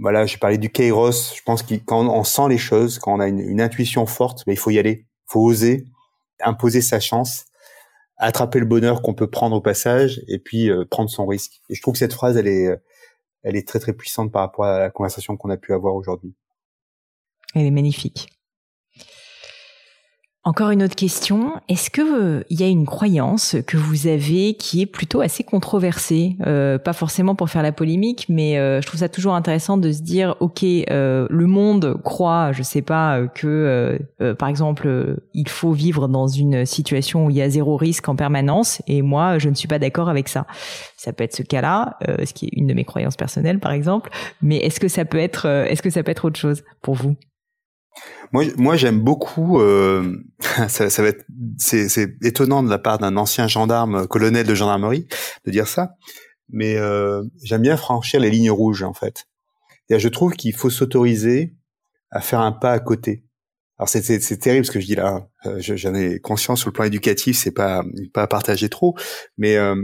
voilà, 0.00 0.26
j'ai 0.26 0.38
parlé 0.38 0.58
du 0.58 0.70
kairos. 0.70 1.34
Je 1.34 1.42
pense 1.44 1.62
que 1.62 1.74
quand 1.74 2.06
on 2.08 2.24
sent 2.24 2.48
les 2.48 2.58
choses, 2.58 2.98
quand 2.98 3.14
on 3.14 3.20
a 3.20 3.28
une, 3.28 3.60
intuition 3.60 4.06
forte, 4.06 4.44
ben, 4.46 4.52
il 4.52 4.58
faut 4.58 4.70
y 4.70 4.78
aller. 4.78 5.06
Il 5.28 5.32
faut 5.32 5.42
oser, 5.42 5.84
imposer 6.40 6.80
sa 6.80 7.00
chance, 7.00 7.44
attraper 8.16 8.60
le 8.60 8.66
bonheur 8.66 9.02
qu'on 9.02 9.14
peut 9.14 9.30
prendre 9.30 9.56
au 9.56 9.60
passage 9.60 10.22
et 10.26 10.38
puis 10.38 10.70
euh, 10.70 10.84
prendre 10.84 11.10
son 11.10 11.26
risque. 11.26 11.60
Et 11.68 11.74
je 11.74 11.82
trouve 11.82 11.92
que 11.92 11.98
cette 11.98 12.14
phrase, 12.14 12.36
elle 12.36 12.48
est, 12.48 12.70
elle 13.42 13.56
est 13.56 13.68
très 13.68 13.78
très 13.78 13.92
puissante 13.92 14.32
par 14.32 14.42
rapport 14.42 14.64
à 14.64 14.78
la 14.78 14.90
conversation 14.90 15.36
qu'on 15.36 15.50
a 15.50 15.56
pu 15.56 15.74
avoir 15.74 15.94
aujourd'hui. 15.94 16.34
Elle 17.54 17.66
est 17.66 17.70
magnifique. 17.70 18.28
Encore 20.48 20.70
une 20.70 20.82
autre 20.82 20.94
question. 20.94 21.60
Est-ce 21.68 21.90
que 21.90 22.00
euh, 22.00 22.44
il 22.48 22.58
y 22.58 22.64
a 22.64 22.68
une 22.68 22.86
croyance 22.86 23.56
que 23.66 23.76
vous 23.76 24.06
avez 24.06 24.54
qui 24.54 24.80
est 24.80 24.86
plutôt 24.86 25.20
assez 25.20 25.44
controversée, 25.44 26.36
euh, 26.46 26.78
pas 26.78 26.94
forcément 26.94 27.34
pour 27.34 27.50
faire 27.50 27.62
la 27.62 27.70
polémique, 27.70 28.24
mais 28.30 28.56
euh, 28.56 28.80
je 28.80 28.86
trouve 28.86 29.00
ça 29.00 29.10
toujours 29.10 29.34
intéressant 29.34 29.76
de 29.76 29.92
se 29.92 30.00
dire, 30.00 30.36
ok, 30.40 30.62
le 30.62 31.44
monde 31.44 32.00
croit, 32.02 32.52
je 32.52 32.62
sais 32.62 32.80
pas, 32.80 33.26
que 33.28 33.98
par 34.38 34.48
exemple, 34.48 35.18
il 35.34 35.50
faut 35.50 35.72
vivre 35.72 36.08
dans 36.08 36.28
une 36.28 36.64
situation 36.64 37.26
où 37.26 37.30
il 37.30 37.36
y 37.36 37.42
a 37.42 37.50
zéro 37.50 37.76
risque 37.76 38.08
en 38.08 38.16
permanence, 38.16 38.80
et 38.86 39.02
moi, 39.02 39.38
je 39.38 39.50
ne 39.50 39.54
suis 39.54 39.68
pas 39.68 39.78
d'accord 39.78 40.08
avec 40.08 40.28
ça. 40.28 40.46
Ça 40.96 41.12
peut 41.12 41.24
être 41.24 41.36
ce 41.36 41.42
cas-là, 41.42 41.98
ce 42.24 42.32
qui 42.32 42.46
est 42.46 42.50
une 42.54 42.68
de 42.68 42.72
mes 42.72 42.84
croyances 42.84 43.16
personnelles, 43.16 43.60
par 43.60 43.72
exemple. 43.72 44.08
Mais 44.40 44.56
est-ce 44.56 44.80
que 44.80 44.88
ça 44.88 45.04
peut 45.04 45.18
être, 45.18 45.44
est-ce 45.44 45.82
que 45.82 45.90
ça 45.90 46.02
peut 46.02 46.10
être 46.10 46.24
autre 46.24 46.40
chose 46.40 46.62
pour 46.80 46.94
vous? 46.94 47.16
Moi, 48.32 48.44
moi, 48.56 48.76
j'aime 48.76 49.00
beaucoup. 49.00 49.60
Euh, 49.60 50.16
ça, 50.68 50.88
va 51.02 51.08
être, 51.08 51.24
c'est, 51.58 51.88
étonnant 52.22 52.62
de 52.62 52.70
la 52.70 52.78
part 52.78 52.98
d'un 52.98 53.16
ancien 53.16 53.48
gendarme, 53.48 54.06
colonel 54.06 54.46
de 54.46 54.54
gendarmerie, 54.54 55.06
de 55.44 55.50
dire 55.50 55.68
ça. 55.68 55.94
Mais 56.50 56.76
euh, 56.76 57.22
j'aime 57.42 57.62
bien 57.62 57.76
franchir 57.76 58.20
les 58.20 58.30
lignes 58.30 58.50
rouges, 58.50 58.82
en 58.82 58.94
fait. 58.94 59.26
Et 59.90 59.98
je 59.98 60.08
trouve 60.08 60.34
qu'il 60.34 60.54
faut 60.54 60.70
s'autoriser 60.70 61.54
à 62.10 62.20
faire 62.20 62.40
un 62.40 62.52
pas 62.52 62.72
à 62.72 62.78
côté. 62.78 63.24
Alors 63.78 63.88
c'est, 63.88 64.38
terrible 64.38 64.66
ce 64.66 64.72
que 64.72 64.80
je 64.80 64.86
dis 64.86 64.96
là. 64.96 65.28
Euh, 65.46 65.58
j'en 65.60 65.94
ai 65.94 66.18
conscience 66.18 66.60
sur 66.60 66.68
le 66.68 66.72
plan 66.72 66.84
éducatif, 66.84 67.38
c'est 67.38 67.52
pas 67.52 67.84
pas 68.12 68.22
à 68.22 68.26
partager 68.26 68.68
trop, 68.68 68.96
mais 69.36 69.56
euh, 69.56 69.76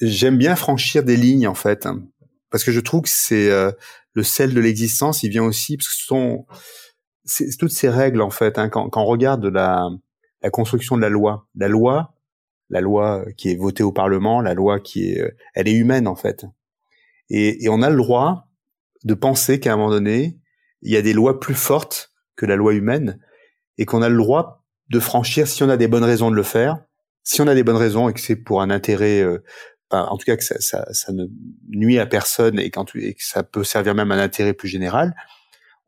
j'aime 0.00 0.36
bien 0.36 0.56
franchir 0.56 1.04
des 1.04 1.16
lignes 1.16 1.46
en 1.46 1.54
fait, 1.54 1.86
hein, 1.86 2.02
parce 2.50 2.64
que 2.64 2.72
je 2.72 2.80
trouve 2.80 3.02
que 3.02 3.08
c'est 3.08 3.48
euh, 3.50 3.70
le 4.14 4.24
sel 4.24 4.52
de 4.52 4.60
l'existence. 4.60 5.22
Il 5.22 5.30
vient 5.30 5.44
aussi 5.44 5.76
parce 5.76 5.88
que 5.88 5.94
ce 5.94 6.06
sont 6.06 6.46
c'est 7.24 7.56
toutes 7.58 7.72
ces 7.72 7.88
règles 7.88 8.22
en 8.22 8.30
fait. 8.30 8.58
Hein, 8.58 8.68
quand, 8.68 8.88
quand, 8.88 9.02
on 9.02 9.06
regarde 9.06 9.44
la, 9.46 9.88
la 10.42 10.50
construction 10.50 10.96
de 10.96 11.02
la 11.02 11.08
loi, 11.08 11.46
la 11.54 11.68
loi, 11.68 12.14
la 12.68 12.80
loi 12.80 13.24
qui 13.36 13.50
est 13.50 13.56
votée 13.56 13.82
au 13.82 13.92
Parlement, 13.92 14.40
la 14.40 14.54
loi 14.54 14.80
qui 14.80 15.12
est, 15.12 15.34
elle 15.54 15.68
est 15.68 15.74
humaine 15.74 16.06
en 16.06 16.16
fait. 16.16 16.46
Et, 17.28 17.64
et 17.64 17.68
on 17.68 17.82
a 17.82 17.90
le 17.90 17.96
droit 17.96 18.48
de 19.04 19.14
penser 19.14 19.60
qu'à 19.60 19.72
un 19.72 19.76
moment 19.76 19.90
donné, 19.90 20.38
il 20.82 20.92
y 20.92 20.96
a 20.96 21.02
des 21.02 21.12
lois 21.12 21.40
plus 21.40 21.54
fortes 21.54 22.12
que 22.36 22.46
la 22.46 22.56
loi 22.56 22.72
humaine, 22.72 23.20
et 23.76 23.84
qu'on 23.84 24.02
a 24.02 24.08
le 24.08 24.16
droit 24.16 24.64
de 24.88 24.98
franchir 25.00 25.46
si 25.46 25.62
on 25.62 25.68
a 25.68 25.76
des 25.76 25.88
bonnes 25.88 26.04
raisons 26.04 26.30
de 26.30 26.36
le 26.36 26.42
faire. 26.42 26.78
Si 27.22 27.40
on 27.40 27.46
a 27.46 27.54
des 27.54 27.62
bonnes 27.62 27.76
raisons 27.76 28.08
et 28.08 28.12
que 28.12 28.20
c'est 28.20 28.36
pour 28.36 28.62
un 28.62 28.70
intérêt, 28.70 29.20
euh, 29.20 29.42
en 29.90 30.16
tout 30.16 30.24
cas 30.24 30.36
que 30.36 30.44
ça, 30.44 30.58
ça, 30.60 30.86
ça, 30.92 31.12
ne 31.12 31.26
nuit 31.68 31.98
à 31.98 32.06
personne 32.06 32.58
et, 32.58 32.70
quand, 32.70 32.94
et 32.96 33.14
que 33.14 33.24
ça 33.24 33.42
peut 33.42 33.64
servir 33.64 33.94
même 33.94 34.10
à 34.10 34.16
un 34.16 34.18
intérêt 34.18 34.52
plus 34.52 34.68
général, 34.68 35.14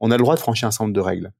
on 0.03 0.11
a 0.11 0.16
le 0.16 0.22
droit 0.22 0.34
de 0.34 0.40
franchir 0.40 0.68
un 0.68 0.70
certain 0.70 0.84
nombre 0.84 0.96
de 0.96 1.00
règles. 1.00 1.32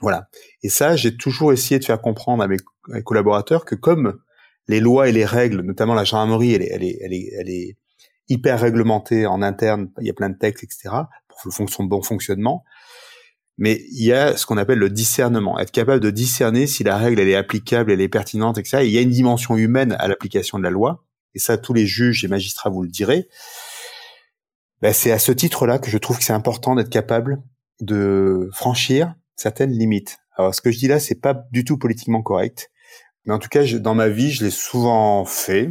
Voilà. 0.00 0.28
Et 0.62 0.68
ça, 0.68 0.96
j'ai 0.96 1.16
toujours 1.16 1.52
essayé 1.52 1.78
de 1.80 1.84
faire 1.84 2.00
comprendre 2.00 2.42
à 2.42 2.46
mes, 2.46 2.58
collaborateurs 3.02 3.64
que 3.64 3.74
comme 3.74 4.20
les 4.68 4.80
lois 4.80 5.08
et 5.08 5.12
les 5.12 5.24
règles, 5.24 5.62
notamment 5.62 5.94
la 5.94 6.04
gendarmerie, 6.04 6.52
elle 6.54 6.62
est, 6.62 6.70
elle 6.72 6.84
est, 7.12 7.30
elle 7.38 7.50
est, 7.50 7.76
hyper 8.28 8.60
réglementée 8.60 9.26
en 9.26 9.42
interne, 9.42 9.90
il 10.00 10.06
y 10.06 10.10
a 10.10 10.12
plein 10.12 10.30
de 10.30 10.38
textes, 10.38 10.62
etc., 10.62 10.90
pour 11.26 11.52
fonction, 11.52 11.82
bon 11.82 12.00
fonctionnement. 12.00 12.62
Mais 13.58 13.82
il 13.90 14.04
y 14.04 14.12
a 14.12 14.36
ce 14.36 14.46
qu'on 14.46 14.56
appelle 14.56 14.78
le 14.78 14.88
discernement, 14.88 15.58
être 15.58 15.72
capable 15.72 16.00
de 16.00 16.10
discerner 16.10 16.68
si 16.68 16.84
la 16.84 16.96
règle 16.96 17.18
elle 17.18 17.28
est 17.28 17.34
applicable, 17.34 17.90
elle 17.90 18.00
est 18.00 18.08
pertinente, 18.08 18.56
etc. 18.56 18.84
Et 18.84 18.86
il 18.86 18.92
y 18.92 18.98
a 18.98 19.00
une 19.00 19.10
dimension 19.10 19.56
humaine 19.56 19.96
à 19.98 20.06
l'application 20.06 20.58
de 20.58 20.62
la 20.62 20.70
loi, 20.70 21.04
et 21.34 21.40
ça 21.40 21.58
tous 21.58 21.74
les 21.74 21.86
juges 21.86 22.24
et 22.24 22.28
magistrats 22.28 22.70
vous 22.70 22.84
le 22.84 22.88
direz. 22.88 23.28
Ben, 24.80 24.92
c'est 24.92 25.10
à 25.10 25.18
ce 25.18 25.32
titre-là 25.32 25.80
que 25.80 25.90
je 25.90 25.98
trouve 25.98 26.18
que 26.18 26.24
c'est 26.24 26.32
important 26.32 26.76
d'être 26.76 26.88
capable 26.88 27.42
de 27.80 28.48
franchir 28.52 29.14
certaines 29.36 29.72
limites. 29.72 30.18
Alors 30.36 30.54
ce 30.54 30.60
que 30.60 30.70
je 30.70 30.78
dis 30.78 30.88
là, 30.88 31.00
c'est 31.00 31.20
pas 31.20 31.34
du 31.50 31.64
tout 31.64 31.78
politiquement 31.78 32.22
correct, 32.22 32.70
mais 33.24 33.34
en 33.34 33.38
tout 33.38 33.48
cas, 33.48 33.64
dans 33.78 33.94
ma 33.94 34.08
vie, 34.08 34.30
je 34.30 34.44
l'ai 34.44 34.50
souvent 34.50 35.24
fait, 35.24 35.70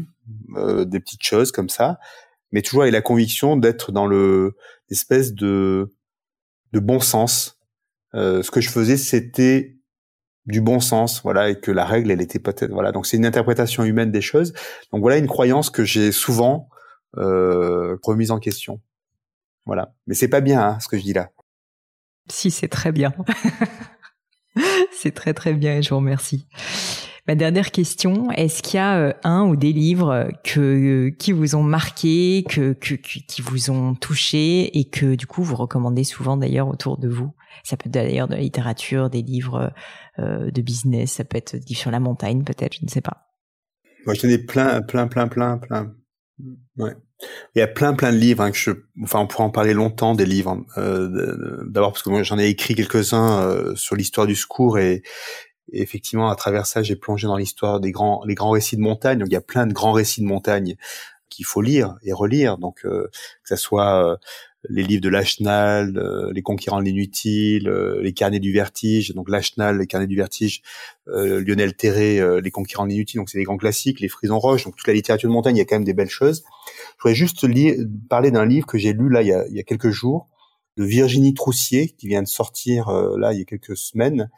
euh, 0.56 0.86
des 0.86 1.00
petites 1.00 1.24
choses 1.24 1.52
comme 1.52 1.70
ça, 1.70 2.00
mais 2.52 2.62
toujours 2.62 2.84
avec 2.84 2.94
la 2.94 3.02
conviction 3.02 3.58
d'être 3.58 3.92
dans 3.92 4.06
le 4.06 4.56
espèce 4.90 5.34
de 5.34 5.92
de 6.74 6.80
bon 6.80 7.00
sens. 7.00 7.60
Euh, 8.16 8.44
ce 8.44 8.52
que 8.52 8.62
je 8.62 8.70
faisais, 8.70 8.98
c'était 8.98 9.76
du 10.46 10.62
bon 10.62 10.80
sens, 10.80 11.22
voilà, 11.24 11.50
et 11.50 11.60
que 11.60 11.72
la 11.72 11.86
règle, 11.86 12.12
elle 12.12 12.22
était 12.22 12.40
peut-être, 12.40 12.72
voilà. 12.72 12.92
Donc 12.92 13.06
c'est 13.06 13.18
une 13.18 13.26
interprétation 13.26 13.84
humaine 13.84 14.12
des 14.12 14.22
choses. 14.22 14.54
Donc 14.92 15.02
voilà 15.02 15.18
une 15.18 15.28
croyance 15.28 15.70
que 15.70 15.84
j'ai 15.84 16.12
souvent 16.12 16.70
euh, 17.18 17.98
remise 18.04 18.32
en 18.32 18.40
question. 18.40 18.82
Voilà, 19.66 19.94
mais 20.08 20.16
c'est 20.16 20.28
pas 20.28 20.42
bien 20.42 20.62
hein, 20.62 20.80
ce 20.80 20.88
que 20.88 20.98
je 20.98 21.04
dis 21.04 21.14
là. 21.14 21.30
Si, 22.30 22.52
c'est 22.52 22.68
très 22.68 22.92
bien. 22.92 23.14
c'est 24.92 25.14
très 25.14 25.34
très 25.34 25.54
bien 25.54 25.78
et 25.78 25.82
je 25.82 25.90
vous 25.90 25.98
remercie. 25.98 26.48
Ma 27.28 27.36
dernière 27.36 27.70
question, 27.70 28.32
est-ce 28.32 28.64
qu'il 28.64 28.78
y 28.78 28.82
a 28.82 28.98
euh, 28.98 29.14
un 29.24 29.44
ou 29.44 29.56
des 29.56 29.72
livres 29.72 30.30
que 30.44 31.10
qui 31.10 31.32
vous 31.32 31.54
ont 31.56 31.62
marqué, 31.62 32.44
qui 32.48 33.42
vous 33.44 33.70
ont 33.70 33.94
touché 33.94 34.80
et 34.80 34.90
que 34.90 35.14
du 35.14 35.28
coup 35.28 35.44
vous 35.44 35.56
recommandez 35.56 36.04
souvent 36.04 36.38
d'ailleurs 36.38 36.68
autour 36.68 36.98
de 36.98 37.08
vous? 37.08 37.32
Ça 37.64 37.78
peut 37.78 37.88
être 37.88 37.94
d'ailleurs 37.94 38.28
de 38.28 38.34
la 38.34 38.42
littérature, 38.42 39.12
des 39.12 39.22
livres 39.22 39.72
euh, 40.18 40.50
de 40.50 40.62
business, 40.62 41.14
ça 41.14 41.24
peut 41.24 41.38
être 41.38 41.56
des 41.56 41.66
livres 41.66 41.80
sur 41.80 41.92
la 41.92 42.00
montagne 42.00 42.44
peut-être, 42.44 42.78
je 42.80 42.86
ne 42.86 42.90
sais 42.90 43.02
pas. 43.02 43.28
Moi, 44.06 44.16
je 44.16 44.22
tenais 44.22 44.40
plein, 44.40 44.82
plein, 44.82 45.08
plein, 45.08 45.28
plein, 45.28 45.58
plein. 45.58 45.94
Ouais. 46.78 46.96
Il 47.56 47.60
y 47.60 47.62
a 47.62 47.68
plein 47.68 47.94
plein 47.94 48.14
de 48.14 48.18
livres 48.18 48.44
hein, 48.44 48.52
enfin 49.04 49.20
on 49.20 49.28
pourrait 49.28 49.44
en 49.44 49.50
parler 49.50 49.74
longtemps 49.74 50.16
des 50.16 50.26
livres. 50.26 50.64
Euh, 50.78 51.64
D'abord 51.68 51.92
parce 51.92 52.04
que 52.04 52.10
moi 52.10 52.24
j'en 52.24 52.40
ai 52.40 52.48
écrit 52.48 52.76
quelques-uns 52.76 53.42
euh, 53.42 53.76
sur 53.76 53.96
l'histoire 53.96 54.28
du 54.28 54.36
secours 54.36 54.80
et, 54.80 55.04
effectivement 55.72 56.30
à 56.30 56.36
travers 56.36 56.66
ça 56.66 56.82
j'ai 56.82 56.96
plongé 56.96 57.28
dans 57.28 57.38
l'histoire 57.38 57.80
des 57.80 57.92
grands 57.92 58.24
les 58.26 58.36
grands 58.36 58.52
récits 58.52 58.78
de 58.78 58.82
montagne. 58.82 59.20
Donc 59.20 59.28
il 59.30 59.34
y 59.34 59.38
a 59.38 59.42
plein 59.42 59.68
de 59.68 59.74
grands 59.74 59.92
récits 59.92 60.22
de 60.22 60.26
montagne 60.26 60.76
qu'il 61.30 61.46
faut 61.46 61.62
lire 61.62 61.96
et 62.04 62.14
relire. 62.14 62.58
Donc 62.58 62.86
euh, 62.86 63.10
que 63.44 63.50
ça 63.50 63.58
soit 63.58 64.18
les 64.68 64.84
livres 64.84 65.02
de 65.02 65.10
Lachenal, 65.10 65.98
euh, 65.98 66.32
Les 66.34 66.42
Conquérants 66.42 66.80
de 66.80 66.86
l'inutile, 66.86 67.70
euh, 67.70 68.02
Les 68.02 68.14
Carnets 68.14 68.40
du 68.40 68.52
Vertige, 68.52 69.14
donc 69.14 69.30
Lachenal, 69.30 69.78
Les 69.78 69.88
Carnets 69.88 70.08
du 70.08 70.18
Vertige, 70.18 70.62
euh, 71.08 71.42
Lionel 71.42 71.76
Terré, 71.76 72.20
Les 72.42 72.52
Conquérants 72.52 72.86
de 72.86 72.92
l'inutile, 72.92 73.20
donc 73.20 73.30
c'est 73.30 73.38
des 73.38 73.46
grands 73.46 73.58
classiques, 73.58 74.00
Les 74.00 74.10
Frisons 74.10 74.40
Roches, 74.40 74.66
donc 74.66 74.76
toute 74.76 74.88
la 74.88 74.94
littérature 74.94 75.30
de 75.30 75.34
montagne, 75.34 75.56
il 75.56 75.60
y 75.60 75.62
a 75.62 75.66
quand 75.66 75.76
même 75.76 75.86
des 75.86 75.94
belles 75.94 76.10
choses. 76.10 76.44
Je 76.98 77.04
voudrais 77.04 77.16
juste 77.16 77.46
parler 78.10 78.32
d'un 78.32 78.46
livre 78.46 78.68
que 78.68 78.78
j'ai 78.78 78.94
lu 78.94 79.10
là 79.10 79.22
il 79.22 79.28
y, 79.30 79.34
a, 79.34 79.46
il 79.48 79.56
y, 79.56 79.60
a, 79.60 79.64
quelques 79.64 79.92
jours, 79.92 80.28
de 80.78 80.84
Virginie 80.84 81.34
Troussier, 81.34 81.90
qui 81.90 82.08
vient 82.08 82.22
de 82.22 82.28
sortir 82.28 82.90
là 83.18 83.34
il 83.34 83.40
y 83.40 83.42
a 83.42 83.46
quelques 83.46 83.78
semaines. 83.78 84.30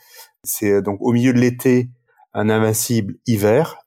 C'est 0.43 0.81
donc 0.81 0.97
au 1.01 1.11
milieu 1.11 1.33
de 1.33 1.39
l'été, 1.39 1.89
un 2.33 2.49
invincible 2.49 3.15
hiver, 3.27 3.81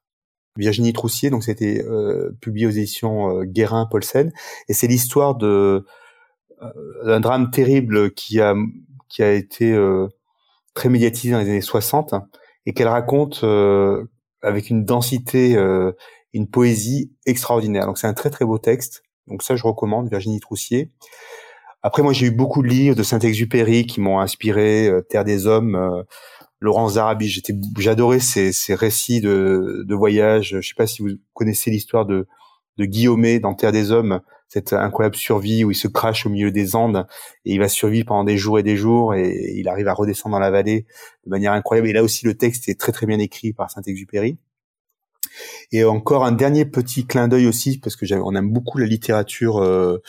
Virginie 0.56 0.92
Troussier, 0.92 1.30
donc 1.30 1.42
c'était 1.42 1.84
euh, 1.84 2.30
publié 2.40 2.66
aux 2.66 2.70
éditions 2.70 3.40
euh, 3.40 3.44
Guérin-Paulsen, 3.44 4.32
et 4.68 4.72
c'est 4.72 4.86
l'histoire 4.86 5.34
de 5.34 5.46
euh, 5.46 5.86
un 7.04 7.20
drame 7.20 7.50
terrible 7.50 8.12
qui 8.12 8.40
a 8.40 8.54
qui 9.08 9.22
a 9.22 9.32
été 9.32 9.72
euh, 9.72 10.08
très 10.74 10.88
médiatisé 10.88 11.32
dans 11.32 11.38
les 11.38 11.48
années 11.48 11.60
60 11.60 12.14
et 12.66 12.72
qu'elle 12.72 12.88
raconte 12.88 13.44
euh, 13.44 14.04
avec 14.42 14.70
une 14.70 14.84
densité, 14.84 15.56
une 16.34 16.48
poésie 16.48 17.12
extraordinaire. 17.24 17.86
Donc 17.86 17.96
c'est 17.96 18.06
un 18.06 18.12
très 18.12 18.30
très 18.30 18.44
beau 18.44 18.58
texte. 18.58 19.02
Donc 19.26 19.42
ça 19.42 19.56
je 19.56 19.62
recommande 19.64 20.10
Virginie 20.10 20.40
Troussier. 20.40 20.90
Après 21.82 22.02
moi 22.02 22.12
j'ai 22.12 22.26
eu 22.26 22.30
beaucoup 22.30 22.62
de 22.62 22.68
livres 22.68 22.96
de 22.96 23.02
Saint-Exupéry 23.02 23.86
qui 23.86 24.00
m'ont 24.00 24.20
inspiré, 24.20 24.90
Terre 25.08 25.24
des 25.24 25.46
hommes, 25.46 26.04
Laurence 26.60 26.94
Zarabi. 26.94 27.28
J'étais, 27.28 27.54
j'adorais 27.78 28.20
ces, 28.20 28.52
ces 28.52 28.74
récits 28.74 29.20
de, 29.22 29.84
de 29.86 29.94
voyage. 29.94 30.56
Je 30.60 30.68
sais 30.68 30.74
pas 30.76 30.86
si 30.86 31.00
vous 31.00 31.16
connaissez 31.32 31.70
l'histoire 31.70 32.04
de 32.04 32.26
de 32.78 32.84
Guillaume 32.84 33.38
dans 33.38 33.54
Terre 33.54 33.72
des 33.72 33.90
hommes 33.90 34.20
cette 34.54 34.72
incroyable 34.72 35.16
survie 35.16 35.64
où 35.64 35.72
il 35.72 35.74
se 35.74 35.88
crache 35.88 36.26
au 36.26 36.30
milieu 36.30 36.52
des 36.52 36.76
Andes 36.76 37.08
et 37.44 37.54
il 37.54 37.58
va 37.58 37.66
survivre 37.66 38.06
pendant 38.06 38.22
des 38.22 38.38
jours 38.38 38.60
et 38.60 38.62
des 38.62 38.76
jours 38.76 39.12
et 39.12 39.52
il 39.56 39.68
arrive 39.68 39.88
à 39.88 39.94
redescendre 39.94 40.36
dans 40.36 40.38
la 40.38 40.52
vallée 40.52 40.86
de 41.24 41.30
manière 41.30 41.52
incroyable. 41.52 41.88
Et 41.88 41.92
là 41.92 42.04
aussi, 42.04 42.24
le 42.24 42.34
texte 42.34 42.68
est 42.68 42.78
très 42.78 42.92
très 42.92 43.04
bien 43.06 43.18
écrit 43.18 43.52
par 43.52 43.68
Saint-Exupéry. 43.72 44.38
Et 45.72 45.82
encore 45.82 46.24
un 46.24 46.30
dernier 46.30 46.66
petit 46.66 47.04
clin 47.04 47.26
d'œil 47.26 47.48
aussi 47.48 47.80
parce 47.80 47.96
que 47.96 48.06
on 48.14 48.36
aime 48.36 48.52
beaucoup 48.52 48.78
la 48.78 48.86
littérature 48.86 49.58
euh, 49.58 50.00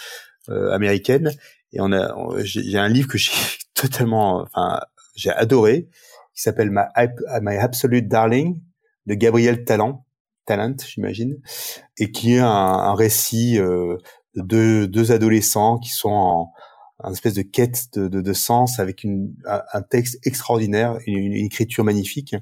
euh, 0.50 0.72
américaine 0.72 1.32
et 1.74 1.82
on 1.82 1.92
a 1.92 2.14
j'ai 2.44 2.78
un 2.78 2.88
livre 2.88 3.08
que 3.08 3.18
j'ai 3.18 3.32
totalement 3.74 4.42
enfin 4.44 4.80
j'ai 5.16 5.32
adoré 5.32 5.90
qui 6.36 6.44
s'appelle 6.44 6.70
My, 6.70 7.08
My 7.42 7.56
Absolute 7.56 8.08
Darling 8.08 8.62
de 9.08 9.16
Gabriel 9.16 9.66
Talent 9.66 10.06
Talent, 10.46 10.76
j'imagine, 10.88 11.42
et 11.98 12.12
qui 12.12 12.36
est 12.36 12.40
un, 12.40 12.48
un 12.48 12.94
récit 12.94 13.60
euh, 13.60 13.98
de 14.36 14.86
deux, 14.86 15.12
adolescents 15.12 15.78
qui 15.78 15.90
sont 15.90 16.10
en, 16.10 16.52
en 16.99 17.12
espèce 17.12 17.34
de 17.34 17.41
quête 17.41 17.88
de, 17.94 18.07
de, 18.07 18.22
de 18.22 18.34
sens 18.34 18.80
avec 18.80 19.03
une, 19.03 19.36
un, 19.45 19.82
texte 19.82 20.26
extraordinaire, 20.26 20.98
une, 21.06 21.18
une, 21.18 21.45
écriture 21.45 21.84
magnifique. 21.84 22.36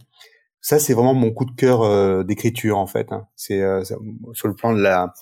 Ça, 0.61 0.79
c'est 0.79 0.93
vraiment 0.93 1.13
mon 1.13 1.31
coup 1.31 1.45
de 1.45 1.55
cœur 1.55 1.81
euh, 1.81 2.23
d'écriture 2.23 2.77
en 2.77 2.87
fait. 2.87 3.11
Hein. 3.11 3.27
C'est 3.35 3.61
euh, 3.61 3.83
sur 4.33 4.47
le 4.47 4.55
plan 4.55 4.73
de 4.73 4.81
la 4.81 5.13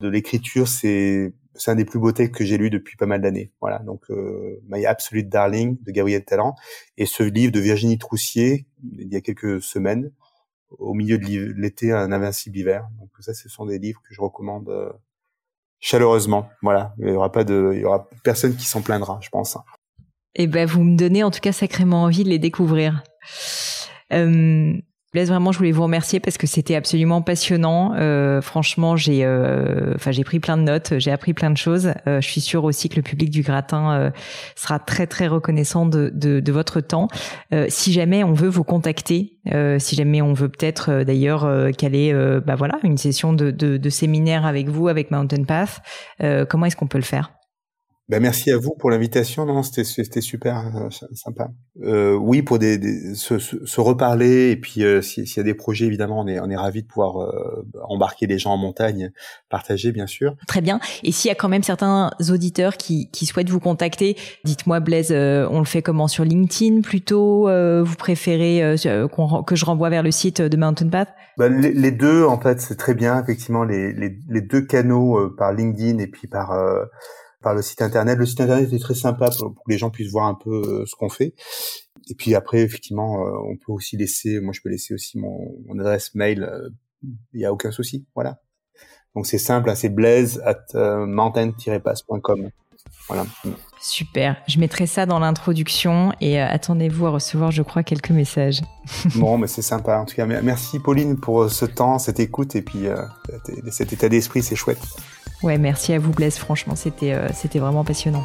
de 0.00 0.08
l'écriture, 0.08 0.66
c'est 0.68 1.34
c'est 1.54 1.70
un 1.70 1.74
des 1.74 1.84
plus 1.84 1.98
beaux 1.98 2.12
textes 2.12 2.34
que 2.34 2.44
j'ai 2.44 2.56
lu 2.56 2.70
depuis 2.70 2.96
pas 2.96 3.06
mal 3.06 3.20
d'années. 3.20 3.52
Voilà, 3.60 3.80
donc 3.80 4.10
euh, 4.10 4.62
My 4.68 4.86
Absolute 4.86 5.28
Darling 5.28 5.76
de 5.82 5.90
Gabriel 5.90 6.24
Talent 6.24 6.54
et 6.96 7.06
ce 7.06 7.22
livre 7.22 7.52
de 7.52 7.60
Virginie 7.60 7.98
Troussier 7.98 8.66
il 8.98 9.12
y 9.12 9.16
a 9.16 9.20
quelques 9.20 9.60
semaines 9.60 10.10
au 10.78 10.94
milieu 10.94 11.18
de 11.18 11.52
l'été 11.56 11.92
un 11.92 12.12
invincible 12.12 12.56
hiver. 12.56 12.88
Donc 12.98 13.10
ça, 13.20 13.34
ce 13.34 13.48
sont 13.48 13.66
des 13.66 13.78
livres 13.78 14.00
que 14.08 14.14
je 14.14 14.20
recommande 14.20 14.68
euh, 14.68 14.92
chaleureusement. 15.80 16.48
Voilà, 16.62 16.94
il 16.98 17.08
y 17.08 17.12
aura 17.12 17.32
pas 17.32 17.44
de, 17.44 17.72
il 17.74 17.80
y 17.80 17.84
aura 17.84 18.08
personne 18.22 18.56
qui 18.56 18.66
s'en 18.66 18.82
plaindra, 18.82 19.18
je 19.22 19.28
pense. 19.30 19.56
Eh 20.34 20.46
ben, 20.46 20.66
vous 20.66 20.84
me 20.84 20.96
donnez 20.96 21.24
en 21.24 21.30
tout 21.30 21.40
cas 21.40 21.52
sacrément 21.52 22.04
envie 22.04 22.24
de 22.24 22.28
les 22.28 22.38
découvrir. 22.38 23.02
Euh, 24.12 24.76
Blaise, 25.12 25.28
vraiment, 25.28 25.50
je 25.50 25.58
voulais 25.58 25.72
vous 25.72 25.82
remercier 25.82 26.20
parce 26.20 26.38
que 26.38 26.46
c'était 26.46 26.76
absolument 26.76 27.20
passionnant. 27.20 27.94
Euh, 27.96 28.40
franchement, 28.40 28.94
j'ai, 28.94 29.24
euh, 29.24 29.94
enfin, 29.96 30.12
j'ai 30.12 30.22
pris 30.22 30.38
plein 30.38 30.56
de 30.56 30.62
notes, 30.62 30.94
j'ai 30.98 31.10
appris 31.10 31.34
plein 31.34 31.50
de 31.50 31.56
choses. 31.56 31.92
Euh, 32.06 32.20
je 32.20 32.28
suis 32.28 32.40
sûre 32.40 32.62
aussi 32.62 32.88
que 32.88 32.94
le 32.94 33.02
public 33.02 33.28
du 33.28 33.42
gratin 33.42 33.92
euh, 33.92 34.10
sera 34.54 34.78
très 34.78 35.08
très 35.08 35.26
reconnaissant 35.26 35.84
de, 35.84 36.12
de, 36.14 36.38
de 36.38 36.52
votre 36.52 36.80
temps. 36.80 37.08
Euh, 37.52 37.66
si 37.68 37.92
jamais 37.92 38.22
on 38.22 38.34
veut 38.34 38.48
vous 38.48 38.62
contacter, 38.62 39.38
si 39.78 39.96
jamais 39.96 40.22
on 40.22 40.32
veut 40.32 40.48
peut-être 40.48 41.02
d'ailleurs 41.02 41.48
caler, 41.76 42.12
bah 42.46 42.54
voilà, 42.54 42.78
une 42.84 42.98
session 42.98 43.32
de, 43.32 43.50
de, 43.50 43.78
de 43.78 43.90
séminaire 43.90 44.46
avec 44.46 44.68
vous, 44.68 44.86
avec 44.86 45.10
Mountain 45.10 45.44
Path, 45.44 45.82
comment 46.48 46.66
est-ce 46.66 46.76
qu'on 46.76 46.86
peut 46.86 46.98
le 46.98 47.04
faire? 47.04 47.32
Ben 48.10 48.20
merci 48.20 48.50
à 48.50 48.58
vous 48.58 48.74
pour 48.76 48.90
l'invitation. 48.90 49.46
Non, 49.46 49.62
c'était 49.62 49.84
c'était 49.84 50.20
super 50.20 50.64
euh, 50.74 50.88
sympa. 51.14 51.50
Euh, 51.84 52.14
oui, 52.14 52.42
pour 52.42 52.58
des, 52.58 52.76
des 52.76 53.14
se, 53.14 53.38
se, 53.38 53.80
reparler 53.80 54.50
et 54.50 54.56
puis 54.56 54.82
euh, 54.82 55.00
s'il 55.00 55.24
y 55.24 55.38
a 55.38 55.44
des 55.44 55.54
projets, 55.54 55.86
évidemment, 55.86 56.18
on 56.18 56.26
est 56.26 56.40
on 56.40 56.50
est 56.50 56.56
ravi 56.56 56.82
de 56.82 56.88
pouvoir 56.88 57.22
euh, 57.22 57.64
embarquer 57.88 58.26
les 58.26 58.36
gens 58.36 58.50
en 58.50 58.56
montagne, 58.56 59.12
partager 59.48 59.92
bien 59.92 60.08
sûr. 60.08 60.34
Très 60.48 60.60
bien. 60.60 60.80
Et 61.04 61.12
s'il 61.12 61.28
y 61.28 61.32
a 61.32 61.36
quand 61.36 61.48
même 61.48 61.62
certains 61.62 62.10
auditeurs 62.28 62.76
qui 62.76 63.08
qui 63.12 63.26
souhaitent 63.26 63.48
vous 63.48 63.60
contacter, 63.60 64.16
dites-moi 64.44 64.80
Blaise, 64.80 65.12
on 65.12 65.60
le 65.60 65.64
fait 65.64 65.80
comment? 65.80 66.08
Sur 66.08 66.24
LinkedIn 66.24 66.80
plutôt 66.80 67.42
Vous 67.42 67.96
préférez 67.96 68.74
que 68.76 69.54
je 69.54 69.64
renvoie 69.64 69.88
vers 69.88 70.02
le 70.02 70.10
site 70.10 70.42
de 70.42 70.56
Mountain 70.56 70.88
Path? 70.88 71.10
Ben, 71.38 71.60
les, 71.60 71.72
les, 71.72 71.92
deux, 71.92 72.24
en 72.24 72.40
fait, 72.40 72.60
c'est 72.60 72.76
très 72.76 72.94
bien. 72.94 73.22
Effectivement, 73.22 73.62
les, 73.62 73.92
les, 73.92 74.18
les 74.28 74.40
deux 74.40 74.62
canaux 74.62 75.30
par 75.38 75.52
LinkedIn 75.52 75.98
et 75.98 76.08
puis 76.08 76.26
par 76.26 76.50
par 77.42 77.54
le 77.54 77.62
site 77.62 77.82
internet. 77.82 78.18
Le 78.18 78.26
site 78.26 78.40
internet 78.40 78.72
est 78.72 78.78
très 78.78 78.94
sympa 78.94 79.30
pour, 79.30 79.54
que 79.54 79.70
les 79.70 79.78
gens 79.78 79.90
puissent 79.90 80.10
voir 80.10 80.26
un 80.26 80.34
peu 80.34 80.50
euh, 80.50 80.86
ce 80.86 80.94
qu'on 80.94 81.08
fait. 81.08 81.34
Et 82.08 82.14
puis 82.14 82.34
après, 82.34 82.60
effectivement, 82.60 83.26
euh, 83.26 83.30
on 83.48 83.56
peut 83.56 83.72
aussi 83.72 83.96
laisser, 83.96 84.40
moi 84.40 84.52
je 84.52 84.60
peux 84.60 84.68
laisser 84.68 84.94
aussi 84.94 85.18
mon, 85.18 85.56
mon 85.66 85.78
adresse 85.78 86.14
mail, 86.14 86.42
euh, 86.42 86.68
il 87.32 87.38
n'y 87.38 87.44
a 87.44 87.52
aucun 87.52 87.70
souci, 87.70 88.06
voilà. 88.14 88.40
Donc 89.14 89.26
c'est 89.26 89.38
simple, 89.38 89.70
hein, 89.70 89.74
c'est 89.74 89.88
blaise 89.88 90.40
at 90.44 90.64
mountain-pass.com. 90.74 92.50
Voilà. 93.08 93.26
Super. 93.80 94.36
Je 94.46 94.60
mettrai 94.60 94.86
ça 94.86 95.04
dans 95.04 95.18
l'introduction 95.18 96.12
et 96.20 96.38
attendez-vous 96.38 97.06
à 97.06 97.10
recevoir, 97.10 97.50
je 97.50 97.62
crois, 97.62 97.82
quelques 97.82 98.10
messages. 98.10 98.60
bon, 99.16 99.36
mais 99.36 99.48
c'est 99.48 99.62
sympa. 99.62 99.98
En 99.98 100.04
tout 100.04 100.14
cas, 100.14 100.26
merci 100.26 100.78
Pauline 100.78 101.18
pour 101.18 101.50
ce 101.50 101.64
temps, 101.64 101.98
cette 101.98 102.20
écoute 102.20 102.54
et 102.54 102.62
puis 102.62 102.86
cet 103.70 103.92
état 103.92 104.08
d'esprit, 104.08 104.42
c'est 104.42 104.56
chouette. 104.56 104.78
Ouais, 105.42 105.58
merci 105.58 105.92
à 105.92 105.98
vous 105.98 106.12
Blaise, 106.12 106.36
franchement, 106.36 106.76
c'était 106.76 107.12
euh, 107.12 107.28
c'était 107.32 107.58
vraiment 107.58 107.84
passionnant. 107.84 108.24